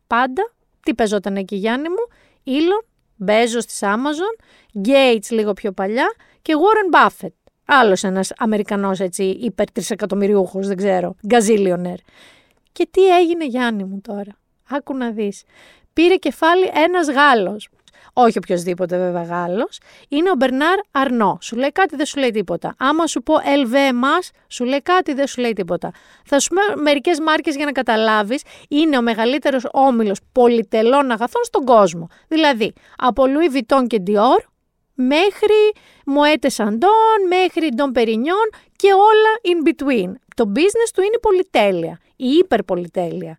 Πάντα, 0.06 0.50
τι 0.82 0.94
παίζονταν 0.94 1.36
εκεί 1.36 1.56
Γιάννη 1.56 1.88
μου, 1.88 2.06
Ήλον, 2.42 2.84
Μπέζο 3.18 3.58
της 3.58 3.78
Amazon, 3.82 4.44
Gates 4.86 5.28
λίγο 5.30 5.52
πιο 5.52 5.72
παλιά 5.72 6.14
και 6.42 6.52
Warren 6.56 6.96
Buffett. 6.96 7.32
Άλλος 7.64 8.02
ένας 8.04 8.32
Αμερικανός 8.36 9.00
έτσι 9.00 9.24
υπερ 9.24 9.72
τρισεκατομμυριούχος, 9.72 10.66
δεν 10.66 10.76
ξέρω, 10.76 11.14
γκαζίλιονερ. 11.26 11.96
Και 12.72 12.88
τι 12.90 13.16
έγινε 13.16 13.46
Γιάννη 13.46 13.84
μου 13.84 14.00
τώρα; 14.00 14.38
Άκου 14.68 14.96
να 14.96 15.10
δεις. 15.10 15.42
Πήρε 15.92 16.16
κεφάλι 16.16 16.70
ένας 16.74 17.10
Γάλλος. 17.10 17.68
Όχι 18.20 18.38
οποιοδήποτε 18.38 18.98
βέβαια 18.98 19.22
Γάλλος. 19.22 19.78
Είναι 20.08 20.30
ο 20.30 20.34
Μπερνάρ 20.34 20.78
Αρνό. 20.90 21.38
Σου 21.40 21.56
λέει 21.56 21.72
κάτι, 21.72 21.96
δεν 21.96 22.06
σου 22.06 22.18
λέει 22.18 22.30
τίποτα. 22.30 22.74
Άμα 22.78 23.06
σου 23.06 23.22
πω 23.22 23.34
LVMH, 23.34 24.28
σου 24.48 24.64
λέει 24.64 24.82
κάτι, 24.82 25.14
δεν 25.14 25.26
σου 25.26 25.40
λέει 25.40 25.52
τίποτα. 25.52 25.90
Θα 26.24 26.40
σου 26.40 26.48
πω 26.48 26.80
μερικές 26.82 27.20
μάρκες 27.20 27.56
για 27.56 27.64
να 27.64 27.72
καταλάβεις. 27.72 28.42
Είναι 28.68 28.98
ο 28.98 29.02
μεγαλύτερος 29.02 29.66
όμιλος 29.72 30.18
πολυτελών 30.32 31.10
αγαθών 31.10 31.44
στον 31.44 31.64
κόσμο. 31.64 32.08
Δηλαδή, 32.28 32.72
από 32.96 33.24
Louis 33.26 33.56
Vuitton 33.56 33.86
και 33.86 34.02
Dior 34.06 34.44
μέχρι 34.94 35.72
Moët 36.06 36.46
Σαντών, 36.46 37.18
μέχρι 37.28 37.68
Don 37.76 37.98
Perignon 37.98 38.58
και 38.76 38.92
όλα 38.92 39.32
in 39.42 39.68
between. 39.68 40.12
Το 40.36 40.52
business 40.54 40.90
του 40.94 41.02
είναι 41.02 41.18
πολυτέλεια, 41.20 42.00
η 42.16 42.28
υπερπολιτέλεια. 42.28 43.38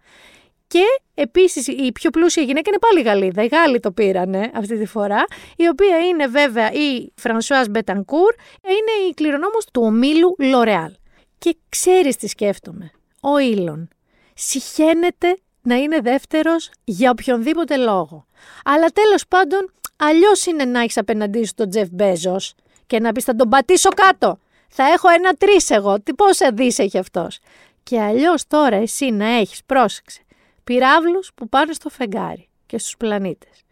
Και 0.70 0.84
επίσης 1.14 1.68
η 1.68 1.92
πιο 1.92 2.10
πλούσια 2.10 2.44
γυναίκα 2.44 2.70
είναι 2.70 2.80
πάλι 2.80 3.02
Γαλλίδα. 3.02 3.44
Οι 3.44 3.48
Γάλλοι 3.48 3.80
το 3.80 3.92
πήρανε 3.92 4.52
αυτή 4.54 4.78
τη 4.78 4.86
φορά. 4.86 5.26
Η 5.56 5.68
οποία 5.68 6.00
είναι 6.00 6.28
βέβαια 6.28 6.72
η 6.72 7.12
Φρανσουάζ 7.16 7.66
Μπετανκούρ, 7.70 8.34
είναι 8.64 9.10
η 9.10 9.14
κληρονόμος 9.14 9.66
του 9.74 9.82
ομίλου 9.86 10.36
Λορεάλ. 10.38 10.92
Και 11.38 11.56
ξέρεις 11.70 12.16
τι 12.16 12.28
σκέφτομαι. 12.28 12.92
Ο 13.22 13.38
Ήλον 13.38 13.90
Συχαίνεται 14.34 15.38
να 15.62 15.76
είναι 15.76 16.00
δεύτερος 16.00 16.72
για 16.84 17.10
οποιονδήποτε 17.10 17.78
λόγο. 17.78 18.26
Αλλά 18.64 18.88
τέλος 18.88 19.28
πάντων, 19.28 19.72
αλλιώς 19.98 20.46
είναι 20.46 20.66
να 20.66 20.80
έχεις 20.80 20.98
απέναντί 20.98 21.46
σου 21.46 21.54
τον 21.54 21.70
Τζεφ 21.70 21.88
Μπέζος 21.92 22.56
και 22.88 23.00
να 23.00 23.12
πεις 23.12 23.24
θα 23.24 23.36
τον 23.36 23.50
πατήσω 23.50 23.90
κάτω. 23.90 24.40
Θα 24.70 24.84
έχω 24.84 25.10
ένα 25.10 25.34
τρεις 25.34 25.70
εγώ. 25.70 26.02
Τι 26.02 26.14
πόσα 26.14 26.52
δις 26.52 26.80
έχει 26.80 26.98
αυτός. 26.98 27.40
Και 27.84 28.02
αλλιώς 28.02 28.48
τώρα 28.48 28.76
εσύ 28.76 29.12
να 29.12 29.26
έχεις, 29.26 29.62
πρόσεξε, 29.66 30.22
πυράβλους 30.70 31.32
που 31.36 31.50
πάνε 31.50 31.74
στο 31.74 31.90
φεγγάρι 31.90 32.50
και 32.66 32.78
στους 32.78 32.98
πλανήτες. 32.98 33.64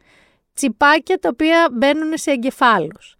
Τσιπάκια 0.54 1.18
τα 1.18 1.30
οποία 1.32 1.70
μπαίνουν 1.72 2.18
σε 2.18 2.32
εγκεφάλους. 2.32 3.16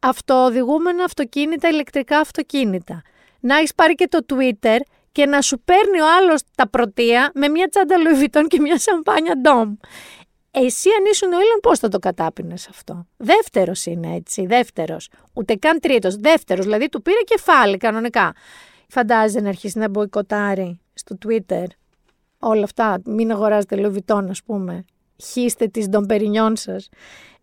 Αυτοοδηγούμενα 0.00 1.04
αυτοκίνητα, 1.04 1.68
ηλεκτρικά 1.68 2.18
αυτοκίνητα. 2.18 3.02
Να 3.40 3.56
έχεις 3.56 3.74
πάρει 3.74 3.94
και 3.94 4.08
το 4.08 4.18
Twitter 4.28 4.78
και 5.12 5.26
να 5.26 5.40
σου 5.40 5.60
παίρνει 5.64 6.00
ο 6.00 6.06
άλλος 6.18 6.42
τα 6.54 6.68
πρωτεία 6.68 7.30
με 7.34 7.48
μια 7.48 7.68
τσάντα 7.68 7.96
Louis 7.96 8.46
και 8.48 8.60
μια 8.60 8.78
σαμπάνια 8.78 9.34
Dom. 9.44 9.88
Εσύ 10.50 10.88
αν 10.98 11.04
ήσουν 11.10 11.32
ο 11.32 11.38
Έλλον 11.38 11.60
πώς 11.62 11.78
θα 11.78 11.88
το 11.88 11.98
κατάπινες 11.98 12.68
αυτό; 12.68 13.06
Δεύτερος 13.16 13.86
είναι 13.86 14.14
έτσι, 14.14 14.46
δεύτερος. 14.46 15.10
Ούτε 15.32 15.54
καν 15.54 15.80
τρίτος, 15.80 16.16
δεύτερος, 16.16 16.64
δηλαδή 16.64 16.88
του 16.88 17.02
πήρε 17.02 17.20
κεφάλι 17.24 17.76
κανονικά. 17.76 18.34
Φαντάζεσαι 18.88 19.40
να 19.40 19.48
αρχίσει 19.48 19.78
να 19.78 19.88
μποϊκοτάρει 19.88 20.80
στο 20.94 21.18
Twitter 21.26 21.64
όλα 22.38 22.64
αυτά, 22.64 23.00
μην 23.04 23.30
αγοράζετε 23.32 23.76
Louis 23.78 24.26
ας 24.28 24.42
πούμε. 24.42 24.84
Χίστε 25.22 25.66
τις 25.66 25.88
ντομπερινιών 25.88 26.56
σας. 26.56 26.88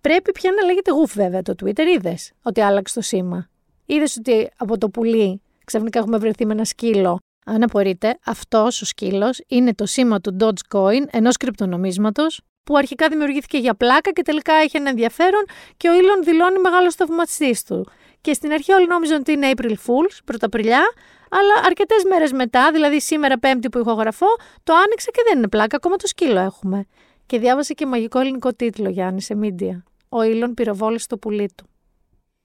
Πρέπει 0.02 0.32
πια 0.32 0.52
να 0.52 0.66
λέγεται 0.66 0.92
γουφ 0.92 1.14
βέβαια 1.14 1.42
το 1.42 1.54
Twitter, 1.64 1.86
είδες 1.96 2.32
ότι 2.42 2.62
άλλαξε 2.62 2.94
το 2.94 3.02
σήμα. 3.02 3.50
Είδες 3.86 4.18
ότι 4.18 4.50
από 4.58 4.78
το 4.78 4.90
πουλί 4.90 5.42
ξαφνικά 5.66 6.00
έχουμε 6.00 6.18
βρεθεί 6.18 6.46
με 6.46 6.54
ένα 6.54 6.66
σκύλο 6.66 7.20
αν 7.46 7.64
απορείτε, 7.64 8.18
αυτός 8.26 8.82
ο 8.82 8.86
σκύλος 8.86 9.42
είναι 9.48 9.74
το 9.74 9.86
σήμα 9.86 10.22
του 10.22 10.38
Dogecoin, 10.40 11.02
ενός 11.12 11.38
κρυπτονομίσματος, 11.38 12.42
που 12.64 12.78
αρχικά 12.78 13.08
δημιουργήθηκε 13.08 13.58
για 13.58 13.76
πλάκα 13.76 14.12
και 14.12 14.22
τελικά 14.22 14.54
έχει 14.54 14.78
ένα 14.78 14.90
ενδιαφέρον 14.90 15.46
και 15.78 15.90
ο 15.90 15.92
Elon 15.94 16.24
δηλώνει 16.26 16.60
μεγάλο 16.60 16.92
θαυματιστή 16.92 17.58
του. 17.68 17.88
Και 18.22 18.34
στην 18.34 18.52
αρχή 18.52 18.72
όλοι 18.72 18.88
νόμιζαν 18.88 19.20
ότι 19.20 19.32
είναι 19.32 19.52
April 19.56 19.72
Fools, 19.72 20.18
πρωταπριλιά, 20.26 20.84
αλλά 21.30 21.66
αρκετές 21.66 22.04
μέρες 22.04 22.32
μετά, 22.32 22.72
δηλαδή 22.72 23.02
σήμερα 23.02 23.40
Πέμπτη 23.40 23.70
που 23.70 23.80
ηχογραφώ, 23.80 24.28
το 24.64 24.74
άνοιξε 24.74 25.12
και 25.12 25.22
δεν 25.28 25.38
είναι 25.38 25.48
πλάκα, 25.48 25.76
ακόμα 25.76 25.96
το 25.96 26.08
σκύλο 26.08 26.40
έχουμε. 26.40 26.86
Και 27.26 27.40
διάβασε 27.40 27.74
και 27.74 27.86
μαγικό 27.86 28.20
ελληνικό 28.20 28.54
τίτλο, 28.54 28.90
Γιάννη, 28.90 29.22
σε 29.22 29.40
media. 29.42 29.84
Ο 30.10 30.18
Elon 30.20 30.52
πυροβόλησε 30.54 31.08
το 31.08 31.18
πουλί 31.18 31.50
του. 31.56 31.66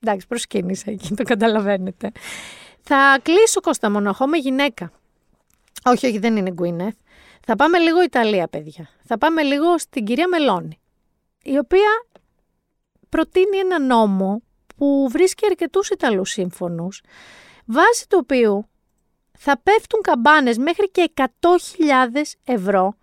Εντάξει, 0.00 0.26
προσκύνησε 0.26 0.90
εκεί, 0.90 1.14
το 1.14 1.22
καταλαβαίνετε. 1.22 2.12
Θα 2.80 3.18
κλείσω 3.22 3.60
Κώστα 3.60 3.90
Μονοχώ 3.90 4.26
με 4.26 4.36
γυναίκα. 4.36 4.92
Όχι, 5.84 6.06
όχι, 6.06 6.18
δεν 6.18 6.36
είναι 6.36 6.50
Γκουίνεθ. 6.50 6.94
Θα 7.46 7.56
πάμε 7.56 7.78
λίγο 7.78 8.02
Ιταλία, 8.02 8.48
παιδιά. 8.48 8.88
Θα 9.04 9.18
πάμε 9.18 9.42
λίγο 9.42 9.78
στην 9.78 10.04
κυρία 10.04 10.28
Μελώνη, 10.28 10.80
η 11.42 11.58
οποία 11.58 12.06
προτείνει 13.08 13.56
ένα 13.56 13.80
νόμο 13.80 14.42
που 14.76 15.08
βρίσκει 15.10 15.46
αρκετούς 15.46 15.88
Ιταλούς 15.88 16.30
σύμφωνους, 16.30 17.02
βάσει 17.64 18.08
του 18.08 18.18
οποίου 18.22 18.68
θα 19.42 19.60
πέφτουν 19.62 20.00
καμπάνες 20.00 20.58
μέχρι 20.58 20.90
και 20.90 21.10
100.000 21.14 21.26
ευρώ 22.44 22.94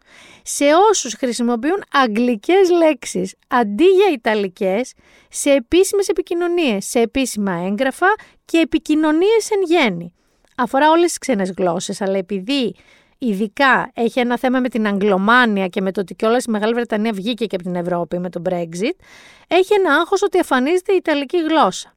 σε 0.43 0.65
όσους 0.89 1.13
χρησιμοποιούν 1.13 1.83
αγγλικές 1.91 2.69
λέξεις 2.69 3.35
αντί 3.47 3.83
για 3.83 4.11
ιταλικές 4.13 4.93
σε 5.29 5.51
επίσημες 5.51 6.07
επικοινωνίες, 6.07 6.85
σε 6.85 6.99
επίσημα 6.99 7.51
έγγραφα 7.51 8.07
και 8.45 8.57
επικοινωνίες 8.57 9.49
εν 9.51 9.61
γέννη. 9.65 10.13
Αφορά 10.55 10.89
όλες 10.89 11.07
τις 11.07 11.17
ξένες 11.17 11.51
γλώσσες, 11.57 12.01
αλλά 12.01 12.17
επειδή 12.17 12.75
ειδικά 13.17 13.91
έχει 13.93 14.19
ένα 14.19 14.37
θέμα 14.37 14.59
με 14.59 14.69
την 14.69 14.87
Αγγλομάνια 14.87 15.67
και 15.67 15.81
με 15.81 15.91
το 15.91 16.01
ότι 16.01 16.15
κιόλας 16.15 16.43
η 16.43 16.51
Μεγάλη 16.51 16.73
Βρετανία 16.73 17.11
βγήκε 17.11 17.45
και 17.45 17.55
από 17.55 17.63
την 17.63 17.75
Ευρώπη 17.75 18.19
με 18.19 18.29
το 18.29 18.41
Brexit, 18.49 18.95
έχει 19.47 19.73
ένα 19.73 19.95
άγχος 19.95 20.21
ότι 20.21 20.37
εμφανίζεται 20.37 20.93
η 20.93 20.95
Ιταλική 20.95 21.37
γλώσσα. 21.37 21.96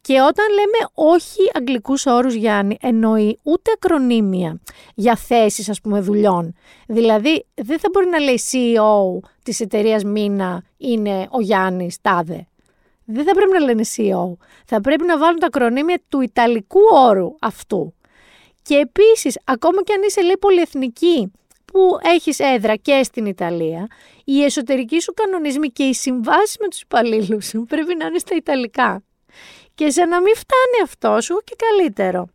Και 0.00 0.20
όταν 0.20 0.46
λέμε 0.48 0.90
όχι 0.94 1.50
αγγλικούς 1.52 2.06
όρους 2.06 2.34
Γιάννη, 2.34 2.76
εννοεί 2.80 3.38
ούτε 3.42 3.70
ακρονίμια 3.74 4.60
για 4.94 5.16
θέσεις 5.16 5.68
ας 5.68 5.80
πούμε 5.80 6.00
δουλειών. 6.00 6.54
Δηλαδή 6.86 7.46
δεν 7.54 7.78
θα 7.78 7.88
μπορεί 7.92 8.06
να 8.06 8.18
λέει 8.18 8.40
CEO 8.50 9.28
της 9.42 9.60
εταιρείας 9.60 10.04
Μίνα 10.04 10.64
είναι 10.76 11.28
ο 11.30 11.40
Γιάννης 11.40 12.00
Τάδε. 12.00 12.46
Δεν 13.04 13.24
θα 13.24 13.32
πρέπει 13.32 13.52
να 13.52 13.60
λένε 13.60 13.82
CEO. 13.96 14.36
Θα 14.66 14.80
πρέπει 14.80 15.04
να 15.04 15.18
βάλουν 15.18 15.38
τα 15.38 15.46
ακρονίμια 15.46 16.00
του 16.08 16.20
Ιταλικού 16.20 16.80
όρου 16.92 17.34
αυτού. 17.40 17.94
Και 18.62 18.74
επίσης, 18.76 19.38
ακόμα 19.44 19.82
και 19.82 19.92
αν 19.92 20.02
είσαι 20.02 20.22
λέει 20.22 20.36
πολυεθνική 20.40 21.32
που 21.64 21.98
έχεις 22.02 22.38
έδρα 22.38 22.76
και 22.76 23.00
στην 23.02 23.26
Ιταλία, 23.26 23.86
οι 24.24 24.42
εσωτερικοί 24.44 25.00
σου 25.00 25.12
κανονισμοί 25.14 25.68
και 25.68 25.82
οι 25.82 25.94
συμβάσεις 25.94 26.56
με 26.60 26.68
τους 26.68 26.80
υπαλλήλους 26.80 27.46
σου 27.46 27.64
πρέπει 27.68 27.94
να 27.94 28.06
είναι 28.06 28.18
στα 28.18 28.36
Ιταλικά. 28.36 29.02
Και 29.80 29.90
σε 29.90 30.04
να 30.04 30.20
μην 30.20 30.34
φτάνει 30.34 30.82
αυτό 30.82 31.20
σου 31.20 31.40
και 31.44 31.56
καλύτερο. 31.56 32.28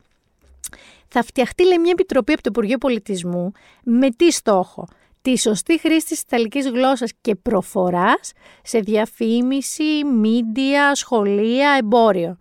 Θα 1.08 1.24
φτιαχτεί 1.24 1.66
λέει, 1.66 1.78
μια 1.78 1.92
επιτροπή 1.92 2.34
από 2.34 2.42
το 2.42 2.50
Υπουργείο 2.52 2.78
Πολιτισμού 2.78 3.52
με 3.84 4.10
τι 4.10 4.32
στόχο; 4.32 4.88
Τη 5.22 5.38
σωστή 5.38 5.80
χρήση 5.80 6.06
της 6.06 6.22
Ιταλικής 6.22 6.70
γλώσσας 6.70 7.12
και 7.22 7.36
προφοράς 7.36 8.32
σε 8.64 8.80
διαφήμιση, 8.80 10.04
μίντια, 10.06 10.96
σχολεία, 10.96 11.72
εμπόριο. 11.72 12.38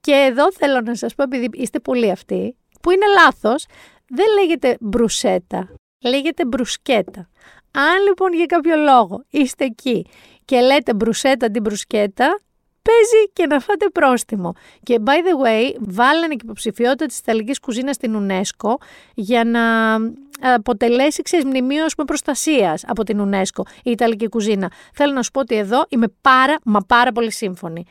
Και 0.00 0.12
εδώ 0.12 0.52
θέλω 0.52 0.80
να 0.80 0.94
σας 0.94 1.14
πω, 1.14 1.22
επειδή 1.22 1.48
είστε 1.52 1.78
πολλοί 1.80 2.10
αυτοί, 2.10 2.56
που 2.80 2.90
είναι 2.90 3.06
λάθος, 3.06 3.66
δεν 4.08 4.26
λέγεται 4.40 4.76
μπρουσέτα, 4.80 5.74
λέγεται 6.04 6.44
μπρουσκέτα. 6.44 7.28
Αν 7.70 8.02
λοιπόν 8.06 8.32
για 8.32 8.46
κάποιο 8.46 8.76
λόγο 8.76 9.24
είστε 9.30 9.64
εκεί 9.64 10.06
και 10.44 10.60
λέτε 10.60 10.94
μπρουσέτα 10.94 11.50
την 11.50 11.62
μπρουσκέτα, 11.62 12.40
παίζει 12.82 13.30
και 13.32 13.46
να 13.46 13.60
φάτε 13.60 13.88
πρόστιμο. 13.88 14.52
Και 14.82 14.98
by 15.04 15.10
the 15.10 15.46
way, 15.46 15.74
βάλανε 15.78 16.34
και 16.34 16.40
υποψηφιότητα 16.44 17.06
της 17.06 17.18
Ιταλικής 17.18 17.60
κουζίνας 17.60 17.94
στην 17.94 18.16
UNESCO 18.16 18.74
για 19.14 19.44
να 19.44 19.94
αποτελέσει 20.54 21.22
ξέρεις, 21.22 21.44
μνημείο 21.44 21.84
με 21.96 22.04
προστασίας 22.04 22.84
από 22.86 23.04
την 23.04 23.28
UNESCO 23.28 23.62
η 23.82 23.90
Ιταλική 23.90 24.28
κουζίνα. 24.28 24.72
Θέλω 24.94 25.12
να 25.12 25.22
σου 25.22 25.30
πω 25.30 25.40
ότι 25.40 25.56
εδώ 25.56 25.84
είμαι 25.88 26.06
πάρα 26.20 26.58
μα 26.64 26.80
πάρα 26.80 27.12
πολύ 27.12 27.32
σύμφωνη. 27.32 27.84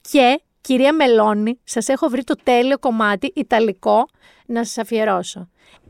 Και 0.00 0.40
κυρία 0.60 0.92
Μελώνη, 0.92 1.60
σας 1.64 1.88
έχω 1.88 2.08
βρει 2.08 2.24
το 2.24 2.34
τέλειο 2.42 2.78
κομμάτι 2.78 3.32
Ιταλικό 3.34 4.08
να 4.46 4.64
σας 4.64 4.78
αφιερώσω. 4.78 5.48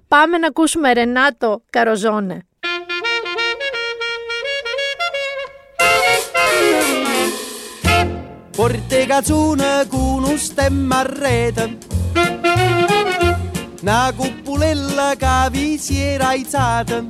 Πάμε 0.09 0.38
να 0.38 0.46
ακούσουμε 0.46 0.92
Ρενάτο 0.92 1.62
Καροζόνε. 1.70 2.47
Porte 8.59 9.06
cazzone 9.06 9.86
con 9.86 10.24
un 10.24 10.36
stemma 10.36 10.98
a 10.98 11.02
rete. 11.02 11.78
Una 13.82 14.12
cupulella 14.12 15.14
che 15.16 15.48
vi 15.52 15.78
si 15.78 16.00
era 16.00 16.30
aizzata 16.30 17.04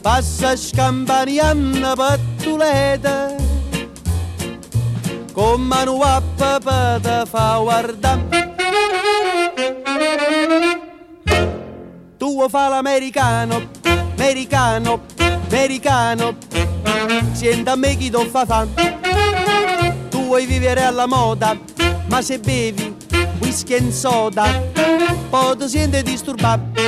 Passa 0.00 0.56
scampanianna 0.56 1.92
pattuleta 1.94 3.34
Con 5.30 5.60
mano 5.60 6.00
a 6.00 6.22
papà 6.36 7.26
fa 7.26 7.58
guardare 7.58 8.54
Tu 12.16 12.48
fa 12.48 12.68
l'americano, 12.68 13.56
americano, 13.82 15.02
americano 15.12 15.33
Senta 17.32 17.72
a 17.72 17.76
me 17.76 17.96
chi 17.96 18.10
ti 18.10 18.28
fa 18.28 18.44
fa. 18.44 18.66
Vuoi 20.10 20.46
vivere 20.46 20.82
alla 20.82 21.06
moda, 21.06 21.56
ma 22.08 22.20
se 22.20 22.40
bevi 22.40 22.96
whisky 23.38 23.74
e 23.74 23.92
soda, 23.92 24.44
poi 25.30 25.56
ti 25.56 25.68
senti 25.68 26.02
disturbato. 26.02 26.80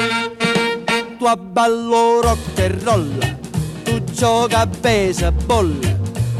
Tu 1.16 1.24
abballo 1.24 2.20
rock 2.20 2.58
e 2.58 2.78
roll, 2.82 3.36
tu 3.84 4.02
gioca 4.04 4.60
a 4.60 4.66
baseball, 4.66 5.78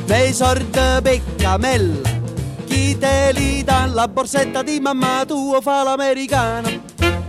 nei 0.06 0.32
sordi 0.32 0.80
peccamella, 1.02 2.10
chi 2.66 2.98
te 2.98 3.30
li 3.34 3.62
dà 3.62 3.86
la 3.86 4.08
borsetta 4.08 4.62
di 4.62 4.80
mamma 4.80 5.24
tua 5.24 5.60
fa 5.60 5.84
l'americano, 5.84 6.68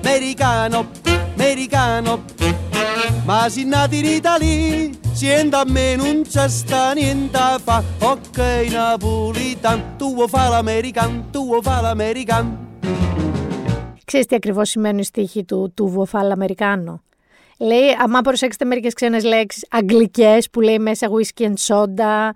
americano, 0.01 0.89
americano, 1.35 2.23
ma 3.27 3.49
si 3.49 3.63
nati 3.65 3.97
in 3.99 4.05
Italia 4.05 4.89
Sienta 5.19 5.59
a 5.59 5.65
me 5.75 5.95
non 5.95 6.21
c'è 6.31 6.47
sta 6.47 6.93
niente 6.93 7.37
a 7.37 7.59
fa 7.65 7.83
Ok 7.99 8.37
Napolitan 8.71 9.79
Tu 9.97 10.07
fa 10.27 10.43
l'American 10.49 11.11
Tu 11.31 11.61
fa 11.61 11.81
l'American 11.81 12.45
Ξέρεις 14.05 14.25
τι 14.25 14.35
ακριβώς 14.35 14.69
σημαίνει 14.69 14.99
η 14.99 15.03
στίχη 15.03 15.43
του 15.43 15.73
του 15.75 15.87
Βοφάλ 15.87 16.31
Αμερικάνο. 16.31 17.03
Λέει, 17.57 17.95
άμα 17.99 18.21
προσέξετε 18.21 18.65
μερικές 18.65 18.93
ξένες 18.93 19.23
λέξεις 19.23 19.65
αγγλικές 19.69 20.49
που 20.49 20.61
λέει 20.61 20.79
μέσα 20.79 21.07
whisky 21.09 21.43
and 21.43 21.53
soda, 21.67 22.31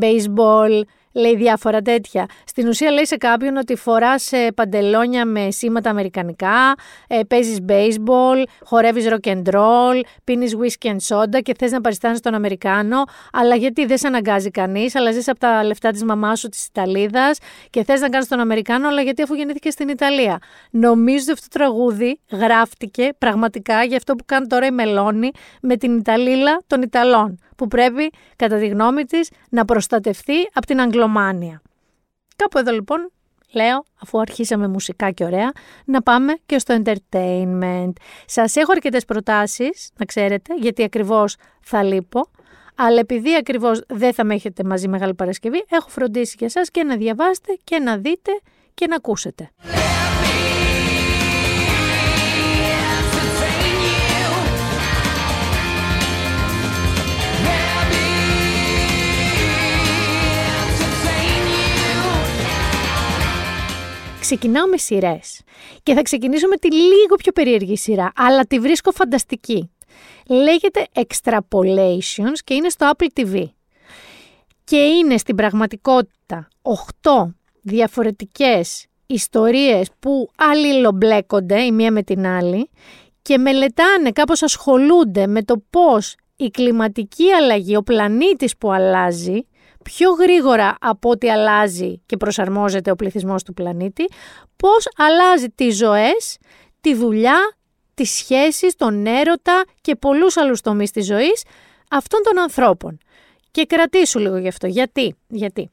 baseball, 0.00 0.82
λέει 1.16 1.36
διάφορα 1.36 1.80
τέτοια. 1.82 2.26
Στην 2.44 2.68
ουσία 2.68 2.90
λέει 2.90 3.06
σε 3.06 3.16
κάποιον 3.16 3.56
ότι 3.56 3.76
φοράς 3.76 4.32
ε, 4.32 4.52
παντελόνια 4.54 5.24
με 5.26 5.50
σήματα 5.50 5.90
αμερικανικά, 5.90 6.74
ε, 7.08 7.20
παίζεις 7.28 7.58
baseball, 7.68 8.42
χορεύεις 8.64 9.06
rock 9.08 9.28
and 9.28 9.42
roll, 9.54 10.00
πίνεις 10.24 10.56
whisky 10.60 10.88
and 10.88 10.96
soda 11.08 11.42
και 11.42 11.54
θες 11.58 11.70
να 11.70 11.80
παριστάνεις 11.80 12.20
τον 12.20 12.34
Αμερικάνο, 12.34 13.02
αλλά 13.32 13.54
γιατί 13.54 13.86
δεν 13.86 13.98
σε 13.98 14.06
αναγκάζει 14.06 14.50
κανείς, 14.50 14.94
αλλά 14.94 15.12
ζεις 15.12 15.28
από 15.28 15.38
τα 15.38 15.64
λεφτά 15.64 15.90
της 15.90 16.04
μαμάς 16.04 16.38
σου 16.38 16.48
της 16.48 16.66
Ιταλίδας 16.66 17.38
και 17.70 17.84
θες 17.84 18.00
να 18.00 18.08
κάνεις 18.08 18.28
τον 18.28 18.40
Αμερικάνο, 18.40 18.88
αλλά 18.88 19.02
γιατί 19.02 19.22
αφού 19.22 19.34
γεννήθηκε 19.34 19.70
στην 19.70 19.88
Ιταλία. 19.88 20.38
Νομίζω 20.70 21.22
ότι 21.22 21.32
αυτό 21.32 21.48
το 21.48 21.58
τραγούδι 21.58 22.20
γράφτηκε 22.30 23.08
πραγματικά 23.18 23.84
για 23.84 23.96
αυτό 23.96 24.14
που 24.14 24.24
κάνει 24.26 24.46
τώρα 24.46 24.66
η 24.66 24.70
Μελώνη 24.70 25.30
με 25.60 25.76
την 25.76 25.98
Ιταλίλα 25.98 26.58
των 26.66 26.82
Ιταλών, 26.82 27.38
που 27.56 27.68
πρέπει, 27.68 28.10
κατά 28.36 28.58
τη 28.58 28.66
γνώμη 28.66 29.04
της, 29.04 29.30
να 29.50 29.64
προστατευτεί 29.64 30.48
από 30.52 30.66
την 30.66 30.80
Αγγλομάνια. 31.06 31.62
Κάπου 32.36 32.58
εδώ 32.58 32.72
λοιπόν 32.72 33.10
λέω, 33.52 33.84
αφού 34.02 34.20
αρχίσαμε 34.20 34.68
μουσικά 34.68 35.10
και 35.10 35.24
ωραία, 35.24 35.52
να 35.84 36.02
πάμε 36.02 36.34
και 36.46 36.58
στο 36.58 36.82
entertainment. 36.82 37.92
Σας 38.26 38.56
έχω 38.56 38.72
αρκετές 38.72 39.04
προτάσεις, 39.04 39.90
να 39.98 40.04
ξέρετε, 40.04 40.54
γιατί 40.54 40.82
ακριβώς 40.82 41.36
θα 41.62 41.82
λείπω. 41.82 42.30
Αλλά 42.78 42.98
επειδή 42.98 43.34
ακριβώς 43.34 43.82
δεν 43.88 44.14
θα 44.14 44.24
με 44.24 44.34
έχετε 44.34 44.64
μαζί 44.64 44.88
Μεγάλη 44.88 45.14
Παρασκευή, 45.14 45.64
έχω 45.68 45.88
φροντίσει 45.88 46.34
για 46.38 46.46
εσάς 46.46 46.70
και 46.70 46.84
να 46.84 46.96
διαβάσετε 46.96 47.58
και 47.64 47.78
να 47.78 47.96
δείτε 47.96 48.30
και 48.74 48.86
να 48.86 48.96
ακούσετε. 48.96 49.50
Ξεκινάω 64.26 64.66
με 64.66 64.76
σειρές. 64.76 65.40
Και 65.82 65.94
θα 65.94 66.02
ξεκινήσω 66.02 66.48
με 66.48 66.56
τη 66.56 66.72
λίγο 66.72 67.14
πιο 67.16 67.32
περίεργη 67.32 67.76
σειρά, 67.76 68.12
αλλά 68.16 68.44
τη 68.44 68.58
βρίσκω 68.58 68.90
φανταστική. 68.90 69.70
Λέγεται 70.28 70.86
Extrapolations 70.92 72.38
και 72.44 72.54
είναι 72.54 72.68
στο 72.68 72.90
Apple 72.96 73.20
TV. 73.20 73.44
Και 74.64 74.76
είναι 74.76 75.16
στην 75.16 75.36
πραγματικότητα 75.36 76.48
8 77.02 77.34
διαφορετικές 77.62 78.86
ιστορίες 79.06 79.88
που 79.98 80.30
αλληλομπλέκονται 80.36 81.60
η 81.62 81.72
μία 81.72 81.92
με 81.92 82.02
την 82.02 82.26
άλλη 82.26 82.70
και 83.22 83.38
μελετάνε, 83.38 84.10
κάπως 84.10 84.42
ασχολούνται 84.42 85.26
με 85.26 85.42
το 85.42 85.62
πώς 85.70 86.14
η 86.36 86.48
κλιματική 86.48 87.32
αλλαγή, 87.32 87.76
ο 87.76 87.82
πλανήτης 87.82 88.56
που 88.56 88.72
αλλάζει, 88.72 89.46
πιο 89.86 90.10
γρήγορα 90.10 90.76
από 90.80 91.10
ό,τι 91.10 91.30
αλλάζει 91.30 92.02
και 92.06 92.16
προσαρμόζεται 92.16 92.90
ο 92.90 92.96
πληθυσμός 92.96 93.42
του 93.42 93.54
πλανήτη, 93.54 94.04
πώς 94.56 94.88
αλλάζει 94.96 95.48
τις 95.54 95.76
ζωές, 95.76 96.38
τη 96.80 96.94
δουλειά, 96.94 97.56
τις 97.94 98.10
σχέσεις, 98.10 98.74
τον 98.76 99.06
έρωτα 99.06 99.64
και 99.80 99.96
πολλούς 99.96 100.36
άλλους 100.36 100.60
τομείς 100.60 100.90
της 100.90 101.06
ζωής 101.06 101.44
αυτών 101.90 102.20
των 102.22 102.38
ανθρώπων. 102.38 102.98
Και 103.50 103.64
κρατήσου 103.64 104.18
λίγο 104.18 104.36
γι' 104.36 104.48
αυτό. 104.48 104.66
Γιατί, 104.66 105.16
γιατί. 105.28 105.70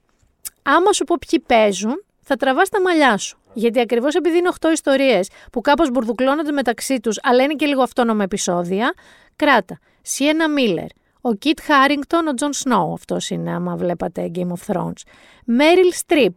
Άμα 0.64 0.94
σου 0.94 1.04
πω 1.04 1.16
ποιοι 1.30 1.40
παίζουν, 1.40 2.04
θα 2.22 2.36
τραβάς 2.36 2.70
τα 2.70 2.82
μαλλιά 2.82 3.18
σου. 3.18 3.38
Γιατί 3.54 3.80
ακριβώς 3.80 4.16
επειδή 4.16 4.38
είναι 4.38 4.50
8 4.60 4.72
ιστορίες 4.72 5.30
που 5.52 5.62
κάπως 5.62 5.90
μπουρδουκλώνονται 5.90 6.52
μεταξύ 6.52 7.00
τους, 7.00 7.20
αλλά 7.24 7.44
είναι 7.44 7.54
και 7.54 7.66
λίγο 7.66 7.82
αυτόνομα 7.82 8.24
επεισόδια, 8.24 8.94
κράτα. 9.36 9.80
Σιένα 10.02 10.50
Μίλλερ, 10.50 10.88
ο 11.26 11.34
Κιτ 11.34 11.60
Χάρινγκτον, 11.62 12.28
ο 12.28 12.34
Τζον 12.34 12.54
Σνόου, 12.54 12.94
αυτός 12.94 13.30
είναι, 13.30 13.54
άμα 13.54 13.76
βλέπατε 13.76 14.32
Game 14.36 14.48
of 14.48 14.74
Thrones. 14.74 15.02
Μέριλ 15.46 15.92
Στριπ, 15.92 16.34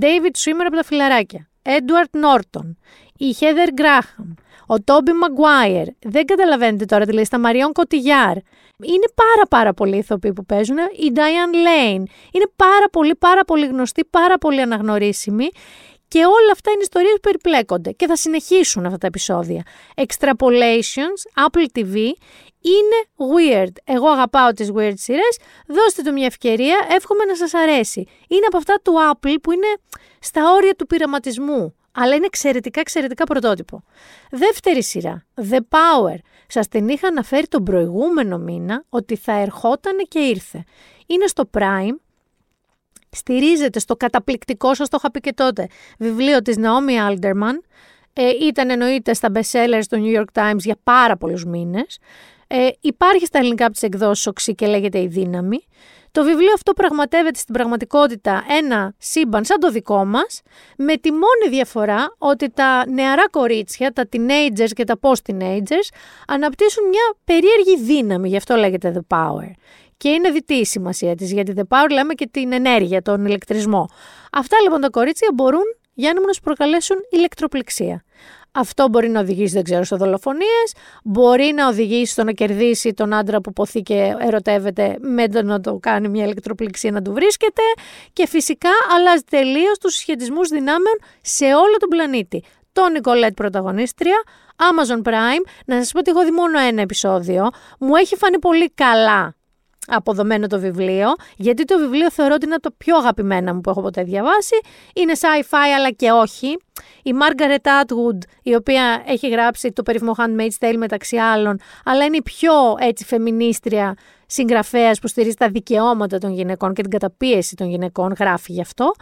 David 0.00 0.30
Σουίμερ 0.36 0.66
από 0.66 0.76
τα 0.76 0.84
φιλαράκια, 0.84 1.48
Έντουαρντ 1.62 2.16
Νόρτον, 2.16 2.78
η 3.16 3.32
Χέδερ 3.32 3.72
Γκράχαμ, 3.72 4.34
ο 4.66 4.80
Τόμπι 4.84 5.12
Μαγκουάιερ. 5.12 5.86
Δεν 6.02 6.24
καταλαβαίνετε 6.24 6.84
τώρα 6.84 7.04
τη 7.04 7.12
λίστα. 7.12 7.38
Μαριόν 7.38 7.72
Κωτιγιάρ. 7.72 8.36
Είναι 8.82 9.08
πάρα 9.14 9.46
πάρα 9.48 9.74
πολλοί 9.74 9.96
ηθοποιοί 9.96 10.32
που 10.32 10.44
παίζουν. 10.44 10.76
Η 10.76 11.12
Diane 11.14 11.56
Lane. 11.66 12.02
Είναι 12.32 12.50
πάρα 12.56 12.88
πολύ 12.92 13.14
πάρα 13.14 13.44
πολύ 13.44 13.66
γνωστή, 13.66 14.04
πάρα 14.04 14.38
πολύ 14.38 14.60
αναγνωρίσιμη. 14.60 15.48
Και 16.08 16.18
όλα 16.18 16.52
αυτά 16.52 16.70
είναι 16.70 16.82
ιστορίες 16.82 17.12
που 17.12 17.20
περιπλέκονται 17.20 17.90
και 17.90 18.06
θα 18.06 18.16
συνεχίσουν 18.16 18.86
αυτά 18.86 18.98
τα 18.98 19.06
επεισόδια. 19.06 19.62
Extrapolations, 19.96 21.46
Apple 21.46 21.78
TV, 21.78 21.96
είναι 22.62 23.28
weird. 23.34 23.72
Εγώ 23.84 24.08
αγαπάω 24.08 24.52
τις 24.52 24.70
weird 24.74 24.94
σειρές, 24.94 25.38
δώστε 25.66 26.02
του 26.02 26.12
μια 26.12 26.26
ευκαιρία, 26.26 26.86
εύχομαι 26.90 27.24
να 27.24 27.36
σας 27.36 27.54
αρέσει. 27.54 28.06
Είναι 28.28 28.46
από 28.46 28.56
αυτά 28.56 28.80
του 28.82 28.92
Apple 29.12 29.36
που 29.42 29.52
είναι 29.52 29.76
στα 30.20 30.52
όρια 30.52 30.74
του 30.74 30.86
πειραματισμού, 30.86 31.74
αλλά 31.92 32.14
είναι 32.14 32.26
εξαιρετικά 32.26 32.80
εξαιρετικά 32.80 33.24
πρωτότυπο. 33.24 33.82
Δεύτερη 34.30 34.82
σειρά, 34.82 35.26
The 35.50 35.58
Power. 35.58 36.16
Σας 36.46 36.68
την 36.68 36.88
είχα 36.88 37.08
αναφέρει 37.08 37.46
τον 37.46 37.64
προηγούμενο 37.64 38.38
μήνα 38.38 38.84
ότι 38.88 39.16
θα 39.16 39.32
ερχόταν 39.32 39.96
και 40.08 40.18
ήρθε. 40.18 40.64
Είναι 41.06 41.26
στο 41.26 41.50
Prime, 41.58 41.96
στηρίζεται 43.10 43.78
στο 43.78 43.96
καταπληκτικό, 43.96 44.74
σας 44.74 44.88
το 44.88 44.96
είχα 45.00 45.10
πει 45.10 45.20
και 45.20 45.32
τότε, 45.32 45.66
βιβλίο 45.98 46.42
της 46.42 46.56
Naomi 46.58 47.10
Alderman, 47.10 47.58
ε, 48.12 48.28
ήταν 48.28 48.70
εννοείται 48.70 49.14
στα 49.14 49.28
bestsellers 49.34 49.82
του 49.90 50.02
New 50.04 50.20
York 50.20 50.42
Times 50.42 50.58
για 50.58 50.76
πάρα 50.82 51.16
πολλούς 51.16 51.44
μήνες. 51.44 51.98
Ε, 52.54 52.68
υπάρχει 52.80 53.26
στα 53.26 53.38
ελληνικά 53.38 53.64
από 53.64 53.72
τις 53.72 53.82
εκδόσεις 53.82 54.26
οξύ 54.26 54.54
και 54.54 54.66
λέγεται 54.66 55.00
«Η 55.00 55.06
δύναμη». 55.06 55.58
Το 56.10 56.24
βιβλίο 56.24 56.52
αυτό 56.54 56.72
πραγματεύεται 56.72 57.38
στην 57.38 57.54
πραγματικότητα 57.54 58.44
ένα 58.48 58.94
σύμπαν 58.98 59.44
σαν 59.44 59.58
το 59.60 59.70
δικό 59.70 60.04
μας, 60.04 60.42
με 60.76 60.96
τη 60.96 61.10
μόνη 61.10 61.48
διαφορά 61.50 62.14
ότι 62.18 62.50
τα 62.50 62.88
νεαρά 62.88 63.28
κορίτσια, 63.30 63.92
τα 63.92 64.08
teenagers 64.12 64.70
και 64.74 64.84
τα 64.84 64.98
post-teenagers, 65.00 65.88
αναπτύσσουν 66.26 66.88
μια 66.88 67.14
περίεργη 67.24 67.78
δύναμη, 67.82 68.28
γι' 68.28 68.36
αυτό 68.36 68.56
λέγεται 68.56 68.92
The 68.96 69.16
Power. 69.16 69.50
Και 69.96 70.08
είναι 70.08 70.30
δυτή 70.30 70.54
η 70.54 70.64
σημασία 70.64 71.14
της, 71.14 71.32
γιατί 71.32 71.52
The 71.56 71.76
Power 71.76 71.90
λέμε 71.90 72.14
και 72.14 72.28
την 72.30 72.52
ενέργεια, 72.52 73.02
τον 73.02 73.26
ηλεκτρισμό. 73.26 73.88
Αυτά 74.32 74.56
λοιπόν 74.62 74.80
τα 74.80 74.90
κορίτσια 74.90 75.28
μπορούν, 75.34 75.64
για 75.94 76.12
να 76.12 76.32
σου 76.32 76.40
προκαλέσουν 76.40 76.96
ηλεκτροπληξία. 77.10 78.04
Αυτό 78.54 78.88
μπορεί 78.88 79.08
να 79.08 79.20
οδηγήσει, 79.20 79.54
δεν 79.54 79.62
ξέρω, 79.62 79.84
σε 79.84 79.96
δολοφονίες, 79.96 80.74
μπορεί 81.04 81.52
να 81.54 81.68
οδηγήσει 81.68 82.12
στο 82.12 82.24
να 82.24 82.32
κερδίσει 82.32 82.94
τον 82.94 83.14
άντρα 83.14 83.40
που 83.40 83.52
ποθεί 83.52 83.80
και 83.80 84.14
ερωτεύεται 84.18 84.96
με 85.00 85.28
το 85.28 85.42
να 85.42 85.60
το 85.60 85.78
κάνει 85.80 86.08
μια 86.08 86.24
ηλεκτροπληξία 86.24 86.90
να 86.90 87.02
του 87.02 87.12
βρίσκεται 87.12 87.62
και 88.12 88.26
φυσικά 88.26 88.70
αλλάζει 88.96 89.22
τελείως 89.30 89.78
τους 89.78 89.94
συσχετισμούς 89.94 90.48
δυνάμεων 90.48 90.98
σε 91.20 91.44
όλο 91.44 91.76
τον 91.78 91.88
πλανήτη. 91.88 92.44
Το 92.72 92.88
Νικολέτ 92.88 93.34
πρωταγωνίστρια, 93.34 94.22
Amazon 94.56 95.02
Prime, 95.08 95.44
να 95.66 95.76
σας 95.76 95.92
πω 95.92 95.98
ότι 95.98 96.10
έχω 96.10 96.24
δει 96.24 96.30
μόνο 96.30 96.58
ένα 96.58 96.82
επεισόδιο, 96.82 97.48
μου 97.78 97.94
έχει 97.94 98.16
φανεί 98.16 98.38
πολύ 98.38 98.70
καλά 98.70 99.34
αποδομένο 99.86 100.46
το 100.46 100.58
βιβλίο, 100.58 101.14
γιατί 101.36 101.64
το 101.64 101.78
βιβλίο 101.78 102.10
θεωρώ 102.10 102.34
ότι 102.34 102.46
είναι 102.46 102.58
το 102.58 102.70
πιο 102.76 102.96
αγαπημένα 102.96 103.54
μου 103.54 103.60
που 103.60 103.70
έχω 103.70 103.82
ποτέ 103.82 104.02
διαβάσει. 104.02 104.54
Είναι 104.94 105.12
sci-fi 105.20 105.74
αλλά 105.76 105.90
και 105.90 106.10
όχι. 106.10 106.56
Η 107.02 107.12
Margaret 107.20 107.66
Atwood, 107.82 108.18
η 108.42 108.54
οποία 108.54 109.02
έχει 109.06 109.28
γράψει 109.28 109.72
το 109.72 109.82
περίφημο 109.82 110.14
Handmaid's 110.18 110.66
Tale 110.66 110.76
μεταξύ 110.76 111.16
άλλων, 111.16 111.60
αλλά 111.84 112.04
είναι 112.04 112.16
η 112.16 112.22
πιο 112.22 112.52
έτσι 112.78 113.04
φεμινίστρια 113.04 113.94
συγγραφέας 114.26 114.98
που 114.98 115.06
στηρίζει 115.06 115.34
τα 115.34 115.48
δικαιώματα 115.48 116.18
των 116.18 116.32
γυναικών 116.32 116.74
και 116.74 116.82
την 116.82 116.90
καταπίεση 116.90 117.56
των 117.56 117.68
γυναικών, 117.68 118.14
γράφει 118.18 118.52
γι' 118.52 118.60
αυτό. 118.60 118.92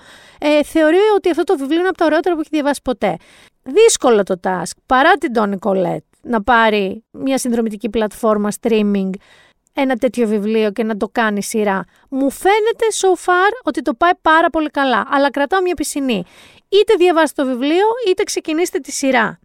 Ε, 0.40 0.62
θεωρεί 0.62 0.96
ότι 1.16 1.30
αυτό 1.30 1.44
το 1.44 1.56
βιβλίο 1.56 1.78
είναι 1.78 1.88
από 1.88 1.98
τα 1.98 2.04
ωραιότερα 2.04 2.34
που 2.34 2.40
έχει 2.40 2.50
διαβάσει 2.52 2.80
ποτέ. 2.84 3.16
Δύσκολο 3.62 4.22
το 4.22 4.40
task, 4.42 4.72
παρά 4.86 5.12
την 5.12 5.32
Toni 5.34 5.58
Collette, 5.58 6.08
να 6.22 6.42
πάρει 6.42 7.04
μια 7.10 7.38
συνδρομητική 7.38 7.88
πλατφόρμα 7.90 8.48
streaming 8.60 9.10
ένα 9.72 9.96
τέτοιο 9.96 10.26
βιβλίο 10.26 10.70
και 10.70 10.84
να 10.84 10.96
το 10.96 11.08
κάνει 11.12 11.42
σειρά. 11.42 11.84
Μου 12.08 12.30
φαίνεται 12.30 12.86
so 13.00 13.28
far 13.28 13.50
ότι 13.62 13.82
το 13.82 13.94
πάει 13.94 14.14
πάρα 14.22 14.50
πολύ 14.50 14.70
καλά, 14.70 15.06
αλλά 15.10 15.30
κρατάω 15.30 15.62
μια 15.62 15.74
πισινή. 15.74 16.24
Είτε 16.68 16.94
διαβάστε 16.94 17.42
το 17.42 17.48
βιβλίο, 17.48 17.86
είτε 18.08 18.22
ξεκινήστε 18.22 18.78
τη 18.78 18.92
σειρά. 18.92 19.40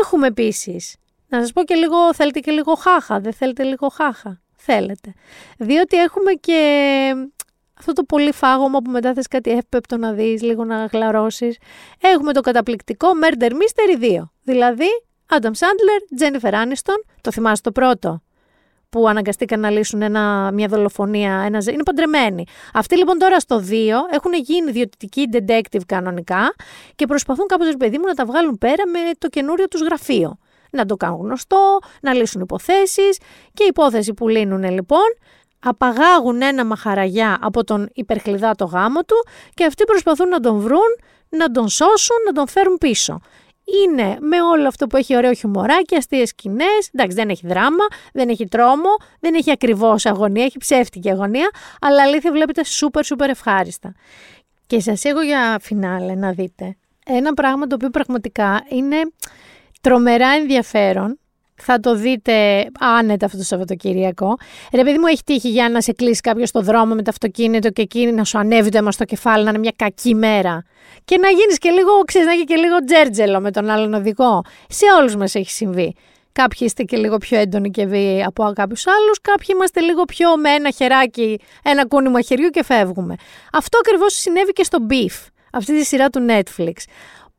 Έχουμε 0.00 0.26
επίσης, 0.26 0.96
να 1.28 1.40
σας 1.40 1.52
πω 1.52 1.64
και 1.64 1.74
λίγο, 1.74 2.14
θέλετε 2.14 2.40
και 2.40 2.50
λίγο 2.50 2.74
χάχα, 2.74 3.20
δεν 3.20 3.32
θέλετε 3.32 3.62
λίγο 3.62 3.88
χάχα. 3.88 4.40
Θέλετε. 4.56 5.14
Διότι 5.58 5.96
έχουμε 5.96 6.32
και 6.32 6.60
αυτό 7.78 7.92
το 7.92 8.02
πολύ 8.04 8.32
φάγωμα 8.32 8.78
που 8.78 8.90
μετά 8.90 9.14
θες 9.14 9.26
κάτι 9.26 9.50
εύπεπτο 9.50 9.96
να 9.96 10.12
δεις, 10.12 10.42
λίγο 10.42 10.64
να 10.64 10.84
γλαρώσεις. 10.84 11.58
Έχουμε 12.00 12.32
το 12.32 12.40
καταπληκτικό 12.40 13.08
Murder 13.22 13.50
Mystery 13.50 14.18
2. 14.18 14.22
Δηλαδή, 14.42 14.86
Adam 15.28 15.50
Sandler, 15.50 16.22
Jennifer 16.22 16.52
Aniston, 16.52 17.00
το 17.20 17.32
θυμάσαι 17.32 17.62
το 17.62 17.72
πρώτο; 17.72 18.22
Που 18.88 19.08
αναγκαστήκαν 19.08 19.60
να 19.60 19.70
λύσουν 19.70 20.02
ένα, 20.02 20.50
μια 20.52 20.68
δολοφονία. 20.68 21.42
Ένα, 21.46 21.62
είναι 21.72 21.82
παντρεμένοι. 21.82 22.44
Αυτοί 22.74 22.96
λοιπόν 22.96 23.18
τώρα 23.18 23.40
στο 23.40 23.56
2 23.56 23.62
έχουν 24.10 24.32
γίνει 24.34 24.68
ιδιωτικοί 24.68 25.28
detective 25.32 25.84
κανονικά 25.86 26.54
και 26.94 27.06
προσπαθούν 27.06 27.46
κάπως, 27.46 27.76
παιδί 27.78 27.98
μου, 27.98 28.06
να 28.06 28.14
τα 28.14 28.24
βγάλουν 28.24 28.58
πέρα 28.58 28.86
με 28.86 28.98
το 29.18 29.28
καινούριο 29.28 29.68
τους 29.68 29.80
γραφείο. 29.82 30.38
Να 30.70 30.86
το 30.86 30.96
κάνουν 30.96 31.20
γνωστό, 31.20 31.78
να 32.00 32.14
λύσουν 32.14 32.40
υποθέσεις 32.40 33.18
και 33.52 33.62
η 33.62 33.66
υπόθεση 33.68 34.14
που 34.14 34.28
λύνουν 34.28 34.70
λοιπόν 34.70 35.06
απαγάγουν 35.58 36.42
ένα 36.42 36.64
μαχαραγιά 36.64 37.38
από 37.40 37.64
τον 37.64 37.88
υπερχλειδάτο 37.92 38.64
γάμο 38.64 39.00
του 39.00 39.16
και 39.54 39.64
αυτοί 39.64 39.84
προσπαθούν 39.84 40.28
να 40.28 40.40
τον 40.40 40.58
βρουν, 40.58 40.98
να 41.28 41.50
τον 41.50 41.68
σώσουν, 41.68 42.16
να 42.26 42.32
τον 42.32 42.48
φέρουν 42.48 42.78
πίσω. 42.78 43.20
Είναι 43.84 44.16
με 44.20 44.42
όλο 44.42 44.68
αυτό 44.68 44.86
που 44.86 44.96
έχει 44.96 45.16
ωραίο 45.16 45.32
χιουμοράκι, 45.32 45.94
αστείες 45.94 46.28
σκηνές. 46.28 46.90
Εντάξει, 46.92 47.16
δεν 47.16 47.28
έχει 47.28 47.46
δράμα, 47.46 47.86
δεν 48.12 48.28
έχει 48.28 48.46
τρόμο, 48.46 48.88
δεν 49.20 49.34
έχει 49.34 49.50
ακριβώς 49.50 50.06
αγωνία, 50.06 50.44
έχει 50.44 50.58
ψεύτικη 50.58 51.10
αγωνία, 51.10 51.50
αλλά 51.80 52.02
αλήθεια 52.02 52.32
βλέπετε 52.32 52.64
σούπερ, 52.64 53.04
σούπερ 53.04 53.30
ευχάριστα. 53.30 53.94
Και 54.66 54.80
σας 54.80 55.04
έχω 55.04 55.20
για 55.22 55.58
φινάλε 55.60 56.14
να 56.14 56.32
δείτε 56.32 56.76
ένα 57.06 57.34
πράγμα 57.34 57.66
το 57.66 57.74
οποίο 57.74 57.90
πραγματικά 57.90 58.64
είναι 58.68 58.96
τρομερά 59.80 60.28
ενδιαφέρον 60.28 61.18
θα 61.56 61.80
το 61.80 61.94
δείτε 61.94 62.66
άνετα 62.80 63.26
αυτό 63.26 63.38
το 63.38 63.44
Σαββατοκύριακο. 63.44 64.36
Ρε 64.72 64.82
παιδί 64.82 64.98
μου, 64.98 65.06
έχει 65.06 65.22
τύχει 65.24 65.48
για 65.48 65.68
να 65.68 65.80
σε 65.80 65.92
κλείσει 65.92 66.20
κάποιος 66.20 66.48
στο 66.48 66.60
δρόμο 66.60 66.94
με 66.94 67.02
το 67.02 67.10
αυτοκίνητο 67.10 67.70
και 67.70 67.82
εκείνη 67.82 68.12
να 68.12 68.24
σου 68.24 68.38
ανέβει 68.38 68.70
το 68.70 68.78
αίμα 68.78 68.92
στο 68.92 69.04
κεφάλι, 69.04 69.44
να 69.44 69.50
είναι 69.50 69.58
μια 69.58 69.72
κακή 69.76 70.14
μέρα. 70.14 70.64
Και 71.04 71.18
να 71.18 71.28
γίνεις 71.28 71.58
και 71.58 71.70
λίγο, 71.70 72.00
ξέρεις, 72.04 72.26
να 72.26 72.32
έχει 72.32 72.44
και 72.44 72.56
λίγο 72.56 72.84
τζέρτζελο 72.84 73.40
με 73.40 73.50
τον 73.50 73.70
άλλον 73.70 73.94
οδηγό. 73.94 74.42
Σε 74.68 74.84
όλους 74.98 75.16
μας 75.16 75.34
έχει 75.34 75.50
συμβεί. 75.50 75.94
Κάποιοι 76.32 76.58
είστε 76.60 76.82
και 76.82 76.96
λίγο 76.96 77.16
πιο 77.16 77.38
έντονοι 77.38 77.70
και 77.70 77.86
βίαιοι 77.86 78.22
από 78.24 78.52
κάποιους 78.54 78.86
άλλους. 78.86 79.20
Κάποιοι 79.20 79.46
είμαστε 79.50 79.80
λίγο 79.80 80.04
πιο 80.04 80.36
με 80.36 80.50
ένα 80.50 80.70
χεράκι, 80.70 81.40
ένα 81.62 81.86
κούνημα 81.86 82.20
χεριού 82.20 82.48
και 82.48 82.64
φεύγουμε. 82.64 83.14
Αυτό 83.52 83.78
ακριβώς 83.78 84.14
συνέβη 84.14 84.52
και 84.52 84.62
στο 84.62 84.78
Beef, 84.90 85.26
αυτή 85.52 85.78
τη 85.78 85.84
σειρά 85.84 86.08
του 86.08 86.26
Netflix 86.28 86.72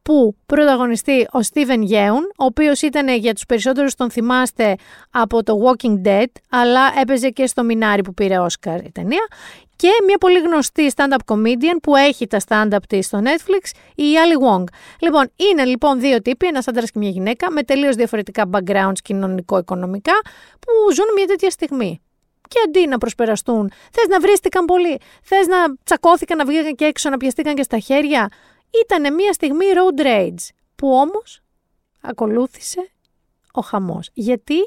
που 0.07 0.35
πρωταγωνιστεί 0.45 1.27
ο 1.31 1.41
Στίβεν 1.41 1.81
Γέουν, 1.81 2.23
ο 2.37 2.45
οποίος 2.45 2.81
ήταν 2.81 3.07
για 3.07 3.33
τους 3.33 3.45
περισσότερους 3.45 3.95
τον 3.95 4.11
θυμάστε 4.11 4.75
από 5.11 5.43
το 5.43 5.53
Walking 5.63 6.07
Dead, 6.07 6.25
αλλά 6.49 6.81
έπαιζε 7.01 7.29
και 7.29 7.47
στο 7.47 7.63
Μινάρι 7.63 8.01
που 8.01 8.13
πήρε 8.13 8.39
Όσκαρ 8.39 8.85
η 8.85 8.91
ταινία, 8.91 9.27
και 9.75 9.87
μια 10.05 10.17
πολύ 10.17 10.39
γνωστή 10.39 10.91
stand-up 10.95 11.33
comedian 11.33 11.77
που 11.81 11.95
έχει 11.95 12.27
τα 12.27 12.39
stand-up 12.47 12.77
της 12.89 13.05
στο 13.05 13.21
Netflix, 13.23 13.69
η 13.95 14.03
Ali 14.23 14.47
Wong. 14.47 14.63
Λοιπόν, 15.01 15.31
είναι 15.35 15.65
λοιπόν 15.65 15.99
δύο 15.99 16.21
τύποι, 16.21 16.47
ένας 16.47 16.67
άντρας 16.67 16.91
και 16.91 16.99
μια 16.99 17.09
γυναίκα, 17.09 17.51
με 17.51 17.63
τελείως 17.63 17.95
διαφορετικά 17.95 18.49
backgrounds 18.51 18.99
κοινωνικό-οικονομικά, 19.03 20.13
που 20.59 20.93
ζουν 20.93 21.05
μια 21.15 21.25
τέτοια 21.25 21.49
στιγμή. 21.49 22.01
Και 22.47 22.59
αντί 22.67 22.87
να 22.87 22.97
προσπεραστούν, 22.97 23.71
θες 23.91 24.07
να 24.07 24.19
βρίστηκαν 24.19 24.65
πολύ, 24.65 24.99
θες 25.23 25.47
να 25.47 25.57
τσακώθηκαν, 25.83 26.37
να 26.37 26.45
βγήκαν 26.45 26.75
και 26.75 26.85
έξω, 26.85 27.09
να 27.09 27.17
πιαστήκαν 27.17 27.55
και 27.55 27.63
στα 27.63 27.79
χέρια, 27.79 28.29
ήταν 28.83 29.13
μια 29.13 29.33
στιγμή 29.33 29.65
road 29.75 30.01
rage 30.05 30.47
που 30.75 30.91
όμως 30.91 31.41
ακολούθησε 32.01 32.89
ο 33.51 33.61
χαμός. 33.61 34.09
Γιατί; 34.13 34.57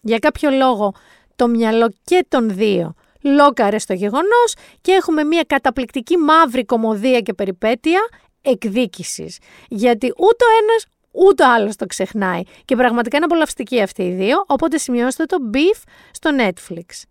Για 0.00 0.18
κάποιο 0.18 0.50
λόγο 0.50 0.94
το 1.36 1.48
μυαλό 1.48 1.92
και 2.04 2.26
των 2.28 2.54
δύο 2.54 2.94
λόκαρε 3.22 3.78
στο 3.78 3.92
γεγονός 3.92 4.54
και 4.80 4.92
έχουμε 4.92 5.24
μια 5.24 5.44
καταπληκτική 5.46 6.16
μαύρη 6.16 6.64
κομμωδία 6.64 7.20
και 7.20 7.34
περιπέτεια 7.34 8.00
εκδίκησης. 8.42 9.38
Γιατί 9.68 10.06
ούτε 10.06 10.44
ο 10.44 10.62
ένας 10.62 10.84
ούτε 11.10 11.42
ο 11.42 11.52
άλλος 11.52 11.76
το 11.76 11.86
ξεχνάει. 11.86 12.42
Και 12.64 12.76
πραγματικά 12.76 13.16
είναι 13.16 13.26
απολαυστικοί 13.26 13.82
αυτοί 13.82 14.02
οι 14.02 14.12
δύο, 14.12 14.44
οπότε 14.46 14.78
σημειώστε 14.78 15.24
το 15.24 15.36
Beef 15.54 15.82
στο 16.10 16.30
Netflix. 16.38 17.02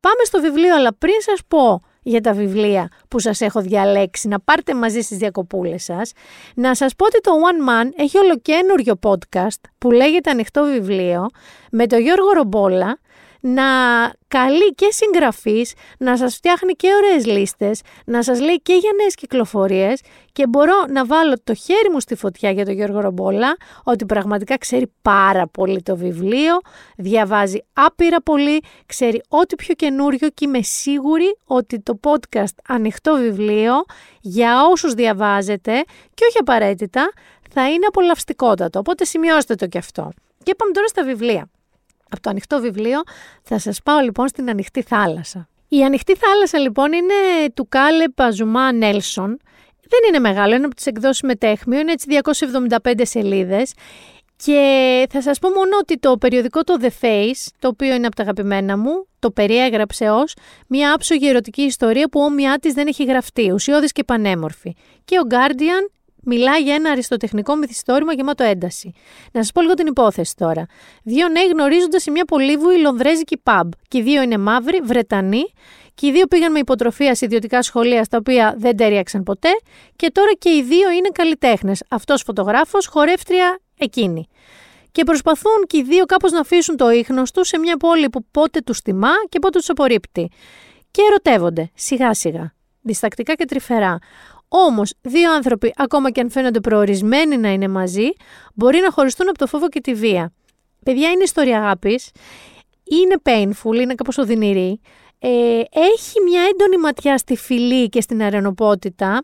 Πάμε 0.00 0.24
στο 0.24 0.40
βιβλίο, 0.40 0.74
αλλά 0.76 0.94
πριν 0.94 1.14
σας 1.20 1.40
πω 1.48 1.82
για 2.04 2.20
τα 2.20 2.32
βιβλία 2.32 2.88
που 3.08 3.18
σας 3.18 3.40
έχω 3.40 3.60
διαλέξει, 3.60 4.28
να 4.28 4.40
πάρετε 4.40 4.74
μαζί 4.74 5.00
στις 5.00 5.18
διακοπούλες 5.18 5.84
σας. 5.84 6.12
Να 6.54 6.74
σας 6.74 6.94
πω 6.94 7.04
ότι 7.04 7.20
το 7.20 7.30
One 7.30 7.68
Man 7.70 7.90
έχει 7.96 8.18
ολοκένουργιο 8.18 8.98
podcast 9.02 9.60
που 9.78 9.90
λέγεται 9.90 10.30
Ανοιχτό 10.30 10.64
Βιβλίο 10.64 11.26
με 11.70 11.86
τον 11.86 12.00
Γιώργο 12.00 12.30
Ρομπόλα 12.32 12.98
να 13.46 13.64
καλεί 14.28 14.74
και 14.74 14.86
συγγραφείς, 14.90 15.72
να 15.98 16.16
σας 16.16 16.34
φτιάχνει 16.34 16.72
και 16.72 16.88
ωραίες 16.96 17.26
λίστες, 17.26 17.80
να 18.04 18.22
σας 18.22 18.40
λέει 18.40 18.60
και 18.62 18.72
για 18.72 18.90
νέες 19.00 19.14
κυκλοφορίες 19.14 20.00
και 20.32 20.46
μπορώ 20.46 20.74
να 20.88 21.04
βάλω 21.06 21.34
το 21.44 21.54
χέρι 21.54 21.90
μου 21.90 22.00
στη 22.00 22.14
φωτιά 22.14 22.50
για 22.50 22.64
τον 22.64 22.74
Γιώργο 22.74 23.00
Ρομπόλα 23.00 23.56
ότι 23.84 24.06
πραγματικά 24.06 24.58
ξέρει 24.58 24.92
πάρα 25.02 25.46
πολύ 25.46 25.82
το 25.82 25.96
βιβλίο, 25.96 26.60
διαβάζει 26.96 27.64
άπειρα 27.72 28.22
πολύ, 28.22 28.60
ξέρει 28.86 29.22
ό,τι 29.28 29.54
πιο 29.54 29.74
καινούριο 29.74 30.28
και 30.28 30.44
είμαι 30.44 30.62
σίγουρη 30.62 31.36
ότι 31.44 31.80
το 31.80 32.00
podcast 32.02 32.54
ανοιχτό 32.68 33.16
βιβλίο 33.16 33.72
για 34.20 34.66
όσους 34.70 34.94
διαβάζετε 34.94 35.72
και 36.14 36.24
όχι 36.28 36.38
απαραίτητα 36.38 37.12
θα 37.50 37.70
είναι 37.70 37.86
απολαυστικότατο, 37.86 38.78
οπότε 38.78 39.04
σημειώστε 39.04 39.54
το 39.54 39.66
και 39.66 39.78
αυτό. 39.78 40.10
Και 40.42 40.54
πάμε 40.54 40.72
τώρα 40.72 40.86
στα 40.86 41.04
βιβλία 41.04 41.48
από 42.14 42.22
το 42.22 42.30
ανοιχτό 42.30 42.60
βιβλίο 42.60 43.02
θα 43.42 43.58
σας 43.58 43.82
πάω 43.82 43.98
λοιπόν 43.98 44.28
στην 44.28 44.48
ανοιχτή 44.48 44.82
θάλασσα. 44.82 45.48
Η 45.68 45.84
ανοιχτή 45.84 46.16
θάλασσα 46.16 46.58
λοιπόν 46.58 46.92
είναι 46.92 47.14
του 47.54 47.68
Κάλε 47.68 48.08
Παζουμά 48.08 48.72
Νέλσον. 48.72 49.38
Δεν 49.88 50.00
είναι 50.08 50.18
μεγάλο, 50.18 50.54
είναι 50.54 50.64
από 50.64 50.74
τις 50.74 50.86
εκδόσεις 50.86 51.22
μετέχμιο, 51.22 51.78
είναι 51.78 51.92
έτσι 51.92 52.06
275 52.82 52.92
σελίδες. 53.02 53.72
Και 54.36 55.06
θα 55.10 55.22
σας 55.22 55.38
πω 55.38 55.48
μόνο 55.48 55.76
ότι 55.80 55.98
το 55.98 56.16
περιοδικό 56.16 56.64
το 56.64 56.76
The 56.80 56.88
Face, 57.00 57.48
το 57.58 57.68
οποίο 57.68 57.94
είναι 57.94 58.06
από 58.06 58.16
τα 58.16 58.22
αγαπημένα 58.22 58.78
μου, 58.78 59.06
το 59.18 59.30
περιέγραψε 59.30 60.10
ως 60.10 60.34
μια 60.68 60.94
άψογη 60.94 61.28
ερωτική 61.28 61.62
ιστορία 61.62 62.08
που 62.08 62.20
όμοιά 62.20 62.58
της 62.58 62.72
δεν 62.72 62.86
έχει 62.86 63.04
γραφτεί, 63.04 63.52
ουσιώδης 63.52 63.92
και 63.92 64.04
πανέμορφη. 64.04 64.74
Και 65.04 65.18
ο 65.18 65.22
Guardian 65.30 65.90
μιλάει 66.24 66.62
για 66.62 66.74
ένα 66.74 66.90
αριστοτεχνικό 66.90 67.56
μυθιστόρημα 67.56 68.12
γεμάτο 68.12 68.44
ένταση. 68.44 68.92
Να 69.32 69.42
σας 69.42 69.52
πω 69.52 69.60
λίγο 69.60 69.74
την 69.74 69.86
υπόθεση 69.86 70.36
τώρα. 70.36 70.66
Δύο 71.02 71.28
νέοι 71.28 71.46
γνωρίζονται 71.46 71.98
σε 71.98 72.10
μια 72.10 72.24
πολύβουη 72.24 72.78
λονδρέζικη 72.78 73.40
pub. 73.44 73.68
Και 73.88 73.98
οι 73.98 74.02
δύο 74.02 74.22
είναι 74.22 74.38
μαύροι, 74.38 74.80
Βρετανοί, 74.84 75.44
και 75.94 76.06
οι 76.06 76.12
δύο 76.12 76.26
πήγαν 76.26 76.52
με 76.52 76.58
υποτροφία 76.58 77.14
σε 77.14 77.24
ιδιωτικά 77.24 77.62
σχολεία 77.62 78.04
στα 78.04 78.18
οποία 78.18 78.54
δεν 78.58 78.76
τέριαξαν 78.76 79.22
ποτέ. 79.22 79.50
Και 79.96 80.10
τώρα 80.10 80.32
και 80.38 80.50
οι 80.50 80.62
δύο 80.62 80.90
είναι 80.90 81.08
καλλιτέχνες. 81.12 81.82
Αυτός 81.88 82.22
φωτογράφος, 82.22 82.86
χορεύτρια 82.86 83.58
εκείνη. 83.78 84.28
Και 84.92 85.04
προσπαθούν 85.04 85.64
και 85.66 85.76
οι 85.76 85.82
δύο 85.82 86.04
κάπως 86.04 86.32
να 86.32 86.40
αφήσουν 86.40 86.76
το 86.76 86.90
ίχνος 86.90 87.30
τους 87.30 87.48
σε 87.48 87.58
μια 87.58 87.76
πόλη 87.76 88.10
που 88.10 88.26
πότε 88.30 88.60
τους 88.60 88.80
τιμά 88.80 89.12
και 89.28 89.38
πότε 89.38 89.58
τους 89.58 89.68
απορρίπτει. 89.68 90.30
Και 90.90 91.02
ερωτεύονται, 91.08 91.70
σιγά 91.74 92.14
σιγά, 92.14 92.54
διστακτικά 92.80 93.34
και 93.34 93.44
τρυφερά. 93.44 93.98
Όμως, 94.48 94.94
δύο 95.00 95.32
άνθρωποι, 95.32 95.72
ακόμα 95.76 96.10
και 96.10 96.20
αν 96.20 96.30
φαίνονται 96.30 96.60
προορισμένοι 96.60 97.36
να 97.36 97.52
είναι 97.52 97.68
μαζί, 97.68 98.08
μπορεί 98.54 98.80
να 98.80 98.90
χωριστούν 98.90 99.28
από 99.28 99.38
το 99.38 99.46
φόβο 99.46 99.68
και 99.68 99.80
τη 99.80 99.94
βία. 99.94 100.32
Παιδιά, 100.84 101.10
είναι 101.10 101.22
ιστορία 101.22 101.58
αγάπης. 101.58 102.10
Είναι 102.84 103.16
painful, 103.22 103.80
είναι 103.80 103.94
κάπως 103.94 104.18
οδυνηρή. 104.18 104.80
Ε, 105.18 105.60
έχει 105.70 106.20
μια 106.28 106.42
έντονη 106.42 106.76
ματιά 106.76 107.18
στη 107.18 107.36
φιλή 107.36 107.88
και 107.88 108.00
στην 108.00 108.22
αρενοπότητα 108.22 109.22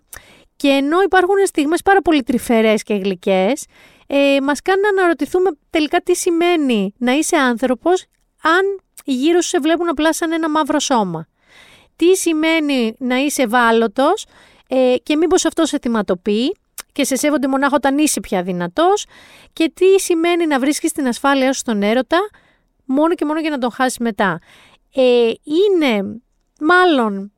και 0.57 0.69
ενώ 0.69 1.01
υπάρχουν 1.01 1.35
στιγμές 1.45 1.83
πάρα 1.83 2.01
πολύ 2.03 2.23
τρυφερές 2.23 2.83
και 2.83 2.95
γλυκές, 2.95 3.67
ε, 4.07 4.37
μας 4.43 4.63
κάνει 4.63 4.81
να 4.81 4.89
αναρωτηθούμε 4.89 5.51
τελικά 5.71 6.01
τι 6.01 6.17
σημαίνει 6.17 6.95
να 6.99 7.13
είσαι 7.13 7.37
άνθρωπος 7.37 8.05
αν 8.43 8.81
οι 9.05 9.13
γύρω 9.13 9.41
σου 9.41 9.49
σε 9.49 9.59
βλέπουν 9.59 9.89
απλά 9.89 10.13
σαν 10.13 10.33
ένα 10.33 10.51
μαύρο 10.51 10.79
σώμα. 10.79 11.29
Τι 11.97 12.17
σημαίνει 12.17 12.95
να 12.99 13.17
είσαι 13.17 13.43
ευάλωτος 13.43 14.27
ε, 14.73 14.95
και 15.03 15.17
μήπως 15.17 15.45
αυτός 15.45 15.69
σε 15.69 15.79
θυματοποιεί 15.79 16.57
και 16.93 17.05
σε 17.05 17.17
σέβονται 17.17 17.49
μονάχα 17.49 17.75
όταν 17.75 17.99
είσαι 17.99 18.21
πια 18.21 18.43
δυνατός 18.43 19.07
και 19.53 19.73
τι 19.75 20.01
σημαίνει 20.01 20.47
να 20.47 20.59
βρίσκεις 20.59 20.93
την 20.93 21.07
ασφάλεια 21.07 21.53
σου 21.53 21.59
στον 21.59 21.83
έρωτα 21.83 22.19
μόνο 22.85 23.15
και 23.15 23.25
μόνο 23.25 23.41
για 23.41 23.51
να 23.51 23.59
τον 23.59 23.71
χάσεις 23.71 23.99
μετά. 23.99 24.39
Ε, 24.95 25.31
είναι 25.45 26.21
μάλλον, 26.61 27.33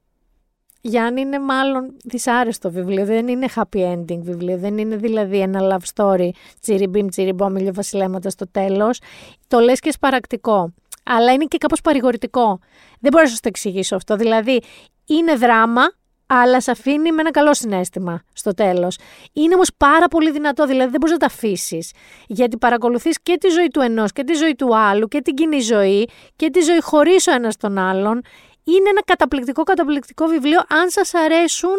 Γιάννη, 0.80 1.20
είναι 1.20 1.38
μάλλον 1.38 1.96
δυσάρεστο 2.04 2.70
βιβλίο, 2.70 3.04
δεν 3.04 3.28
είναι 3.28 3.46
happy 3.54 3.94
ending 3.94 4.18
βιβλίο, 4.18 4.58
δεν 4.58 4.78
είναι 4.78 4.96
δηλαδή 4.96 5.38
ένα 5.40 5.60
love 5.60 5.92
story, 5.94 6.28
τσιριμπίμ, 6.60 7.06
τσιριμπόμ, 7.06 7.54
βασιλέματα 7.72 8.30
στο 8.30 8.50
τέλος. 8.50 9.00
Το 9.48 9.58
λες 9.58 9.80
και 9.80 9.92
σπαρακτικό, 9.92 10.74
αλλά 11.02 11.32
είναι 11.32 11.44
και 11.44 11.58
κάπως 11.58 11.80
παρηγορητικό. 11.80 12.58
Δεν 13.00 13.10
μπορώ 13.10 13.22
να 13.22 13.30
σας 13.30 13.40
το 13.40 13.48
εξηγήσω 13.48 13.96
αυτό, 13.96 14.16
δηλαδή 14.16 14.60
είναι 15.06 15.34
δράμα, 15.34 15.82
αλλά 16.26 16.60
σε 16.60 16.70
αφήνει 16.70 17.12
με 17.12 17.20
ένα 17.20 17.30
καλό 17.30 17.54
συνέστημα 17.54 18.22
στο 18.32 18.54
τέλος. 18.54 18.98
Είναι 19.32 19.54
όμως 19.54 19.70
πάρα 19.76 20.08
πολύ 20.08 20.30
δυνατό, 20.30 20.66
δηλαδή 20.66 20.90
δεν 20.90 21.00
μπορείς 21.00 21.12
να 21.12 21.18
τα 21.18 21.26
αφήσεις. 21.26 21.92
Γιατί 22.26 22.56
παρακολουθείς 22.56 23.22
και 23.22 23.36
τη 23.40 23.48
ζωή 23.48 23.68
του 23.68 23.80
ενός 23.80 24.12
και 24.12 24.24
τη 24.24 24.34
ζωή 24.34 24.54
του 24.54 24.76
άλλου 24.76 25.08
και 25.08 25.20
την 25.20 25.34
κοινή 25.34 25.60
ζωή 25.60 26.08
και 26.36 26.50
τη 26.50 26.60
ζωή 26.60 26.80
χωρίς 26.80 27.26
ο 27.26 27.32
ένας 27.32 27.56
τον 27.56 27.78
άλλον. 27.78 28.20
Είναι 28.64 28.88
ένα 28.88 29.02
καταπληκτικό, 29.04 29.62
καταπληκτικό 29.62 30.26
βιβλίο 30.26 30.60
αν 30.68 30.90
σας 30.90 31.14
αρέσουν 31.14 31.76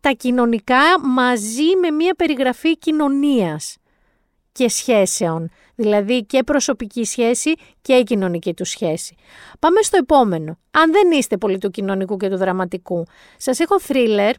τα 0.00 0.10
κοινωνικά 0.10 1.00
μαζί 1.00 1.76
με 1.80 1.90
μια 1.90 2.14
περιγραφή 2.14 2.78
κοινωνίας 2.78 3.76
και 4.52 4.68
σχέσεων. 4.68 5.50
Δηλαδή 5.74 6.24
και 6.24 6.42
προσωπική 6.42 7.04
σχέση 7.04 7.54
και 7.82 7.94
η 7.94 8.02
κοινωνική 8.02 8.54
του 8.54 8.64
σχέση. 8.64 9.16
Πάμε 9.58 9.82
στο 9.82 9.96
επόμενο. 9.96 10.58
Αν 10.70 10.92
δεν 10.92 11.10
είστε 11.10 11.36
πολύ 11.36 11.58
του 11.58 11.70
κοινωνικού 11.70 12.16
και 12.16 12.28
του 12.28 12.36
δραματικού, 12.36 13.06
σας 13.36 13.60
έχω 13.60 13.80
θρίλερ, 13.80 14.34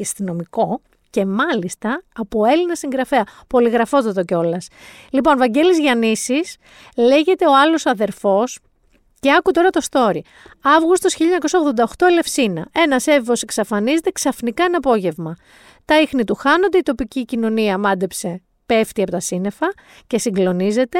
αστυνομικό, 0.00 0.80
και 1.14 1.26
μάλιστα 1.26 2.02
από 2.14 2.44
Έλληνα 2.44 2.74
συγγραφέα. 2.74 3.24
Πολυγραφότατο 3.46 4.24
κιόλας. 4.24 4.68
Λοιπόν, 5.10 5.38
Βαγγέλης 5.38 5.78
Γιαννήσης 5.78 6.56
λέγεται 6.96 7.46
ο 7.46 7.56
άλλος 7.56 7.86
αδερφός 7.86 8.58
Και 9.20 9.32
άκου 9.32 9.50
τώρα 9.50 9.70
το 9.70 9.80
story. 9.90 10.18
Αύγουστος 10.62 11.14
1988 11.14 12.06
Ελευσίνα. 12.06 12.68
Ένας 12.72 13.06
έφηβο 13.06 13.32
εξαφανίζεται 13.42 14.10
ξαφνικά 14.10 14.64
ένα 14.64 14.76
απόγευμα. 14.76 15.36
Τα 15.84 16.00
ίχνη 16.00 16.24
του 16.24 16.34
χάνονται, 16.34 16.78
η 16.78 16.82
τοπική 16.82 17.24
κοινωνία 17.24 17.78
μάντεψε, 17.78 18.42
πέφτει 18.66 19.02
από 19.02 19.10
τα 19.10 19.20
σύννεφα 19.20 19.72
και 20.06 20.18
συγκλονίζεται 20.18 20.98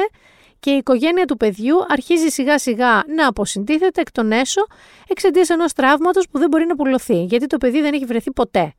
και 0.59 0.71
η 0.71 0.77
οικογένεια 0.77 1.25
του 1.25 1.37
παιδιού 1.37 1.75
αρχίζει 1.87 2.27
σιγά 2.27 2.59
σιγά 2.59 3.03
να 3.15 3.27
αποσυντίθεται 3.27 4.01
εκ 4.01 4.11
των 4.11 4.31
έσω 4.31 4.61
εξαιτίας 5.07 5.49
ενός 5.49 5.73
τραύματος 5.73 6.27
που 6.31 6.39
δεν 6.39 6.49
μπορεί 6.49 6.65
να 6.65 6.75
πουλωθεί, 6.75 7.23
γιατί 7.23 7.47
το 7.47 7.57
παιδί 7.57 7.81
δεν 7.81 7.93
έχει 7.93 8.05
βρεθεί 8.05 8.31
ποτέ. 8.31 8.73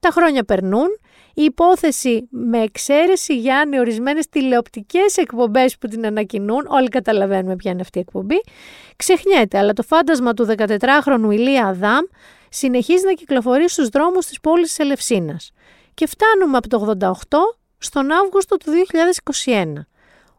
Τα 0.00 0.10
χρόνια 0.10 0.44
περνούν, 0.44 0.88
η 1.34 1.42
υπόθεση 1.42 2.28
με 2.30 2.62
εξαίρεση 2.62 3.38
για 3.38 3.64
ορισμένες 3.78 4.28
τηλεοπτικές 4.28 5.16
εκπομπές 5.16 5.78
που 5.78 5.88
την 5.88 6.06
ανακοινούν, 6.06 6.66
όλοι 6.68 6.88
καταλαβαίνουμε 6.88 7.56
ποια 7.56 7.70
είναι 7.70 7.80
αυτή 7.80 7.98
η 7.98 8.00
εκπομπή, 8.00 8.40
ξεχνιέται, 8.96 9.58
αλλά 9.58 9.72
το 9.72 9.82
φάντασμα 9.82 10.34
του 10.34 10.46
14χρονου 10.56 11.28
Ηλία 11.32 11.66
Αδάμ 11.66 12.04
συνεχίζει 12.48 13.04
να 13.04 13.12
κυκλοφορεί 13.12 13.68
στους 13.68 13.88
δρόμους 13.88 14.26
της 14.26 14.40
πόλης 14.40 14.68
της 14.68 14.78
Ελευσίνας. 14.78 15.50
Και 15.94 16.06
φτάνουμε 16.06 16.56
από 16.56 16.68
το 16.68 16.96
88 17.28 17.56
στον 17.82 18.10
Αύγουστο 18.10 18.56
του 18.56 18.72
2021. 19.44 19.72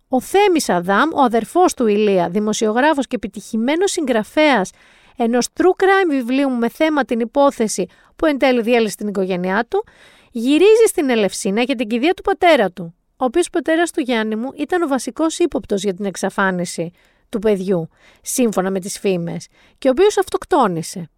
Ο 0.07 0.21
Θέμης 0.21 0.69
Αδάμ, 0.69 1.09
ο 1.13 1.21
αδερφός 1.21 1.73
του 1.73 1.87
Ηλία, 1.87 2.29
δημοσιογράφος 2.29 3.07
και 3.07 3.15
επιτυχημένος 3.15 3.91
συγγραφέας 3.91 4.71
ενός 5.17 5.47
true 5.53 5.83
crime 5.83 6.09
βιβλίου 6.09 6.49
με 6.49 6.69
θέμα 6.69 7.05
την 7.05 7.19
υπόθεση 7.19 7.85
που 8.15 8.25
εν 8.25 8.37
τέλει 8.37 8.61
διέλυσε 8.61 8.95
την 8.95 9.07
οικογένειά 9.07 9.65
του, 9.69 9.83
γυρίζει 10.31 10.85
στην 10.87 11.09
Ελευσίνα 11.09 11.61
για 11.61 11.75
την 11.75 11.87
κηδεία 11.87 12.13
του 12.13 12.21
πατέρα 12.21 12.71
του, 12.71 12.95
ο 13.17 13.25
οποίος 13.25 13.49
πατέρας 13.49 13.91
του 13.91 14.01
Γιάννη 14.01 14.35
μου 14.35 14.49
ήταν 14.57 14.81
ο 14.81 14.87
βασικός 14.87 15.39
ύποπτος 15.39 15.83
για 15.83 15.93
την 15.93 16.05
εξαφάνιση 16.05 16.91
του 17.29 17.39
παιδιού, 17.39 17.89
σύμφωνα 18.21 18.71
με 18.71 18.79
τις 18.79 18.99
φήμες, 18.99 19.47
και 19.77 19.87
ο 19.87 19.91
οποίος 19.91 20.17
αυτοκτόνησε. 20.17 21.09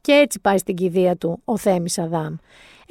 Και 0.00 0.12
έτσι 0.12 0.40
πάει 0.40 0.58
στην 0.58 0.74
κηδεία 0.74 1.16
του 1.16 1.40
ο 1.44 1.56
Θέμης 1.56 1.98
Αδάμ. 1.98 2.34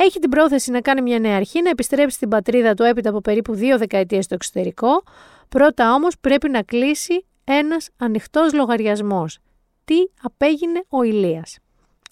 Έχει 0.02 0.20
την 0.20 0.30
πρόθεση 0.30 0.72
να 0.72 0.82
κάνει 0.82 1.02
μια 1.02 1.20
νέα 1.20 1.36
αρχή, 1.36 1.62
να 1.62 1.70
επιστρέψει 1.70 2.16
στην 2.16 2.30
πατρίδα 2.30 2.74
του 2.74 2.84
έπειτα 2.84 3.10
από 3.10 3.22
περίπου 3.22 3.54
δύο 3.54 3.78
δεκαετίες 3.78 4.26
στο 4.26 4.34
εξωτερικό. 4.34 5.04
Πρώτα 5.50 5.94
όμως 5.94 6.20
πρέπει 6.22 6.50
να 6.50 6.62
κλείσει 6.62 7.26
ένας 7.44 7.90
ανοιχτός 7.98 8.54
λογαριασμός. 8.54 9.40
Τι 9.86 9.96
απέγινε 10.22 10.84
ο 10.90 11.04
Ηλίας. 11.04 11.58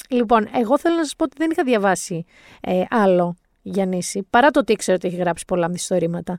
Λοιπόν, 0.09 0.47
εγώ 0.53 0.77
θέλω 0.77 0.95
να 0.95 1.03
σας 1.03 1.15
πω 1.15 1.23
ότι 1.23 1.35
δεν 1.37 1.51
είχα 1.51 1.63
διαβάσει 1.63 2.25
ε, 2.61 2.83
άλλο 2.89 3.35
Γιάννηση, 3.61 4.27
παρά 4.29 4.51
το 4.51 4.59
ότι 4.59 4.71
ήξερα 4.71 4.97
ότι 4.97 5.07
έχει 5.07 5.17
γράψει 5.17 5.45
πολλά 5.45 5.67
μυθιστορήματα 5.67 6.37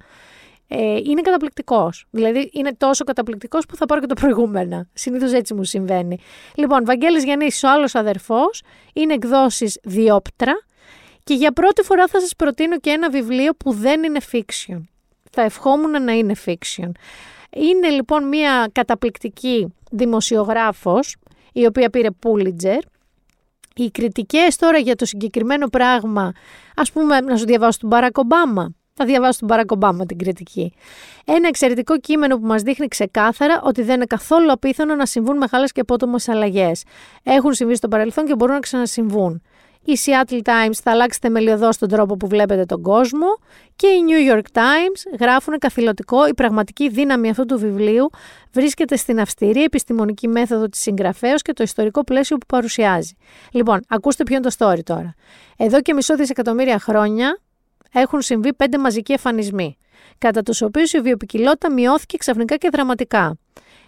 ε, 0.68 0.96
είναι 1.04 1.20
καταπληκτικός. 1.20 2.06
Δηλαδή 2.10 2.50
είναι 2.52 2.74
τόσο 2.74 3.04
καταπληκτικός 3.04 3.66
που 3.66 3.76
θα 3.76 3.86
πάρω 3.86 4.00
και 4.00 4.06
το 4.06 4.14
προηγούμενα. 4.14 4.88
Συνήθως 4.92 5.32
έτσι 5.32 5.54
μου 5.54 5.64
συμβαίνει. 5.64 6.18
Λοιπόν, 6.54 6.84
Βαγγέλης 6.84 7.24
Γιαννής, 7.24 7.62
ο 7.62 7.68
άλλος 7.68 7.94
αδερφός, 7.94 8.62
είναι 8.92 9.14
εκδόσεις 9.14 9.78
Διόπτρα 9.82 10.66
και 11.28 11.34
για 11.34 11.52
πρώτη 11.52 11.82
φορά 11.82 12.06
θα 12.06 12.20
σας 12.20 12.36
προτείνω 12.36 12.78
και 12.78 12.90
ένα 12.90 13.10
βιβλίο 13.10 13.54
που 13.54 13.72
δεν 13.72 14.02
είναι 14.02 14.18
fiction. 14.32 14.80
Θα 15.30 15.42
ευχόμουν 15.42 16.04
να 16.04 16.12
είναι 16.12 16.34
fiction. 16.46 16.90
Είναι 17.50 17.88
λοιπόν 17.88 18.28
μια 18.28 18.68
καταπληκτική 18.72 19.74
δημοσιογράφος, 19.90 21.16
η 21.52 21.66
οποία 21.66 21.90
πήρε 21.90 22.08
Pulitzer. 22.22 22.78
Οι 23.74 23.90
κριτικές 23.90 24.56
τώρα 24.56 24.78
για 24.78 24.96
το 24.96 25.04
συγκεκριμένο 25.04 25.66
πράγμα, 25.66 26.32
ας 26.76 26.92
πούμε 26.92 27.20
να 27.20 27.36
σου 27.36 27.44
διαβάσω 27.44 27.78
τον 27.78 27.88
Μπαράκ 27.88 28.18
Ομπάμα, 28.18 28.74
θα 28.94 29.04
διαβάσω 29.04 29.38
τον 29.38 29.48
Μπαράκ 29.48 29.70
Ομπάμα 29.70 30.06
την 30.06 30.18
κριτική. 30.18 30.72
Ένα 31.24 31.48
εξαιρετικό 31.48 31.98
κείμενο 31.98 32.38
που 32.38 32.46
μας 32.46 32.62
δείχνει 32.62 32.88
ξεκάθαρα 32.88 33.60
ότι 33.64 33.82
δεν 33.82 33.94
είναι 33.94 34.06
καθόλου 34.06 34.52
απίθανο 34.52 34.94
να 34.94 35.06
συμβούν 35.06 35.36
μεγάλες 35.36 35.72
και 35.72 35.80
απότομες 35.80 36.28
αλλαγές. 36.28 36.84
Έχουν 37.22 37.54
συμβεί 37.54 37.74
στο 37.74 37.88
παρελθόν 37.88 38.24
και 38.24 38.34
μπορούν 38.34 38.54
να 38.54 38.60
ξανασυμβούν. 38.60 39.42
Η 39.88 39.98
Seattle 40.04 40.40
Times 40.42 40.78
θα 40.82 40.90
αλλάξει 40.90 41.18
θεμελιωδώς 41.22 41.78
τον 41.78 41.88
τρόπο 41.88 42.16
που 42.16 42.26
βλέπετε 42.26 42.64
τον 42.64 42.82
κόσμο 42.82 43.26
και 43.76 43.86
οι 43.86 44.00
New 44.08 44.34
York 44.34 44.56
Times 44.58 45.18
γράφουν 45.20 45.58
καθηλωτικό 45.58 46.26
η 46.26 46.34
πραγματική 46.34 46.88
δύναμη 46.88 47.30
αυτού 47.30 47.44
του 47.44 47.58
βιβλίου 47.58 48.10
βρίσκεται 48.52 48.96
στην 48.96 49.20
αυστηρή 49.20 49.62
επιστημονική 49.62 50.28
μέθοδο 50.28 50.68
της 50.68 50.80
συγγραφέως 50.80 51.42
και 51.42 51.52
το 51.52 51.62
ιστορικό 51.62 52.04
πλαίσιο 52.04 52.36
που 52.36 52.46
παρουσιάζει. 52.46 53.16
Λοιπόν, 53.52 53.80
ακούστε 53.88 54.22
ποιο 54.22 54.36
είναι 54.36 54.48
το 54.48 54.54
story 54.58 54.82
τώρα. 54.84 55.14
Εδώ 55.56 55.80
και 55.80 55.94
μισό 55.94 56.16
δισεκατομμύρια 56.16 56.78
χρόνια 56.78 57.38
έχουν 57.92 58.22
συμβεί 58.22 58.54
πέντε 58.54 58.78
μαζικοί 58.78 59.12
εμφανισμοί, 59.12 59.78
κατά 60.18 60.42
τους 60.42 60.62
οποίους 60.62 60.92
η 60.92 61.00
βιοπικιλότητα 61.00 61.72
μειώθηκε 61.72 62.16
ξαφνικά 62.16 62.56
και 62.56 62.68
δραματικά. 62.72 63.38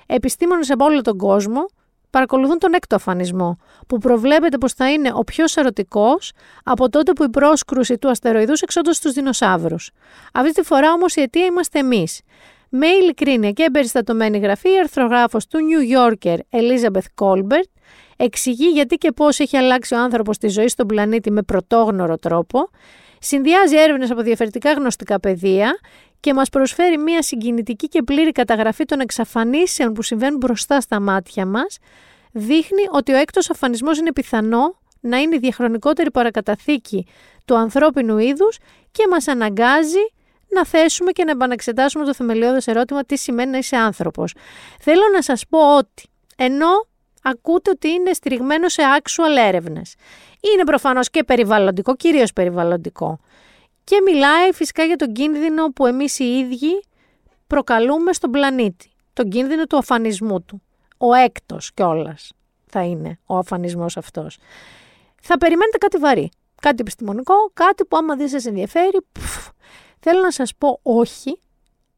Επιστήμονες 0.07 0.71
από 0.71 0.85
όλο 0.85 1.01
τον 1.01 1.17
κόσμο 1.17 1.67
παρακολουθούν 2.11 2.59
τον 2.59 2.75
έκτο 2.75 2.95
αφανισμό, 2.95 3.59
που 3.87 3.99
προβλέπεται 3.99 4.59
πως 4.59 4.73
θα 4.73 4.93
είναι 4.93 5.11
ο 5.15 5.25
πιο 5.25 5.49
σαρωτικό 5.49 6.19
από 6.65 6.89
τότε 6.89 7.13
που 7.13 7.25
η 7.25 7.29
πρόσκρουση 7.31 7.99
του 7.99 8.09
αστεροειδούς 8.09 8.61
εξόντωσε 8.63 9.01
του 9.03 9.13
δεινοσαύρους. 9.13 9.91
Αυτή 10.33 10.53
τη 10.53 10.63
φορά 10.63 10.93
όμως 10.93 11.17
η 11.17 11.21
αιτία 11.21 11.45
είμαστε 11.45 11.79
εμείς. 11.79 12.21
Με 12.69 12.87
ειλικρίνεια 12.87 13.51
και 13.51 13.63
εμπεριστατωμένη 13.63 14.39
γραφή, 14.39 14.69
η 14.69 14.79
αρθρογράφος 14.79 15.47
του 15.47 15.59
New 15.59 15.99
Yorker 15.99 16.37
Elizabeth 16.51 17.25
Colbert 17.25 17.71
εξηγεί 18.17 18.69
γιατί 18.69 18.97
και 18.97 19.13
πώς 19.13 19.39
έχει 19.39 19.57
αλλάξει 19.57 19.95
ο 19.95 19.99
άνθρωπος 19.99 20.39
τη 20.39 20.49
ζωή 20.49 20.69
στον 20.69 20.87
πλανήτη 20.87 21.31
με 21.31 21.43
πρωτόγνωρο 21.43 22.19
τρόπο 22.19 22.71
Συνδυάζει 23.23 23.77
έρευνες 23.77 24.11
από 24.11 24.23
διαφορετικά 24.23 24.73
γνωστικά 24.73 25.21
πεδία 25.21 25.79
και 26.21 26.35
μας 26.35 26.49
προσφέρει 26.49 26.99
μια 26.99 27.23
συγκινητική 27.23 27.89
και 27.89 28.03
πλήρη 28.03 28.33
καταγραφή 28.33 28.85
των 28.85 29.01
εξαφανίσεων 29.01 29.93
που 29.93 30.03
συμβαίνουν 30.03 30.37
μπροστά 30.37 30.81
στα 30.81 31.01
μάτια 31.01 31.47
μας. 31.47 31.79
Δείχνει 32.33 32.83
ότι 32.91 33.13
ο 33.13 33.17
έκτος 33.17 33.51
αφανισμός 33.51 33.99
είναι 33.99 34.13
πιθανό 34.13 34.79
να 35.01 35.17
είναι 35.17 35.37
η 35.37 35.39
διαχρονικότερη 35.39 36.11
παρακαταθήκη 36.11 37.07
του 37.45 37.57
ανθρώπινου 37.57 38.19
είδους 38.19 38.59
και 38.91 39.07
μας 39.11 39.29
αναγκάζει 39.29 40.13
να 40.49 40.67
θέσουμε 40.67 41.11
και 41.11 41.25
να 41.25 41.31
επαναξετάσουμε 41.31 42.05
το 42.05 42.15
θεμελιώδες 42.15 42.67
ερώτημα 42.67 43.05
τι 43.05 43.17
σημαίνει 43.17 43.51
να 43.51 43.59
είσαι 43.59 43.77
άνθρωπος. 43.77 44.35
Θέλω 44.81 45.03
να 45.13 45.23
σας 45.23 45.45
πω 45.49 45.77
ότι 45.77 46.09
ενώ 46.37 46.89
ακούτε 47.23 47.71
ότι 47.71 47.89
είναι 47.89 48.13
στηριγμένο 48.13 48.69
σε 48.69 48.83
actual 48.99 49.47
έρευνες 49.47 49.95
είναι 50.41 50.65
προφανώς 50.65 51.11
και 51.11 51.25
περιβαλλοντικό, 51.25 51.97
κυρίως 51.97 52.33
περιβαλλοντικό. 52.33 53.19
Και 53.85 54.01
μιλάει 54.05 54.53
φυσικά 54.53 54.85
για 54.85 54.97
τον 54.97 55.13
κίνδυνο 55.13 55.69
που 55.69 55.87
εμείς 55.87 56.19
οι 56.19 56.25
ίδιοι 56.39 56.83
προκαλούμε 57.47 58.13
στον 58.13 58.31
πλανήτη. 58.31 58.91
Τον 59.13 59.29
κίνδυνο 59.29 59.65
του 59.65 59.77
αφανισμού 59.77 60.43
του. 60.43 60.63
Ο 60.99 61.15
έκτος 61.15 61.73
κιόλας 61.75 62.33
θα 62.67 62.83
είναι 62.83 63.19
ο 63.27 63.37
αφανισμός 63.37 63.97
αυτός. 63.97 64.39
Θα 65.23 65.39
περιμένετε 65.39 65.79
κάτι 65.79 65.97
βαρύ. 65.97 66.31
Κάτι 66.61 66.77
επιστημονικό, 66.81 67.35
κάτι 67.53 67.85
που 67.85 67.97
άμα 67.97 68.17
δεν 68.17 68.29
σας 68.29 68.47
ενδιαφέρει, 68.47 68.99
θέλω 70.01 70.21
να 70.21 70.31
σας 70.31 70.55
πω 70.59 70.81
όχι, 70.83 71.41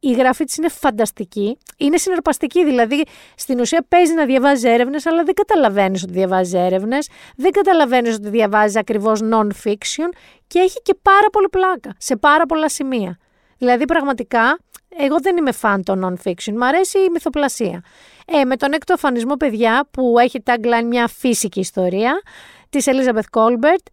η 0.04 0.12
γραφή 0.12 0.44
της 0.44 0.56
είναι 0.56 0.68
φανταστική. 0.68 1.58
Είναι 1.76 1.96
συναρπαστική, 1.96 2.64
δηλαδή 2.64 3.02
στην 3.36 3.60
ουσία 3.60 3.84
παίζει 3.88 4.14
να 4.14 4.24
διαβάζει 4.24 4.68
έρευνες, 4.68 5.06
αλλά 5.06 5.22
δεν 5.22 5.34
καταλαβαίνεις 5.34 6.02
ότι 6.02 6.12
διαβάζει 6.12 6.58
έρευνες, 6.58 7.08
δεν 7.36 7.50
καταλαβαίνεις 7.50 8.14
ότι 8.14 8.28
διαβάζει 8.28 8.78
ακριβώς 8.78 9.20
non-fiction 9.32 10.08
και 10.46 10.58
έχει 10.58 10.82
και 10.82 10.94
πάρα 11.02 11.30
πολύ 11.32 11.48
πλάκα 11.48 11.94
σε 11.98 12.16
πάρα 12.16 12.46
πολλά 12.46 12.68
σημεία. 12.68 13.18
Δηλαδή, 13.58 13.84
πραγματικά, 13.84 14.58
εγώ 14.96 15.20
δεν 15.20 15.36
είμαι 15.36 15.52
φαν 15.52 15.82
των 15.82 16.04
non-fiction. 16.04 16.52
Μ' 16.56 16.62
αρέσει 16.62 16.98
η 16.98 17.08
μυθοπλασία. 17.10 17.82
Ε, 18.26 18.44
με 18.44 18.56
τον 18.56 18.72
έκτο 18.72 18.94
αφανισμό, 18.94 19.34
παιδιά, 19.36 19.88
που 19.90 20.18
έχει 20.18 20.42
tagline 20.44 20.84
μια 20.86 21.08
φύσικη 21.08 21.60
ιστορία, 21.60 22.22
της 22.70 22.86
Elizabeth 22.88 23.40
Colbert, 23.40 23.86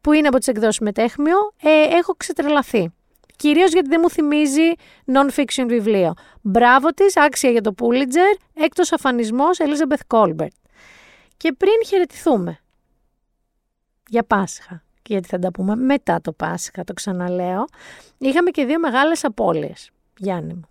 που 0.00 0.12
είναι 0.12 0.28
από 0.28 0.38
τις 0.38 0.48
εκδόσεις 0.48 0.78
Μετέχμιο, 0.78 1.36
ε, 1.62 1.96
έχω 1.96 2.14
ξετρελαθεί. 2.16 2.90
Κυρίως 3.36 3.72
γιατί 3.72 3.88
δεν 3.88 4.00
μου 4.02 4.10
θυμίζει 4.10 4.72
non-fiction 5.12 5.64
βιβλίο. 5.66 6.14
Μπράβο 6.42 6.88
της, 6.88 7.16
άξια 7.16 7.50
για 7.50 7.60
το 7.60 7.74
Pulitzer, 7.78 8.40
έκτος 8.54 8.92
αφανισμός 8.92 9.58
Elizabeth 9.58 10.16
Colbert. 10.16 10.56
Και 11.36 11.52
πριν 11.52 11.72
χαιρετηθούμε 11.86 12.58
για 14.08 14.22
Πάσχα, 14.24 14.82
γιατί 15.06 15.28
θα 15.28 15.38
τα 15.38 15.50
πούμε 15.50 15.76
μετά 15.76 16.20
το 16.20 16.32
Πάσχα, 16.32 16.84
το 16.84 16.92
ξαναλέω, 16.92 17.64
είχαμε 18.18 18.50
και 18.50 18.64
δύο 18.64 18.78
μεγάλες 18.78 19.24
απώλειες, 19.24 19.90
Γιάννη 20.18 20.54
μου. 20.54 20.68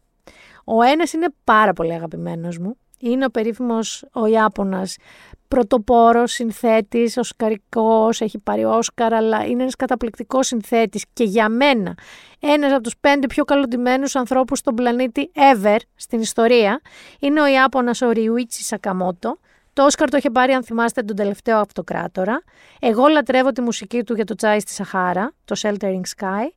Ο 0.64 0.82
ένας 0.82 1.14
είναι 1.14 1.28
πάρα 1.44 1.74
πολύ 1.74 1.94
αγαπημένος 1.94 2.58
μου, 2.58 2.78
είναι 3.00 3.26
ο 3.26 3.30
περίφημος 3.30 4.06
ο 4.14 4.26
Ιάπωνας 4.26 4.98
πρωτοπόρος 5.48 6.32
συνθέτης, 6.32 7.18
οσκαρικός, 7.18 8.22
έχει 8.22 8.38
πάρει 8.40 8.66
Όσκαρ, 8.66 9.14
αλλά 9.14 9.46
είναι 9.46 9.62
ένας 9.62 9.76
καταπληκτικός 9.76 10.48
συνθέτης 10.48 11.06
και 11.14 11.24
για 11.24 11.50
μένα 11.50 11.96
ένας 12.40 12.72
από 12.72 12.82
τους 12.82 12.98
πέντε 13.02 13.28
πιο 13.28 13.44
καλοντημένους 13.44 14.16
ανθρώπους 14.16 14.60
στον 14.60 14.76
πλανήτη 14.76 15.32
ever 15.34 15.78
στην 15.96 16.20
ιστορία 16.20 16.82
είναι 17.20 17.42
ο 17.42 17.48
Ιάπωνας 17.48 18.02
ο 18.02 18.10
Ριουίτσι 18.10 18.64
Σακαμότο. 18.64 19.40
Το 19.74 19.86
Όσκαρ 19.86 20.10
το 20.10 20.18
είχε 20.18 20.30
πάρει, 20.30 20.52
αν 20.54 20.64
θυμάστε, 20.64 21.02
τον 21.02 21.16
τελευταίο 21.16 21.58
αυτοκράτορα. 21.58 22.44
Εγώ 22.80 23.08
λατρεύω 23.08 23.52
τη 23.52 23.62
μουσική 23.62 24.04
του 24.04 24.14
για 24.14 24.26
το 24.26 24.36
τσάι 24.36 24.60
στη 24.60 24.72
Σαχάρα, 24.72 25.34
το 25.46 25.56
Sheltering 25.62 26.02
Sky. 26.18 26.48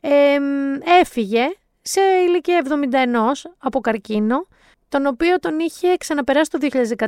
Ε, 0.00 0.38
έφυγε 1.00 1.48
σε 1.82 2.00
ηλικία 2.00 2.62
71 2.68 3.50
από 3.58 3.80
καρκίνο 3.80 4.46
τον 4.90 5.06
οποίο 5.06 5.38
τον 5.38 5.58
είχε 5.58 5.96
ξαναπεράσει 5.96 6.50
το 6.50 6.58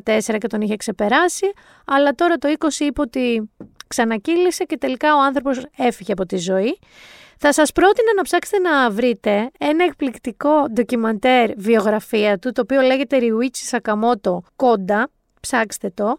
2014 0.05 0.39
και 0.39 0.47
τον 0.47 0.61
είχε 0.61 0.77
ξεπεράσει, 0.77 1.53
αλλά 1.87 2.13
τώρα 2.13 2.37
το 2.37 2.55
20 2.59 2.81
είπε 2.81 3.01
ότι 3.01 3.51
ξανακύλησε 3.87 4.65
και 4.65 4.79
τελικά 4.79 5.17
ο 5.17 5.23
άνθρωπος 5.23 5.67
έφυγε 5.77 6.13
από 6.13 6.27
τη 6.27 6.37
ζωή. 6.37 6.79
Θα 7.39 7.53
σας 7.53 7.73
πρότεινα 7.73 8.15
να 8.17 8.23
ψάξετε 8.23 8.59
να 8.59 8.91
βρείτε 8.91 9.51
ένα 9.59 9.85
εκπληκτικό 9.85 10.67
ντοκιμαντέρ 10.73 11.51
βιογραφία 11.57 12.39
του, 12.39 12.53
το 12.53 12.61
οποίο 12.61 12.81
λέγεται 12.81 13.19
Ryuichi 13.21 13.79
Sakamoto 13.79 14.37
Konda, 14.57 15.05
ψάξτε 15.41 15.91
το. 15.91 16.19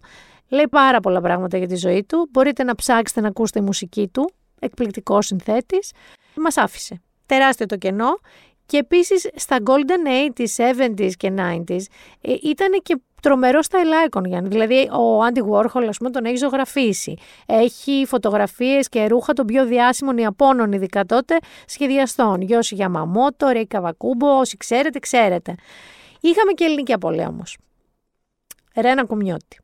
Λέει 0.49 0.68
πάρα 0.69 0.99
πολλά 0.99 1.22
πράγματα 1.22 1.57
για 1.57 1.68
τη 1.68 1.76
ζωή 1.76 2.03
του. 2.03 2.30
Μπορείτε 2.31 2.64
να 2.64 2.76
ψάξετε 2.76 3.22
να 3.22 3.27
ακούσετε 3.27 3.60
η 3.60 3.61
μουσική 3.61 4.07
του. 4.07 4.31
Εκπληκτικός 4.60 5.26
συνθέτης. 5.26 5.91
Μας 6.35 6.57
άφησε. 6.57 7.02
Τεράστιο 7.26 7.65
το 7.65 7.77
κενό. 7.77 8.19
Και 8.65 8.77
επίσης 8.77 9.30
στα 9.35 9.57
Golden 9.65 10.31
80s, 10.38 10.73
70s 10.76 11.11
και 11.18 11.34
90s 11.38 11.81
ε, 12.22 12.34
ήταν 12.41 12.81
και 12.84 12.98
τρομερό 13.23 13.60
style 13.69 14.10
icon, 14.10 14.26
Γιάννη. 14.26 14.49
Δηλαδή, 14.49 14.90
ο 14.90 15.26
Andy 15.26 15.41
Warhol, 15.52 15.85
ας 15.88 15.98
πούμε, 15.98 16.10
τον 16.10 16.26
έχει 16.26 16.35
ζωγραφίσει. 16.35 17.18
Έχει 17.45 18.06
φωτογραφίες 18.07 18.90
και 18.90 19.07
ρούχα 19.07 19.34
των 19.34 19.45
πιο 19.45 19.65
διάσημων 19.65 20.18
Ιαπώνων, 20.18 20.72
ειδικά 20.72 21.06
τότε, 21.06 21.38
σχεδιαστών. 21.65 22.41
Γιώση 22.41 22.76
Γιαμαμότο, 22.76 23.48
Ρέι 23.48 23.68
Καβακούμπο, 23.68 24.38
όσοι 24.38 24.57
ξέρετε, 24.57 24.99
ξέρετε. 24.99 25.56
Είχαμε 26.19 26.52
και 26.52 26.64
ελληνική 26.64 26.94
απολέα 26.94 27.27
όμως. 27.27 27.57
Ρένα 28.76 29.06
Κομιώτη. 29.06 29.57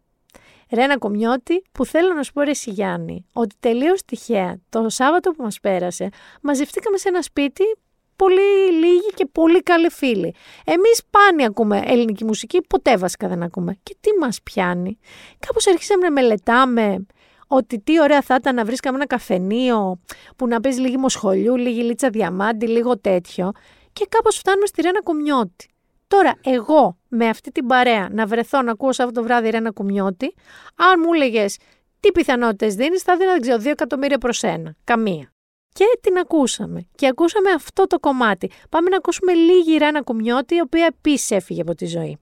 Ρένα 0.71 0.97
Κομιώτη, 0.97 1.63
που 1.71 1.85
θέλω 1.85 2.13
να 2.13 2.23
σου 2.23 2.33
πω, 2.33 2.41
Ρεσί 2.41 2.71
Γιάννη, 2.71 3.25
ότι 3.33 3.55
τελείως 3.59 4.05
τυχαία 4.05 4.57
το 4.69 4.89
Σάββατο 4.89 5.31
που 5.31 5.43
μας 5.43 5.59
πέρασε, 5.59 6.09
μαζευτήκαμε 6.41 6.97
σε 6.97 7.07
ένα 7.07 7.21
σπίτι 7.21 7.63
πολύ 8.19 8.71
λίγοι 8.71 9.09
και 9.15 9.25
πολύ 9.31 9.61
καλοί 9.63 9.89
φίλοι. 9.89 10.35
Εμείς 10.65 11.01
πάνε 11.09 11.43
ακούμε 11.45 11.81
ελληνική 11.85 12.25
μουσική, 12.25 12.61
ποτέ 12.61 12.97
βασικά 12.97 13.27
δεν 13.27 13.43
ακούμε. 13.43 13.77
Και 13.83 13.95
τι 13.99 14.09
μας 14.19 14.41
πιάνει; 14.43 14.99
Κάπως 15.39 15.67
αρχίσαμε 15.67 16.03
να 16.03 16.11
μελετάμε 16.11 17.05
ότι 17.47 17.79
τι 17.79 18.01
ωραία 18.01 18.21
θα 18.21 18.35
ήταν 18.35 18.55
να 18.55 18.65
βρίσκαμε 18.65 18.95
ένα 18.95 19.07
καφενείο 19.07 19.99
που 20.35 20.47
να 20.47 20.59
παίζει 20.59 20.79
λίγη 20.79 20.97
μοσχολιού, 20.97 21.55
λίγη 21.55 21.83
λίτσα 21.83 22.09
διαμάντη, 22.09 22.67
λίγο 22.67 22.99
τέτοιο. 22.99 23.51
Και 23.93 24.05
κάπως 24.09 24.37
φτάνουμε 24.37 24.65
στη 24.65 24.81
Ρένα 24.81 25.01
Κουμιώτη. 25.01 25.67
Τώρα, 26.07 26.33
εγώ 26.43 26.97
με 27.07 27.27
αυτή 27.27 27.51
την 27.51 27.65
παρέα 27.65 28.07
να 28.11 28.25
βρεθώ 28.25 28.61
να 28.61 28.71
ακούω 28.71 28.89
αυτό 28.89 29.11
το 29.11 29.23
βράδυ 29.23 29.49
Ρένα 29.49 29.71
Κουμιώτη, 29.71 30.33
αν 30.75 31.01
μου 31.05 31.13
έλεγες 31.13 31.57
τι 31.99 32.11
πιθανότητες 32.11 32.75
δίνεις, 32.75 33.01
θα 33.01 33.17
δίνα, 33.17 33.31
δεν 33.31 33.41
ξέρω, 33.41 33.57
2 33.57 33.65
εκατομμύρια 33.65 34.17
προς 34.17 34.43
ένα. 34.43 34.75
Καμία 34.83 35.33
και 35.73 35.85
την 36.01 36.17
ακούσαμε. 36.17 36.87
Και 36.95 37.07
ακούσαμε 37.07 37.51
αυτό 37.51 37.87
το 37.87 37.99
κομμάτι. 37.99 38.51
Πάμε 38.69 38.89
να 38.89 38.97
ακούσουμε 38.97 39.33
λίγη 39.33 39.77
Ρένα 39.77 40.01
Κουμιώτη, 40.01 40.55
η 40.55 40.59
οποία 40.59 40.85
επίσης 40.85 41.31
έφυγε 41.31 41.61
από 41.61 41.75
τη 41.75 41.85
ζωή. 41.85 42.17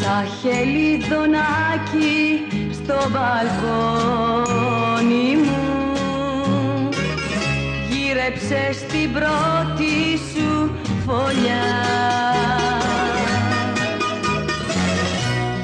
Σαν 0.00 0.26
χελιδονάκι 0.40 2.42
στο 2.84 3.00
μπαλκόνι 3.10 4.56
μου. 5.36 6.88
Γύρεψε 7.90 8.72
στην 8.72 9.12
πρώτη 9.12 10.18
σου 10.32 10.50
φωλιά 11.06 11.68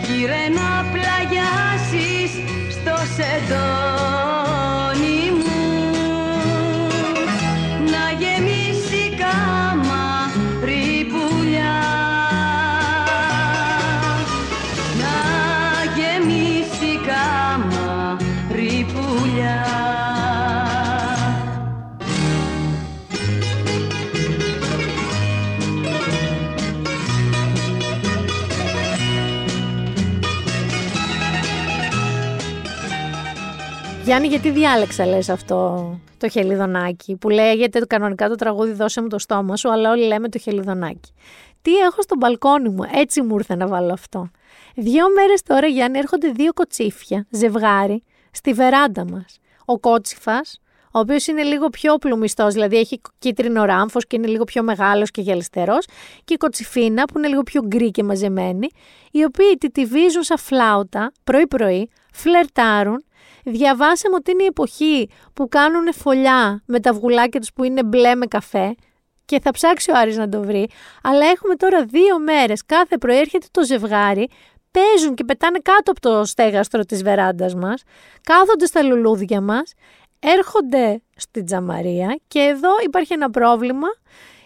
Γύρε 0.03 0.49
να 0.55 0.71
πλαγιάσεις 0.93 2.31
στο 2.71 2.97
σεντόνι 3.17 3.90
Γιάννη, 34.11 34.29
γιατί 34.29 34.51
διάλεξα 34.51 35.07
λες 35.07 35.29
αυτό 35.29 35.91
το 36.19 36.29
χελιδονάκι 36.29 37.17
που 37.17 37.29
λέγεται 37.29 37.81
κανονικά 37.81 38.29
το 38.29 38.35
τραγούδι 38.35 38.73
«Δώσε 38.73 39.01
μου 39.01 39.09
το 39.09 39.19
στόμα 39.19 39.57
σου», 39.57 39.73
αλλά 39.73 39.91
όλοι 39.91 40.07
λέμε 40.07 40.29
το 40.29 40.39
χελιδονάκι. 40.39 41.13
Τι 41.63 41.77
έχω 41.77 42.03
στο 42.03 42.17
μπαλκόνι 42.17 42.69
μου, 42.69 42.83
έτσι 42.95 43.23
μου 43.23 43.35
ήρθε 43.35 43.55
να 43.55 43.67
βάλω 43.67 43.93
αυτό. 43.93 44.31
Δύο 44.75 45.05
μέρες 45.15 45.43
τώρα, 45.43 45.67
Γιάννη, 45.67 45.99
έρχονται 45.99 46.29
δύο 46.31 46.53
κοτσίφια, 46.53 47.27
ζευγάρι, 47.31 48.03
στη 48.31 48.53
βεράντα 48.53 49.05
μας. 49.11 49.39
Ο 49.65 49.79
κότσιφας, 49.79 50.61
ο 50.93 50.99
οποίος 50.99 51.27
είναι 51.27 51.43
λίγο 51.43 51.69
πιο 51.69 51.97
πλουμιστός, 51.97 52.53
δηλαδή 52.53 52.77
έχει 52.77 53.01
κίτρινο 53.19 53.65
ράμφος 53.65 54.07
και 54.07 54.17
είναι 54.17 54.27
λίγο 54.27 54.45
πιο 54.45 54.63
μεγάλος 54.63 55.11
και 55.11 55.21
γυαλιστερό, 55.21 55.79
και 56.25 56.35
η 56.35 56.37
κοτσιφίνα 56.37 57.05
που 57.05 57.19
είναι 57.19 57.29
λίγο 57.29 57.43
πιο 57.43 57.63
γκρι 57.67 57.91
και 57.91 58.03
μαζεμένη, 58.03 58.69
οι 59.11 59.25
οποίοι 59.25 59.57
τη 59.59 59.71
τυβίζουν 59.71 60.23
σαν 60.23 60.39
φλάουτα 60.39 61.13
πρωί-πρωί, 61.25 61.91
φλερτάρουν 62.13 63.05
Διαβάσαμε 63.51 64.15
ότι 64.15 64.31
είναι 64.31 64.43
η 64.43 64.47
εποχή 64.47 65.09
που 65.33 65.49
κάνουν 65.49 65.95
φωλιά 65.95 66.63
με 66.67 66.81
τα 66.81 66.93
βγουλάκια 66.93 67.41
τους 67.41 67.53
που 67.53 67.65
είναι 67.65 67.85
μπλε 67.85 68.15
με 68.15 68.27
καφέ 68.27 68.75
και 69.25 69.41
θα 69.41 69.51
ψάξει 69.51 69.91
ο 69.91 69.95
Άρης 69.97 70.17
να 70.17 70.29
το 70.29 70.43
βρει. 70.43 70.69
Αλλά 71.03 71.27
έχουμε 71.27 71.55
τώρα 71.55 71.85
δύο 71.85 72.19
μέρες, 72.19 72.65
κάθε 72.67 72.99
πρωί 72.99 73.19
έρχεται 73.19 73.47
το 73.51 73.65
ζευγάρι, 73.65 74.29
παίζουν 74.71 75.15
και 75.15 75.25
πετάνε 75.25 75.59
κάτω 75.63 75.91
από 75.91 76.01
το 76.01 76.25
στέγαστρο 76.25 76.85
της 76.85 77.03
βεράντας 77.03 77.55
μας, 77.55 77.83
κάθονται 78.23 78.67
στα 78.67 78.83
λουλούδια 78.83 79.41
μας, 79.41 79.73
έρχονται 80.19 81.03
στην 81.17 81.45
τζαμαρία 81.45 82.19
και 82.29 82.39
εδώ 82.39 82.71
υπάρχει 82.85 83.13
ένα 83.13 83.31
πρόβλημα 83.31 83.89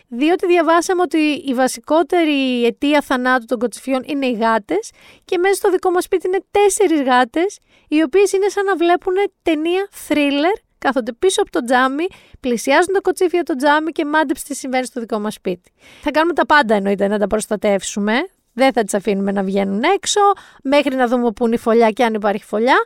διότι 0.09 0.47
διαβάσαμε 0.47 1.03
ότι 1.03 1.19
η 1.47 1.55
βασικότερη 1.55 2.65
αιτία 2.65 3.01
θανάτου 3.01 3.45
των 3.45 3.59
κοτσιφιών 3.59 4.03
είναι 4.07 4.27
οι 4.27 4.33
γάτες 4.33 4.91
και 5.25 5.39
μέσα 5.39 5.55
στο 5.55 5.71
δικό 5.71 5.91
μας 5.91 6.05
σπίτι 6.05 6.27
είναι 6.27 6.45
τέσσερις 6.51 7.03
γάτες 7.03 7.59
οι 7.89 8.03
οποίες 8.03 8.33
είναι 8.33 8.49
σαν 8.49 8.65
να 8.65 8.77
βλέπουν 8.77 9.15
ταινία 9.43 9.89
thriller 10.09 10.65
κάθονται 10.85 11.13
πίσω 11.13 11.43
από 11.43 11.51
το 11.51 11.65
τζάμι, 11.65 12.07
πλησιάζουν 12.41 12.95
τα 12.95 13.01
κοτσίφια 13.01 13.43
το 13.43 13.55
τζάμι 13.57 13.93
και 13.93 14.05
μάντεψε 14.05 14.45
τι 14.45 14.55
συμβαίνει 14.55 14.87
στο 14.87 15.01
δικό 15.01 15.19
μας 15.19 15.35
σπίτι. 15.35 15.73
Θα 16.03 16.11
κάνουμε 16.11 16.33
τα 16.33 16.47
πάντα 16.47 16.75
εννοείται 16.75 17.09
να 17.09 17.19
τα 17.19 17.27
προστατεύσουμε. 17.27 18.15
Δεν 18.53 18.73
θα 18.73 18.83
τις 18.83 18.95
αφήνουμε 18.95 19.33
να 19.33 19.43
βγαίνουν 19.43 19.83
έξω, 19.95 20.21
μέχρι 20.63 20.95
να 20.95 21.07
δούμε 21.07 21.33
πού 21.33 21.47
είναι 21.47 21.55
η 21.55 21.59
φωλιά 21.59 21.91
και 21.91 22.05
αν 22.05 22.15
υπάρχει 22.15 22.45
φωλιά. 22.45 22.83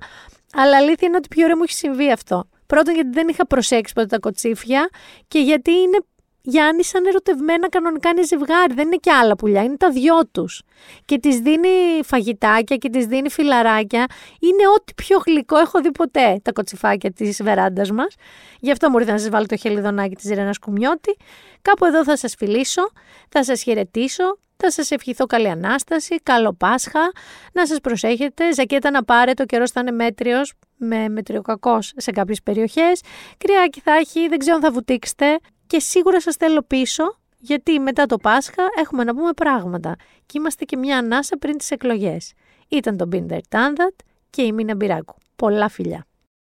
Αλλά 0.54 0.76
αλήθεια 0.76 1.08
είναι 1.08 1.16
ότι 1.16 1.28
πιο 1.28 1.44
ωραία 1.44 1.56
μου 1.56 1.62
έχει 1.62 1.72
συμβεί 1.72 2.12
αυτό. 2.12 2.48
Πρώτον, 2.66 2.94
γιατί 2.94 3.10
δεν 3.12 3.28
είχα 3.28 3.46
προσέξει 3.46 3.94
ποτέ 3.94 4.06
τα 4.06 4.18
κοτσίφια 4.18 4.88
και 5.28 5.38
γιατί 5.38 5.70
είναι 5.70 5.98
Γιάννη 6.50 6.84
σαν 6.84 7.06
ερωτευμένα 7.06 7.68
κανονικά 7.68 8.08
είναι 8.08 8.22
ζευγάρι, 8.22 8.74
δεν 8.74 8.86
είναι 8.86 8.96
και 8.96 9.12
άλλα 9.12 9.36
πουλιά, 9.36 9.62
είναι 9.62 9.76
τα 9.76 9.90
δυο 9.90 10.26
τους. 10.32 10.62
Και 11.04 11.18
της 11.18 11.38
δίνει 11.38 11.68
φαγητάκια 12.04 12.76
και 12.76 12.88
της 12.88 13.06
δίνει 13.06 13.30
φιλαράκια. 13.30 14.06
Είναι 14.40 14.68
ό,τι 14.76 14.94
πιο 14.94 15.18
γλυκό 15.26 15.56
έχω 15.56 15.80
δει 15.80 15.90
ποτέ 15.90 16.40
τα 16.42 16.52
κοτσιφάκια 16.52 17.12
της 17.12 17.42
βεράντας 17.42 17.90
μας. 17.90 18.14
Γι' 18.60 18.70
αυτό 18.70 18.90
μου 18.90 18.98
ήρθε 18.98 19.12
να 19.12 19.18
σας 19.18 19.28
βάλω 19.28 19.46
το 19.46 19.56
χελιδονάκι 19.56 20.14
της 20.14 20.30
Ρένας 20.30 20.58
Κουμιώτη. 20.58 21.16
Κάπου 21.62 21.84
εδώ 21.84 22.04
θα 22.04 22.16
σας 22.16 22.34
φιλήσω, 22.38 22.82
θα 23.28 23.44
σας 23.44 23.62
χαιρετήσω, 23.62 24.38
θα 24.56 24.70
σας 24.70 24.90
ευχηθώ 24.90 25.26
καλή 25.26 25.48
Ανάσταση, 25.48 26.16
καλό 26.22 26.54
Πάσχα, 26.54 27.12
να 27.52 27.66
σας 27.66 27.80
προσέχετε, 27.80 28.52
ζακέτα 28.54 28.90
να 28.90 29.04
πάρετε, 29.04 29.42
ο 29.42 29.46
καιρός 29.46 29.70
θα 29.70 29.80
είναι 29.80 29.90
μέτριος 29.90 30.52
με 30.76 31.08
μετριοκακός 31.08 31.92
σε 31.96 32.10
κάποιες 32.10 32.42
περιοχές. 32.42 33.00
Κρυάκι 33.38 33.80
θα 33.80 33.92
έχει, 33.92 34.28
δεν 34.28 34.38
ξέρω 34.38 34.56
αν 34.56 34.62
θα 34.62 34.70
βουτήξετε 34.70 35.38
και 35.68 35.80
σίγουρα 35.80 36.20
σας 36.20 36.36
θέλω 36.36 36.62
πίσω 36.62 37.18
γιατί 37.38 37.78
μετά 37.78 38.06
το 38.06 38.16
Πάσχα 38.16 38.62
έχουμε 38.78 39.04
να 39.04 39.14
πούμε 39.14 39.32
πράγματα 39.32 39.96
και 40.26 40.38
είμαστε 40.38 40.64
και 40.64 40.76
μια 40.76 40.98
ανάσα 40.98 41.36
πριν 41.36 41.58
τις 41.58 41.70
εκλογές. 41.70 42.32
Ήταν 42.68 42.96
το 42.96 43.08
Binder 43.12 43.38
Tandat 43.48 43.96
και 44.30 44.42
η 44.42 44.52
Μίνα 44.52 44.74
Μπυράκου. 44.74 45.14
Πολλά 45.36 45.68
φιλιά. 45.68 46.07